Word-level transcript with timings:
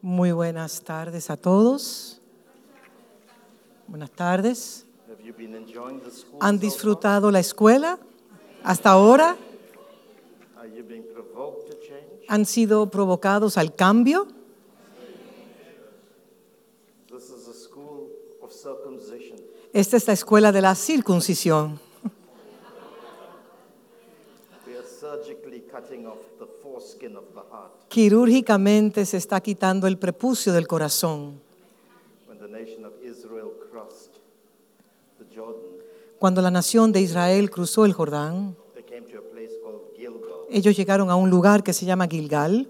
Muy 0.00 0.32
buenas 0.32 0.82
tardes 0.82 1.30
a 1.30 1.36
todos. 1.36 2.20
Buenas 3.86 4.10
tardes. 4.10 4.86
¿Han 6.40 6.58
disfrutado 6.58 7.30
la 7.30 7.40
escuela 7.40 7.98
hasta 8.64 8.90
ahora? 8.90 9.36
¿Han 12.28 12.46
sido 12.46 12.90
provocados 12.90 13.58
al 13.58 13.74
cambio? 13.74 14.26
Esta 19.72 19.96
es 19.96 20.06
la 20.06 20.12
escuela 20.12 20.52
de 20.52 20.60
la 20.62 20.74
circuncisión. 20.74 21.80
We 24.66 24.76
are 24.76 24.86
surgically 24.86 25.60
cutting 25.60 26.06
off 26.06 26.18
the 26.38 26.46
foreskin 26.62 27.16
of 27.16 27.24
the 27.34 27.42
heart. 27.50 27.81
Quirúrgicamente 27.92 29.04
se 29.04 29.18
está 29.18 29.42
quitando 29.42 29.86
el 29.86 29.98
prepucio 29.98 30.54
del 30.54 30.66
corazón. 30.66 31.38
Cuando 36.18 36.40
la 36.40 36.50
nación 36.50 36.90
de 36.90 37.02
Israel 37.02 37.50
cruzó 37.50 37.84
el 37.84 37.92
Jordán, 37.92 38.56
they 38.72 38.82
came 38.82 39.02
to 39.12 39.18
a 39.18 39.30
place 39.30 39.52
called 39.62 39.82
Gilgal. 39.94 40.46
ellos 40.50 40.74
llegaron 40.74 41.10
a 41.10 41.16
un 41.16 41.28
lugar 41.28 41.62
que 41.62 41.74
se 41.74 41.84
llama 41.84 42.06
Gilgal. 42.08 42.66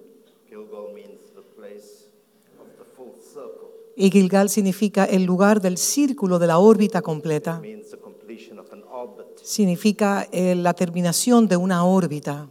Gilgal 0.49 0.93
means 0.93 1.21
the 1.37 1.43
place 1.55 2.09
of 2.59 2.67
the 2.77 2.85
full 2.97 3.15
circle. 3.23 3.69
Y 3.95 4.11
Gilgal 4.11 4.49
significa 4.49 5.05
el 5.05 5.23
lugar 5.23 5.61
del 5.61 5.79
círculo 5.79 6.41
de 6.41 6.49
la 6.49 6.59
órbita 6.59 7.01
completa. 7.01 7.63
Significa 9.41 10.27
eh, 10.33 10.57
la 10.57 10.75
terminación 10.75 11.47
de 11.47 11.57
una 11.57 11.85
órbita. 11.85 12.49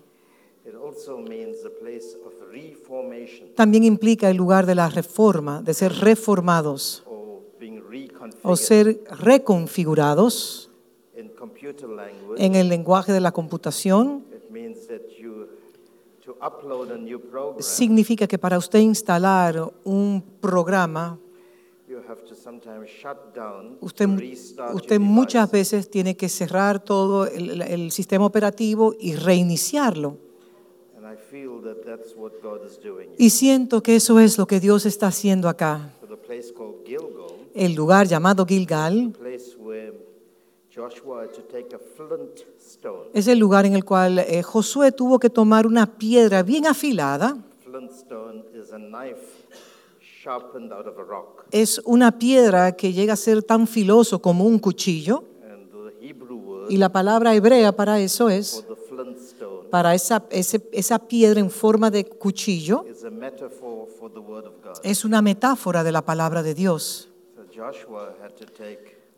También 3.55 3.83
implica 3.83 4.29
el 4.29 4.37
lugar 4.37 4.65
de 4.65 4.75
la 4.75 4.89
reforma, 4.89 5.61
de 5.61 5.73
ser 5.73 5.93
reformados 5.93 7.03
o 8.43 8.55
ser 8.55 9.03
reconfigurados 9.19 10.71
en 12.37 12.55
el 12.55 12.69
lenguaje 12.69 13.11
de 13.11 13.19
la 13.19 13.31
computación. 13.31 14.25
Significa 17.59 18.27
que 18.27 18.37
para 18.37 18.57
usted 18.57 18.79
instalar 18.79 19.71
un 19.83 20.23
programa, 20.39 21.19
usted, 23.81 24.99
muchas 24.99 25.51
veces 25.51 25.89
tiene 25.89 26.15
que 26.15 26.29
cerrar 26.29 26.83
todo 26.83 27.27
el, 27.27 27.61
el 27.61 27.91
sistema 27.91 28.25
operativo 28.25 28.95
y 28.99 29.15
reiniciarlo. 29.15 30.17
And 30.97 31.05
I 31.05 31.15
feel 31.15 31.19
that 31.19 31.19
that's 31.19 31.19
what 31.19 31.19
God 31.21 31.29
is 31.31 31.39
doing. 31.41 31.50
Y 33.17 33.29
siento 33.29 33.83
que 33.83 33.95
eso 33.95 34.19
es 34.19 34.37
lo 34.37 34.47
que 34.47 34.59
Dios 34.59 34.85
está 34.85 35.07
haciendo 35.07 35.49
acá. 35.49 35.93
El 37.53 37.75
lugar 37.75 38.07
llamado 38.07 38.45
Gilgal 38.45 39.13
es 43.13 43.27
el 43.27 43.39
lugar 43.39 43.65
en 43.65 43.75
el 43.75 43.83
cual 43.83 44.19
eh, 44.19 44.41
Josué 44.41 44.91
tuvo 44.91 45.19
que 45.19 45.29
tomar 45.29 45.67
una 45.67 45.97
piedra 45.97 46.43
bien 46.43 46.65
afilada. 46.65 47.37
Es 51.51 51.81
una 51.83 52.17
piedra 52.17 52.71
que 52.73 52.93
llega 52.93 53.13
a 53.13 53.17
ser 53.17 53.43
tan 53.43 53.67
filoso 53.67 54.21
como 54.21 54.45
un 54.45 54.59
cuchillo. 54.59 55.23
Y 56.69 56.77
la 56.77 56.89
palabra 56.89 57.35
hebrea 57.35 57.75
para 57.75 57.99
eso 57.99 58.29
es, 58.29 58.65
para 59.71 59.95
esa, 59.95 60.23
ese- 60.29 60.69
esa 60.73 60.99
piedra 60.99 61.39
en 61.39 61.49
forma 61.49 61.89
de 61.89 62.05
cuchillo, 62.05 62.85
es 64.83 65.05
una 65.05 65.21
metáfora 65.21 65.83
de 65.83 65.91
la 65.91 66.01
palabra 66.03 66.43
de 66.43 66.53
Dios. 66.53 67.09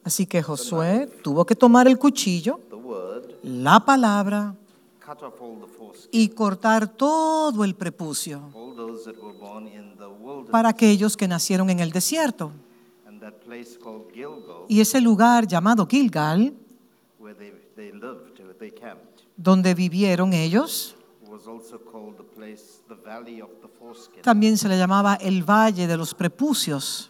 Así 0.04 0.26
que 0.26 0.42
Josué 0.44 1.08
tuvo 1.24 1.46
que 1.46 1.56
tomar 1.56 1.88
el 1.88 1.98
cuchillo, 1.98 2.60
la 3.44 3.80
palabra, 3.86 4.56
y 6.12 6.30
cortar 6.30 6.88
todo 6.88 7.64
el 7.64 7.76
prepucio 7.76 8.42
para 10.52 10.70
aquellos 10.70 11.16
que 11.18 11.28
nacieron 11.28 11.70
en 11.70 11.80
el 11.80 11.92
desierto. 11.92 12.52
Y 14.68 14.82
ese 14.82 15.00
lugar 15.02 15.48
llamado 15.48 15.86
Gilgal, 15.88 16.54
where 17.24 17.34
they, 17.34 17.54
they 17.78 17.92
lived, 17.94 18.40
where 18.40 18.54
they 18.60 18.70
camped, 18.70 19.24
donde 19.38 19.74
vivieron 19.74 20.34
ellos, 20.34 20.96
was 21.26 21.48
also 21.48 21.80
called 21.80 22.18
the 22.18 22.24
place, 22.24 22.82
the 22.90 22.96
valley 22.96 23.42
of 23.42 23.50
the 23.62 23.68
foreskin. 23.68 24.22
también 24.22 24.58
se 24.58 24.68
le 24.68 24.78
llamaba 24.78 25.16
el 25.16 25.44
Valle 25.44 25.88
de 25.88 25.96
los 25.98 26.14
Prepucios. 26.14 27.10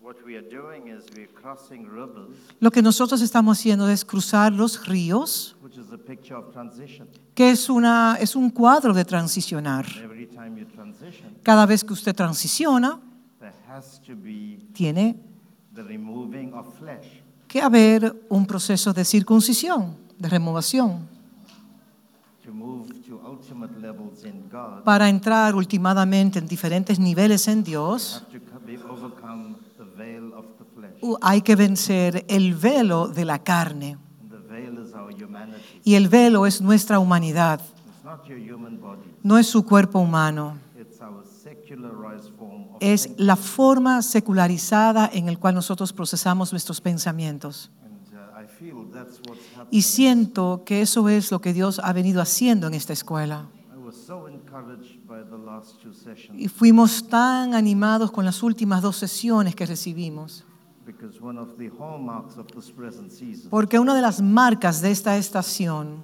What 0.00 0.16
we 0.26 0.36
are 0.36 0.42
doing 0.42 0.88
is 0.88 1.04
we're 1.16 1.28
crossing 1.28 1.86
rivers, 1.88 2.36
Lo 2.60 2.70
que 2.70 2.82
nosotros 2.82 3.20
estamos 3.22 3.58
haciendo 3.58 3.88
es 3.88 4.04
cruzar 4.04 4.52
los 4.52 4.86
ríos, 4.86 5.56
which 5.62 5.78
is 5.78 5.90
a 5.92 5.96
picture 5.98 6.34
of 6.36 6.52
transition. 6.52 7.08
que 7.34 7.50
es, 7.50 7.70
una, 7.70 8.16
es 8.20 8.36
un 8.36 8.50
cuadro 8.50 8.92
de 8.92 9.04
transicionar. 9.04 9.86
Every 10.04 10.26
time 10.26 10.58
you 10.60 10.66
transition, 10.66 11.34
Cada 11.42 11.64
vez 11.66 11.82
que 11.84 11.92
usted 11.94 12.14
transiciona, 12.14 13.00
there 13.40 13.54
has 13.68 14.00
to 14.02 14.14
be 14.14 14.58
tiene 14.74 15.16
the 15.74 15.82
removing 15.82 16.52
of 16.52 16.66
flesh. 16.78 17.21
Que 17.52 17.60
haber 17.60 18.16
un 18.30 18.46
proceso 18.46 18.94
de 18.94 19.04
circuncisión, 19.04 19.94
de 20.16 20.28
God, 24.50 24.82
para 24.84 25.10
entrar 25.10 25.54
últimamente 25.54 26.38
en 26.38 26.46
diferentes 26.46 26.98
niveles 26.98 27.46
en 27.48 27.62
Dios. 27.62 28.24
Hay 31.20 31.42
que 31.42 31.54
vencer 31.54 32.24
el 32.26 32.54
velo 32.54 33.08
de 33.08 33.26
la 33.26 33.38
carne. 33.38 33.98
Y 35.84 35.94
el 35.96 36.08
velo 36.08 36.46
es 36.46 36.62
nuestra 36.62 36.98
humanidad, 36.98 37.60
no 39.22 39.36
es 39.36 39.46
su 39.46 39.62
cuerpo 39.66 39.98
humano. 39.98 40.56
Es 42.82 43.10
la 43.16 43.36
forma 43.36 44.02
secularizada 44.02 45.08
en 45.12 45.28
el 45.28 45.38
cual 45.38 45.54
nosotros 45.54 45.92
procesamos 45.92 46.50
nuestros 46.52 46.80
pensamientos. 46.80 47.70
Y 49.70 49.82
siento 49.82 50.64
que 50.66 50.82
eso 50.82 51.08
es 51.08 51.30
lo 51.30 51.40
que 51.40 51.52
Dios 51.52 51.80
ha 51.82 51.92
venido 51.92 52.20
haciendo 52.20 52.66
en 52.66 52.74
esta 52.74 52.92
escuela. 52.92 53.46
Y 56.36 56.48
fuimos 56.48 57.08
tan 57.08 57.54
animados 57.54 58.10
con 58.10 58.24
las 58.24 58.42
últimas 58.42 58.82
dos 58.82 58.96
sesiones 58.96 59.54
que 59.54 59.64
recibimos. 59.64 60.44
Porque 63.48 63.78
una 63.78 63.94
de 63.94 64.02
las 64.02 64.20
marcas 64.20 64.80
de 64.80 64.90
esta 64.90 65.16
estación 65.16 66.02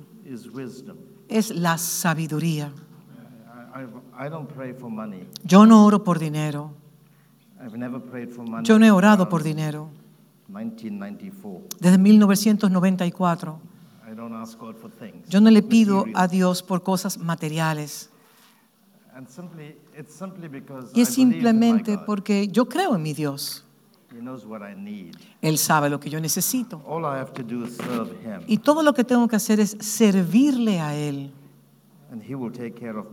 es 1.29 1.51
la 1.51 1.77
sabiduría. 1.77 2.73
Yo 5.45 5.67
no 5.67 5.85
oro 5.85 6.05
por 6.05 6.19
dinero. 6.19 6.73
I've 7.61 7.77
never 7.77 8.01
prayed 8.01 8.31
for 8.31 8.49
money. 8.49 8.67
Yo 8.67 8.79
no 8.79 8.87
he 8.87 8.91
orado 8.91 9.29
por 9.29 9.43
dinero. 9.43 9.91
1994. 10.49 11.79
Desde 11.81 11.99
1994. 11.99 13.61
I 14.11 14.15
don't 14.15 14.33
ask 14.33 14.59
God 14.59 14.77
for 14.77 14.91
things. 14.91 15.29
Yo 15.29 15.41
no 15.41 15.51
le 15.51 15.63
pido 15.63 16.05
a 16.15 16.29
Dios 16.29 16.63
por 16.63 16.83
cosas 16.83 17.19
materiales. 17.19 18.11
And 19.15 19.29
simply, 19.29 19.77
it's 19.99 20.15
simply 20.15 20.49
because 20.49 20.93
Y 20.95 21.03
es 21.03 21.09
simplemente 21.09 21.99
porque 21.99 22.49
yo 22.49 22.67
creo 22.69 22.95
en 22.95 23.03
mi 23.03 23.13
Dios. 23.13 23.65
He 24.11 24.21
knows 24.21 24.47
what 24.47 24.63
I 24.63 24.75
need. 24.75 25.17
Él 25.43 25.59
sabe 25.59 25.91
lo 25.91 26.01
que 26.01 26.09
yo 26.09 26.21
necesito. 26.21 26.83
Y 28.47 28.59
todo 28.59 28.83
lo 28.83 28.95
que 28.95 29.05
tengo 29.05 29.29
que 29.29 29.37
hacer 29.37 29.61
es 29.61 29.77
servirle 29.81 30.81
a 30.81 30.95
Él. 30.95 31.33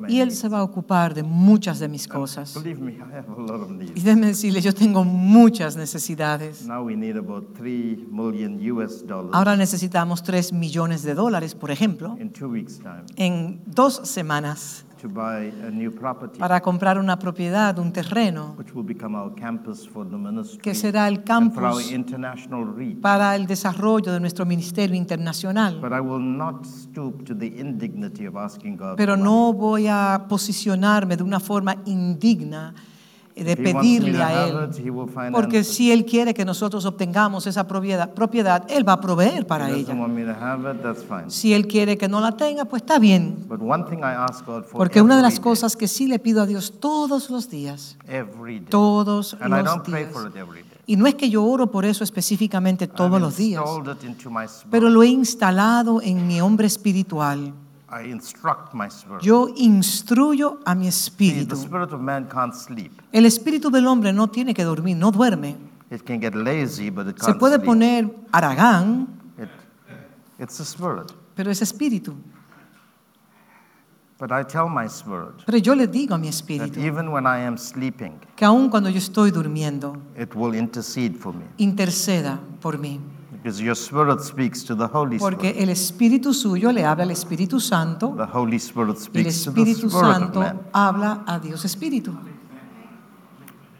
Y 0.07 0.19
Él 0.21 0.31
se 0.31 0.47
va 0.47 0.59
a 0.59 0.63
ocupar 0.63 1.13
de 1.13 1.21
muchas 1.23 1.79
de 1.79 1.87
mis 1.87 2.07
cosas. 2.07 2.53
Believe 2.55 2.81
me, 2.81 2.91
I 2.97 3.01
have 3.01 3.27
a 3.29 3.41
lot 3.41 3.61
of 3.61 3.71
Y 3.71 3.73
needs. 3.73 4.03
déjeme 4.03 4.27
decirle, 4.27 4.61
yo 4.61 4.73
tengo 4.73 5.03
muchas 5.03 5.75
necesidades. 5.75 6.65
Now 6.65 6.85
we 6.85 6.95
need 6.95 7.17
about 7.17 7.53
three 7.55 8.07
million 8.09 8.59
US 8.71 9.05
dollars 9.05 9.33
Ahora 9.33 9.55
necesitamos 9.57 10.23
3 10.23 10.53
millones 10.53 11.03
de 11.03 11.13
dólares, 11.13 11.55
por 11.55 11.71
ejemplo, 11.71 12.17
en 13.17 13.61
dos 13.65 14.01
semanas 14.03 14.84
to 15.01 15.07
buy 15.07 15.51
a 15.65 15.69
new 15.71 15.91
property, 15.91 16.39
para 16.39 16.61
comprar 16.61 16.97
una 16.97 17.17
propiedad, 17.17 17.77
un 17.79 17.91
terreno, 17.91 18.55
which 18.57 18.73
will 18.73 18.85
become 18.85 19.15
our 19.15 19.33
campus 19.35 19.87
for 19.87 20.07
the 20.09 20.17
ministry 20.17 20.59
que 20.59 20.73
será 20.73 21.07
el 21.07 21.23
and 21.27 21.53
for 21.53 21.63
our 21.63 21.73
campus 21.73 21.91
international 21.91 22.65
reach. 22.65 23.01
para 23.01 23.35
el 23.35 23.45
desarrollo 23.47 24.11
de 24.11 24.19
nuestro 24.19 24.45
ministerio 24.45 24.95
internacional. 24.95 25.79
But 25.79 25.93
I 25.93 25.99
will 26.01 26.19
not 26.19 26.65
stoop 26.65 27.25
to 27.25 27.35
the 27.35 27.47
indignity 27.47 28.25
of 28.25 28.35
asking 28.35 28.77
God 28.77 28.95
Pero 28.97 29.15
no 29.17 29.53
voy 29.53 29.87
a 29.87 30.25
posicionarme 30.27 31.17
de 31.17 31.23
una 31.23 31.39
forma 31.39 31.75
indigna 31.85 32.73
de 33.43 33.57
pedirle 33.57 34.21
a 34.21 34.47
Él. 34.47 34.69
Porque 35.31 35.63
si 35.63 35.91
Él 35.91 36.05
quiere 36.05 36.33
que 36.33 36.45
nosotros 36.45 36.85
obtengamos 36.85 37.47
esa 37.47 37.67
propiedad, 37.67 38.13
propiedad 38.13 38.65
Él 38.69 38.87
va 38.87 38.93
a 38.93 39.01
proveer 39.01 39.45
para 39.45 39.69
ella. 39.69 39.93
Si 41.27 41.53
Él 41.53 41.67
quiere 41.67 41.97
que 41.97 42.07
no 42.07 42.21
la 42.21 42.31
tenga, 42.31 42.65
pues 42.65 42.81
está 42.81 42.97
bien. 42.97 43.45
But 43.47 43.61
one 43.61 43.83
thing 43.89 43.99
I 43.99 44.15
ask 44.15 44.45
God 44.45 44.63
for 44.63 44.77
Porque 44.77 45.01
una 45.01 45.17
de 45.17 45.21
las 45.21 45.39
cosas 45.39 45.75
que 45.75 45.87
sí 45.87 46.07
le 46.07 46.19
pido 46.19 46.41
a 46.41 46.45
Dios 46.45 46.79
todos 46.79 47.29
los 47.29 47.49
días, 47.49 47.97
todos 48.69 49.37
los 49.41 49.83
días. 49.83 50.09
Y 50.87 50.95
no 50.95 51.07
es 51.07 51.15
que 51.15 51.29
yo 51.29 51.43
oro 51.43 51.71
por 51.71 51.83
eso 51.83 52.03
específicamente 52.03 52.87
todos 52.87 53.19
los 53.19 53.35
días, 53.37 53.63
pero 54.69 54.89
lo 54.89 55.03
he 55.03 55.07
instalado 55.07 56.01
en 56.01 56.27
mi 56.27 56.39
hombre 56.41 56.67
espiritual. 56.67 57.53
I 57.97 58.11
instruct 58.11 58.73
my 58.73 58.89
spirit. 58.89 59.23
Yo 59.23 59.47
instruyo 59.55 60.59
a 60.65 60.75
mi 60.75 60.83
See, 60.85 60.89
espíritu. 60.89 61.47
the 61.47 61.55
spirit 61.55 61.93
of 61.93 62.01
man 62.01 62.27
can't 62.27 62.53
sleep. 62.53 62.91
El 63.13 63.25
espíritu 63.25 63.69
del 63.71 63.87
hombre 63.87 64.11
no 64.11 64.27
tiene 64.27 64.53
que 64.53 64.65
dormir, 64.65 64.97
no 64.97 65.11
duerme. 65.11 65.55
It 65.89 66.01
can 66.03 66.19
get 66.19 66.35
lazy, 66.35 66.89
but 66.89 67.07
it 67.07 67.17
Se 67.19 67.27
can't 67.27 67.39
puede 67.39 67.55
sleep. 67.55 67.65
poner 67.65 68.13
aragán, 68.33 69.07
It, 69.37 69.49
it's 70.39 70.57
the 70.57 70.65
spirit. 70.65 71.09
pero 71.35 71.49
es 71.51 71.61
espíritu. 71.61 72.15
But 74.17 74.31
I 74.31 74.43
tell 74.45 74.69
my 74.69 74.87
spirit 74.87 75.43
Pero 75.45 75.57
yo 75.57 75.75
le 75.75 75.87
digo 75.87 76.15
a 76.15 76.17
mi 76.17 76.27
that 76.27 76.35
espíritu 76.35 76.79
even 76.79 77.09
when 77.11 77.25
I 77.25 77.45
am 77.45 77.57
sleeping, 77.57 78.13
que 78.35 78.45
aun 78.45 78.69
cuando 78.69 78.89
yo 78.89 78.97
estoy 78.97 79.29
durmiendo, 79.31 79.97
it 80.17 80.33
will 80.35 80.55
intercede 80.55 81.15
for 81.15 81.33
me. 81.33 81.43
interceda 81.57 82.39
por 82.61 82.77
mí. 82.77 82.99
Because 83.45 83.61
your 83.61 83.75
spirit 83.75 84.21
speaks 84.21 84.63
to 84.63 84.73
the 84.75 84.87
Holy 84.87 85.19
Porque 85.19 85.49
Spirit. 85.49 85.61
el 85.61 85.69
espíritu 85.69 86.33
suyo 86.33 86.71
le 86.71 86.83
habla 86.83 87.03
al 87.03 87.11
Espíritu 87.11 87.59
Santo 87.59 88.15
The 88.17 88.25
Holy 88.35 88.57
Spirit 88.57 88.95
y 89.13 89.19
el 89.19 89.31
speaks 89.31 89.43
to 89.43 89.51
the 89.53 89.61
Espíritu 89.61 89.85
of 89.85 89.91
Santo 89.91 90.39
man. 90.39 90.61
habla 90.73 91.23
a 91.27 91.37
Dios 91.37 91.63
Espíritu. 91.63 92.17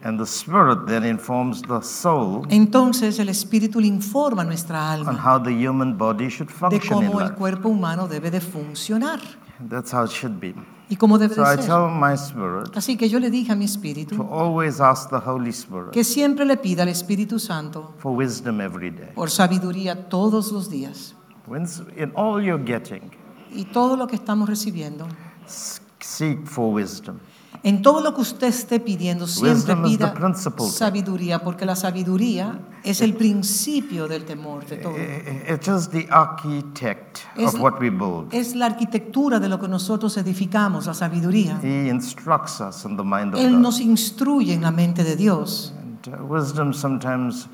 And 0.04 0.20
the 0.20 0.26
spirit 0.26 0.86
then 0.86 1.02
informs 1.02 1.62
the 1.62 1.80
soul 1.82 2.46
Entonces 2.48 3.18
el 3.18 3.28
Espíritu 3.28 3.80
le 3.80 3.88
informa 3.88 4.42
a 4.42 4.44
nuestra 4.44 4.78
on 4.78 5.08
alma 5.08 5.12
how 5.14 5.42
the 5.42 5.50
human 5.50 5.96
body 5.98 6.28
should 6.28 6.46
de 6.48 6.54
function 6.54 7.02
in 7.02 7.10
cómo 7.10 7.20
el 7.20 7.26
life. 7.26 7.36
cuerpo 7.36 7.68
humano 7.68 8.06
debe 8.06 8.30
de 8.30 8.40
funcionar 8.40 9.18
That's 9.68 9.92
how 9.92 10.04
it 10.04 10.12
should 10.12 10.38
be. 10.38 10.54
Y 10.88 10.96
cómo 10.96 11.18
debe 11.18 11.34
So 11.34 11.42
I 11.42 11.56
ser. 11.56 11.66
tell 11.66 11.88
my 11.90 12.12
spirit 12.16 12.76
Así 12.76 12.96
que 12.96 13.08
yo 13.08 13.18
le 13.18 13.30
dije 13.30 13.52
a 13.52 13.56
mi 13.56 13.66
to 13.66 13.72
espíritu 13.72 14.22
always 14.30 14.80
ask 14.80 15.10
the 15.10 15.16
Holy 15.16 15.50
Spirit 15.50 15.90
que 15.90 16.04
siempre 16.04 16.44
le 16.44 16.56
pida 16.56 16.82
al 16.84 16.88
Espíritu 16.88 17.38
Santo 17.38 17.94
for 17.98 18.12
wisdom 18.16 18.60
every 18.60 18.90
day. 18.90 19.10
por 19.14 19.30
sabiduría 19.30 20.08
todos 20.08 20.52
los 20.52 20.70
días. 20.70 21.14
In 21.96 22.12
all 22.16 22.42
you're 22.42 22.62
getting, 22.64 23.10
Y 23.54 23.64
todo 23.66 23.96
lo 23.96 24.06
que 24.06 24.16
estamos 24.16 24.48
recibiendo, 24.48 25.06
s- 25.46 25.80
seek 26.00 26.44
for 26.46 26.72
wisdom. 26.74 27.18
En 27.62 27.82
todo 27.82 28.00
lo 28.00 28.14
que 28.14 28.20
usted 28.20 28.46
esté 28.48 28.80
pidiendo, 28.80 29.26
siempre 29.26 29.76
pida 29.76 30.14
sabiduría, 30.70 31.42
porque 31.42 31.64
la 31.66 31.76
sabiduría 31.76 32.60
es 32.84 33.00
el 33.00 33.14
principio 33.14 34.06
del 34.08 34.24
temor 34.24 34.64
de 34.66 34.76
todo. 34.76 34.92
I- 34.96 35.52
It 35.54 35.66
is 35.68 35.88
the 35.88 36.06
architect 36.10 37.18
Es- 37.36 37.54
of 37.54 37.60
what 37.60 37.80
we 37.80 37.90
build. 37.90 38.32
Es 38.32 38.54
la 38.54 38.66
arquitectura 38.66 39.38
de 39.40 39.48
lo 39.48 39.58
que 39.60 39.68
nosotros 39.68 40.16
edificamos, 40.16 40.86
la 40.86 40.94
sabiduría. 40.94 41.58
He 41.62 41.88
instructs 41.88 42.60
us 42.60 42.84
in 42.84 42.96
the 42.96 43.02
mind 43.02 43.34
of 43.34 43.40
Él 43.40 43.52
God. 43.52 43.60
nos 43.60 43.80
instruye 43.80 44.54
en 44.54 44.62
la 44.62 44.70
mente 44.70 45.02
de 45.04 45.16
Dios. 45.16 45.72
And 45.80 46.08
uh, 46.20 46.24
wisdom 46.32 46.72
sometimes 46.72 47.48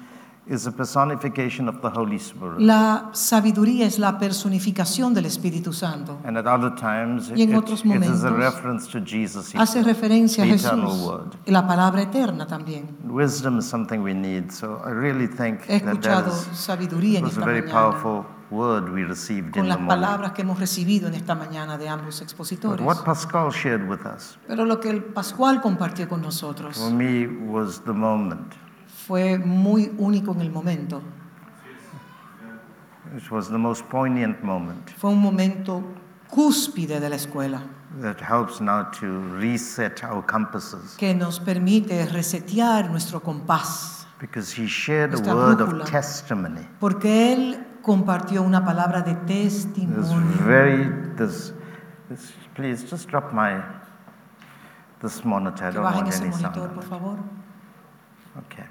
is 0.46 0.66
a 0.66 0.72
personification 0.72 1.68
of 1.68 1.80
the 1.82 1.88
Holy 1.88 2.16
Spirit. 2.16 2.58
La 2.58 3.10
sabiduría 3.12 3.86
es 3.86 3.98
la 3.98 4.18
personificación 4.18 5.14
del 5.14 5.26
Espíritu 5.26 5.72
Santo. 5.72 6.18
And 6.24 6.36
at 6.36 6.46
other 6.46 6.74
times, 6.74 7.30
Y 7.34 7.42
en 7.42 7.50
it- 7.50 7.56
otros 7.56 7.84
it 7.84 7.86
is 7.86 8.24
a 8.24 8.30
momentos 8.30 8.32
reference 8.38 8.88
to 8.90 8.98
Jesus 9.04 9.54
Hace 9.54 9.82
referencia 9.84 10.42
a 10.42 10.46
the 10.46 10.52
Jesús, 10.54 11.06
word. 11.06 11.34
la 11.46 11.66
palabra 11.66 12.02
eterna 12.02 12.46
también. 12.46 12.88
Wisdom 13.04 13.58
is 13.58 13.66
something 13.66 13.98
we 14.00 14.14
need. 14.14 14.50
So 14.50 14.80
I 14.84 14.90
really 14.90 15.28
think 15.28 15.60
He 15.68 15.78
that 15.80 16.00
that 16.02 16.26
is, 16.26 16.48
sabiduría 16.58 17.18
en 17.18 17.24
was 17.24 17.36
a 17.36 17.40
esta 17.40 17.46
very 17.46 17.62
mañana 17.62 17.72
powerful 17.72 18.24
word 18.50 18.92
we 18.92 19.04
received 19.04 19.46
in 19.46 19.52
con 19.52 19.62
the 19.62 19.68
las 19.68 19.78
morning. 19.80 19.88
palabras 20.02 20.32
que 20.32 20.42
hemos 20.42 20.58
recibido 20.58 21.06
en 21.08 21.14
esta 21.14 21.34
mañana 21.34 21.78
de 21.78 21.88
ambos 21.88 22.16
But 22.18 22.22
expositores. 22.22 22.84
what 22.84 23.04
Pascal 23.04 23.50
shared 23.52 23.88
with 23.88 24.00
us, 24.04 24.36
Pero 24.48 24.64
lo 24.64 24.80
que 24.80 24.90
el 24.90 25.04
Pascual 25.04 25.60
compartió 25.62 26.08
con 26.08 26.20
nosotros 26.20 26.76
for 26.78 26.90
me, 26.92 27.26
was 27.28 27.80
the 27.84 27.92
moment. 27.92 28.54
Fue 29.06 29.38
muy 29.38 29.92
único 29.98 30.32
en 30.32 30.40
el 30.40 30.50
momento. 30.50 31.02
It 33.16 33.30
was 33.30 33.48
the 33.48 33.58
most 33.58 33.84
poignant 33.90 34.42
moment 34.42 34.88
Fue 34.96 35.10
un 35.10 35.20
momento 35.20 35.82
cúspide 36.30 36.98
de 36.98 37.10
la 37.10 37.16
escuela 37.16 37.62
that 38.00 38.18
helps 38.20 38.60
now 38.60 38.84
to 38.84 39.06
reset 39.38 40.02
our 40.02 40.22
compasses. 40.22 40.96
que 40.96 41.12
nos 41.14 41.38
permite 41.38 42.06
resetear 42.06 42.88
nuestro 42.90 43.20
compás. 43.20 44.06
Because 44.18 44.52
he 44.52 44.66
shared 44.66 45.14
a 45.14 45.34
word 45.34 45.58
brújula. 45.58 45.82
of 45.82 45.90
testimony. 45.90 46.66
Porque 46.78 47.32
él 47.32 47.66
compartió 47.82 48.42
una 48.42 48.64
palabra 48.64 49.02
de 49.02 49.14
testimonio. 49.26 50.38
very, 50.46 50.88
this, 51.16 51.52
please 52.54 52.84
just 52.88 53.08
drop 53.08 53.32
my, 53.32 53.60
this 55.02 55.24
monitor. 55.24 55.66
I 55.66 55.70
don't 55.72 55.82
want 55.84 56.06
any 56.06 56.30
sound. 56.30 56.42
monitor, 56.42 56.62
on 56.62 56.74
por 56.74 56.84
it. 56.84 56.88
favor. 56.88 57.18
Okay. 58.46 58.64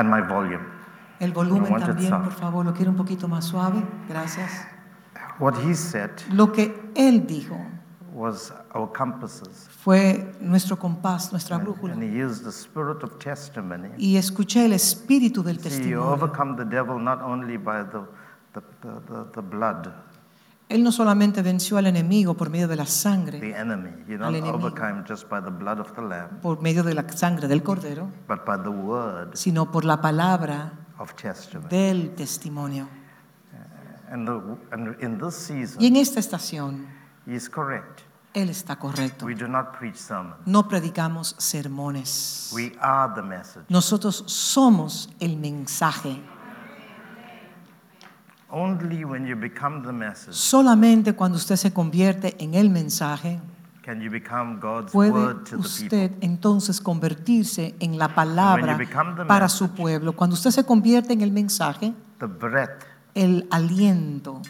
And 0.00 0.08
my 0.10 0.22
volume. 0.22 0.64
El 1.20 1.32
volumen 1.32 1.78
también, 1.78 2.10
por 2.22 2.32
favor, 2.32 2.64
lo 2.64 2.72
quiero 2.72 2.90
un 2.92 2.96
poquito 2.96 3.28
más 3.28 3.44
suave. 3.44 3.82
Gracias. 4.08 4.50
What 5.38 5.54
he 5.62 5.74
said 5.74 6.10
Lo 6.32 6.50
que 6.52 6.90
él 6.94 7.26
dijo 7.26 7.56
was 8.14 8.50
our 8.74 8.90
compasses. 8.90 9.68
fue 9.84 10.32
nuestro 10.40 10.78
compás, 10.78 11.30
nuestra 11.32 11.56
And, 11.56 11.64
brújula. 11.66 11.92
and 11.92 12.02
he 12.02 12.08
used 12.24 12.44
the 12.44 12.50
spirit 12.52 13.02
of 13.02 13.18
testimony. 13.18 13.90
Y 13.98 14.16
escuché 14.16 14.64
el 14.64 14.72
espíritu 14.72 15.42
del 15.42 15.58
See, 15.60 15.90
you 15.90 15.98
testimonio. 16.00 16.12
overcome 16.12 16.56
the 16.56 16.64
devil 16.64 16.98
not 16.98 17.20
only 17.20 17.58
by 17.58 17.82
the, 17.82 18.00
the, 18.54 18.62
the, 18.80 19.24
the 19.34 19.42
blood, 19.42 19.92
Él 20.70 20.82
no 20.84 20.92
solamente 20.92 21.42
venció 21.42 21.78
al 21.78 21.86
enemigo 21.86 22.34
por 22.34 22.48
medio 22.48 22.68
de 22.68 22.76
la 22.76 22.86
sangre, 22.86 23.40
the 23.40 23.54
enemy. 23.58 23.90
You 24.06 24.14
Al 24.14 24.20
don't 24.20 24.36
enemigo. 24.36 24.54
overcome 24.54 25.04
just 25.06 25.28
by 25.28 25.40
the 25.42 25.50
blood 25.50 25.78
of 25.80 25.92
the 25.96 26.00
lamb, 26.02 26.40
por 26.40 26.62
medio 26.62 26.82
de 26.84 26.94
la 26.94 27.04
sangre 27.08 27.48
del 27.48 27.62
cordero, 27.62 28.08
but 28.28 28.44
by 28.46 28.56
the 28.62 28.68
word 28.70 29.36
sino 29.36 29.70
por 29.70 29.84
la 29.84 30.00
palabra 30.00 30.72
of 30.98 31.12
testimony. 31.14 31.68
del 31.68 32.14
testimonio. 32.14 32.88
And, 34.12 34.26
the, 34.26 34.40
and 34.72 34.96
in 35.02 35.18
this 35.18 35.34
season, 35.36 35.80
Y 35.82 35.86
en 35.86 35.96
esta 35.96 36.18
estación, 36.20 36.86
he 37.26 37.34
is 37.34 37.48
correct. 37.48 38.02
él 38.34 38.48
está 38.48 38.76
correcto. 38.76 39.26
We 39.26 39.34
do 39.34 39.48
not 39.48 39.76
preach 39.78 39.96
sermons. 39.96 40.36
No 40.46 40.68
predicamos 40.68 41.34
sermones. 41.38 42.50
We 42.54 42.72
are 42.80 43.12
the 43.14 43.22
message. 43.22 43.64
Nosotros 43.68 44.22
somos 44.26 45.10
el 45.20 45.36
mensaje. 45.36 46.20
Only 48.52 49.04
when 49.04 49.26
you 49.26 49.36
become 49.36 49.82
the 49.84 49.92
message 49.92 50.34
Solamente 50.34 51.14
cuando 51.14 51.36
usted 51.38 51.56
se 51.56 51.72
convierte 51.72 52.34
en 52.42 52.54
el 52.54 52.68
mensaje, 52.70 53.40
can 53.82 54.00
you 54.00 54.10
become 54.10 54.58
God's 54.60 54.92
puede 54.92 55.12
word 55.12 55.44
to 55.44 55.50
the 55.56 55.56
usted 55.58 56.10
people. 56.10 56.26
entonces 56.26 56.80
convertirse 56.80 57.74
en 57.80 57.98
la 57.98 58.06
When 58.06 58.14
palabra 58.14 58.72
you 58.72 58.78
become 58.78 59.14
the 59.16 59.24
para 59.24 59.48
su 59.48 59.64
message. 59.64 59.80
pueblo. 59.82 60.12
Cuando 60.14 60.34
usted 60.34 60.50
se 60.50 60.64
convierte 60.64 61.12
en 61.12 61.20
el 61.20 61.30
mensaje, 61.32 61.94
The 62.18 62.26
breath, 62.26 62.82
el 63.14 63.46
aliento, 63.50 64.42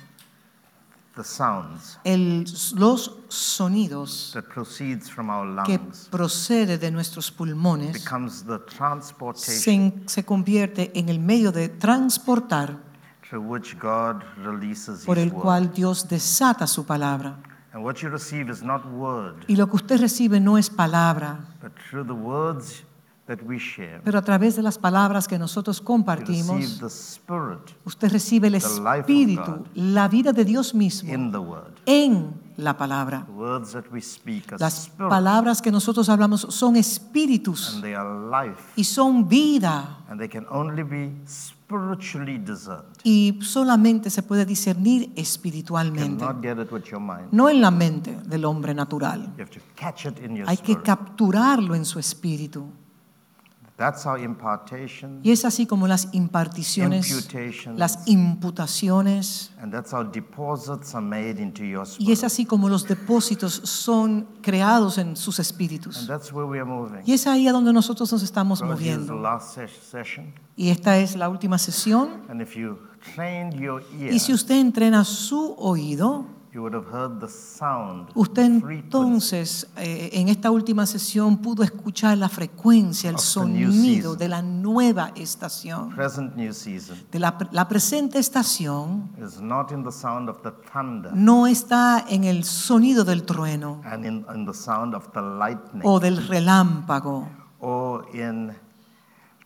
the 1.14 1.25
sounds 1.25 1.99
el- 2.04 2.45
los 2.76 3.16
sonidos 3.28 4.30
that 4.33 4.45
proceeds 4.45 5.11
from 5.11 5.28
our 5.28 5.64
que 5.66 5.76
lungs 5.78 6.09
procede 6.11 6.78
de 6.78 6.90
nuestros 6.90 7.30
pulmones 7.30 7.92
becomes 7.92 8.45
the 8.47 8.59
transportation 8.61 10.02
se, 10.07 10.09
se 10.09 10.25
convierte 10.25 10.90
en 10.99 11.09
el 11.11 11.19
medio 11.19 11.52
de 11.52 11.69
transportar 11.69 12.88
through 13.31 13.47
which 13.49 13.79
God 13.79 14.25
releases 14.45 15.05
por 15.07 15.17
His 15.17 15.27
el 15.27 15.31
word. 15.33 15.43
cual 15.43 15.73
Dios 15.73 16.09
desata 16.09 16.67
su 16.67 16.85
palabra. 16.85 17.37
And 17.73 17.85
what 17.85 18.03
you 18.03 18.09
receive 18.11 18.51
is 18.51 18.63
not 18.65 18.85
word, 18.85 19.45
Y 19.47 19.55
lo 19.55 19.69
que 19.69 19.77
usted 19.77 20.01
recibe 20.01 20.41
no 20.41 20.59
es 20.59 20.69
palabra, 20.69 21.39
but 21.63 21.71
through 21.89 22.05
the 22.05 22.13
words 22.13 22.83
that 23.29 23.39
we 23.45 23.61
share, 23.61 24.01
pero 24.03 24.19
a 24.19 24.23
través 24.23 24.57
de 24.57 24.63
las 24.63 24.77
palabras 24.77 25.29
que 25.29 25.39
nosotros 25.39 25.77
you 25.79 25.83
receive 25.83 25.87
compartimos, 25.87 26.79
the 26.81 26.87
Spirit 26.89 27.61
usted 27.85 28.11
recibe 28.11 28.49
el 28.49 28.55
the 28.55 28.59
life 28.59 28.75
of 28.75 28.99
Espíritu, 28.99 29.43
God 29.45 29.67
la 29.77 30.09
vida 30.09 30.33
de 30.33 30.45
Dios 30.45 30.75
mismo 30.75 31.15
in 31.15 31.31
the 31.31 31.39
word. 31.39 31.73
en 31.87 32.35
la 32.62 32.76
palabra. 32.76 33.25
The 33.26 33.33
words 33.33 33.73
that 33.73 33.85
we 33.93 34.00
speak 34.00 34.52
are 34.52 34.57
Las 34.61 34.88
palabras 34.97 35.61
que 35.62 35.71
nosotros 35.71 36.09
hablamos 36.09 36.47
son 36.50 36.76
espíritus 36.76 37.75
and 37.75 37.83
they 37.83 37.95
are 37.95 38.09
life, 38.31 38.62
y 38.76 38.85
son 38.85 39.29
vida 39.29 39.99
and 40.09 40.19
they 40.21 40.29
can 40.29 40.47
only 40.50 40.83
be 40.83 41.12
spiritually 41.26 42.38
discerned. 42.38 42.85
y 43.05 43.38
solamente 43.43 44.11
se 44.11 44.23
puede 44.23 44.45
discernir 44.45 45.12
espiritualmente, 45.17 46.25
no 47.33 47.49
en 47.49 47.61
la 47.61 47.71
mente 47.71 48.17
del 48.26 48.45
hombre 48.45 48.75
natural. 48.75 49.33
You 49.37 49.43
have 49.45 49.50
to 49.50 49.61
catch 49.76 50.07
it 50.07 50.19
in 50.25 50.37
your 50.37 50.49
Hay 50.49 50.57
que 50.57 50.73
spirit. 50.73 50.85
capturarlo 50.85 51.75
en 51.75 51.85
su 51.85 51.99
espíritu. 51.99 52.67
That's 53.81 54.05
how 54.05 54.19
impartation 54.19 55.21
Y 55.23 55.31
es 55.33 55.47
así 55.47 55.65
como 55.67 55.89
las 55.89 56.09
imparticiones, 56.13 57.27
las 57.77 58.07
imputaciones, 58.07 59.53
and 59.59 59.73
that's 59.73 59.91
how 59.95 60.03
deposits 60.05 60.95
are 60.95 61.03
made 61.05 61.41
into 61.41 61.65
your 61.65 61.87
y 61.99 62.13
es 62.13 62.19
spirit. 62.19 62.25
así 62.25 62.45
como 62.45 62.69
los 62.69 62.87
depósitos 62.87 63.55
son 63.65 64.27
creados 64.43 64.99
en 64.99 65.17
sus 65.17 65.39
And 65.39 65.47
espíritus. 65.47 66.07
that's 66.07 66.31
where 66.31 66.47
we 66.47 66.59
are 66.61 66.69
moving. 66.69 67.01
Y 67.07 67.15
es 67.15 67.27
ahí 67.27 67.49
a 67.49 67.53
donde 67.53 67.73
nosotros 67.73 68.13
nos 68.13 68.23
estamos 68.23 68.59
So 68.59 68.67
here's 68.67 68.79
the 69.07 69.13
moviendo. 69.13 69.15
last 69.23 69.57
ses- 69.57 69.71
session. 69.91 70.35
Y 70.57 70.69
esta 70.69 70.99
es 70.99 71.17
la 71.17 71.31
última 71.31 71.57
sesión. 71.57 72.21
And 72.29 72.43
if 72.43 72.55
you 72.55 72.77
your 73.59 73.83
ear, 73.99 74.13
Y 74.13 74.19
si 74.19 74.35
usted 74.35 74.57
entrena 74.61 75.05
su 75.07 75.55
oído, 75.59 76.27
you 76.52 76.62
would 76.62 76.75
have 76.75 76.87
heard 76.90 77.21
the 77.21 77.28
sound, 77.28 78.09
usted 78.14 78.45
entonces 78.45 79.69
eh, 79.76 80.11
en 80.12 80.28
esta 80.28 80.50
última 80.50 80.85
sesión 80.85 81.38
pudo 81.38 81.62
escuchar 81.62 82.19
la 82.19 82.28
frecuencia, 82.28 83.09
el 83.11 83.19
sonido 83.19 84.16
de 84.16 84.28
la 84.28 84.42
nueva 84.42 85.12
estación. 85.14 85.95
De 87.11 87.19
la, 87.19 87.38
la 87.52 87.69
presente 87.69 88.19
estación 88.19 89.11
is 89.23 89.40
not 89.40 89.71
in 89.71 89.85
the 89.85 89.92
sound 89.92 90.28
of 90.28 90.42
the 90.42 90.50
thunder. 90.73 91.12
no 91.14 91.47
está 91.47 92.04
en 92.09 92.25
el 92.25 92.45
sonido 92.45 93.04
del 93.04 93.25
trueno 93.25 93.80
and 93.85 94.04
in, 94.04 94.26
in 94.35 94.45
the 94.45 94.54
sound 94.54 94.95
of 94.95 95.09
the 95.12 95.21
lightning. 95.21 95.83
o 95.85 96.00
del 96.00 96.26
relámpago 96.26 97.28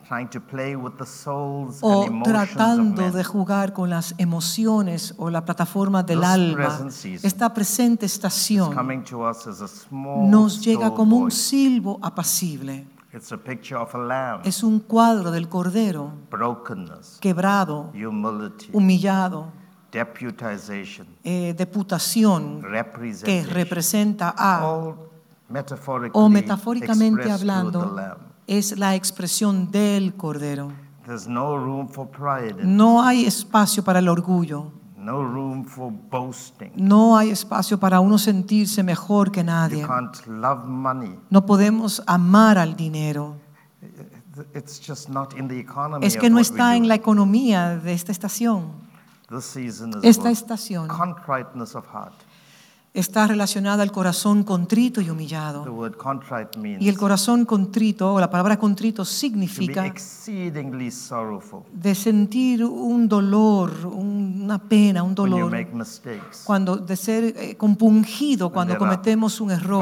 o 0.09 0.15
and 0.15 0.35
emotions 0.35 1.81
of 1.81 2.23
tratando 2.23 3.11
de 3.11 3.23
jugar 3.23 3.73
con 3.73 3.89
las 3.89 4.13
emociones 4.17 5.13
o 5.17 5.29
la 5.29 5.43
plataforma 5.43 6.03
del 6.03 6.23
alma. 6.23 6.79
Esta 7.23 7.53
presente 7.53 8.05
estación 8.05 8.75
nos 10.29 10.61
llega 10.61 10.93
como 10.93 11.17
un 11.17 11.31
silbo 11.31 11.99
apacible. 12.01 12.87
It's 13.13 13.31
a 13.31 13.37
picture 13.37 13.77
of 13.77 13.95
a 13.95 13.97
lamb, 13.97 14.41
Es 14.43 14.61
un 14.61 14.79
cuadro 14.79 15.31
del 15.31 15.47
cordero 15.47 16.11
brokenness, 16.29 17.17
quebrado, 17.21 17.93
humillado, 18.73 19.53
deputization, 19.89 21.07
eh, 21.23 21.53
deputación 21.57 22.61
que 23.23 23.43
representa 23.43 24.35
a, 24.37 24.67
o 24.67 26.27
metafóricamente 26.27 27.31
hablando, 27.31 27.95
lamb. 27.95 28.34
Es 28.47 28.77
la 28.77 28.95
expresión 28.95 29.71
del 29.71 30.13
cordero. 30.15 30.71
There's 31.05 31.27
no 31.27 31.55
room 31.57 31.87
for 31.87 32.07
pride, 32.07 32.61
in 32.61 32.75
No 32.75 33.03
hay 33.03 33.25
espacio 33.25 33.83
para 33.83 33.99
el 33.99 34.07
orgullo, 34.09 34.71
no 34.97 35.23
room 35.23 35.63
for 35.65 35.91
boasting. 35.91 36.71
no 36.75 37.15
hay 37.15 37.29
espacio 37.29 37.79
para 37.79 37.99
uno 37.99 38.17
sentirse 38.17 38.81
mejor 38.83 39.31
que 39.31 39.41
You 39.41 39.45
nadie. 39.45 39.85
can't 39.85 40.25
love 40.27 40.65
money. 40.65 41.15
No 41.29 41.45
podemos 41.45 42.01
amar 42.07 42.57
al 42.57 42.75
dinero. 42.75 43.35
It's 44.53 44.81
just 44.85 45.09
not 45.09 45.37
in 45.37 45.47
the 45.47 45.59
economy. 45.59 46.05
Es 46.05 46.17
que 46.17 46.29
no 46.29 46.39
está 46.39 46.75
en 46.75 46.87
la 46.87 46.95
economía 46.95 47.77
de 47.77 47.93
esta 47.93 48.11
estación. 48.11 48.83
This 49.29 49.45
season 49.45 49.89
is 49.91 50.03
Esta 50.03 50.29
estación 50.29 50.87
contriteness 50.87 51.75
of 51.75 51.85
heart. 51.87 52.13
Está 52.95 53.27
relacionada 53.27 53.83
al 53.83 53.91
corazón 53.91 54.43
contrito 54.43 55.01
y 55.01 55.05
The 55.05 55.11
humillado. 55.11 55.63
word 55.71 55.95
contrite 55.97 56.57
means 56.57 56.81
Y 56.81 56.87
el 56.89 56.97
corazón 56.97 57.45
contrito, 57.45 58.13
o 58.13 58.19
la 58.19 58.29
palabra 58.29 58.57
contrito, 58.57 59.03
significa 59.05 59.83
de 61.73 61.95
sentir 61.95 62.63
un 62.63 63.07
dolor, 63.07 63.71
un- 63.85 64.41
una 64.45 64.57
pena, 64.59 65.03
un 65.03 65.13
dolor, 65.13 65.51
cuando 66.45 66.77
de 66.77 66.95
ser 66.95 67.23
eh, 67.37 67.55
compungido 67.57 68.49
cuando 68.49 68.77
cometemos 68.77 69.41
un 69.41 69.51
error. 69.51 69.81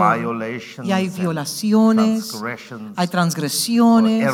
y 0.84 0.92
hay 0.92 1.10
violaciones, 1.10 2.34
hay 2.96 3.08
transgresiones 3.08 4.28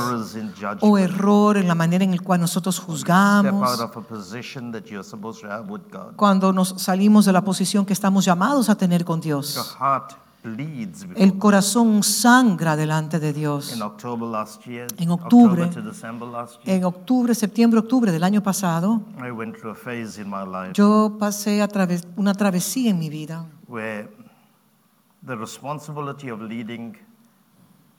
o 0.81 0.97
error 0.97 1.57
en 1.57 1.67
la 1.67 1.75
manera 1.75 2.03
en 2.03 2.11
la 2.11 2.19
cual 2.19 2.39
nosotros 2.39 2.79
juzgamos, 2.79 3.77
cuando 6.15 6.53
nos 6.53 6.69
salimos 6.77 7.25
de 7.25 7.33
la 7.33 7.43
posición 7.43 7.85
que 7.85 7.93
estamos 7.93 8.25
llamados 8.25 8.68
a 8.69 8.75
tener 8.75 9.03
con 9.03 9.19
Dios. 9.19 9.77
El 11.15 11.37
corazón 11.37 12.01
sangra 12.01 12.77
delante 12.77 13.19
de 13.19 13.33
Dios. 13.33 13.73
En 13.73 13.81
octubre, 13.81 14.37
October 15.09 15.69
to 15.69 15.81
December 15.81 16.29
last 16.29 16.63
year, 16.63 16.77
En 16.77 16.85
octubre, 16.85 17.35
septiembre, 17.35 17.79
octubre 17.79 18.11
del 18.11 18.23
año 18.23 18.41
pasado, 18.41 19.01
I 19.17 19.31
went 19.31 19.57
through 19.57 19.73
a 19.73 19.75
phase 19.75 20.21
in 20.21 20.29
my 20.29 20.45
life 20.45 20.71
yo 20.73 21.17
pasé 21.19 21.61
a 21.61 21.67
través 21.67 22.07
una 22.15 22.33
travesía 22.33 22.91
en 22.91 22.99
mi 22.99 23.09
vida 23.09 23.45
where 23.67 24.09
the 25.25 25.35
responsibility 25.35 26.29
of 26.31 26.39
leading 26.41 26.95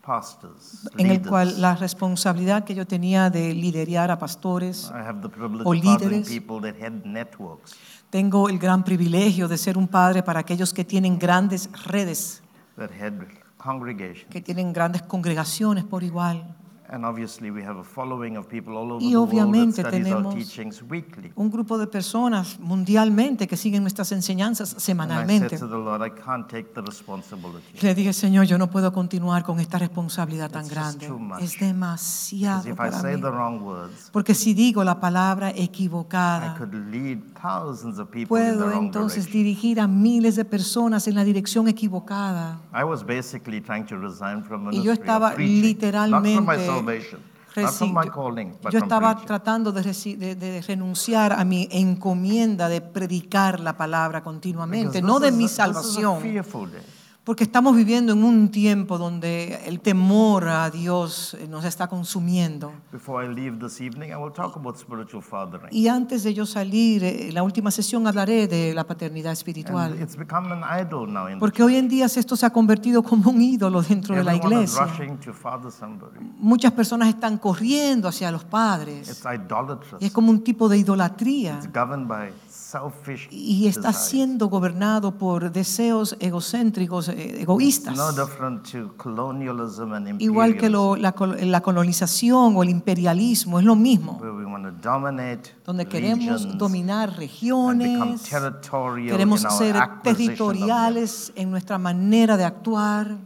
pastors, 0.02 0.88
en 0.96 1.10
el 1.10 1.20
cual 1.20 1.60
la 1.60 1.76
responsabilidad 1.76 2.64
que 2.64 2.74
yo 2.74 2.86
tenía 2.86 3.28
de 3.28 3.54
liderar 3.54 4.10
a 4.10 4.18
pastores, 4.18 4.90
o 5.64 5.74
líderes. 5.74 6.26
That 8.10 8.18
tengo 8.18 8.48
el 8.48 8.58
gran 8.58 8.82
privilegio 8.84 9.48
de 9.48 9.56
ser 9.58 9.78
un 9.78 9.88
padre 9.88 10.22
para 10.22 10.40
aquellos 10.40 10.72
que 10.74 10.84
tienen 10.84 11.18
grandes 11.18 11.70
redes, 11.86 12.42
that 12.76 12.90
congregations. 13.56 14.26
que 14.30 14.40
tienen 14.40 14.72
grandes 14.72 15.02
congregaciones 15.02 15.84
por 15.84 16.02
igual. 16.02 16.56
And 16.92 17.04
obviously 17.04 17.52
we 17.52 17.62
have 17.64 17.78
a 17.78 17.84
following 17.84 18.36
of 18.36 18.48
people 18.48 18.76
all 18.76 18.90
over 18.90 19.00
Y 19.00 19.10
the 19.12 19.16
world 19.16 19.30
that 19.30 19.38
obviamente 19.46 19.80
studies 19.82 20.06
our 20.08 20.22
tenemos 20.24 20.34
teachings 20.34 20.82
weekly. 20.82 21.30
Un 21.36 21.48
grupo 21.48 21.78
de 21.78 21.86
personas 21.86 22.58
mundialmente 22.58 23.46
que 23.46 23.56
siguen 23.56 23.82
nuestras 23.82 24.10
enseñanzas 24.10 24.72
And 24.72 24.78
I 24.80 24.84
semanalmente. 24.86 25.50
said 25.50 25.60
to 25.60 25.68
the 25.68 25.76
Lord, 25.76 26.02
I 26.04 26.10
can't 26.10 26.48
take 26.48 26.70
the 26.74 26.80
responsibility. 26.80 27.62
Le 27.80 27.94
dije, 27.94 28.12
Señor, 28.12 28.46
yo 28.46 28.58
no 28.58 28.68
puedo 28.70 28.92
continuar 28.92 29.44
con 29.44 29.60
esta 29.60 29.78
responsabilidad 29.78 30.50
tan 30.50 30.64
It's 30.64 30.74
just 30.74 30.98
grande. 30.98 31.06
too 31.06 31.18
much. 31.20 31.42
Es 31.42 31.60
demasiado 31.60 32.64
Because 32.64 32.70
if 32.70 32.74
I 32.74 32.90
para 32.90 33.00
say 33.02 33.14
mí. 33.14 33.22
the 33.22 33.30
wrong 33.30 33.62
words, 33.62 34.10
Porque 34.12 34.34
si 34.34 34.52
digo 34.54 34.82
la 34.82 34.98
palabra 34.98 35.52
I 35.52 35.62
equivocada, 35.62 36.56
could 36.58 36.74
lead 36.74 37.20
thousands 37.40 37.98
of 37.98 38.08
people 38.10 38.36
in 38.38 38.44
the 38.52 38.64
puedo 38.64 38.72
entonces 38.82 39.26
dirigir 39.32 39.80
a 39.80 39.86
miles 39.86 40.36
de 40.36 40.44
personas 40.44 41.06
en 41.08 41.14
la 41.14 41.24
dirección 41.24 41.68
equivocada. 41.68 42.60
I 42.74 42.84
was 42.84 43.02
basically 43.04 43.60
trying 43.60 43.84
to 43.86 43.96
resign 43.96 44.44
from 44.44 44.70
Y 44.72 44.82
yo 44.82 44.92
estaba 44.92 45.34
literalmente 45.62 46.38
yo- 48.70 48.78
estaba 48.78 49.16
tratando 49.26 49.72
de, 49.72 49.82
de- 49.82 50.34
de 50.36 50.62
renunciar 50.62 51.32
a 51.32 51.44
mi 51.44 51.66
encomienda 51.72 52.68
de 52.68 52.80
predicar 52.80 53.58
la 53.58 53.76
palabra 53.76 54.22
continuamente, 54.22 55.02
no 55.02 55.18
de 55.18 55.32
mi 55.32 55.48
salvación. 55.48 56.22
Porque 57.30 57.44
estamos 57.44 57.76
viviendo 57.76 58.12
en 58.12 58.24
un 58.24 58.48
tiempo 58.50 58.98
donde 58.98 59.60
el 59.64 59.78
temor 59.78 60.48
a 60.48 60.68
Dios 60.68 61.34
eh, 61.34 61.46
nos 61.48 61.64
está 61.64 61.86
consumiendo. 61.86 62.72
Before 62.90 63.24
I 63.24 63.32
leave 63.32 63.56
this 63.64 63.80
evening, 63.80 64.08
I 64.10 64.16
will 64.16 64.32
talk 64.32 64.56
about 64.56 64.76
spiritual 64.76 65.22
fathering. 65.22 65.68
Y 65.70 65.86
antes 65.86 66.24
de 66.24 66.34
yo 66.34 66.44
salir, 66.44 67.04
eh, 67.04 67.28
en 67.28 67.34
la 67.34 67.44
última 67.44 67.70
sesión 67.70 68.04
hablaré 68.08 68.48
de 68.48 68.74
la 68.74 68.82
paternidad 68.82 69.30
And 69.30 69.36
espiritual. 69.38 70.02
it's 70.02 70.16
become 70.16 70.50
an 70.52 70.64
idol 70.84 71.06
now 71.08 71.28
in 71.28 71.38
Porque 71.38 71.62
hoy 71.62 71.76
en 71.76 71.88
día 71.88 72.06
esto 72.06 72.34
se 72.34 72.46
ha 72.46 72.50
convertido 72.50 73.00
como 73.04 73.30
un 73.30 73.40
ídolo 73.40 73.80
dentro 73.80 74.16
de 74.16 74.24
la 74.24 74.34
Everyone 74.34 74.64
is 74.64 74.72
iglesia. 74.72 74.92
rushing 74.98 75.16
to 75.18 75.32
father 75.32 75.70
somebody. 75.70 76.18
Muchas 76.36 76.72
personas 76.72 77.10
están 77.10 77.38
corriendo 77.38 78.08
hacia 78.08 78.32
los 78.32 78.42
padres. 78.42 79.08
It's 79.08 79.24
idolatrous. 79.24 80.02
Y 80.02 80.06
es 80.06 80.10
como 80.12 80.30
un 80.32 80.42
tipo 80.42 80.68
de 80.68 80.78
idolatría. 80.78 81.60
It's 81.62 81.72
governed 81.72 82.08
by 82.08 82.32
Y 83.30 83.66
está 83.66 83.92
siendo 83.92 84.48
gobernado 84.48 85.12
por 85.16 85.50
deseos 85.50 86.16
egocéntricos, 86.20 87.08
eh, 87.08 87.40
egoístas. 87.42 87.96
no 87.96 88.12
different 88.12 88.62
to 88.70 88.94
colonialism 88.96 89.92
and 89.92 90.20
Igual 90.22 90.56
que 90.56 90.68
lo- 90.70 90.96
la, 90.96 91.14
la 91.42 91.60
colonización 91.60 92.56
o 92.56 92.62
el 92.62 92.68
imperialismo, 92.70 93.58
es 93.58 93.64
lo 93.64 93.74
mismo. 93.76 94.18
where 94.20 94.32
we 94.32 94.44
want 94.44 94.64
to 94.64 94.70
dominate 94.88 95.50
Donde 95.64 95.86
queremos 95.86 96.56
dominar 96.58 97.16
regiones, 97.16 98.22
territorial 98.22 99.10
queremos 99.16 99.40
in 99.40 99.46
our 99.46 99.52
ser 99.58 99.76
territoriales 100.02 101.32
en 101.34 101.50
nuestra 101.50 101.78
manera 101.78 102.36
de 102.36 102.44
actuar. 102.44 103.16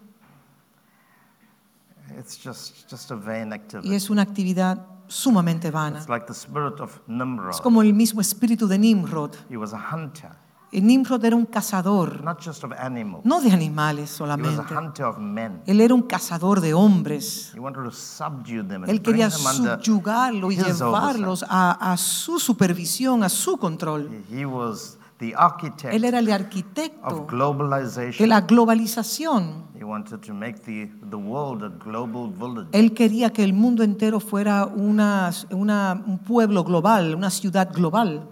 It's 2.19 2.39
just, 2.43 2.89
just 2.91 3.11
a 3.11 3.17
vain 3.17 3.53
Y 3.83 3.95
es 3.95 4.09
una 4.09 4.23
actividad 4.23 4.94
sumamente 5.14 5.71
vana. 5.71 5.99
It's 5.99 6.09
like 6.09 6.26
the 6.26 6.35
spirit 6.35 6.80
of 6.80 7.00
Nimrod. 7.06 7.50
Es 7.50 7.61
como 7.61 7.83
el 7.83 7.94
mismo 7.94 8.21
espíritu 8.21 8.66
de 8.66 8.78
Nimrod. 8.78 9.35
He 9.49 9.56
was 9.56 9.73
a 9.73 9.78
hunter, 9.94 10.30
Nimrod 10.73 11.25
era 11.25 11.37
un 11.37 11.47
cazador, 11.47 12.25
not 12.25 12.40
just 12.44 12.64
of 12.64 12.73
animals. 12.73 13.25
no 13.25 13.40
de 13.40 13.50
animales 13.52 13.97
He 14.18 14.23
was 14.25 14.33
a 14.33 14.37
solamente. 14.37 14.75
hunter 14.75 15.06
of 15.06 15.18
men. 15.18 15.62
Él 15.66 15.80
era 15.80 15.94
un 15.94 16.02
cazador 16.02 16.61
de 16.61 16.75
hombres. 16.75 17.52
He 17.54 17.61
wanted 17.61 17.85
to 17.85 17.92
subdue 17.92 18.64
them 18.66 18.83
and 18.83 18.90
Él 18.90 19.00
bring 19.00 19.02
quería 19.02 19.28
them 19.28 19.47
under 19.47 19.78
subyugarlo 19.80 20.50
y 20.50 20.56
his 20.56 20.66
llevarlos 20.80 21.44
a, 21.49 21.92
a 21.92 21.97
su 21.97 22.40
supervisión, 22.40 23.23
a 23.23 23.28
su 23.28 23.56
control. 23.56 24.11
He 24.28 24.44
was 24.44 24.99
the 25.31 25.35
architect 25.37 25.95
Él 25.95 26.04
era 26.04 26.19
el 26.19 26.31
arquitecto 26.33 27.26
de 28.19 28.26
la 28.26 28.40
globalización. 28.43 29.64
He 29.78 29.85
wanted 29.85 30.21
to 30.21 30.33
make 30.35 30.61
the, 30.64 30.90
the 31.11 31.16
world 31.16 31.62
a 31.62 31.69
global 31.69 32.28
village. 32.31 32.69
Él 32.73 32.95
quería 32.95 33.31
que 33.33 33.45
el 33.45 33.52
mundo 33.52 33.83
entero 33.83 34.21
fuera 34.21 34.64
una, 34.66 35.31
una- 35.50 36.02
un 36.07 36.19
pueblo 36.19 36.64
global, 36.64 37.14
una 37.14 37.31
ciudad 37.31 37.71
global. 37.73 38.28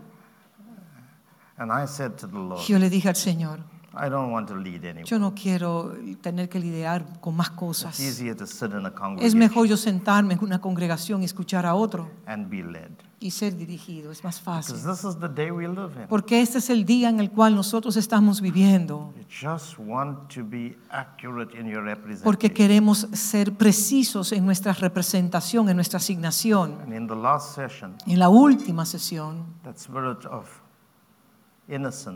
And 1.58 1.70
I 1.70 1.86
said 1.86 2.12
to 2.18 2.26
the 2.26 2.34
Lord, 2.38 2.60
Y 2.66 2.72
yo 2.72 2.78
le 2.78 2.88
dije 2.90 3.08
al 3.08 3.16
Señor, 3.16 3.60
I 3.94 4.08
don't 4.08 4.32
want 4.32 4.48
to 4.48 4.56
lead 4.56 4.84
anyone. 4.84 5.04
Yo 5.04 5.18
no 5.18 5.34
quiero 5.34 5.92
tener 6.20 6.48
que 6.48 6.58
lidiar 6.58 7.20
con 7.20 7.36
más 7.36 7.50
cosas. 7.50 7.98
It's 8.00 8.08
easier 8.20 8.36
to 8.36 8.46
sit 8.46 8.70
in 8.72 8.86
a 8.86 8.88
Es 8.88 8.94
congregation 8.94 9.38
mejor 9.38 9.66
yo 9.66 9.76
sentarme 9.76 10.34
en 10.34 10.44
una 10.44 10.60
congregación 10.60 11.22
y 11.22 11.26
escuchar 11.26 11.66
a 11.66 11.74
otro 11.74 12.10
and 12.26 12.48
be 12.48 12.62
led. 12.62 12.90
y 13.20 13.30
ser 13.30 13.56
dirigido. 13.56 14.10
Es 14.10 14.24
más 14.24 14.40
fácil. 14.40 14.74
Because 14.76 15.02
this 15.02 15.14
is 15.14 15.20
the 15.20 15.28
day 15.28 15.50
we 15.50 15.68
live 15.68 15.92
in. 16.00 16.08
Porque 16.08 16.40
este 16.40 16.58
es 16.58 16.70
el 16.70 16.84
día 16.84 17.08
en 17.08 17.20
el 17.20 17.30
cual 17.30 17.54
nosotros 17.54 17.96
estamos 17.96 18.40
viviendo. 18.40 19.14
You 19.16 19.48
just 19.50 19.78
want 19.78 20.28
to 20.34 20.42
be 20.44 20.76
accurate 20.90 21.56
in 21.56 21.66
your 21.68 21.84
Porque 21.84 22.48
representation. 22.48 22.54
queremos 22.54 23.08
ser 23.12 23.52
precisos 23.52 24.32
en 24.32 24.44
nuestra 24.44 24.72
representación, 24.72 25.68
en 25.68 25.76
nuestra 25.76 25.98
asignación. 25.98 26.78
And 26.82 26.92
in 26.94 27.06
the 27.06 27.14
last 27.14 27.54
session, 27.54 27.94
En 28.06 28.18
la 28.18 28.28
última 28.28 28.84
sesión, 28.84 29.44
that 29.62 29.76
spirit 29.76 30.24
of 30.26 30.61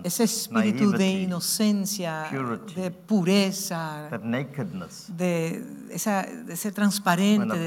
ese 0.04 0.24
espíritu 0.24 0.90
de 0.92 1.22
inocencia, 1.22 2.26
purity, 2.30 2.74
de 2.74 2.90
pureza, 2.90 4.08
de, 5.16 5.64
esa, 5.90 6.22
de 6.22 6.56
ser 6.56 6.72
when 6.72 6.74
transparente, 6.74 7.64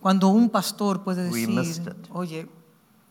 cuando 0.00 0.28
un 0.28 0.48
pastor 0.50 1.02
puede 1.02 1.30
We 1.30 1.46
missed 1.46 1.84
decir, 1.84 1.96
it. 2.04 2.10
oye, 2.10 2.48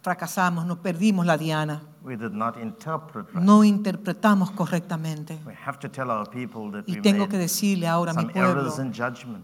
fracasamos, 0.04 0.66
nos 0.66 0.80
perdimos 0.80 1.26
la 1.26 1.38
diana, 1.38 1.82
we 2.04 2.18
did 2.18 2.34
not 2.34 2.58
interpret 2.58 3.26
right. 3.34 3.42
no 3.42 3.64
interpretamos 3.64 4.52
correctamente. 4.52 5.40
We 5.46 5.54
have 5.66 5.80
to 5.80 5.90
tell 5.90 6.10
our 6.12 6.30
people 6.30 6.70
that 6.72 6.84
Y 6.88 7.02
tengo 7.02 7.30
que 7.30 7.38
decirle 7.38 7.88
ahora 7.88 8.12
a 8.12 8.16
mi 8.16 8.26
pueblo 8.26 8.74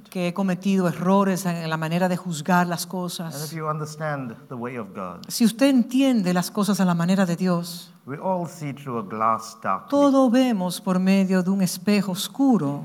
que 0.09 0.27
he 0.27 0.33
cometido 0.33 0.89
errores 0.89 1.45
en 1.45 1.69
la 1.69 1.77
manera 1.77 2.09
de 2.09 2.17
juzgar 2.17 2.67
las 2.67 2.83
And 2.83 2.87
if 2.87 2.91
cosas. 2.91 3.51
you 3.53 3.67
understand 3.69 4.35
the 4.49 4.55
way 4.55 4.77
of 4.77 4.89
God, 4.93 5.25
Si 5.29 5.45
usted 5.45 5.67
entiende 5.69 6.33
las 6.33 6.51
cosas 6.51 6.81
a 6.81 6.85
la 6.85 6.93
manera 6.93 7.25
de 7.25 7.37
Dios, 7.37 7.93
we 8.05 8.17
all 8.17 8.45
see 8.45 8.73
through 8.73 8.99
a 8.99 9.03
glass 9.03 9.57
darkly, 9.63 9.89
todo 9.89 10.29
vemos 10.29 10.81
por 10.81 10.99
medio 10.99 11.41
de 11.41 11.51
un 11.51 11.61
espejo 11.61 12.11
oscuro, 12.11 12.83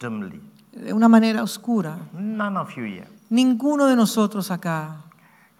dimly. 0.00 0.40
de 0.72 0.92
una 0.92 1.08
manera 1.08 1.44
oscura. 1.44 1.96
None 2.12 2.58
of 2.58 2.74
you 2.74 2.82
here 2.84 3.06
Ninguno 3.30 3.86
de 3.86 3.94
nosotros 3.94 4.50
acá 4.50 4.96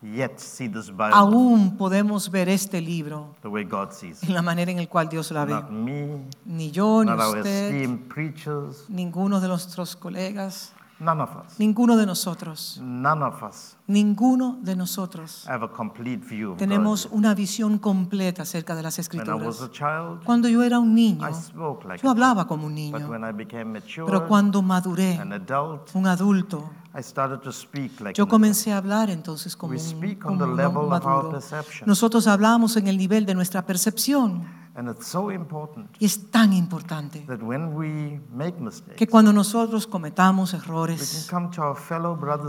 yet 0.03 0.39
see 0.39 0.69
this 0.69 0.89
Bible 0.91 1.11
aún 1.13 1.77
podemos 1.77 2.31
ver 2.31 2.49
este 2.49 2.81
libro 2.81 3.35
the 3.43 3.49
way 3.49 3.65
God 3.65 3.93
sees 3.93 4.23
it. 4.23 4.29
en 4.29 4.35
la 4.35 4.43
manera 4.43 4.71
en 4.71 4.79
la 4.79 4.87
cual 4.87 5.09
Dios 5.09 5.31
la 5.31 5.45
ve. 5.45 5.53
Not 5.53 5.71
me, 5.71 6.23
Ni 6.45 6.71
yo, 6.71 7.05
ni 7.05 7.13
usted, 7.13 7.47
esteemed 7.47 8.09
preachers, 8.09 8.85
ninguno 8.89 9.41
de 9.41 9.49
nuestros 9.49 9.95
colegas, 9.97 10.73
none 11.03 11.21
of 11.23 11.31
us. 11.37 11.59
ninguno 11.59 11.97
de 11.97 12.07
nosotros, 12.07 12.79
None 12.83 13.25
of 13.25 13.43
us 13.43 13.77
ninguno 13.89 14.59
de 14.63 14.77
nosotros 14.77 15.45
have 15.49 15.65
a 15.65 15.69
complete 15.69 16.25
view 16.25 16.53
of 16.53 16.59
tenemos 16.59 17.07
God. 17.09 17.19
una 17.19 17.35
visión 17.35 17.79
completa 17.79 18.43
acerca 18.43 18.75
de 18.75 18.83
las 18.83 18.97
When 18.99 19.27
I 19.29 19.33
was 19.33 19.57
escrituras. 19.57 19.63
a 19.63 19.71
child, 19.71 20.25
Cuando 20.25 20.49
yo 20.49 20.63
era 20.63 20.79
un 20.79 20.95
niño, 20.95 21.29
I 21.29 21.35
spoke 21.35 21.87
like 21.89 22.03
yo 22.03 22.11
hablaba 22.11 22.47
como 22.47 22.67
un 22.67 22.75
child. 22.77 22.93
But 22.93 23.01
niño, 23.03 23.11
when 23.11 23.25
I 23.25 23.33
became 23.33 23.65
mature, 23.65 24.07
pero 24.07 24.27
cuando 24.29 24.63
maduré, 24.63 25.17
an 25.19 25.33
adult, 25.33 25.91
un 25.95 26.07
adulto, 26.07 26.71
I 26.95 27.03
started 27.03 27.41
to 27.41 27.53
speak 27.53 28.01
like 28.01 28.15
yo 28.17 28.29
comencé 28.29 28.73
a 28.73 28.77
hablar 28.77 29.11
entonces 29.11 29.57
como 29.57 29.73
We 29.73 29.79
un, 29.79 29.85
speak 29.85 30.25
on 30.25 30.39
como 30.39 30.45
the 30.45 30.51
un 30.53 30.57
level 30.57 30.77
of 30.77 30.83
our 30.85 30.89
maduro. 30.91 31.31
perception. 31.31 31.89
Nosotros 31.89 32.27
hablamos 32.27 32.77
en 32.77 32.87
el 32.87 32.97
nivel 32.97 33.27
de 33.27 33.35
nuestra 33.35 33.65
percepción 33.67 34.45
And 34.75 34.89
it's 34.89 35.07
so 35.07 35.31
important 35.31 35.91
y 36.01 36.07
es 36.07 36.31
tan 36.31 36.55
importante 36.55 37.25
that 37.27 37.43
when 37.43 37.75
we 37.75 38.21
make 38.33 38.59
mistakes, 38.59 38.97
que 38.97 39.07
cuando 39.07 39.31
nosotros 39.31 39.87
cometamos 39.87 40.55
we 40.55 40.59
can 40.61 40.69
errores, 40.71 41.29
come 41.31 41.51
to 41.51 41.63
our 41.63 41.77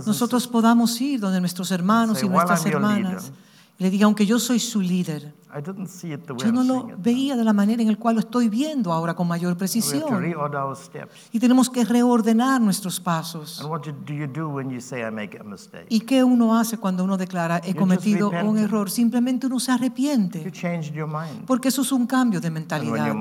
nosotros 0.05 0.47
podamos 0.47 1.01
ir 1.01 1.19
donde 1.19 1.41
nuestros 1.41 1.69
hermanos 1.71 2.19
Say, 2.19 2.27
y 2.27 2.31
"While 2.31 2.45
nuestras 2.45 2.65
hermanas 2.65 3.23
leader, 3.23 3.37
le 3.77 3.89
diga, 3.89 4.05
aunque 4.05 4.25
yo 4.25 4.39
soy 4.39 4.59
su 4.59 4.81
líder, 4.81 5.33
I 5.55 5.61
didn't 5.61 5.87
see 5.87 6.11
it 6.11 6.25
the 6.25 6.33
way 6.33 6.45
yo 6.45 6.51
no 6.51 6.63
lo 6.63 6.89
veía 6.97 7.35
de 7.35 7.43
la 7.43 7.53
manera 7.53 7.81
en 7.81 7.89
la 7.89 7.95
cual 7.95 8.15
lo 8.15 8.21
estoy 8.21 8.49
viendo 8.49 8.91
ahora 8.91 9.15
con 9.15 9.27
mayor 9.27 9.55
precisión. 9.55 10.03
Y 11.31 11.39
tenemos 11.39 11.69
que 11.69 11.85
reordenar 11.85 12.59
nuestros 12.59 12.99
pasos. 12.99 13.63
¿Y 15.89 15.99
qué 16.01 16.23
uno 16.23 16.57
hace 16.57 16.77
cuando 16.77 17.03
uno 17.03 17.17
declara, 17.17 17.61
he 17.63 17.75
cometido 17.75 18.29
un 18.29 18.57
error? 18.57 18.89
Simplemente 18.89 19.45
uno 19.45 19.59
se 19.59 19.71
arrepiente, 19.71 20.51
porque 21.45 21.67
eso 21.67 21.81
es 21.83 21.91
un 21.91 22.07
cambio 22.07 22.41
de 22.41 22.49
mentalidad. 22.49 23.15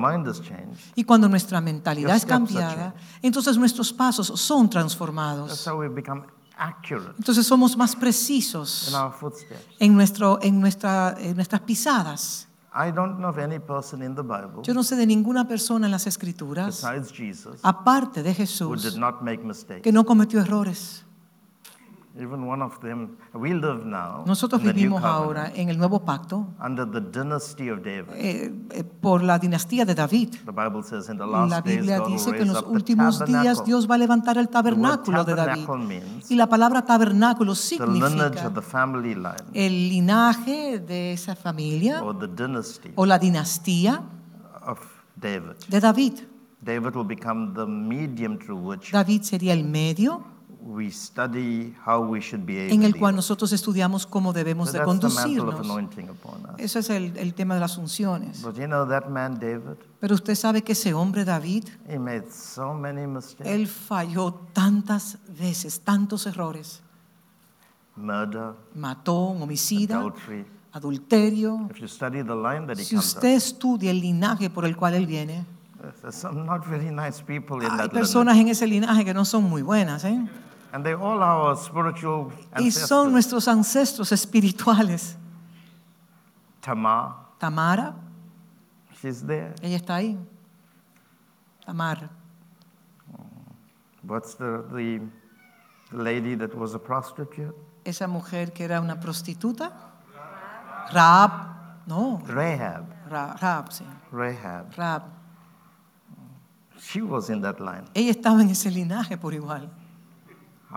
Y 0.95 1.03
cuando 1.03 1.29
nuestra 1.29 1.61
mentalidad 1.61 2.15
es 2.15 2.25
cambiada, 2.25 2.95
entonces 3.21 3.57
nuestros 3.57 3.93
pasos 3.93 4.27
son 4.39 4.69
transformados. 4.69 5.67
Entonces 7.17 7.45
somos 7.45 7.75
más 7.77 7.93
in 7.93 7.99
precisos 7.99 8.93
our 8.93 9.11
footsteps. 9.11 9.61
en, 9.79 9.95
nuestro, 9.95 10.39
en, 10.41 10.59
nuestra, 10.61 11.15
en 11.19 11.35
nuestras 11.35 11.61
pisadas. 11.61 12.47
I 12.75 12.91
don't 12.91 13.17
know 13.17 13.29
of 13.29 13.37
any 13.37 13.59
person 13.59 14.01
in 14.01 14.15
the 14.15 14.23
Bible 14.23 14.63
Yo 14.63 14.73
no 14.73 14.83
sé 14.83 14.95
de 14.95 15.05
ninguna 15.05 15.47
persona 15.47 15.85
en 15.85 15.91
las 15.91 16.07
escrituras, 16.07 16.83
Jesus 17.13 17.59
aparte 17.61 18.23
de 18.23 18.31
who 18.31 18.35
did 18.75 18.83
Jesús, 18.83 18.97
not 18.97 19.21
make 19.21 19.43
mistakes. 19.43 19.81
que 19.83 19.91
no 19.91 20.05
cometió 20.05 20.41
errores. 20.41 21.05
Even 22.15 22.47
one 22.47 22.61
of 22.61 22.79
them, 22.81 23.17
we 23.33 23.55
live 23.55 23.85
now 23.85 24.23
Nosotros 24.27 24.61
in 24.61 24.67
the 24.67 24.73
new 24.73 24.81
vivimos 24.81 25.03
ahora 25.03 25.51
en 25.55 25.69
el 25.69 25.79
nuevo 25.79 26.05
pacto 26.05 26.53
under 26.63 26.85
the 26.85 27.01
dynasty 27.01 27.69
of 27.69 27.81
David. 27.81 28.13
eh, 28.13 28.53
eh, 28.69 28.83
por 28.83 29.23
la 29.23 29.39
dinastía 29.39 29.83
de 29.83 29.95
David. 29.95 30.35
The 30.45 30.51
Bible 30.51 30.83
says 30.83 31.09
in 31.09 31.17
the 31.17 31.25
last 31.25 31.49
La 31.49 31.61
days 31.61 31.77
Biblia 31.77 32.01
will 32.01 32.13
dice 32.13 32.31
que 32.31 32.43
en 32.43 32.49
los 32.49 32.63
últimos 32.67 33.25
días. 33.25 33.65
Dios 33.65 33.89
va 33.89 33.95
a 33.95 33.97
levantar 33.97 34.37
el 34.37 34.47
tabernáculo 34.47 35.23
de 35.23 35.33
David. 35.33 35.67
Y 36.29 36.35
la 36.35 36.47
palabra 36.47 36.85
tabernáculo 36.85 37.55
significa 37.55 38.47
of 38.47 38.53
the 38.53 38.61
family 38.61 39.15
line 39.15 39.33
el 39.55 39.89
linaje 39.89 40.77
de 40.79 41.13
esa 41.13 41.35
familia 41.35 42.03
or 42.03 42.17
the 42.19 42.27
dynasty 42.27 42.91
o 42.95 43.07
la 43.07 43.17
dinastía 43.17 44.03
of 44.67 44.79
David. 45.15 45.55
de 45.67 45.79
David. 45.79 46.13
David 46.61 46.95
will 46.95 47.07
become 47.07 47.53
the 47.55 47.65
medium 47.65 48.37
through 48.37 48.59
which 48.59 48.91
David 48.91 49.23
sería 49.23 49.53
el 49.53 49.63
medio 49.63 50.32
we 50.65 50.89
study 50.89 51.75
how 51.85 51.99
we 51.99 52.21
should 52.21 52.45
behave. 52.45 52.71
en 52.71 52.83
el 52.83 52.95
cual 52.95 53.15
nosotros 53.15 53.51
estudiamos 53.51 54.05
cómo 54.07 54.31
debemos 54.31 54.69
So 54.71 54.77
de 54.77 54.83
conducirnos. 54.85 55.67
Ese 56.57 56.79
es 56.79 56.89
el, 56.89 57.17
el 57.17 57.33
tema 57.33 57.55
de 57.55 57.59
las 57.59 57.77
unciones. 57.77 58.41
But 58.41 58.55
you 58.55 58.65
know 58.65 58.87
that 58.87 59.09
man 59.09 59.37
David, 59.39 59.77
Pero 59.99 60.15
usted 60.15 60.35
sabe 60.35 60.61
que 60.63 60.71
ese 60.71 60.93
hombre 60.93 61.25
David, 61.25 61.65
he 61.87 61.99
made 61.99 62.31
so 62.31 62.73
many 62.73 63.05
mistakes. 63.05 63.49
él 63.49 63.67
falló 63.67 64.33
tantas 64.53 65.17
veces, 65.37 65.81
tantos 65.81 66.25
errores. 66.27 66.81
Murder, 67.95 68.53
Mató, 68.73 69.27
un 69.27 69.41
homicida, 69.41 69.97
adultery. 69.99 70.45
adulterio. 70.71 71.67
If 71.71 71.81
you 71.81 71.87
study 71.87 72.23
the 72.23 72.35
line 72.35 72.65
that 72.67 72.77
he 72.77 72.85
Si 72.85 72.95
comes 72.95 73.07
usted 73.07 73.31
up, 73.31 73.37
estudia 73.37 73.91
el 73.91 73.99
linaje 73.99 74.49
por 74.49 74.65
el 74.65 74.75
cual 74.77 74.93
él 74.93 75.05
viene, 75.05 75.45
there's 76.01 76.15
some 76.15 76.45
not 76.45 76.65
very 76.65 76.89
nice 76.89 77.21
people 77.21 77.57
in 77.61 77.69
hay 77.69 77.77
that 77.77 77.91
personas 77.91 78.37
en 78.37 78.47
ese 78.47 78.65
linaje 78.65 79.03
que 79.03 79.13
no 79.13 79.25
son 79.25 79.43
muy 79.43 79.61
buenas, 79.61 80.05
¿eh? 80.05 80.25
And 80.73 80.83
they 80.83 80.93
all 80.93 81.21
are 81.21 81.49
our 81.49 81.55
spiritual 81.55 82.31
Y 82.57 82.71
son 82.71 83.07
ancestors. 83.07 83.11
nuestros 83.11 83.47
ancestros 83.47 84.11
espirituales. 84.11 85.15
Tamar, 86.61 87.13
Tamara, 87.39 87.93
she's 88.99 89.21
there. 89.21 89.53
ella 89.61 89.75
está 89.77 89.95
ahí. 89.97 90.17
Tamar. 91.65 92.09
What's 94.01 94.33
the, 94.35 94.63
the 94.73 94.99
lady 95.91 96.35
that 96.35 96.55
was 96.55 96.73
a 96.73 96.79
prostitute? 96.79 97.53
Esa 97.85 98.07
mujer 98.07 98.51
que 98.51 98.63
era 98.65 98.81
una 98.81 98.99
prostituta. 98.99 99.71
Raab, 100.91 101.85
no, 101.85 102.19
Rahab. 102.25 102.85
Ra- 103.09 103.35
Raab, 103.39 103.69
sí, 103.71 103.85
Rahab. 104.11 104.73
Raab. 104.75 105.03
She 106.79 107.01
was 107.01 107.29
in 107.29 107.41
that 107.41 107.59
line. 107.59 107.85
Ella 107.93 108.11
estaba 108.11 108.41
en 108.41 108.49
ese 108.49 108.69
linaje 108.71 109.17
por 109.17 109.33
igual. 109.33 109.69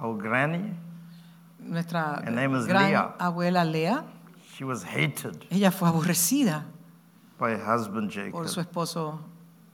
Our 0.02 0.16
granny, 0.16 0.74
Nuestra 1.58 2.22
Her 2.24 2.30
name 2.30 2.54
is 2.56 2.66
gran 2.66 2.90
Leah. 2.90 3.14
abuela 3.18 3.64
Lea, 3.64 3.98
she 4.54 4.64
was 4.64 4.84
hated 4.84 5.46
ella 5.50 5.70
fue 5.70 5.88
aborrecida 5.88 6.64
by 7.38 7.50
her 7.52 7.64
husband 7.64 8.10
por 8.30 8.46
su 8.48 8.60
Jacob. 8.60 8.60
esposo 8.60 9.20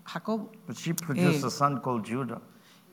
Jacob 0.06 0.48
But 0.66 0.76
she 0.76 0.94
produced 0.94 1.42
Eh. 1.44 1.46
a 1.46 1.50
son 1.50 1.80
called 1.80 2.04
Judah. 2.06 2.40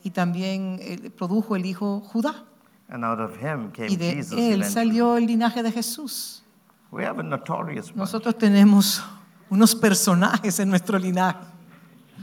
y 0.04 0.10
también 0.12 0.80
eh, 0.82 1.10
produjo 1.12 1.56
el 1.56 1.66
hijo 1.66 2.02
Judá. 2.02 2.46
And 2.90 3.06
out 3.06 3.20
of 3.20 3.36
him 3.38 3.72
came 3.72 3.90
Y 3.92 3.96
de 3.98 4.16
Jesus 4.16 4.34
él 4.34 4.40
eventually. 4.64 4.72
salió 4.72 5.18
el 5.18 5.28
linaje 5.28 5.62
de 5.62 5.72
Jesús. 5.72 6.44
We 6.92 7.06
have 7.06 7.20
a 7.20 7.24
notorious 7.24 7.90
bunch. 7.92 7.98
Nosotros 7.98 8.36
tenemos 8.38 9.04
unos 9.50 9.76
personajes 9.76 10.60
en 10.60 10.70
nuestro 10.70 10.98
linaje, 10.98 11.38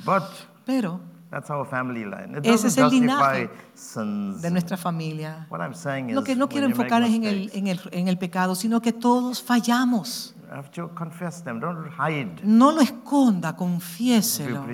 But 0.05 0.25
pero 0.64 1.01
that's 1.37 1.51
our 1.51 1.66
family 1.66 2.05
line. 2.05 2.38
It 2.38 2.46
Ese 2.46 2.68
es 2.68 2.79
el 2.79 2.88
linaje 2.88 3.51
sins. 3.75 4.40
de 4.40 4.51
nuestra 4.51 4.77
familia. 4.77 5.46
What 5.51 5.61
I'm 5.61 5.75
saying 5.75 6.14
Lo 6.14 6.20
is 6.20 6.27
que 6.27 6.35
no 6.35 6.49
quiero 6.49 6.66
enfocar 6.66 7.03
es 7.03 7.12
en 7.14 7.25
el, 7.25 7.51
en, 7.53 7.66
el, 7.66 7.81
en 7.92 8.09
el 8.09 8.16
pecado, 8.16 8.55
sino 8.55 8.81
que 8.81 8.92
todos 8.92 9.42
fallamos. 9.42 10.35
them. 11.44 11.61
Don't 11.61 11.88
hide. 11.99 12.40
No 12.42 12.72
lo 12.72 12.81
esconda, 12.81 13.55
confiéselo. 13.55 14.64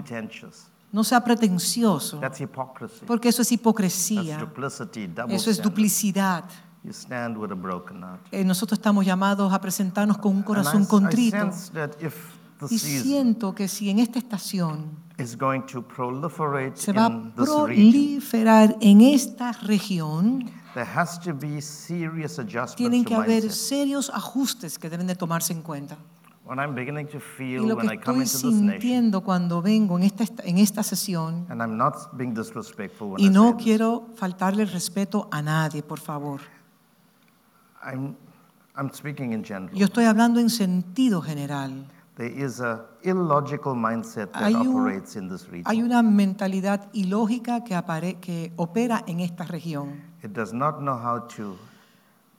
No 0.92 1.02
sea 1.04 1.24
pretencioso, 1.24 2.20
That's 2.20 2.38
hypocrisy. 2.38 3.06
porque 3.06 3.30
eso 3.30 3.40
es 3.40 3.48
That's 3.48 3.52
hipocresía, 3.60 4.38
double 4.38 4.66
eso 4.68 5.48
es 5.50 5.56
standard. 5.56 5.62
duplicidad. 5.64 6.44
You 6.84 6.90
stand 6.92 7.38
with 7.38 7.50
a 7.50 7.54
broken 7.54 8.02
heart. 8.02 8.20
Eh, 8.30 8.44
nosotros 8.44 8.78
estamos 8.78 9.06
llamados 9.06 9.52
a 9.52 9.60
presentarnos 9.60 10.18
con 10.18 10.32
un 10.34 10.40
I, 10.40 10.44
corazón 10.44 10.82
I 10.82 10.86
contrito. 10.86 11.48
this 11.98 12.12
Y 12.70 12.78
siento 12.78 13.54
que 13.54 13.68
si 13.68 13.90
en 13.90 13.98
esta 13.98 14.18
estación 14.18 15.02
going 15.38 15.62
to 15.62 15.82
proliferate 15.82 16.76
se 16.76 16.92
va 16.92 17.06
a 17.06 17.34
proliferar 17.34 18.76
en 18.80 19.00
esta 19.00 19.52
región, 19.52 20.50
there 20.74 20.86
has 20.86 21.20
to 21.20 21.34
be 21.34 21.60
serious 21.60 22.38
adjustments 22.38 22.76
tienen 22.76 23.04
que 23.04 23.14
haber 23.14 23.50
serios 23.52 24.10
ajustes 24.10 24.78
que 24.78 24.88
deben 24.88 25.06
de 25.06 25.14
tomarse 25.14 25.52
en 25.52 25.62
cuenta. 25.62 25.96
What 26.44 26.58
I'm 26.58 26.74
beginning 26.74 27.06
to 27.06 27.18
Y 27.18 27.20
feel 27.20 27.68
lo 27.68 27.76
when 27.76 27.88
que 27.88 27.94
I 27.94 27.98
come 27.98 28.24
estoy 28.24 28.50
into 28.50 28.50
this 28.50 28.60
nation, 28.60 28.80
sintiendo 28.80 29.22
cuando 29.22 29.62
vengo 29.62 29.96
en 29.96 30.04
esta, 30.04 30.24
en 30.42 30.58
esta 30.58 30.82
sesión, 30.82 31.46
and 31.48 31.60
I'm 31.60 31.76
not 31.76 32.16
being 32.16 32.34
disrespectful 32.34 33.12
when 33.12 33.20
y 33.20 33.26
I 33.26 33.30
no 33.30 33.50
say 33.50 33.52
this, 33.56 33.64
quiero 33.64 34.08
faltarle 34.16 34.64
el 34.64 34.68
respeto 34.68 35.28
a 35.30 35.40
nadie, 35.40 35.82
por 35.82 36.00
favor. 36.00 36.40
I'm, 37.84 38.16
I'm 38.76 38.90
speaking 38.92 39.32
in 39.32 39.44
general. 39.44 39.72
Yo 39.72 39.86
estoy 39.86 40.04
hablando 40.06 40.40
en 40.40 40.50
sentido 40.50 41.22
general. 41.22 41.86
There 42.16 42.26
is 42.30 42.60
a 42.60 42.84
illogical 43.02 43.74
mindset 43.74 44.32
that 44.32 44.42
Hay 44.42 44.54
un- 44.54 44.68
operates 44.68 45.16
in 45.16 45.28
this 45.30 45.46
region. 45.48 45.64
Hay 45.66 45.82
una 45.82 46.02
mentalidad 46.02 46.88
ilógica 46.92 47.64
que, 47.64 47.74
apare- 47.74 48.20
que 48.20 48.52
opera 48.56 49.02
en 49.06 49.20
esta 49.20 49.44
región, 49.44 50.02
It 50.22 50.32
does 50.32 50.52
not 50.52 50.78
know 50.80 50.94
how 50.94 51.20
to 51.36 51.56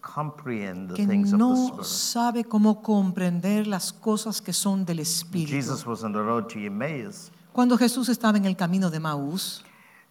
comprehend 0.01 0.89
the 0.89 0.95
que 0.95 1.07
things 1.07 1.27
of 1.27 1.31
the 1.31 1.37
no 1.37 1.55
Spirit. 1.55 1.85
sabe 1.85 2.43
cómo 2.43 2.81
comprender 2.81 3.65
las 3.67 3.91
cosas 3.93 4.41
que 4.41 4.53
son 4.53 4.85
del 4.85 4.99
Espíritu. 4.99 5.51
Jesus 5.51 5.85
was 5.87 6.03
on 6.03 6.13
the 6.13 6.21
road 6.21 6.47
to 6.49 6.59
Emmaus. 6.59 7.31
Cuando 7.51 7.77
Jesús 7.77 8.09
estaba 8.09 8.37
en 8.37 8.45
el 8.45 8.55
camino 8.55 8.89
de 8.89 8.99
Maús, 8.99 9.63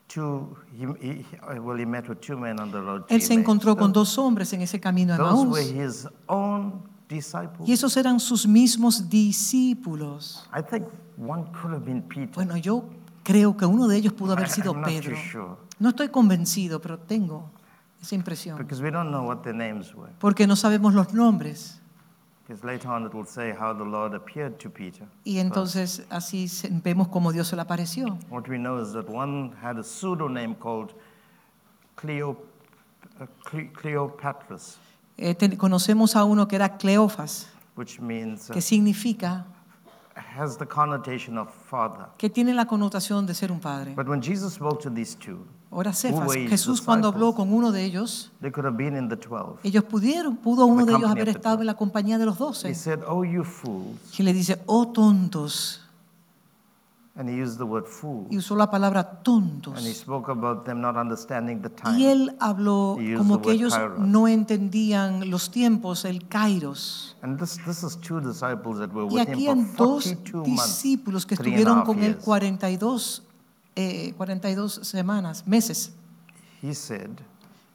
Two, 0.09 0.57
he, 0.77 0.85
he, 1.01 1.25
well, 1.61 1.79
he 1.79 1.87
met 1.87 2.07
with 2.09 2.19
two 2.21 2.37
men 2.37 2.61
on 2.61 2.71
the 2.71 2.81
road 2.81 3.07
to 3.07 3.15
él 3.15 3.23
se 3.23 3.33
Emmaus. 3.33 3.45
encontró 3.45 3.77
con 3.77 3.93
dos 3.93 4.19
hombres 4.19 4.53
en 4.53 4.61
ese 4.61 4.79
camino 4.79 5.15
de 5.15 5.19
Those 5.19 5.45
Maús. 5.47 5.53
were 5.53 5.63
his 5.87 6.07
own 6.29 6.83
disciples. 7.13 7.69
Y 7.69 7.73
esos 7.73 7.97
eran 7.97 8.19
sus 8.19 8.47
mismos 8.47 9.09
discípulos. 9.09 10.49
I 10.53 10.63
think 10.63 10.87
one 11.17 11.45
could 11.53 11.73
have 11.75 11.85
been 11.85 12.03
Peter. 12.03 12.35
Bueno, 12.35 12.57
yo 12.57 12.85
creo 13.23 13.57
que 13.57 13.67
uno 13.67 13.87
de 13.89 13.97
ellos 13.97 14.13
pudo 14.13 14.33
haber 14.33 14.49
sido 14.49 14.73
I'm 14.73 14.81
not 14.81 14.89
too 14.91 14.95
Pedro. 15.01 15.17
sure 15.31 15.57
No 15.79 15.91
estoy 15.91 16.09
convencido, 16.09 16.81
pero 16.81 16.99
tengo 16.99 17.51
esa 18.01 18.15
impresión. 18.15 18.59
because 18.59 18.83
we 18.83 18.91
don't 18.91 19.11
know 19.11 19.25
what 19.27 19.43
their 19.43 19.55
names 19.55 19.95
were. 19.95 20.13
Porque 20.19 20.47
no 20.47 20.57
sabemos 20.57 20.95
los 20.95 21.13
nombres. 21.13 21.79
Because 22.47 22.65
later 22.67 22.89
on 22.91 23.07
it 23.07 23.15
will 23.15 23.27
say 23.27 23.53
how 23.53 23.73
the 23.73 23.85
Lord 23.85 24.15
appeared 24.15 24.59
to 24.59 24.69
Peter. 24.69 25.07
Y 25.25 25.39
entonces 25.39 26.05
así 26.11 26.47
vemos 26.83 27.09
cómo 27.09 27.33
Dios 27.33 27.47
se 27.49 27.57
le 27.57 27.63
apareció. 27.63 28.19
What 28.31 28.49
we 28.49 28.59
know 28.59 28.81
is 28.83 28.93
that 28.95 29.09
one 29.09 29.53
had 29.63 29.79
a 29.79 29.85
pseudonym 29.85 30.55
called 30.57 30.93
Cleo, 31.95 32.37
uh, 33.21 33.27
Cle- 33.49 33.71
Cleopatras, 33.73 34.77
Eh, 35.23 35.35
ten- 35.35 35.57
conocemos 35.57 36.17
a 36.17 36.25
uno 36.25 36.49
que 36.49 36.57
era 36.57 36.77
Cleofas, 36.77 37.47
which 37.77 38.01
means 38.01 38.51
uh, 38.51 38.53
que 38.53 38.61
significa, 38.61 39.47
has 40.37 40.59
the 40.59 40.67
connotation 40.67 41.39
of 41.39 41.49
father. 41.71 42.07
que 42.19 42.29
tiene 42.29 42.53
la 42.55 42.67
connotación 42.67 43.25
de 43.27 43.35
ser 43.35 43.53
un 43.53 43.61
padre. 43.61 43.95
But 43.95 44.09
when 44.09 44.21
Jesus 44.21 44.55
spoke 44.55 44.83
to 44.83 44.91
these 44.91 45.17
two, 45.17 45.47
Ahora 45.71 45.93
Cefas, 45.95 46.31
Jesús 46.51 46.83
cuando 46.83 47.09
habló 47.09 47.35
con 47.35 47.51
uno 47.53 47.73
de 47.73 47.85
ellos, 47.85 48.31
ellos 49.63 49.85
pudieron, 49.85 50.37
pudo 50.37 50.67
uno 50.67 50.85
de 50.85 50.93
ellos 50.93 51.11
haber 51.11 51.29
estado 51.31 51.61
en 51.61 51.67
la 51.67 51.75
compañía 51.75 52.19
de 52.19 52.27
los 52.27 52.37
doce. 52.37 52.75
"Oh, 53.07 53.25
you 53.25 53.43
fools," 53.43 54.19
Y 54.19 54.23
le 54.23 54.35
dice, 54.35 54.61
oh 54.67 54.89
tontos. 54.89 55.82
And 57.15 57.29
he 57.29 57.35
used 57.43 57.59
the 57.59 57.65
word 57.65 57.85
"fool," 57.87 58.27
Y 58.31 58.39
usó 58.39 58.57
la 58.57 58.71
palabra 58.71 59.23
tontos. 59.23 59.77
and 59.77 59.87
he 59.87 59.93
spoke 59.93 60.31
about 60.31 60.65
them 60.65 60.81
not 60.81 60.97
understanding 60.97 61.61
the 61.61 61.69
time. 61.69 61.99
Y 61.99 62.07
él 62.07 62.37
habló 62.41 62.97
como 63.19 63.43
que 63.43 63.53
ellos 63.53 63.75
kairos. 63.75 63.99
no 63.99 64.29
entendían 64.29 65.29
los 65.31 65.51
tiempos, 65.51 66.05
el 66.05 66.27
kairos. 66.29 67.17
And 67.23 67.39
this, 67.39 67.59
this 67.67 67.83
is 67.83 67.97
two 68.01 68.21
disciples 68.21 68.79
that 68.79 68.91
were 68.93 69.07
Y 69.11 69.15
with 69.21 69.29
aquí 69.29 69.47
him 69.49 69.67
dos 69.77 70.05
42 70.05 70.47
months, 70.49 70.63
discípulos 70.67 71.27
que 71.27 71.35
estuvieron 71.35 71.83
con 71.85 71.99
él 71.99 72.13
years. 72.13 72.25
42, 72.25 73.23
eh, 73.77 74.15
42 74.17 74.81
semanas, 74.83 75.47
meses. 75.47 75.93
He 76.63 76.75
said, 76.75 77.11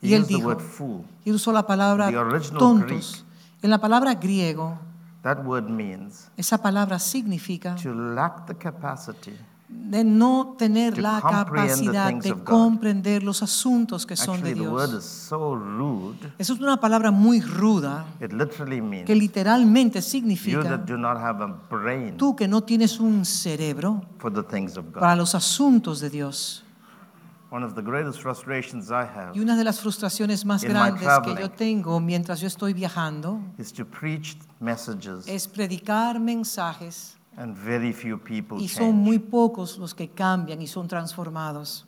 Y 0.01 0.13
él 0.13 0.21
used 0.23 0.27
the 0.29 0.35
dijo- 0.35 0.47
word 0.47 0.59
"fool." 0.61 1.01
Y 1.25 1.31
usó 1.31 1.51
la 1.51 1.65
palabra 1.67 2.11
tontos. 2.57 3.23
En 3.61 3.69
la 3.71 3.79
palabra 3.79 4.13
griego, 4.15 4.77
That 5.27 5.43
word 5.43 5.69
means 5.69 6.29
esa 6.37 6.57
palabra 6.61 6.99
significa 6.99 7.75
to 7.83 7.93
lack 7.93 8.45
the 8.45 8.55
capacity 8.55 9.33
de 9.69 10.01
no 10.01 10.55
tener 10.57 10.93
To 10.93 11.01
la 11.01 11.19
capacidad 11.21 12.07
things 12.07 12.23
de 12.23 12.31
of 12.31 12.37
God. 12.39 12.45
comprender 12.45 13.21
los 13.23 13.43
asuntos 13.43 14.05
que 14.05 14.15
son 14.15 14.35
Actually, 14.35 14.53
de 14.53 14.61
the 14.63 14.69
word 14.69 14.89
Dios. 14.91 15.03
is 15.03 15.09
so 15.09 15.55
rude, 15.55 16.31
Eso 16.37 16.53
es 16.53 16.59
una 16.61 16.79
palabra 16.79 17.11
muy 17.11 17.41
ruda 17.41 18.05
it 18.21 18.31
literally 18.31 18.79
means 18.81 19.05
que 19.05 19.15
literalmente 19.15 19.99
you 19.99 20.03
significa 20.03 20.63
that 20.63 20.85
do 20.85 20.97
not 20.97 21.17
have 21.17 21.43
a 21.43 21.47
brain 21.69 22.15
tú 22.15 22.33
que 22.33 22.47
no 22.47 22.61
tienes 22.63 22.97
un 23.01 23.25
cerebro 23.25 24.01
for 24.19 24.31
the 24.31 24.43
things 24.43 24.77
of 24.77 24.85
para 24.93 25.11
God. 25.15 25.17
los 25.17 25.35
asuntos 25.35 25.99
de 25.99 26.09
Dios. 26.09 26.63
Y 29.33 29.39
una 29.39 29.55
de 29.55 29.63
las 29.63 29.79
frustraciones 29.79 30.45
más 30.45 30.63
grandes 30.63 31.07
que 31.23 31.35
yo 31.39 31.49
tengo 31.49 31.99
mientras 32.01 32.41
yo 32.41 32.47
estoy 32.47 32.73
viajando 32.73 33.39
is 33.57 33.71
to 33.71 33.85
preach 33.85 34.37
messages 34.59 35.25
es 35.27 35.47
predicar 35.47 36.19
mensajes 36.19 37.15
and 37.37 37.55
very 37.55 37.93
few 37.93 38.17
people 38.17 38.57
y 38.61 38.67
son 38.67 38.87
change. 38.87 38.93
muy 38.95 39.19
pocos 39.19 39.77
los 39.77 39.93
que 39.93 40.09
cambian 40.09 40.61
y 40.61 40.67
son 40.67 40.89
transformados. 40.89 41.86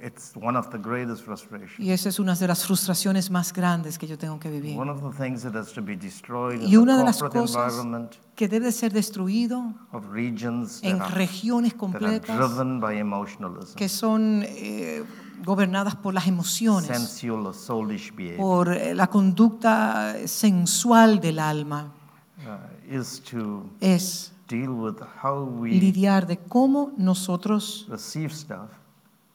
It's 0.00 0.32
one 0.36 0.56
of 0.56 0.70
the 0.70 0.78
greatest 0.78 1.24
frustrations. 1.24 1.78
Y 1.78 1.90
esa 1.90 2.08
es 2.08 2.18
una 2.18 2.34
de 2.34 2.46
las 2.46 2.64
frustraciones 2.64 3.30
más 3.30 3.52
grandes 3.52 3.98
que 3.98 4.06
yo 4.06 4.16
tengo 4.16 4.38
que 4.38 4.50
vivir. 4.50 4.78
One 4.78 4.90
of 4.90 5.00
the 5.02 5.24
things 5.24 5.42
that 5.42 5.54
has 5.54 5.72
to 5.72 5.82
be 5.82 5.96
destroyed 5.96 6.60
Y 6.62 6.76
una 6.76 6.92
de 6.94 7.00
the 7.00 7.04
las 7.06 7.18
corporate 7.18 7.46
cosas 7.46 7.72
environment 7.74 8.14
que 8.34 8.48
debe 8.48 8.70
ser 8.70 8.92
destruido 8.92 9.74
of 9.92 10.04
regions 10.12 10.80
that 10.80 10.90
en 10.90 11.02
are, 11.02 11.14
regiones 11.14 11.72
that 11.72 11.84
are 11.84 11.92
completas 11.92 12.36
driven 12.36 12.80
by 12.80 12.96
emotionalism, 12.96 13.74
que 13.76 13.88
son 13.88 14.44
eh, 14.46 15.02
gobernadas 15.44 15.96
por 15.96 16.14
las 16.14 16.26
emociones, 16.28 16.86
sensual 16.86 17.46
or 17.46 17.54
soulish 17.54 18.12
behavior, 18.14 18.36
por 18.36 18.72
eh, 18.72 18.94
la 18.94 19.08
conducta 19.08 20.14
sensual 20.26 21.18
del 21.18 21.40
alma, 21.40 21.92
uh, 22.46 22.94
is 22.94 23.20
to 23.20 23.68
es 23.80 24.32
deal 24.46 24.70
with 24.70 24.96
how 25.22 25.44
we 25.44 25.72
lidiar 25.72 26.26
de 26.26 26.38
cómo 26.38 26.92
nosotros 26.96 27.86
receive 27.90 28.32
stuff 28.32 28.77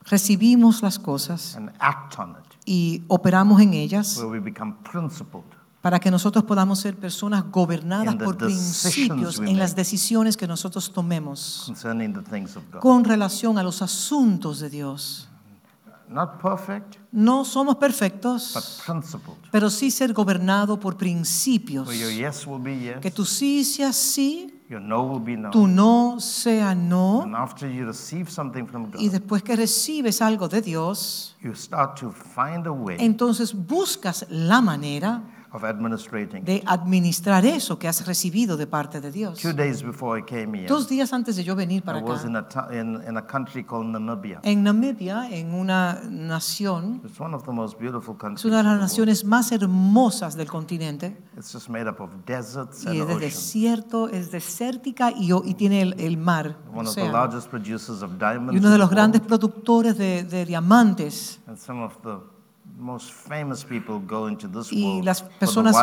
recibimos 0.06 0.82
las 0.82 1.00
cosas 1.00 1.56
and 1.56 1.72
act 1.80 2.18
on 2.20 2.32
it, 2.32 2.54
y 2.66 3.04
operamos 3.08 3.62
en 3.62 3.74
ellas 3.74 4.18
where 4.18 4.30
we 4.30 4.40
become 4.40 4.76
principled 4.92 5.44
para 5.82 6.00
que 6.00 6.10
nosotros 6.10 6.46
podamos 6.46 6.80
ser 6.80 6.96
personas 6.96 7.44
gobernadas 7.52 8.14
In 8.14 8.18
the 8.20 8.24
por 8.26 8.38
principios 8.38 9.40
en 9.40 9.58
las 9.60 9.76
decisiones 9.76 10.38
que 10.38 10.48
nosotros 10.48 10.94
tomemos 10.94 11.64
concerning 11.66 12.14
the 12.14 12.22
things 12.22 12.56
of 12.56 12.64
God. 12.72 12.80
con 12.80 13.04
relación 13.04 13.58
a 13.58 13.64
los 13.64 13.82
asuntos 13.82 14.60
de 14.60 14.70
Dios. 14.70 15.28
Not 16.14 16.40
perfect, 16.40 16.98
No 17.12 17.44
somos 17.44 17.74
but 17.76 17.80
perfectos, 17.82 18.80
principled. 18.86 19.36
pero 19.52 19.70
sí 19.72 19.90
ser 19.90 20.14
gobernado 20.14 20.80
por 20.80 20.96
principios. 20.96 21.88
Your 21.98 22.12
yes 22.12 22.46
will 22.46 22.62
be 22.62 22.78
yes, 22.80 23.00
Que 23.02 23.10
tu 23.10 23.26
sí 23.26 23.64
sea 23.64 23.92
sí, 23.92 24.62
your 24.70 24.80
no 24.82 25.02
will 25.04 25.24
be 25.24 25.36
no. 25.36 25.50
tu 25.50 25.68
no 25.68 26.20
sea 26.20 26.76
no, 26.76 27.24
And 27.24 27.36
after 27.36 27.68
you 27.70 27.86
receive 27.86 28.30
something 28.30 28.66
from 28.68 28.92
y 28.98 29.08
God, 29.08 29.12
después 29.14 29.42
que 29.44 29.56
recibes 29.56 30.22
algo 30.22 30.48
de 30.48 30.62
Dios, 30.62 31.36
you 31.42 31.56
start 31.56 32.00
to 32.00 32.12
find 32.12 32.68
a 32.68 32.72
way 32.72 32.98
entonces 33.00 33.54
buscas 33.54 34.26
la 34.30 34.62
manera 34.62 35.24
of 35.54 35.64
administrating. 35.64 36.44
de 36.44 36.64
administrar 36.66 37.46
eso 37.46 37.78
que 37.78 37.88
has 37.88 38.06
recibido 38.08 38.58
de 38.58 38.66
parte 38.68 39.00
de 39.00 39.12
Dios. 39.12 39.40
Two 39.40 39.54
days 39.54 39.84
before 39.84 40.20
I 40.20 40.24
came 40.24 40.58
here, 40.58 40.68
Dos 40.68 40.90
días 40.90 41.14
antes 41.14 41.36
de 41.36 41.44
yo 41.44 41.56
venir 41.56 41.84
para 41.84 42.00
I 42.00 42.02
was 42.04 42.26
in 42.26 42.36
acá, 42.36 42.62
a, 42.62 42.68
to- 42.70 42.74
in, 42.74 43.00
in 43.08 43.18
a 43.18 43.26
country 43.28 43.64
called 43.64 43.86
Namibia. 43.88 44.40
en 44.44 44.64
Namibia, 44.64 45.30
en 45.30 45.54
una 45.54 46.02
nación, 46.10 47.02
It's 47.06 47.20
one 47.20 47.36
of 47.36 47.44
the 47.44 47.52
most 47.52 47.80
beautiful 47.80 48.16
es 48.16 48.20
countries. 48.22 48.46
una 48.46 48.58
de 48.58 48.62
in 48.62 48.66
las 48.66 48.74
world. 48.74 48.82
naciones 48.82 49.26
más 49.26 49.52
hermosas 49.52 50.36
del 50.36 50.48
continente, 50.48 51.18
It's 51.38 51.52
just 51.54 51.70
made 51.70 51.88
up 51.90 52.00
of 52.02 52.10
deserts 52.26 52.84
y 52.86 52.88
and 52.90 52.96
es 53.02 53.08
de 53.08 53.14
oceans. 53.16 53.22
desierto, 53.22 54.10
es 54.10 54.32
desértica 54.32 55.12
y, 55.12 55.32
o- 55.32 55.44
y 55.46 55.54
tiene 55.54 55.82
el, 55.82 55.94
el 56.00 56.18
mar, 56.18 56.58
One 56.74 56.88
of 56.88 56.96
the 56.96 57.02
océano. 57.02 57.12
largest 57.14 57.48
producers 57.50 58.02
of 58.02 58.18
diamonds 58.18 58.54
y 58.54 58.58
uno 58.58 58.70
de 58.72 58.78
los 58.78 58.90
grandes 58.90 59.22
productores 59.22 59.98
de, 59.98 60.24
de 60.24 60.46
diamantes. 60.46 61.40
And 61.48 61.58
some 61.58 61.84
of 61.84 61.98
the 62.02 62.18
most 62.78 63.12
famous 63.12 63.64
people 63.64 64.00
go 64.00 64.28
into 64.28 64.48
this 64.48 64.72
Y 64.72 64.84
world 64.84 65.06
las 65.06 65.22
personas 65.22 65.76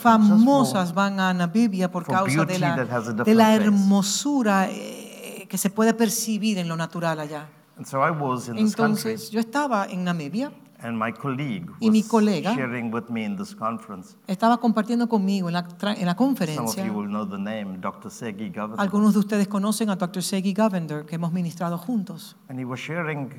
famosas 0.00 0.92
van 0.94 1.20
a 1.20 1.32
Namibia 1.34 1.90
por 1.90 2.04
causa 2.04 2.24
de 2.30 2.36
beauty 2.46 2.58
la, 2.58 2.76
de 3.24 3.34
la 3.34 3.54
hermosura 3.54 4.68
eh, 4.70 5.46
que 5.48 5.58
se 5.58 5.70
puede 5.70 5.94
percibir 5.94 6.58
en 6.58 6.68
lo 6.68 6.76
natural 6.76 7.20
allá. 7.20 7.46
And 7.76 7.86
so 7.86 8.00
I 8.06 8.10
was 8.10 8.48
in 8.48 8.56
this 8.56 8.74
country, 8.76 9.12
Entonces, 9.12 9.30
yo 9.30 9.40
estaba 9.40 9.86
en 9.86 10.04
Namibia, 10.04 10.52
and 10.80 10.98
my 10.98 11.12
colleague 11.12 11.66
Y 11.80 11.90
mi 11.90 12.02
colega- 12.02 12.54
sharing 12.54 12.92
with 12.92 13.08
me 13.08 13.24
in 13.24 13.36
this 13.36 13.54
conference. 13.54 14.16
estaba 14.26 14.58
compartiendo 14.58 15.08
conmigo 15.08 15.48
en 15.48 15.54
la, 15.54 15.60
en 15.60 15.66
la 15.86 15.94
Some 15.94 16.10
of 16.10 16.16
conferencia. 16.16 16.84
you 16.86 16.92
will 16.92 17.08
know 17.08 17.26
the 17.28 17.38
name, 17.38 17.78
Dr. 17.80 18.10
Segi 18.10 18.50
Governor. 18.50 18.80
Algunos 18.80 19.14
de 19.14 19.20
ustedes 19.20 19.48
conocen 19.48 19.90
a 19.90 19.96
Dr. 19.96 20.22
Segi 20.22 20.52
Govender, 20.54 21.04
que 21.04 21.16
hemos 21.16 21.32
ministrado 21.32 21.78
juntos. 21.78 22.36
And 22.48 22.58
he 22.60 22.64
was 22.64 22.78
sharing 22.80 23.30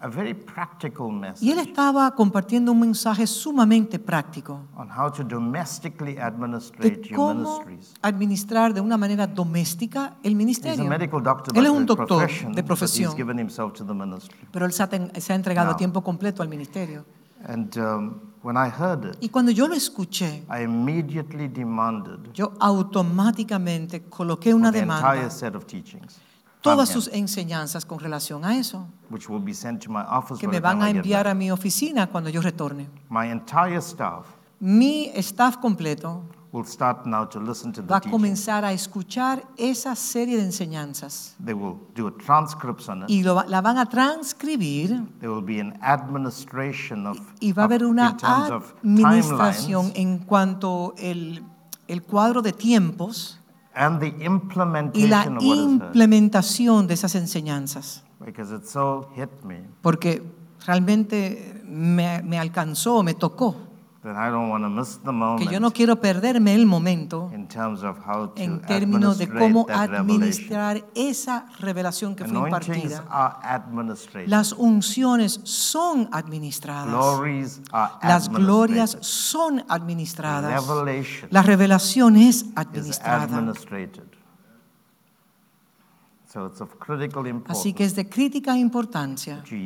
a 0.00 0.06
very 0.08 0.32
practical 0.32 1.06
Y 1.08 1.10
él 1.50 1.56
message 1.56 1.60
estaba 1.70 2.14
compartiendo 2.14 2.70
un 2.70 2.78
mensaje 2.80 3.26
sumamente 3.26 3.98
práctico 3.98 4.60
on 4.76 4.88
how 4.90 5.10
to 5.10 5.24
domestically 5.24 6.14
de 6.14 6.20
administrate 6.22 7.00
your 7.08 7.16
cómo 7.16 7.58
ministries. 7.64 7.94
administrar 8.02 8.72
de 8.72 8.80
una 8.80 8.96
manera 8.96 9.26
doméstica 9.26 10.16
el 10.22 10.32
He's 10.32 10.34
a 10.34 10.38
ministerio. 10.38 10.84
medical 10.88 11.20
doctor 11.22 11.56
Él 11.58 11.64
es 11.66 11.70
un 11.72 11.84
doctor 11.84 12.06
profession, 12.06 12.52
de 12.52 12.62
but 12.62 12.70
he's 12.70 12.78
profesión, 12.78 13.16
given 13.16 13.38
himself 13.40 13.72
to 13.72 13.84
the 13.84 13.92
ministry. 13.94 14.38
pero 14.52 14.66
él 14.66 14.72
se 14.72 14.82
ha, 14.84 14.88
ten- 14.88 15.10
se 15.20 15.32
ha 15.32 15.36
entregado 15.36 15.70
a 15.70 15.72
Now. 15.72 15.78
tiempo 15.78 16.02
completo 16.02 16.42
al 16.44 16.48
ministerio. 16.48 17.04
And 17.46 17.76
um, 17.78 18.20
when 18.42 18.56
I 18.56 18.68
heard 18.68 19.04
it, 19.04 19.16
Y 19.20 19.28
cuando 19.30 19.50
yo 19.52 19.66
lo 19.68 19.74
escuché, 19.74 20.44
I 20.48 20.62
immediately 20.62 21.48
demanded 21.48 22.32
yo 22.34 22.52
automáticamente 22.60 24.02
coloqué 24.08 24.54
una 24.54 24.70
the 24.72 24.80
demanda, 24.80 25.14
entire 25.14 25.30
set 25.30 25.54
of 25.54 25.64
teachings 25.66 26.18
todas 26.60 26.88
sus 26.88 27.08
enseñanzas 27.08 27.84
con 27.84 27.98
relación 27.98 28.44
a 28.44 28.56
eso, 28.56 28.86
which 29.10 29.28
will 29.28 29.42
be 29.42 29.54
sent 29.54 29.84
to 29.84 29.90
my 29.90 30.02
office 30.08 30.40
que 30.40 30.48
me 30.48 30.60
van 30.60 30.82
a 30.82 30.90
enviar 30.90 31.26
a 31.26 31.34
mi 31.34 31.50
oficina 31.50 32.06
cuando 32.06 32.30
yo 32.30 32.40
retorne. 32.40 32.88
My 33.08 33.30
entire 33.30 33.80
staff 33.80 34.38
Mi 34.60 35.12
staff 35.14 35.58
completo 35.58 36.24
will 36.50 36.64
start 36.64 37.06
now 37.06 37.24
to 37.24 37.38
listen 37.38 37.72
to 37.72 37.80
the 37.80 37.86
va 37.86 37.98
a 37.98 38.00
comenzar 38.00 38.64
a 38.64 38.72
escuchar 38.72 39.44
esa 39.56 39.94
serie 39.94 40.36
de 40.36 40.42
enseñanzas. 40.42 41.36
They 41.44 41.54
will 41.54 41.76
do 41.94 42.10
transcripts 42.10 42.88
on 42.88 43.02
it. 43.04 43.10
y 43.10 43.22
lo 43.22 43.44
la 43.46 43.60
van 43.60 43.78
a 43.78 43.86
transcribir 43.86 45.06
There 45.20 45.30
will 45.30 45.44
be 45.44 45.60
an 45.60 45.78
administration 45.80 47.06
of, 47.06 47.18
y 47.40 47.52
va 47.52 47.62
a 47.62 47.64
haber 47.66 47.84
una 47.84 48.16
administración 48.82 49.92
en 49.94 50.18
cuanto 50.18 50.94
el, 50.98 51.44
el 51.86 52.02
cuadro 52.02 52.42
de 52.42 52.52
tiempos 52.52 53.38
and 53.78 54.00
the 54.00 54.12
y 54.92 55.06
la 55.06 55.24
implementación 55.40 56.86
de 56.86 56.94
esas 56.94 57.14
enseñanzas. 57.14 58.02
Because 58.24 58.52
it 58.52 58.64
so 58.64 59.08
hit 59.14 59.30
me. 59.44 59.62
Porque 59.80 60.22
realmente 60.66 61.62
me, 61.64 62.20
me 62.22 62.38
alcanzó, 62.38 63.02
me 63.04 63.14
tocó, 63.14 63.54
that 64.02 64.14
I 64.14 64.30
don't 64.30 64.48
want 64.48 64.62
to 64.62 64.70
miss 64.70 64.96
the 64.98 65.12
que 65.38 65.52
yo 65.52 65.58
no 65.58 65.72
quiero 65.72 66.00
perderme 66.00 66.54
el 66.54 66.66
momento 66.66 67.30
in 67.34 67.48
terms 67.48 67.82
of 67.82 67.98
how 67.98 68.28
to 68.28 68.40
en 68.40 68.60
términos 68.60 69.18
de 69.18 69.28
cómo 69.28 69.66
administrar 69.68 70.84
esa 70.94 71.46
revelación 71.58 72.14
que 72.14 72.24
fue 72.24 72.38
impartida. 72.38 73.04
Las 74.26 74.52
unciones 74.52 75.40
son 75.42 76.08
administradas. 76.12 76.88
Glories 76.88 77.60
are 77.72 77.92
Las 78.02 78.28
glorias 78.28 78.98
son 79.00 79.64
administradas. 79.68 80.64
La 81.30 81.42
revelación 81.42 82.16
es 82.16 82.42
is 82.42 82.52
administrada. 82.54 83.24
administrated. 83.24 84.04
So 84.04 84.06
it's 84.06 84.06
of 84.06 84.16
critical 84.16 84.16
importance 86.06 86.17
Así 87.46 87.72
que 87.72 87.84
es 87.84 87.94
de 87.94 88.06
crítica 88.06 88.54
importancia 88.56 89.42
que 89.44 89.56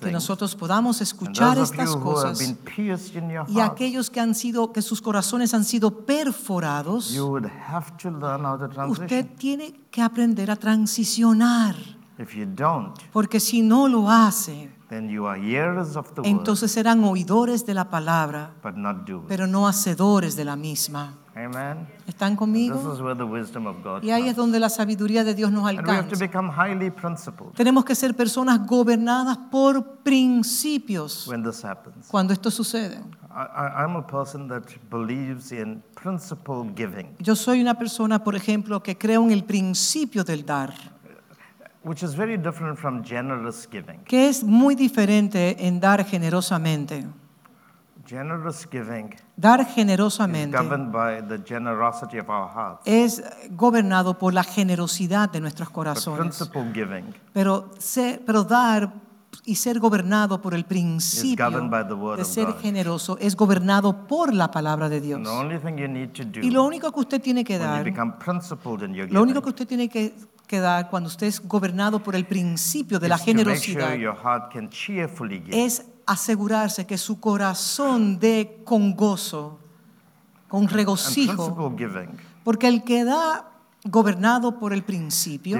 things. 0.00 0.10
nosotros 0.10 0.54
podamos 0.56 1.02
escuchar 1.02 1.58
estas 1.58 1.94
cosas 1.96 2.38
been 2.38 2.56
pierced 2.56 3.14
in 3.14 3.28
your 3.28 3.44
y 3.46 3.56
heart, 3.56 3.72
aquellos 3.72 4.08
que 4.08 4.18
han 4.18 4.34
sido 4.34 4.72
que 4.72 4.80
sus 4.80 5.02
corazones 5.02 5.52
han 5.52 5.64
sido 5.64 6.06
perforados, 6.06 7.12
you 7.12 7.26
would 7.26 7.44
have 7.46 7.90
to 7.98 8.10
learn 8.10 8.46
how 8.46 8.56
to 8.56 8.64
usted 8.64 8.74
transition. 8.74 9.36
tiene 9.36 9.74
que 9.90 10.00
aprender 10.00 10.50
a 10.50 10.56
transicionar, 10.56 11.76
If 12.18 12.34
you 12.34 12.46
don't, 12.46 12.98
porque 13.12 13.38
si 13.40 13.62
no 13.62 13.86
lo 13.88 14.10
hace, 14.10 14.70
then 14.88 15.08
you 15.08 15.26
are 15.26 15.38
hearers 15.40 15.96
of 15.96 16.12
the 16.14 16.22
entonces 16.28 16.72
serán 16.72 17.04
oidores 17.04 17.64
de 17.64 17.74
la 17.74 17.88
palabra, 17.90 18.52
but 18.62 18.74
not 18.74 19.06
doers. 19.06 19.26
pero 19.28 19.46
no 19.46 19.68
hacedores 19.68 20.34
de 20.34 20.44
la 20.44 20.56
misma. 20.56 21.16
Amen. 21.36 21.86
¿Están 22.08 22.32
This 22.32 22.38
conmigo? 22.38 22.92
is 22.92 23.00
where 23.00 23.14
the 23.14 23.22
wisdom 23.24 23.66
of 23.68 23.76
God 23.84 24.02
Y 24.02 24.10
ahí 24.10 24.22
es 24.22 24.34
comes. 24.34 24.36
donde 24.36 24.58
la 24.58 24.68
sabiduría 24.68 25.22
de 25.22 25.34
Dios 25.36 25.52
nos 25.52 25.64
And 25.68 25.78
we 25.86 25.92
have 25.92 26.08
to 26.08 26.16
alcanza. 26.16 27.28
become 27.30 27.52
Tenemos 27.54 27.84
que 27.84 27.94
ser 27.94 28.16
personas 28.16 28.66
gobernadas 28.66 29.38
por 29.48 29.98
principios 30.02 31.28
when 31.28 31.44
this 31.44 31.64
happens. 31.64 32.08
cuando 32.08 32.32
esto 32.32 32.50
sucede. 32.50 33.00
I, 33.30 33.84
I'm 33.84 33.94
a 33.94 34.04
person 34.04 34.48
that 34.48 34.62
believes 34.90 35.52
in 35.52 35.80
principle 35.94 36.64
giving, 36.74 37.14
Yo 37.20 37.36
soy 37.36 37.60
una 37.60 37.74
persona, 37.74 38.24
por 38.24 38.34
ejemplo, 38.34 38.82
que 38.82 38.96
creo 38.98 39.22
en 39.22 39.30
el 39.30 39.44
principio 39.44 40.24
del 40.24 40.44
dar, 40.44 40.74
which 41.84 42.02
is 42.02 42.14
very 42.16 42.36
different 42.36 42.78
from 42.78 43.02
generous 43.04 43.68
giving. 43.70 44.00
que 44.04 44.28
es 44.28 44.42
muy 44.42 44.74
diferente 44.74 45.56
en 45.66 45.80
dar 45.80 46.04
generosamente. 46.04 47.06
Generous 48.06 48.66
giving 48.70 49.14
Dar 49.36 49.60
is 49.60 49.66
generosamente 49.74 50.56
governed 50.56 50.90
by 50.90 51.20
the 51.28 51.42
generosity 51.46 52.18
of 52.18 52.28
our 52.30 52.48
hearts. 52.48 52.80
es 52.86 53.22
gobernado 53.50 54.18
por 54.18 54.32
la 54.32 54.42
generosidad 54.42 55.30
de 55.30 55.40
nuestros 55.42 55.68
But 55.68 55.74
corazones. 55.74 56.18
principle 56.20 56.72
giving 56.72 57.14
Pero, 57.34 57.70
ser- 57.78 58.22
pero 58.24 58.44
dar 58.44 58.90
y 59.44 59.56
ser 59.56 59.78
gobernado 59.78 60.40
por 60.40 60.54
el 60.54 60.64
principio 60.64 61.44
governed 61.44 61.70
by 61.70 61.86
the 61.86 61.92
word 61.92 62.16
de 62.18 62.24
ser 62.24 62.50
generoso 62.62 63.18
es 63.20 63.36
gobernado 63.36 64.06
por 64.06 64.32
la 64.32 64.50
palabra 64.50 64.88
de 64.88 65.02
Dios. 65.02 65.20
Y 66.40 66.50
lo 66.50 66.64
único 66.64 66.90
que 66.90 67.00
usted 67.00 67.20
tiene 67.20 67.44
que 67.44 67.58
dar, 67.58 67.86
lo 69.10 69.22
único 69.22 69.42
que 69.42 69.48
usted 69.50 69.66
tiene 69.68 69.86
que, 69.90 70.14
que 70.48 70.58
dar 70.58 70.90
cuando 70.90 71.06
usted 71.06 71.28
es 71.28 71.40
gobernado 71.46 72.02
por 72.02 72.16
el 72.16 72.26
principio 72.26 72.98
de 72.98 73.08
la 73.08 73.18
generosidad 73.18 73.94
sure 74.70 75.42
es 75.50 75.86
asegurarse 76.06 76.86
que 76.86 76.98
su 76.98 77.20
corazón 77.20 78.18
dé 78.18 78.62
con 78.64 78.96
gozo, 78.96 79.60
con 80.48 80.66
regocijo, 80.66 81.76
porque 82.42 82.66
el 82.66 82.82
que 82.82 83.04
da 83.04 83.50
gobernado 83.84 84.58
por 84.58 84.72
el 84.72 84.82
principio 84.82 85.56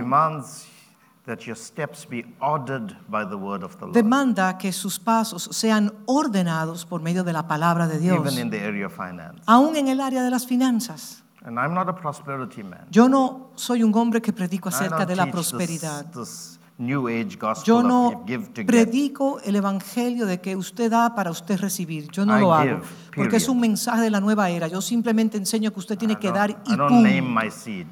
that 1.28 1.40
your 1.46 1.54
steps 1.54 2.06
be 2.08 2.24
ordered 2.40 2.96
by 3.06 3.22
the 3.22 3.36
word 3.36 3.62
of 3.62 3.76
the 3.76 3.84
Lord, 3.84 3.92
demanda 3.92 4.56
que 4.56 4.72
sus 4.72 4.98
pasos 4.98 5.50
sean 5.52 5.92
ordenados 6.06 6.86
por 6.86 7.02
medio 7.02 7.22
de 7.22 7.34
la 7.34 7.46
palabra 7.46 7.86
de 7.86 7.98
Dios, 7.98 8.18
even 8.18 8.46
in 8.46 8.50
the 8.50 8.64
area 8.64 8.86
of 8.86 8.94
finance. 8.94 9.42
aún 9.46 9.76
en 9.76 9.88
el 9.88 10.00
área 10.00 10.22
de 10.22 10.30
las 10.30 10.46
finanzas. 10.46 11.22
And 11.44 11.58
I'm 11.58 11.72
not 11.72 11.88
a 11.88 11.94
prosperity 11.94 12.62
man. 12.62 12.86
Yo 12.90 13.08
no 13.08 13.50
soy 13.54 13.82
un 13.82 13.94
hombre 13.94 14.20
que 14.20 14.32
predico 14.32 14.68
acerca 14.68 15.06
de 15.06 15.14
la 15.16 15.24
teach 15.24 15.34
this- 15.34 15.50
prosperidad. 15.52 16.06
This, 16.12 16.58
new 16.78 17.08
age 17.08 17.36
gospel 17.36 17.64
Yo 17.64 17.82
no 17.82 18.24
give 18.26 18.48
to 18.48 18.64
predico 18.64 19.40
el 19.40 19.56
evangelio 19.56 20.26
de 20.26 20.40
que 20.40 20.56
usted 20.56 20.90
da 20.90 21.14
para 21.14 21.30
usted 21.30 21.58
recibir. 21.60 22.08
Yo 22.10 22.24
no 22.24 22.36
I 22.36 22.40
lo 22.40 22.56
give, 22.60 22.72
hago. 22.74 22.82
Porque 23.14 23.36
es 23.36 23.48
un 23.48 23.60
mensaje 23.60 24.02
de 24.02 24.10
la 24.10 24.20
nueva 24.20 24.48
era. 24.50 24.68
Yo 24.68 24.80
simplemente 24.80 25.36
enseño 25.36 25.72
que 25.72 25.78
usted 25.80 25.98
tiene 25.98 26.14
I 26.14 26.16
que 26.16 26.32
dar 26.32 26.50
y 26.50 27.50
seed. 27.50 27.86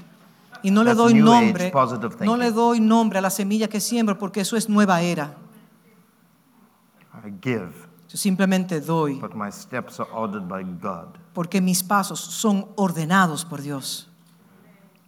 Y 0.63 0.71
no 0.71 0.83
le 0.83 0.91
That's 0.91 0.99
doy 0.99 1.15
new 1.15 1.33
age 1.33 1.43
nombre. 1.45 1.71
positive 1.71 2.25
No 2.25 2.37
le 2.37 2.51
doy 2.51 2.81
nombre 2.81 3.19
a 3.19 3.23
la 3.23 3.31
semilla 3.31 3.69
que 3.69 3.81
siembro 3.81 4.19
porque 4.19 4.41
eso 4.41 4.57
es 4.57 4.69
nueva 4.69 5.01
era. 5.03 5.37
I 7.25 7.31
give, 7.43 7.73
Yo 8.09 8.17
simplemente 8.17 8.81
doy 8.81 9.15
but 9.21 9.35
my 9.35 9.51
steps 9.51 10.01
are 10.01 10.09
ordered 10.13 10.49
by 10.49 10.63
God. 10.81 11.19
Porque 11.37 11.61
mis 11.61 11.83
pasos 11.83 12.18
son 12.18 12.68
ordenados 12.77 13.44
por 13.44 13.61
Dios. 13.61 14.09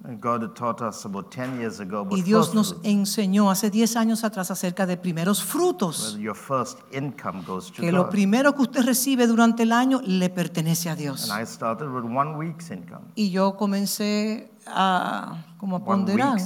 And 0.05 0.21
God 0.21 0.55
taught 0.55 0.83
us 0.83 1.07
about 1.07 1.31
10 1.35 1.59
years 1.59 1.81
ago 1.81 2.01
about 2.01 2.19
Y 2.19 2.23
Dios 2.23 2.55
nos 2.55 2.77
enseñó 2.83 3.51
hace 3.51 3.71
10 3.71 3.97
años 3.97 4.25
atrás 4.25 4.51
acerca 4.51 4.85
de 4.85 4.99
primeros 4.99 5.43
frutos. 5.43 6.19
your 6.19 6.37
first 6.37 6.81
income 6.93 7.43
goes 7.47 7.73
to 7.73 7.81
Que 7.83 7.91
lo 7.91 8.05
God. 8.05 8.11
primero 8.11 8.55
que 8.55 8.61
usted 8.61 8.85
recibe 8.85 9.27
durante 9.27 9.63
el 9.63 9.73
año 9.73 10.03
le 10.05 10.29
pertenece 10.29 10.91
a 10.91 10.95
Dios. 10.97 11.31
And 11.31 11.43
I 11.43 11.47
started 11.47 11.89
with 11.89 12.05
one 12.05 12.37
week's 12.37 12.71
income. 12.71 13.07
Y 13.15 13.31
yo 13.31 13.57
comencé 13.57 14.53
a, 14.67 15.47
como 15.57 15.77
a 15.77 15.79
One 15.79 15.87
ponderar. 15.87 16.39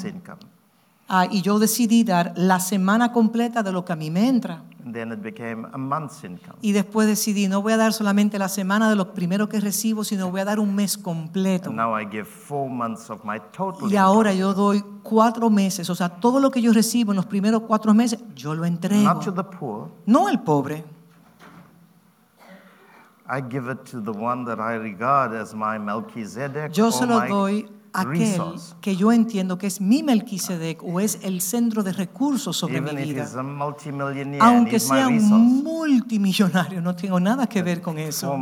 Ah, 1.15 1.27
y 1.31 1.43
yo 1.43 1.59
decidí 1.59 2.05
dar 2.05 2.33
la 2.37 2.59
semana 2.59 3.13
completa 3.13 3.63
de 3.63 3.71
lo 3.71 3.85
que 3.85 3.93
a 3.93 3.97
mí 3.97 4.11
me 4.11 4.31
entra. 4.31 4.63
And 4.83 4.95
then 4.95 5.13
it 5.13 5.21
became 5.21 5.69
a 5.71 5.77
month's 5.77 6.25
income. 6.25 6.57
Y 6.63 6.73
después 6.73 7.07
decidí, 7.07 7.49
no 7.49 7.61
voy 7.61 7.75
a 7.75 7.77
dar 7.77 7.93
solamente 7.93 8.39
la 8.39 8.49
semana 8.49 8.89
de 8.89 8.97
lo 8.97 9.13
primero 9.13 9.47
que 9.47 9.61
recibo, 9.61 10.05
sino 10.05 10.31
voy 10.31 10.41
a 10.41 10.47
dar 10.47 10.59
un 10.59 10.75
mes 10.75 10.97
completo. 10.97 11.69
And 11.69 11.77
now 11.77 12.01
I 12.01 12.07
give 12.11 12.25
four 12.25 12.71
months 12.71 13.11
of 13.11 13.25
my 13.25 13.39
total 13.55 13.93
Y 13.93 13.97
ahora 13.97 14.33
income. 14.33 14.41
yo 14.41 14.55
doy 14.55 14.85
cuatro 15.03 15.51
meses, 15.51 15.91
o 15.91 15.95
sea, 15.95 16.09
todo 16.09 16.41
lo 16.41 16.51
que 16.51 16.63
yo 16.63 16.73
recibo 16.73 17.13
en 17.13 17.17
los 17.17 17.27
primeros 17.27 17.65
cuatro 17.65 17.93
meses, 17.93 18.19
yo 18.35 18.55
lo 18.55 18.65
entrego. 18.65 19.03
Not 19.03 19.23
to 19.23 19.35
the 19.35 19.45
poor. 19.45 19.91
No 20.07 20.29
al 20.29 20.43
pobre, 20.43 20.83
I 23.29 23.43
give 23.51 23.71
it 23.71 23.85
to 23.91 24.01
the 24.01 24.19
one 24.19 24.47
that 24.47 24.59
I 24.59 24.77
regard 24.77 25.35
as 25.35 25.55
my 25.55 25.79
Melchizedek 25.79 26.73
yo 26.73 26.91
se 26.91 27.07
lo 27.07 27.21
my 27.21 27.29
doy 27.29 27.69
aquel 27.93 28.19
resource. 28.19 28.75
que 28.81 28.97
yo 28.97 29.13
entiendo 29.13 29.59
que 29.59 29.67
es 29.67 29.81
mi 29.81 30.03
Melquisedec 30.03 30.83
o 30.83 31.01
es 31.01 31.19
el 31.23 31.41
centro 31.41 31.83
de 31.83 31.93
recursos 31.93 32.57
sobre 32.57 32.79
Even 32.79 32.97
mi 32.97 33.03
vida. 33.05 33.29
Aunque 34.41 34.81
sea 34.81 35.09
un 35.09 35.63
multimillonario, 35.63 36.81
no 36.81 36.95
tengo 36.95 37.21
nada 37.21 37.47
que 37.47 37.63
ver 37.63 37.81
con 37.81 37.99
eso. 37.99 38.35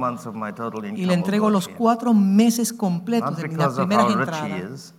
Y 0.95 1.05
le 1.07 1.15
entrego 1.15 1.47
go 1.47 1.51
los 1.51 1.69
cuatro 1.69 2.15
meses 2.15 2.73
completos 2.73 3.31
Not 3.31 3.41
de 3.41 3.49
mis 3.49 3.67
primeras 3.67 4.13
entradas. 4.13 4.95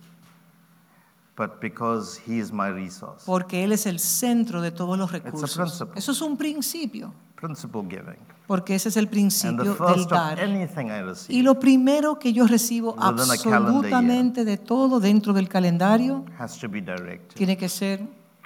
But 1.36 1.60
because 1.60 2.20
he 2.26 2.38
is 2.38 2.52
my 2.52 2.68
resource. 2.70 3.24
Porque 3.26 3.64
Él 3.64 3.72
es 3.72 3.86
el 3.86 3.98
centro 3.98 4.60
de 4.60 4.70
todos 4.70 4.98
los 4.98 5.10
recursos. 5.12 5.54
principle. 5.56 5.98
Eso 5.98 6.12
es 6.12 6.20
un 6.20 6.36
principio, 6.36 7.12
Principle 7.36 7.82
giving. 7.88 8.18
porque 8.46 8.74
ese 8.74 8.88
es 8.90 8.96
el 8.96 9.04
And 9.06 9.10
the 9.10 9.14
principio 9.16 9.64
del 9.64 9.74
first 9.76 10.04
of 10.06 10.10
dar. 10.12 10.40
anything 10.40 10.86
I 10.86 11.00
receive 11.02 11.34
Y 11.38 11.42
lo 11.42 11.58
primero 11.58 12.18
que 12.18 12.32
yo 12.32 12.46
recibo 12.46 12.92
Within 12.94 13.02
a 13.02 13.14
calendar 13.36 13.56
absolutamente 13.56 14.44
de 14.44 14.56
todo 14.58 15.00
dentro 15.00 15.32
del 15.32 15.48
calendario 15.48 16.24
has 16.38 16.58
to 16.58 16.68
be 16.68 16.80
directed 16.80 17.34
tiene 17.34 17.56
que 17.56 17.68
ser 17.68 18.00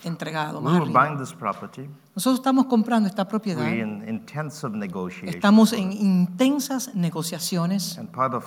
entregado. 0.05 0.61
We 0.61 0.72
were 0.72 0.83
arriba. 0.85 1.05
buying 1.07 1.18
this 1.18 1.33
property. 1.33 1.88
Nosotros 2.14 2.38
estamos 2.40 2.66
comprando 2.66 3.09
esta 3.09 3.27
propiedad. 3.27 3.62
We're 3.62 3.83
in 3.83 4.07
intensive 4.09 4.70
negotiations. 4.77 5.35
Estamos 5.35 5.72
en 5.72 5.92
intensas 5.92 6.94
negociaciones. 6.94 7.99
And 7.99 8.09
part 8.11 8.33
of 8.35 8.44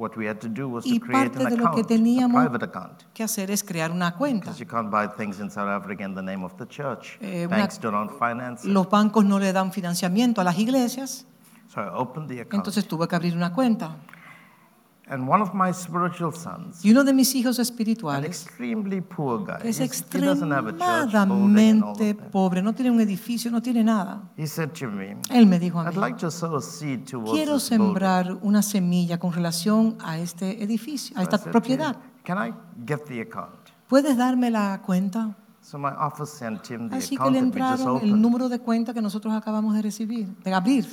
what 0.00 0.16
we 0.16 0.26
had 0.26 0.38
to 0.40 0.48
do 0.48 0.66
was 0.68 0.84
to 0.84 0.90
Y 0.90 0.98
create 0.98 1.30
parte 1.30 1.44
de 1.50 1.56
lo 1.56 1.70
que 1.72 1.84
teníamos 1.84 2.48
que 3.12 3.22
hacer 3.22 3.50
es 3.50 3.62
crear 3.62 3.92
una 3.92 4.16
cuenta. 4.16 4.46
Because 4.50 4.58
you 4.58 4.66
can't 4.66 4.90
buy 4.90 5.06
things 5.06 5.38
in 5.38 5.50
South 5.50 5.68
Africa 5.68 6.04
in 6.04 6.14
the 6.14 6.22
name 6.22 6.42
of 6.42 6.54
the 6.56 6.66
church. 6.66 7.18
Eh, 7.20 7.46
una-. 7.46 7.68
Los 8.64 8.88
bancos 8.88 9.24
no 9.24 9.38
le 9.38 9.52
dan 9.52 9.70
financiamiento 9.72 10.40
a 10.40 10.44
las 10.44 10.58
iglesias, 10.58 11.26
So 11.68 11.80
I 11.82 11.88
opened 11.94 12.28
the 12.28 12.40
account. 12.40 12.54
entonces 12.54 12.88
tuve 12.88 13.06
que 13.06 13.14
abrir 13.14 13.36
una 13.36 13.52
cuenta. 13.52 13.96
And 15.10 15.28
one 15.28 15.42
of 15.42 15.52
my 15.52 15.72
spiritual 15.72 16.32
sons, 16.32 16.84
Y 16.84 16.92
uno 16.92 17.04
de 17.04 17.12
mis 17.12 17.34
hijos 17.34 17.58
an 17.58 17.62
espirituales, 17.62 18.46
extremely 18.46 19.00
poor 19.00 19.44
guy, 19.44 19.58
que 19.60 19.68
es 19.68 19.80
extremadamente 19.80 22.14
pobre, 22.30 22.62
no 22.62 22.72
tiene 22.72 22.90
un 22.90 23.00
edificio, 23.00 23.50
no 23.50 23.60
tiene 23.60 23.84
nada. 23.84 24.22
He 24.36 24.46
said 24.46 24.70
to 24.78 24.88
me, 24.88 25.16
Él 25.30 25.46
me 25.46 25.58
dijo 25.58 25.80
a 25.80 25.84
I'd 25.84 25.94
mí, 25.94 26.00
like 26.00 26.18
to 26.18 26.30
sow 26.30 26.56
a 26.56 26.62
seed 26.62 27.06
towards 27.06 27.32
quiero 27.32 27.58
sembrar 27.58 28.38
una 28.42 28.62
semilla 28.62 29.18
con 29.18 29.32
relación 29.32 29.96
a 30.00 30.18
este 30.18 30.62
edificio, 30.62 31.16
a 31.18 31.22
esta 31.22 31.38
said 31.38 31.50
propiedad. 31.50 31.96
Can 32.24 32.38
I 32.38 32.52
get 32.86 33.04
the 33.06 33.20
account? 33.20 33.54
¿Puedes 33.88 34.16
darme 34.16 34.50
la 34.50 34.80
cuenta? 34.82 35.36
So 35.62 35.78
my 35.78 35.90
office 35.90 36.32
sent 36.38 36.70
him 36.70 36.88
the 36.88 36.96
Así 36.96 37.16
que 37.16 37.16
account 37.16 37.32
le 37.32 37.40
we 37.42 37.46
just 37.46 37.56
entraron 37.56 38.00
el 38.02 38.20
número 38.20 38.48
de 38.48 38.60
cuenta 38.60 38.94
que 38.94 39.02
nosotros 39.02 39.34
acabamos 39.34 39.74
de 39.74 39.82
recibir, 39.82 40.26
de 40.42 40.54
abrir. 40.54 40.86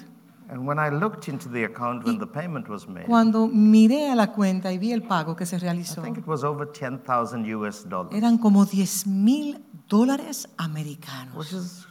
And 0.50 0.66
when 0.66 0.80
I 0.80 0.90
looked 0.90 1.28
into 1.28 1.50
the 1.50 1.66
account 1.66 2.06
when 2.06 2.20
the 2.20 2.26
payment 2.26 2.70
was 2.70 2.88
made, 2.88 3.06
Cuando 3.06 3.48
miré 3.48 4.10
a 4.10 4.16
la 4.16 4.28
cuenta 4.32 4.72
y 4.72 4.78
vi 4.78 4.94
el 4.94 5.02
pago 5.04 5.36
que 5.36 5.46
se 5.46 5.58
I 5.58 5.60
realizó, 5.60 6.02
think 6.02 6.18
it 6.18 6.26
was 6.28 6.44
over 6.46 6.66
10,000 6.66 7.46
US 7.58 7.84
dollars, 7.88 8.14
eran 8.14 8.38
como 8.38 8.66
10 8.66 9.08
mil 9.08 9.62
dólares 9.90 10.48
americanos. 10.58 11.36
which 11.36 11.52
is 11.54 11.86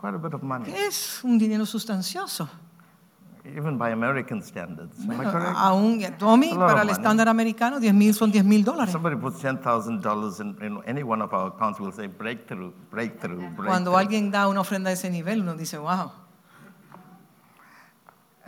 quite 0.00 0.14
a 0.14 0.18
bit 0.18 0.34
of 0.34 0.42
money, 0.42 0.72
Es 0.74 1.22
un 1.22 1.38
dinero 1.38 1.64
sustancioso. 1.64 2.48
even 3.44 3.78
by 3.78 3.90
American 3.92 4.42
standards. 4.42 4.94
Bueno, 5.06 5.30
correct? 5.30 5.54
aún, 5.56 6.00
Tommy, 6.18 6.50
para 6.52 6.82
el 6.82 6.90
estándar 6.90 7.28
americano, 7.28 7.78
10 7.78 7.94
mil 7.94 8.12
son 8.12 8.30
10 8.32 8.44
mil 8.44 8.64
dólares. 8.64 8.90
Somebody 8.92 9.16
puts 9.16 9.40
$10,000 9.42 10.40
in, 10.40 10.56
in 10.64 10.78
any 10.84 11.02
one 11.04 11.22
of 11.22 11.32
our 11.32 11.48
accounts, 11.54 11.78
we'll 11.80 11.92
say 11.92 12.06
breakthrough, 12.08 12.72
breakthrough, 12.90 13.38
breakthrough. 13.38 13.66
Cuando 13.68 13.96
alguien 13.96 14.30
da 14.32 14.48
una 14.48 14.60
ofrenda 14.62 14.90
de 14.90 14.94
ese 14.94 15.10
nivel, 15.10 15.40
uno 15.42 15.54
dice, 15.54 15.78
wow. 15.78 16.10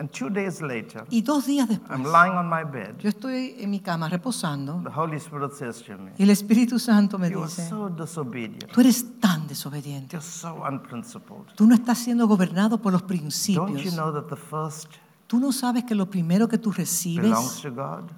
And 0.02 0.10
two 0.10 0.28
days 0.30 0.60
later, 0.60 1.04
Y 1.10 1.22
dos 1.22 1.46
días 1.46 1.68
después, 1.68 1.88
I'm 1.96 2.02
lying 2.02 2.34
on 2.36 2.48
my 2.50 2.64
bed. 2.64 2.96
yo 2.98 3.08
estoy 3.08 3.54
en 3.60 3.70
mi 3.70 3.78
cama 3.78 4.08
reposando 4.08 4.80
The 4.82 4.90
Holy 4.92 5.16
Spirit 5.18 5.52
says 5.52 5.80
to 5.84 5.96
me, 5.96 6.10
y 6.18 6.24
el 6.24 6.30
Espíritu 6.30 6.80
Santo 6.80 7.18
me 7.18 7.30
You 7.30 7.38
are 7.38 7.46
dice, 7.46 7.68
so 7.68 7.88
disobedient. 7.88 8.66
tú 8.72 8.80
eres 8.80 9.20
tan 9.20 9.46
desobediente. 9.46 10.16
You're 10.16 10.26
so 10.26 10.60
unprincipled. 10.68 11.54
Tú 11.54 11.68
no 11.68 11.76
estás 11.76 11.98
siendo 11.98 12.26
gobernado 12.26 12.78
por 12.82 12.90
los 12.92 13.02
Don't 13.02 13.12
you 13.12 13.16
principios. 13.18 13.94
know 13.94 14.12
that 14.12 14.24
the 14.28 14.34
first 14.36 14.88
Tú 15.28 15.38
no 15.38 15.52
sabes 15.52 15.84
que 15.84 15.94
lo 15.94 16.10
primero 16.10 16.48
que 16.48 16.58
tú 16.58 16.72
recibes 16.72 17.62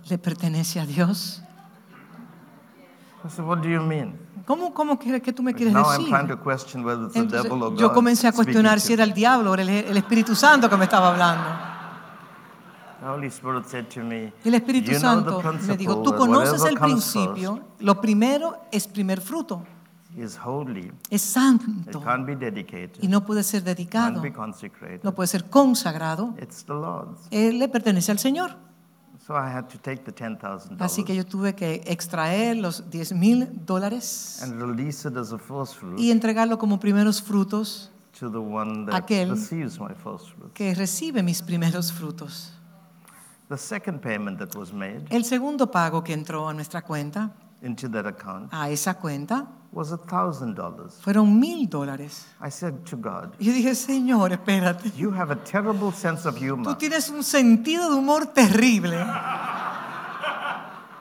le 0.09 0.17
pertenece 0.19 0.81
a 0.81 0.87
Dios. 0.87 1.43
I 3.25 3.29
said, 3.29 3.45
What 3.45 3.59
do 3.59 3.69
you 3.69 3.81
mean? 3.83 4.19
¿Cómo, 4.47 4.75
cómo 4.75 4.99
que 4.99 5.33
tú 5.33 5.43
me 5.43 5.55
quieres 5.55 5.73
Now 5.73 5.91
decir? 5.93 6.09
trying 6.09 6.29
to 6.29 6.37
question 6.39 6.85
whether 6.85 7.05
it's 7.05 7.15
the 7.15 7.21
Entonces, 7.21 7.43
devil 7.45 7.63
or 7.63 7.71
God. 7.71 7.79
yo 7.79 7.93
comencé 7.93 8.27
a 8.27 8.33
cuestionar 8.33 8.81
si 8.81 8.93
era 8.93 9.05
el 9.05 9.15
diablo 9.15 9.53
o 9.53 9.55
el 9.55 9.97
Espíritu 9.97 10.35
Santo 10.35 10.69
que 10.69 10.77
me 10.77 10.85
estaba 10.85 11.09
hablando. 11.09 11.45
The 11.47 11.51
Holy 11.51 11.53
Spirit 11.53 11.63
said 11.65 11.71
to 11.71 12.94
me, 12.94 12.94
Y 12.94 12.94
el 14.45 14.55
Espíritu 14.55 14.95
Santo 14.99 15.43
me 15.67 15.77
dijo, 15.77 16.03
tú 16.03 16.15
conoces 16.15 16.65
el 16.65 16.79
principio, 16.79 17.61
lo 17.81 18.01
primero 18.01 18.57
es 18.73 18.89
primer 18.89 19.21
fruto, 19.21 19.63
es 20.17 20.39
It 21.11 21.19
santo 21.19 22.01
can't 22.01 22.25
be 22.27 22.37
dedicated. 22.37 23.03
y 23.03 23.09
no 23.09 23.25
puede 23.25 23.43
ser 23.43 23.63
can't 23.63 23.77
dedicado, 23.77 24.21
be 24.21 24.33
consecrated. 24.33 25.01
no 25.03 25.15
puede 25.15 25.27
ser 25.27 25.51
consagrado, 25.51 26.35
It's 26.41 26.65
the 26.65 26.73
Lord's. 26.73 27.27
él 27.31 27.59
le 27.59 27.69
pertenece 27.69 28.13
al 28.13 28.19
Señor. 28.19 28.57
So 29.27 29.33
I 29.35 29.49
had 29.49 29.69
to 29.69 29.79
take 29.79 30.03
the 30.05 30.13
$10,000 30.13 30.77
Así 30.81 31.03
que 31.03 31.17
yo 31.17 31.25
tuve 31.25 31.55
que 31.55 31.83
extraer 31.87 32.59
los 32.59 32.91
10 32.91 33.15
mil 33.15 33.49
dólares 33.65 34.43
a 34.43 34.47
y 35.99 36.11
entregarlo 36.11 36.59
como 36.59 36.79
primeros 36.79 37.23
frutos 37.23 37.91
that 38.87 38.95
aquel 38.95 39.31
receives 39.31 39.81
my 39.81 39.95
first 39.95 40.29
fruit. 40.37 40.53
que 40.53 40.75
recibe 40.75 41.23
mis 41.23 41.41
primeros 41.43 41.91
frutos. 41.91 42.53
The 43.49 43.59
second 43.59 44.01
payment 44.01 44.39
that 44.39 44.55
was 44.57 44.73
made 44.73 45.05
El 45.11 45.25
segundo 45.25 45.71
pago 45.71 46.03
que 46.03 46.13
entró 46.15 46.49
a 46.49 46.55
nuestra 46.55 46.83
cuenta, 46.83 47.31
into 47.63 47.89
that 47.91 48.07
account 48.07 48.49
a 48.53 48.71
esa 48.71 48.95
cuenta, 48.95 49.47
was 49.73 49.91
$1,000. 49.93 50.93
fueron 51.03 51.39
mil 51.39 51.69
dólares. 51.69 52.25
I 52.41 52.51
said 52.51 52.85
to 52.87 52.97
God, 52.97 53.35
Y 53.39 53.47
yo 53.47 53.53
dije, 53.53 53.75
Señor, 53.75 54.33
espérate. 54.33 54.91
You 54.97 55.11
have 55.15 55.31
a 55.33 55.37
terrible 55.37 55.93
sense 55.93 56.27
of 56.27 56.37
Tú 56.37 56.45
humor. 56.55 56.79
tienes 56.79 57.11
un 57.11 57.23
sentido 57.23 57.91
de 57.91 57.97
humor 57.97 58.27
terrible. 58.27 58.97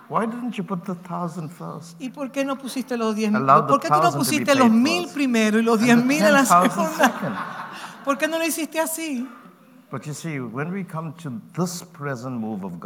Why 0.10 0.26
didn't 0.28 0.58
you 0.58 0.64
put 0.66 0.84
the 0.86 0.96
thousand 0.96 1.50
first? 1.50 1.96
¿Y 2.00 2.10
por 2.10 2.30
qué 2.32 2.44
no 2.46 2.58
pusiste 2.58 2.98
los 2.98 3.16
10 3.16 3.32
mil? 3.32 3.42
Allow 3.42 3.62
the 3.66 3.68
¿Por 3.68 3.80
qué 3.80 3.88
tú 3.88 3.94
no 3.96 4.02
thousand 4.02 4.12
to 4.12 4.20
be 4.20 4.26
pusiste 4.26 4.46
paid 4.52 4.60
los 4.60 4.70
mil 4.72 5.04
first. 5.04 5.16
primero 5.16 5.60
y 5.60 5.64
los 5.64 5.80
And 5.80 5.86
10 5.86 5.98
the 5.98 6.04
mil 6.06 6.24
en 6.26 6.34
la 6.34 6.42
10,000 6.44 6.70
segunda? 6.72 6.98
second. 6.98 7.36
¿Por 8.06 8.18
qué 8.18 8.28
no 8.28 8.38
lo 8.38 8.46
hiciste 8.46 8.80
así? 8.80 9.28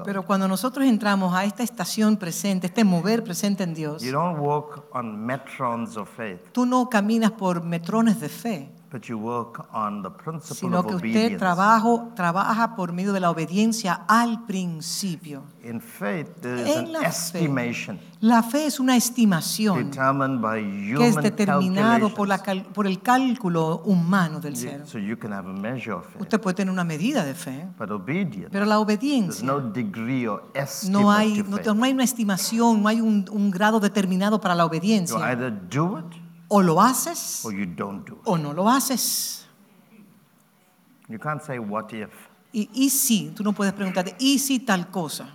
Pero 0.05 0.25
cuando 0.25 0.47
nosotros 0.47 0.85
entramos 0.85 1.33
a 1.33 1.45
esta 1.45 1.63
estación 1.63 2.17
presente, 2.17 2.67
este 2.67 2.83
mover 2.83 3.23
presente 3.23 3.63
en 3.63 3.73
Dios, 3.73 4.03
you 4.03 4.11
don't 4.11 4.37
walk 4.39 4.83
on 4.93 5.25
metrons 5.25 5.95
of 5.95 6.09
faith, 6.09 6.41
tú 6.51 6.65
no 6.65 6.89
caminas 6.89 7.31
por 7.31 7.63
metrones 7.63 8.19
de 8.19 8.27
fe, 8.27 8.69
but 8.89 9.03
you 9.07 9.17
work 9.17 9.67
on 9.73 10.01
the 10.01 10.09
principle 10.09 10.55
sino 10.55 10.79
of 10.79 10.85
que 10.87 10.95
usted 10.95 11.09
obedience. 11.09 11.37
trabajo, 11.37 12.11
trabaja 12.15 12.75
por 12.75 12.93
medio 12.93 13.11
de 13.13 13.19
la 13.19 13.29
obediencia 13.29 14.05
al 14.07 14.45
principio. 14.45 15.43
In 15.63 15.81
faith, 15.81 16.27
there 16.41 16.61
is 16.61 16.75
En 16.77 16.85
an 16.85 16.93
la 16.93 16.99
fe, 17.01 17.07
estimation 17.07 17.99
La 18.21 18.41
fe 18.43 18.65
es 18.65 18.79
una 18.79 18.95
estimación 18.95 19.91
determined 19.91 20.39
by 20.41 20.61
que 20.95 21.07
es 21.07 21.15
determinado 21.17 22.13
por, 22.13 22.27
la 22.27 22.37
calculations. 22.37 22.65
cal- 22.67 22.73
por 22.73 22.87
el 22.87 23.01
cálculo 23.01 23.81
humano 23.85 24.39
del 24.39 24.53
You- 24.55 24.61
ser. 24.61 24.87
So 24.87 24.97
you 24.99 25.17
can 25.19 25.33
have 25.33 25.47
a 25.49 25.53
measure 25.53 25.91
of 25.93 26.05
faith, 26.05 26.21
Usted 26.21 26.39
puede 26.39 26.55
tener 26.55 26.71
una 26.71 26.83
medida 26.85 27.25
de 27.25 27.33
fe, 27.35 27.67
but 27.77 27.91
obedience, 27.91 28.49
pero 28.51 28.65
la 28.65 28.75
there's 28.75 28.83
obediencia 28.85 29.45
no 29.45 29.59
degree 29.59 30.27
or 30.27 30.43
estimate 30.53 31.03
no 31.03 31.11
hay, 31.11 31.43
no, 31.43 31.73
no 31.75 31.83
hay 31.83 31.91
una 31.93 32.03
estimación, 32.05 32.81
no 32.81 32.87
hay 32.87 33.01
un, 33.01 33.25
un 33.31 33.51
grado 33.51 33.79
determinado 33.79 34.39
para 34.39 34.55
la 34.55 34.63
You 34.63 34.69
obediencia. 34.69 35.17
either 35.31 35.51
do 35.51 35.99
it 35.99 36.05
O 36.49 36.61
lo 36.61 36.79
haces 36.81 37.43
or 37.45 37.53
you 37.53 37.65
don't 37.65 38.05
do 38.05 38.13
it. 38.15 38.21
o 38.25 38.37
no 38.37 38.53
lo 38.53 38.65
haces. 38.69 39.45
You 41.09 41.19
can't 41.19 41.41
say 41.41 41.57
what 41.59 41.93
if. 41.93 42.09
Y, 42.53 42.69
y 42.73 42.89
si, 42.89 43.31
tú 43.35 43.43
no 43.43 43.53
puedes 43.53 43.73
preguntarte, 43.73 44.15
¿y 44.19 44.39
si 44.39 44.59
tal 44.59 44.89
cosa? 44.89 45.29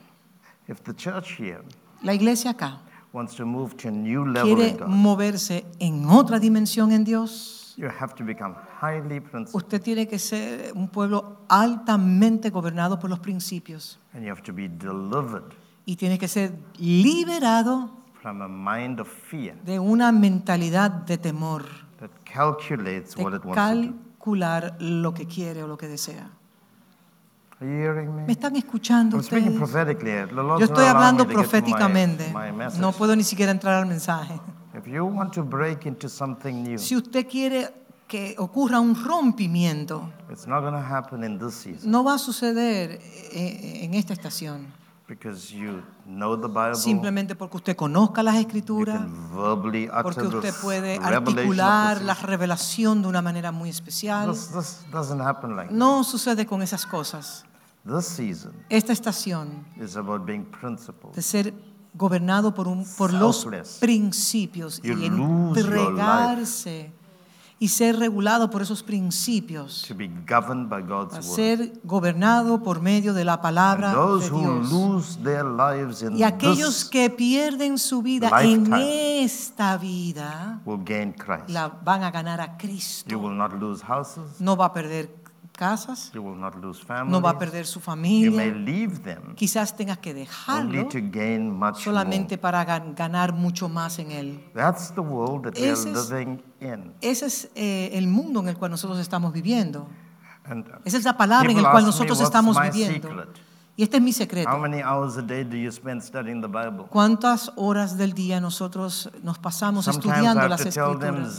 If 0.69 0.83
the 0.83 0.95
church 0.95 1.39
here 1.39 1.63
La 2.03 2.15
iglesia 2.15 2.51
acá 2.53 2.81
wants 3.13 3.35
to 3.37 3.45
move 3.45 3.77
to 3.77 3.89
a 3.89 3.91
new 3.91 4.25
level 4.25 4.57
quiere 4.57 4.71
in 4.71 4.77
God, 4.79 4.89
moverse 4.89 5.65
en 5.79 6.09
otra 6.09 6.39
dimensión 6.39 6.93
en 6.93 7.05
Dios. 7.05 7.75
you 7.77 7.89
have 7.89 8.15
to 8.15 8.25
become 8.25 8.55
highly 8.81 9.21
principled 9.21 9.63
Usted 9.63 9.83
tiene 9.83 10.07
que 10.09 10.19
ser 10.19 10.73
un 10.75 10.89
pueblo 10.89 11.39
altamente 11.49 12.51
gobernado 12.51 12.99
por 12.99 13.11
los 13.11 13.19
principios 13.19 13.99
and 14.15 14.25
you 14.25 14.31
have 14.31 14.43
to 14.43 14.53
be 14.53 14.69
delivered 14.69 15.53
y 15.85 15.97
tiene 15.97 16.19
que 16.19 16.29
ser 16.29 16.53
liberado 16.79 18.02
from 18.23 18.41
a 18.41 18.49
mind 18.49 19.01
of 19.01 19.09
fear 19.09 19.55
de 19.65 19.79
una 19.81 20.13
mentalidad 20.13 20.91
de 20.91 21.19
temor, 21.19 21.65
that 21.99 22.11
calculates 22.25 23.15
de 23.17 23.23
what 23.25 23.35
it 23.35 23.45
wants 23.45 23.57
to 23.57 23.83
do. 23.83 23.93
calcular 24.19 24.77
lo 24.81 25.13
que 25.13 25.27
quiere 25.27 25.63
o 25.65 25.67
lo 25.67 25.77
que 25.77 25.89
desea. 25.89 26.31
Are 27.61 27.67
you 27.69 27.77
hearing 27.77 28.15
me? 28.15 28.23
¿Me 28.25 28.33
están 28.33 28.57
escuchando 28.57 29.17
I'm 29.17 29.23
speaking 29.25 29.49
ustedes? 29.61 29.71
prophetically. 29.71 30.13
The 30.13 30.43
Lord's 30.43 30.61
Yo 30.61 30.67
not 30.67 30.71
estoy 30.71 30.85
allowing 30.85 30.97
hablando 30.97 31.25
me 31.25 31.35
to 31.35 31.41
get 31.41 31.45
to 31.45 31.51
proféticamente. 31.51 32.33
My, 32.33 32.51
my 32.51 32.53
message. 32.53 32.81
No 32.81 32.93
puedo 32.93 33.15
ni 33.17 33.25
siquiera 33.25 33.53
entrar 33.53 33.75
al 33.75 33.87
mensaje. 33.87 34.41
If 34.75 34.87
you 34.87 35.05
want 35.05 35.33
to 35.35 35.43
break 35.45 35.85
into 35.87 36.09
something 36.09 36.63
new, 36.63 36.79
Si 36.79 36.97
usted 36.97 37.29
quiere 37.29 37.73
que 38.09 38.35
ocurra 38.39 38.81
un 38.81 38.95
rompimiento, 38.95 40.11
it's 40.31 40.47
not 40.47 40.61
going 40.61 40.75
to 40.75 40.81
happen 40.81 41.25
in 41.25 41.39
this 41.39 41.55
season 41.55 41.91
no 41.91 42.03
va 42.05 42.15
a 42.15 42.19
suceder 42.19 42.99
eh, 43.33 43.85
en 43.85 43.95
esta 43.95 44.13
estación. 44.13 44.67
Because 45.13 45.53
you 45.53 45.83
know 46.07 46.37
the 46.37 46.49
Bible. 46.49 46.75
Simplemente 46.75 47.35
porque 47.35 47.57
usted 47.59 47.77
conozca 47.77 48.23
las 48.23 48.37
escrituras, 48.37 49.03
porque 50.03 50.23
usted 50.23 50.55
puede 50.63 50.97
articular 50.97 52.01
la 52.03 52.15
revelación 52.15 53.03
de 53.03 53.09
una 53.09 53.21
manera 53.21 53.53
muy 53.53 53.69
especial. 53.69 54.31
This, 54.31 54.49
this 54.49 54.85
doesn't 54.91 55.21
happen 55.21 55.55
like 55.57 55.73
No 55.73 56.03
sucede 56.05 56.47
con 56.47 56.63
esas 56.63 56.87
cosas. 56.87 57.45
This 57.85 58.07
season 58.07 58.53
Esta 58.69 58.93
estación 58.93 59.67
is 59.77 59.97
about 59.97 60.25
being 60.25 60.45
principled. 60.45 61.15
de 61.15 61.23
ser 61.23 61.53
gobernado 61.95 62.55
por, 62.55 62.69
un, 62.69 62.87
por 62.97 63.13
los 63.13 63.47
principios 63.81 64.81
You 64.83 64.99
y 64.99 65.07
entregarse 65.07 66.93
y 67.63 67.69
ser 67.69 67.97
regulado 67.97 68.51
por 68.51 68.61
esos 68.63 68.83
principios, 68.83 69.85
to 69.87 69.95
be 69.95 70.09
governed 70.29 70.69
by 70.69 70.83
God's 70.83 71.15
word. 71.15 71.23
ser 71.23 71.73
gobernado 71.85 72.61
por 72.63 72.81
medio 72.81 73.15
de 73.15 73.25
la 73.25 73.41
palabra 73.41 73.91
And 73.91 73.97
those 73.97 74.25
de 74.29 74.35
who 74.35 74.41
Dios. 74.41 74.73
lose 74.73 75.19
their 75.23 75.45
lives 75.45 76.03
in 76.03 76.17
Y 76.17 76.25
aquellos 76.25 76.81
this 76.81 76.85
que 76.91 77.09
pierden 77.11 77.79
su 77.79 78.03
vida 78.03 78.29
en 78.43 78.73
esta 78.75 79.77
vida, 79.79 80.61
will 80.65 80.83
gain 80.85 81.13
Christ. 81.13 81.49
la 81.51 81.69
van 81.85 82.03
a 82.03 82.11
ganar 82.11 82.41
a 82.41 82.47
You 82.47 82.59
Cristo. 82.59 83.17
will 83.19 83.37
not 83.37 83.53
lose 83.61 83.85
houses. 83.87 84.41
No 84.41 84.57
va 84.57 84.67
a 84.67 84.73
perder 84.73 85.22
casas, 85.53 86.11
You 86.15 86.23
will 86.23 86.39
not 86.39 86.55
lose 86.57 86.81
no 87.07 87.21
va 87.21 87.31
a 87.31 87.39
perder 87.39 87.67
su 87.67 87.79
You 87.81 87.85
may 87.97 88.21
familia. 88.31 88.55
leave 88.55 88.99
them 89.03 89.35
Quizás 89.35 89.77
tengas 89.77 89.99
que 89.99 90.13
dejarlo 90.15 90.89
to 90.89 90.99
gain 91.11 91.51
much 91.51 91.77
solamente 91.85 92.37
more. 92.37 92.43
para 92.43 92.65
gan- 92.67 92.95
ganar 92.95 93.33
mucho 93.33 93.69
más 93.69 93.99
en 93.99 94.11
él. 94.13 94.41
That's 94.55 94.93
the 94.95 95.01
world 95.01 95.45
that 95.45 95.55
we 95.61 95.65
are 95.65 95.73
Ese 95.73 95.91
es- 95.93 96.11
living 96.11 96.43
in. 96.61 96.93
Ese 97.01 97.27
es 97.27 97.51
eh, 97.55 97.91
el 97.93 98.07
mundo 98.09 98.41
en 98.41 98.49
el 98.49 98.57
cual 98.57 98.71
nosotros 98.71 98.99
estamos 98.99 99.33
viviendo. 99.33 99.87
And 100.45 100.67
uh, 100.67 100.71
Esa 100.85 100.97
es 100.99 101.05
la 101.05 101.17
palabra 101.17 101.51
en 101.53 101.59
el 101.59 101.63
cual 101.65 101.83
me, 101.83 101.87
nosotros 101.87 102.19
"What's 102.19 102.29
estamos 102.29 102.57
viviendo. 102.61 103.09
secret?" 103.09 103.29
Y 103.75 103.85
este 103.85 103.97
es 103.97 104.03
mi 104.03 104.11
How 104.11 104.15
secreto. 104.17 104.59
many 104.59 104.83
hours 104.83 105.17
a 105.17 105.23
day 105.23 105.45
do 105.45 105.57
you 105.57 105.71
spend 105.73 106.03
studying 106.03 106.43
the 106.43 106.47
Bible? 106.49 106.85
¿Cuántas 106.91 107.53
horas 107.57 107.97
del 107.97 108.13
día 108.13 108.39
nosotros 108.41 109.11
nos 109.23 109.39
pasamos 109.39 109.87
Sometimes 109.87 110.15
estudiando 110.17 110.47
las 110.49 110.61
escrituras? 110.67 111.39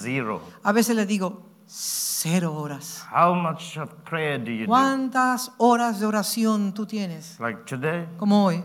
A 0.63 0.71
veces 0.71 0.95
les 0.95 1.07
digo, 1.07 1.43
cero 1.77 2.53
horas. 2.55 3.03
How 3.11 3.33
much 3.33 3.77
of 3.77 3.89
prayer 4.03 4.37
do 4.43 4.51
you? 4.51 4.67
¿Cuántas 4.67 5.51
horas 5.57 5.99
de 5.99 6.05
oración 6.05 6.71
tú 6.73 6.85
tienes? 6.85 7.39
Like 7.39 7.63
today, 7.65 8.07
Como 8.17 8.45
hoy, 8.45 8.63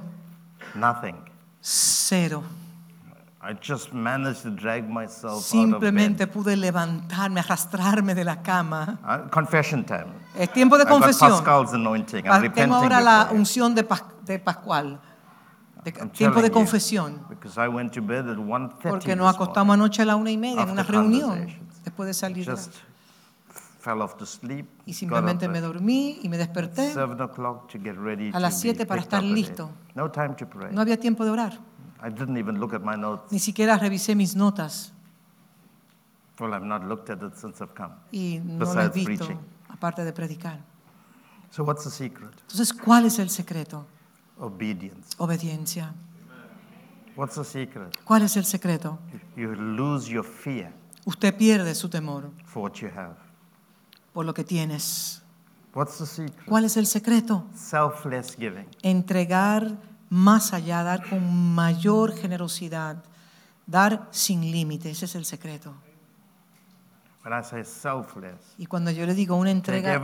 nothing. 0.74 1.16
cero. 1.60 2.42
I 3.40 3.54
just 3.62 3.92
managed 3.94 4.42
to 4.42 4.50
drag 4.50 4.88
myself 4.88 5.24
out 5.24 5.38
of 5.38 5.44
Simplemente 5.44 6.26
bed. 6.26 6.32
pude 6.34 6.56
levantarme, 6.56 7.40
arrastrarme 7.40 8.14
de 8.14 8.24
la 8.24 8.42
cama. 8.42 8.98
Uh, 9.02 9.30
confession 9.30 9.84
time. 9.84 10.06
Es 10.34 10.52
tiempo 10.52 10.76
de 10.76 10.82
I 10.82 10.86
got 10.86 10.92
confesión. 11.00 11.30
Pascal's 11.30 11.72
anointing. 11.72 12.24
I'm 12.26 12.30
Pa- 12.30 12.38
repenting 12.40 12.62
Tengo 12.64 12.74
ahora 12.76 13.00
la 13.00 13.18
before 13.20 13.34
you. 13.34 13.38
unción 13.40 13.74
de, 13.74 13.84
Pas- 13.84 14.04
de 14.26 14.38
Pascual. 14.38 15.00
De- 15.84 15.90
I'm 15.98 16.10
tiempo 16.10 16.42
de 16.42 16.48
telling 16.50 16.50
you, 16.50 16.52
confesión. 16.52 17.26
Because 17.30 17.56
I 17.58 17.68
went 17.68 17.92
to 17.94 18.02
bed 18.02 18.28
at 18.28 18.36
1.30 18.36 18.90
Porque 18.90 19.06
this 19.06 19.16
nos 19.16 19.34
acostamos 19.34 19.68
morning. 19.68 19.82
anoche 19.84 20.02
a 20.02 20.04
la 20.04 20.16
una 20.16 20.30
y 20.30 20.36
media 20.36 20.62
en 20.64 20.70
una 20.70 20.82
reunión. 20.82 21.28
conversations. 21.30 21.82
Después 21.84 22.06
de 22.08 22.14
salir. 22.14 22.44
de 22.44 22.52
la- 22.52 22.56
Just 22.58 22.74
fell 23.78 24.02
off 24.02 24.16
to 24.16 24.26
sleep. 24.26 24.66
Y 24.86 24.94
simplemente 24.94 25.48
me 25.48 25.60
dormí 25.60 26.18
y 26.22 26.28
me 26.28 26.36
desperté. 26.36 26.92
7 26.92 27.22
o'clock 27.22 27.68
to 27.70 27.78
get 27.78 27.96
ready 27.96 28.30
A 28.32 28.40
las 28.40 28.54
to 28.54 28.56
be 28.56 28.62
siete 28.62 28.86
para 28.86 29.02
picked 29.02 29.14
estar 29.14 29.22
listo. 29.22 29.70
No 29.94 30.10
time 30.10 30.34
to 30.34 30.46
pray. 30.46 30.72
No 30.72 30.80
había 30.80 30.98
tiempo 30.98 31.24
de 31.24 31.30
orar. 31.30 31.58
I 32.02 32.10
didn't 32.10 32.36
even 32.36 32.58
look 32.60 32.74
at 32.74 32.82
my 32.82 32.96
notes. 32.96 33.32
Ni 33.32 33.38
siquiera 33.38 33.76
revisé 33.78 34.14
mis 34.14 34.36
notas. 34.36 34.92
Well, 36.38 36.54
I've 36.54 36.64
not 36.64 36.84
looked 36.84 37.10
at 37.10 37.22
it 37.22 37.34
since 37.36 37.62
I've 37.62 37.74
come. 37.74 37.94
Y 38.12 38.40
no 38.44 38.64
lo 38.64 38.72
he 38.72 38.76
Besides 38.76 38.94
visto, 38.94 39.26
preaching. 39.26 39.40
aparte 39.68 40.04
de 40.04 40.12
predicar. 40.12 40.60
So 41.50 41.64
what's 41.64 41.84
the 41.84 41.90
secret? 41.90 42.30
Entonces, 42.42 42.72
¿cuál 42.72 43.06
es 43.06 43.18
el 43.18 43.30
secreto? 43.30 43.86
Obedience. 44.38 45.16
Obediencia. 45.18 45.92
What's 47.16 47.34
the 47.34 47.44
secret? 47.44 47.96
¿Cuál 48.04 48.22
es 48.22 48.36
el 48.36 48.44
secreto? 48.44 49.00
You 49.34 49.52
lose 49.54 50.08
your 50.08 50.24
fear 50.24 50.72
Usted 51.04 51.34
pierde 51.36 51.74
su 51.74 51.88
temor 51.88 52.30
for 52.44 52.62
what 52.62 52.74
you 52.74 52.88
have. 52.94 53.16
Por 54.18 54.26
lo 54.26 54.34
que 54.34 54.42
tienes. 54.42 55.22
What's 55.72 55.98
the 55.98 56.04
secret? 56.04 56.44
¿Cuál 56.44 56.64
es 56.64 56.76
el 56.76 56.86
secreto? 56.86 57.46
Selfless 57.54 58.34
giving. 58.34 58.66
Entregar 58.82 59.76
más 60.10 60.52
allá, 60.52 60.82
dar 60.82 61.08
con 61.08 61.54
mayor 61.54 62.12
generosidad, 62.16 63.04
dar 63.64 64.08
sin 64.10 64.40
límite. 64.40 64.90
Ese 64.90 65.04
es 65.04 65.14
el 65.14 65.24
secreto. 65.24 65.72
When 67.24 67.32
I 67.32 67.44
say 67.44 67.62
selfless, 67.64 68.54
Y 68.58 68.66
cuando 68.66 68.90
yo 68.90 69.06
le 69.06 69.14
digo 69.14 69.36
una 69.36 69.52
entrega 69.52 69.96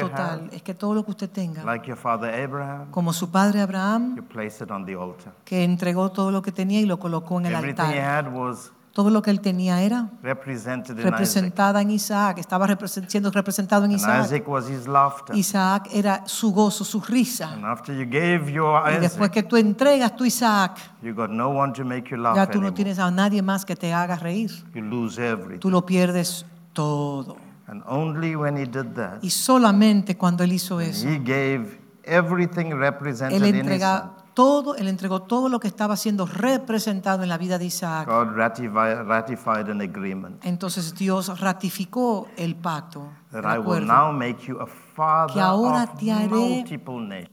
total, 0.00 0.40
have. 0.48 0.54
es 0.56 0.62
que 0.62 0.74
todo 0.74 0.92
lo 0.92 1.02
que 1.06 1.12
usted 1.12 1.30
tenga, 1.30 1.64
like 1.64 1.86
your 1.86 1.96
father 1.96 2.28
Abraham, 2.44 2.90
como 2.90 3.14
su 3.14 3.30
padre 3.30 3.62
Abraham, 3.62 4.16
you 4.16 4.22
place 4.22 4.62
it 4.62 4.70
on 4.70 4.84
the 4.84 4.92
altar. 4.92 5.32
que 5.46 5.64
entregó 5.64 6.12
todo 6.12 6.30
lo 6.30 6.42
que 6.42 6.52
tenía 6.52 6.78
y 6.78 6.84
lo 6.84 6.98
colocó 6.98 7.40
en 7.40 7.46
el 7.46 7.54
Everything 7.54 7.84
he 7.84 8.00
altar. 8.02 8.26
had 8.26 8.34
was 8.34 8.70
Todo 8.92 9.08
lo 9.08 9.22
que 9.22 9.30
él 9.30 9.40
tenía 9.40 9.80
era 9.80 10.10
represented 10.22 10.92
in 10.92 10.98
Isaac. 11.00 11.10
representada 11.12 11.80
en 11.80 11.90
Isaac, 11.92 12.36
estaba 12.38 12.66
represent- 12.66 13.08
siendo 13.08 13.30
representado 13.30 13.86
en 13.86 13.92
Isaac. 13.92 14.26
Isaac 14.26 14.46
was 14.46 14.68
his 14.68 14.86
laughter. 14.86 15.34
Isaac 15.34 15.88
era 15.92 16.22
su 16.26 16.52
gozo, 16.52 16.84
su 16.84 17.00
risa. 17.00 17.52
And 17.54 17.64
after 17.64 17.94
you 17.94 18.04
gave 18.04 18.52
your 18.52 18.78
Y 18.90 18.98
después 19.00 19.30
Isaac, 19.30 19.32
que 19.32 19.42
tú 19.44 19.56
entregas 19.56 20.14
tu 20.14 20.26
Isaac, 20.26 20.76
you 21.02 21.14
got 21.14 21.30
no 21.30 21.48
one 21.48 21.72
to 21.72 21.84
make 21.86 22.10
you 22.10 22.18
laugh 22.18 22.36
ya 22.36 22.44
tú 22.46 22.58
no 22.60 22.66
anymore. 22.68 22.76
tienes 22.76 22.98
a 22.98 23.10
nadie 23.10 23.40
más 23.40 23.64
que 23.64 23.76
te 23.76 23.94
haga 23.94 24.16
reír. 24.16 24.50
You 24.74 24.82
lose 24.82 25.18
everything. 25.18 25.60
Tú 25.60 25.70
lo 25.70 25.86
pierdes 25.86 26.44
todo. 26.74 27.38
And 27.68 27.82
only 27.86 28.36
when 28.36 28.58
he 28.58 28.66
did 28.66 28.92
that, 28.96 29.22
Y 29.22 29.30
solamente 29.30 30.18
cuando 30.18 30.44
él 30.44 30.52
hizo 30.52 30.78
eso, 30.80 31.08
he 31.08 31.18
gave 31.18 31.80
everything 32.04 32.74
represented 32.74 33.40
él 33.42 33.54
entrega. 33.54 34.10
Todo, 34.34 34.76
él 34.76 34.88
entregó 34.88 35.22
todo 35.22 35.48
lo 35.48 35.60
que 35.60 35.68
estaba 35.68 35.96
siendo 35.96 36.26
representado 36.26 37.22
en 37.22 37.28
la 37.28 37.38
vida 37.38 37.58
de 37.58 37.66
Isaac. 37.66 38.08
God 38.08 38.34
ratified, 38.34 39.06
ratified 39.06 39.68
an 39.70 39.80
agreement 39.80 40.44
Entonces 40.44 40.94
Dios 40.94 41.40
ratificó 41.40 42.28
el 42.36 42.56
pacto, 42.56 43.12
that 43.30 43.44
I 43.44 43.58
will 43.58 43.86
now 43.86 44.12
make 44.12 44.46
you 44.46 44.60
a 44.60 44.66
father 44.66 45.34
Que 45.34 45.40
ahora 45.40 45.84
of 45.84 45.98
te 45.98 46.10
haré 46.10 46.28
multiple 46.28 47.00
nations. 47.00 47.30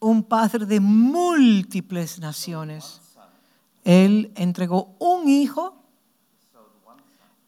un 0.00 0.22
padre 0.22 0.66
de 0.66 0.80
múltiples 0.80 2.18
naciones. 2.20 3.00
Él 3.84 4.32
entregó 4.34 4.96
un 4.98 5.28
hijo, 5.28 5.74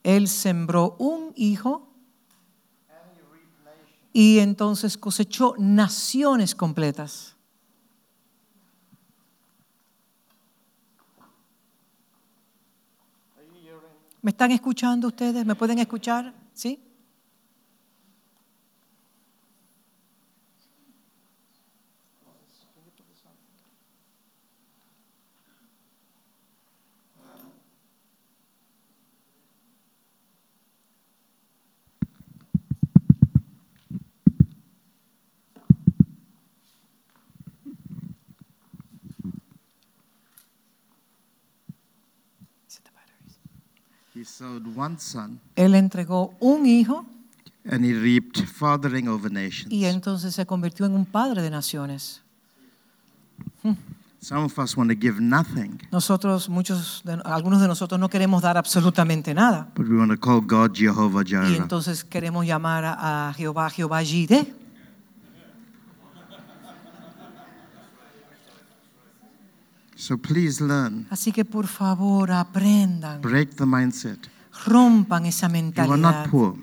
él 0.02 0.28
sembró 0.28 0.96
un 0.98 1.32
hijo 1.34 1.88
y 4.12 4.38
entonces 4.38 4.96
cosechó 4.96 5.54
naciones 5.58 6.54
completas. 6.54 7.35
¿Me 14.26 14.30
están 14.30 14.50
escuchando 14.50 15.06
ustedes? 15.06 15.46
¿Me 15.46 15.54
pueden 15.54 15.78
escuchar? 15.78 16.34
¿Sí? 16.52 16.80
He 44.16 44.24
sowed 44.24 44.64
one 44.76 44.96
son 44.98 45.38
Él 45.56 45.74
entregó 45.74 46.32
un 46.40 46.64
hijo 46.66 47.04
and 47.70 47.84
he 47.84 47.92
reaped 47.92 48.38
fathering 48.46 49.08
over 49.08 49.30
nations. 49.30 49.70
y 49.70 49.84
entonces 49.84 50.34
se 50.34 50.46
convirtió 50.46 50.86
en 50.86 50.94
un 50.94 51.04
padre 51.04 51.42
de 51.42 51.50
naciones. 51.50 52.22
Some 54.20 54.44
of 54.44 54.58
us 54.58 54.76
want 54.76 54.90
to 54.90 54.96
give 54.98 55.20
nothing, 55.20 55.78
Nosotros, 55.92 56.48
muchos, 56.48 57.02
de- 57.04 57.20
algunos 57.24 57.60
de 57.60 57.68
nosotros 57.68 58.00
no 58.00 58.08
queremos 58.08 58.42
dar 58.42 58.56
absolutamente 58.56 59.34
nada. 59.34 59.68
but 59.76 59.86
we 59.86 59.96
want 59.96 60.10
to 60.10 60.16
call 60.18 60.40
God 60.40 60.72
Jehovah 60.74 61.22
Y 61.22 61.26
Jireh. 61.28 61.56
entonces 61.58 62.02
queremos 62.02 62.46
llamar 62.46 62.84
a, 62.84 63.28
a 63.28 63.34
Jehová, 63.34 63.68
Jehová 63.70 64.02
Jireh. 64.02 64.52
So 69.96 70.18
please 70.18 70.62
learn, 70.62 71.06
Así 71.10 71.32
que 71.32 71.44
por 71.44 71.66
favor 71.66 72.30
aprendan, 72.30 73.20
break 73.22 73.54
the 73.56 73.64
mindset. 73.64 74.18
rompan 74.66 75.24
esa 75.26 75.46
You 75.46 75.50
are 75.54 75.62
mentalidad. 75.62 75.96
not 75.98 76.30
poor. 76.30 76.54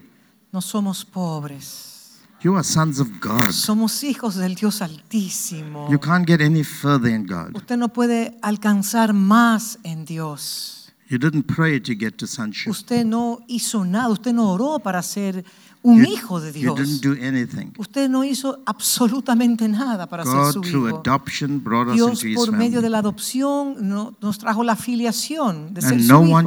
No 0.51 0.61
somos 0.61 1.03
pobres, 1.03 2.19
You 2.43 2.55
are 2.55 2.63
sons 2.63 2.99
of 2.99 3.07
God. 3.19 3.49
somos 3.51 4.03
hijos 4.03 4.35
del 4.35 4.53
Dios 4.55 4.81
Altísimo. 4.81 5.89
You 5.89 5.99
can't 5.99 6.27
get 6.27 6.41
any 6.41 6.63
further 6.63 7.09
in 7.09 7.25
God. 7.25 7.55
Usted 7.55 7.77
no 7.77 7.87
puede 7.89 8.37
alcanzar 8.41 9.13
más 9.13 9.79
en 9.83 10.05
Dios. 10.05 10.91
You 11.09 11.17
didn't 11.17 11.45
pray 11.47 11.79
to 11.79 11.93
get 11.95 12.17
to 12.17 12.27
sonship. 12.27 12.69
Usted 12.69 13.05
no 13.05 13.39
hizo 13.47 13.83
nada, 13.85 14.09
usted 14.09 14.33
no 14.33 14.51
oró 14.51 14.79
para 14.79 15.01
ser 15.01 15.43
un 15.85 15.97
You, 16.03 16.11
hijo 16.13 16.39
de 16.39 16.53
you 16.53 16.73
Dios. 16.75 16.79
didn't 16.79 17.03
do 17.03 17.11
anything. 17.27 17.71
Usted 17.77 18.09
no 18.09 18.23
hizo 18.23 18.59
absolutamente 18.65 19.67
nada 19.67 20.07
para 20.07 20.23
ser 20.23 20.33
God, 20.33 20.53
su 20.53 20.61
through 20.61 20.87
hijo. 20.87 20.97
adoption, 20.99 21.59
Dios 21.93 22.23
por 22.35 22.51
medio 22.53 22.77
de 22.81 22.87
family. 22.87 22.89
la 22.89 22.97
adopción 22.99 23.75
no- 23.81 24.15
nos 24.21 24.37
trajo 24.39 24.63
la 24.63 24.75
filiación 24.75 25.73
de 25.73 25.81
ser 25.81 25.93
And 25.93 26.01
su 26.01 26.07
no 26.07 26.25
hijo. 26.25 26.37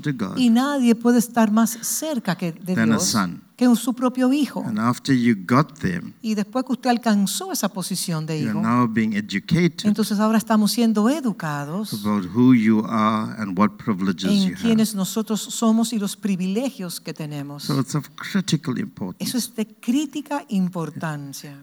to 0.00 0.10
God 0.16 0.36
y 0.38 0.50
nadie 0.50 0.94
puede 0.94 1.18
estar 1.18 1.50
más 1.50 1.78
cerca 1.82 2.36
que 2.36 2.52
de 2.52 2.74
than 2.74 2.92
a 2.92 2.96
Dios 2.96 3.04
son. 3.04 3.40
Que 3.56 3.68
un- 3.68 3.76
su 3.76 3.94
propio 3.94 4.32
hijo. 4.32 4.64
And 4.66 4.78
after 4.80 5.14
you 5.14 5.36
got 5.46 5.78
there, 5.78 6.02
Y 6.22 6.34
después 6.34 6.64
que 6.64 6.72
usted 6.72 6.90
alcanzó 6.90 7.52
esa 7.52 7.68
posición 7.68 8.26
de 8.26 8.38
hijo, 8.40 8.60
now 8.60 8.88
being 8.88 9.12
educated 9.14 9.84
entonces 9.86 10.18
ahora 10.18 10.38
estamos 10.38 10.72
siendo 10.72 11.08
educados 11.08 11.92
about 11.94 12.26
who 12.34 12.52
you 12.54 12.84
are 12.86 13.40
and 13.40 13.56
what 13.58 13.70
privileges 13.76 14.24
en 14.30 14.48
you 14.48 14.54
have. 14.54 14.62
quienes 14.62 14.94
nosotros 14.94 15.40
somos 15.40 15.92
y 15.92 15.98
los 15.98 16.16
privilegios 16.16 17.00
que 17.00 17.14
tenemos. 17.14 17.62
So 17.64 17.78
it's 17.80 17.94
of 17.94 18.08
critical 18.16 18.74
Eso 18.74 18.80
importance 18.82 19.38
es 19.38 19.54
de 19.54 19.66
crítica 19.80 20.44
importancia. 20.48 21.56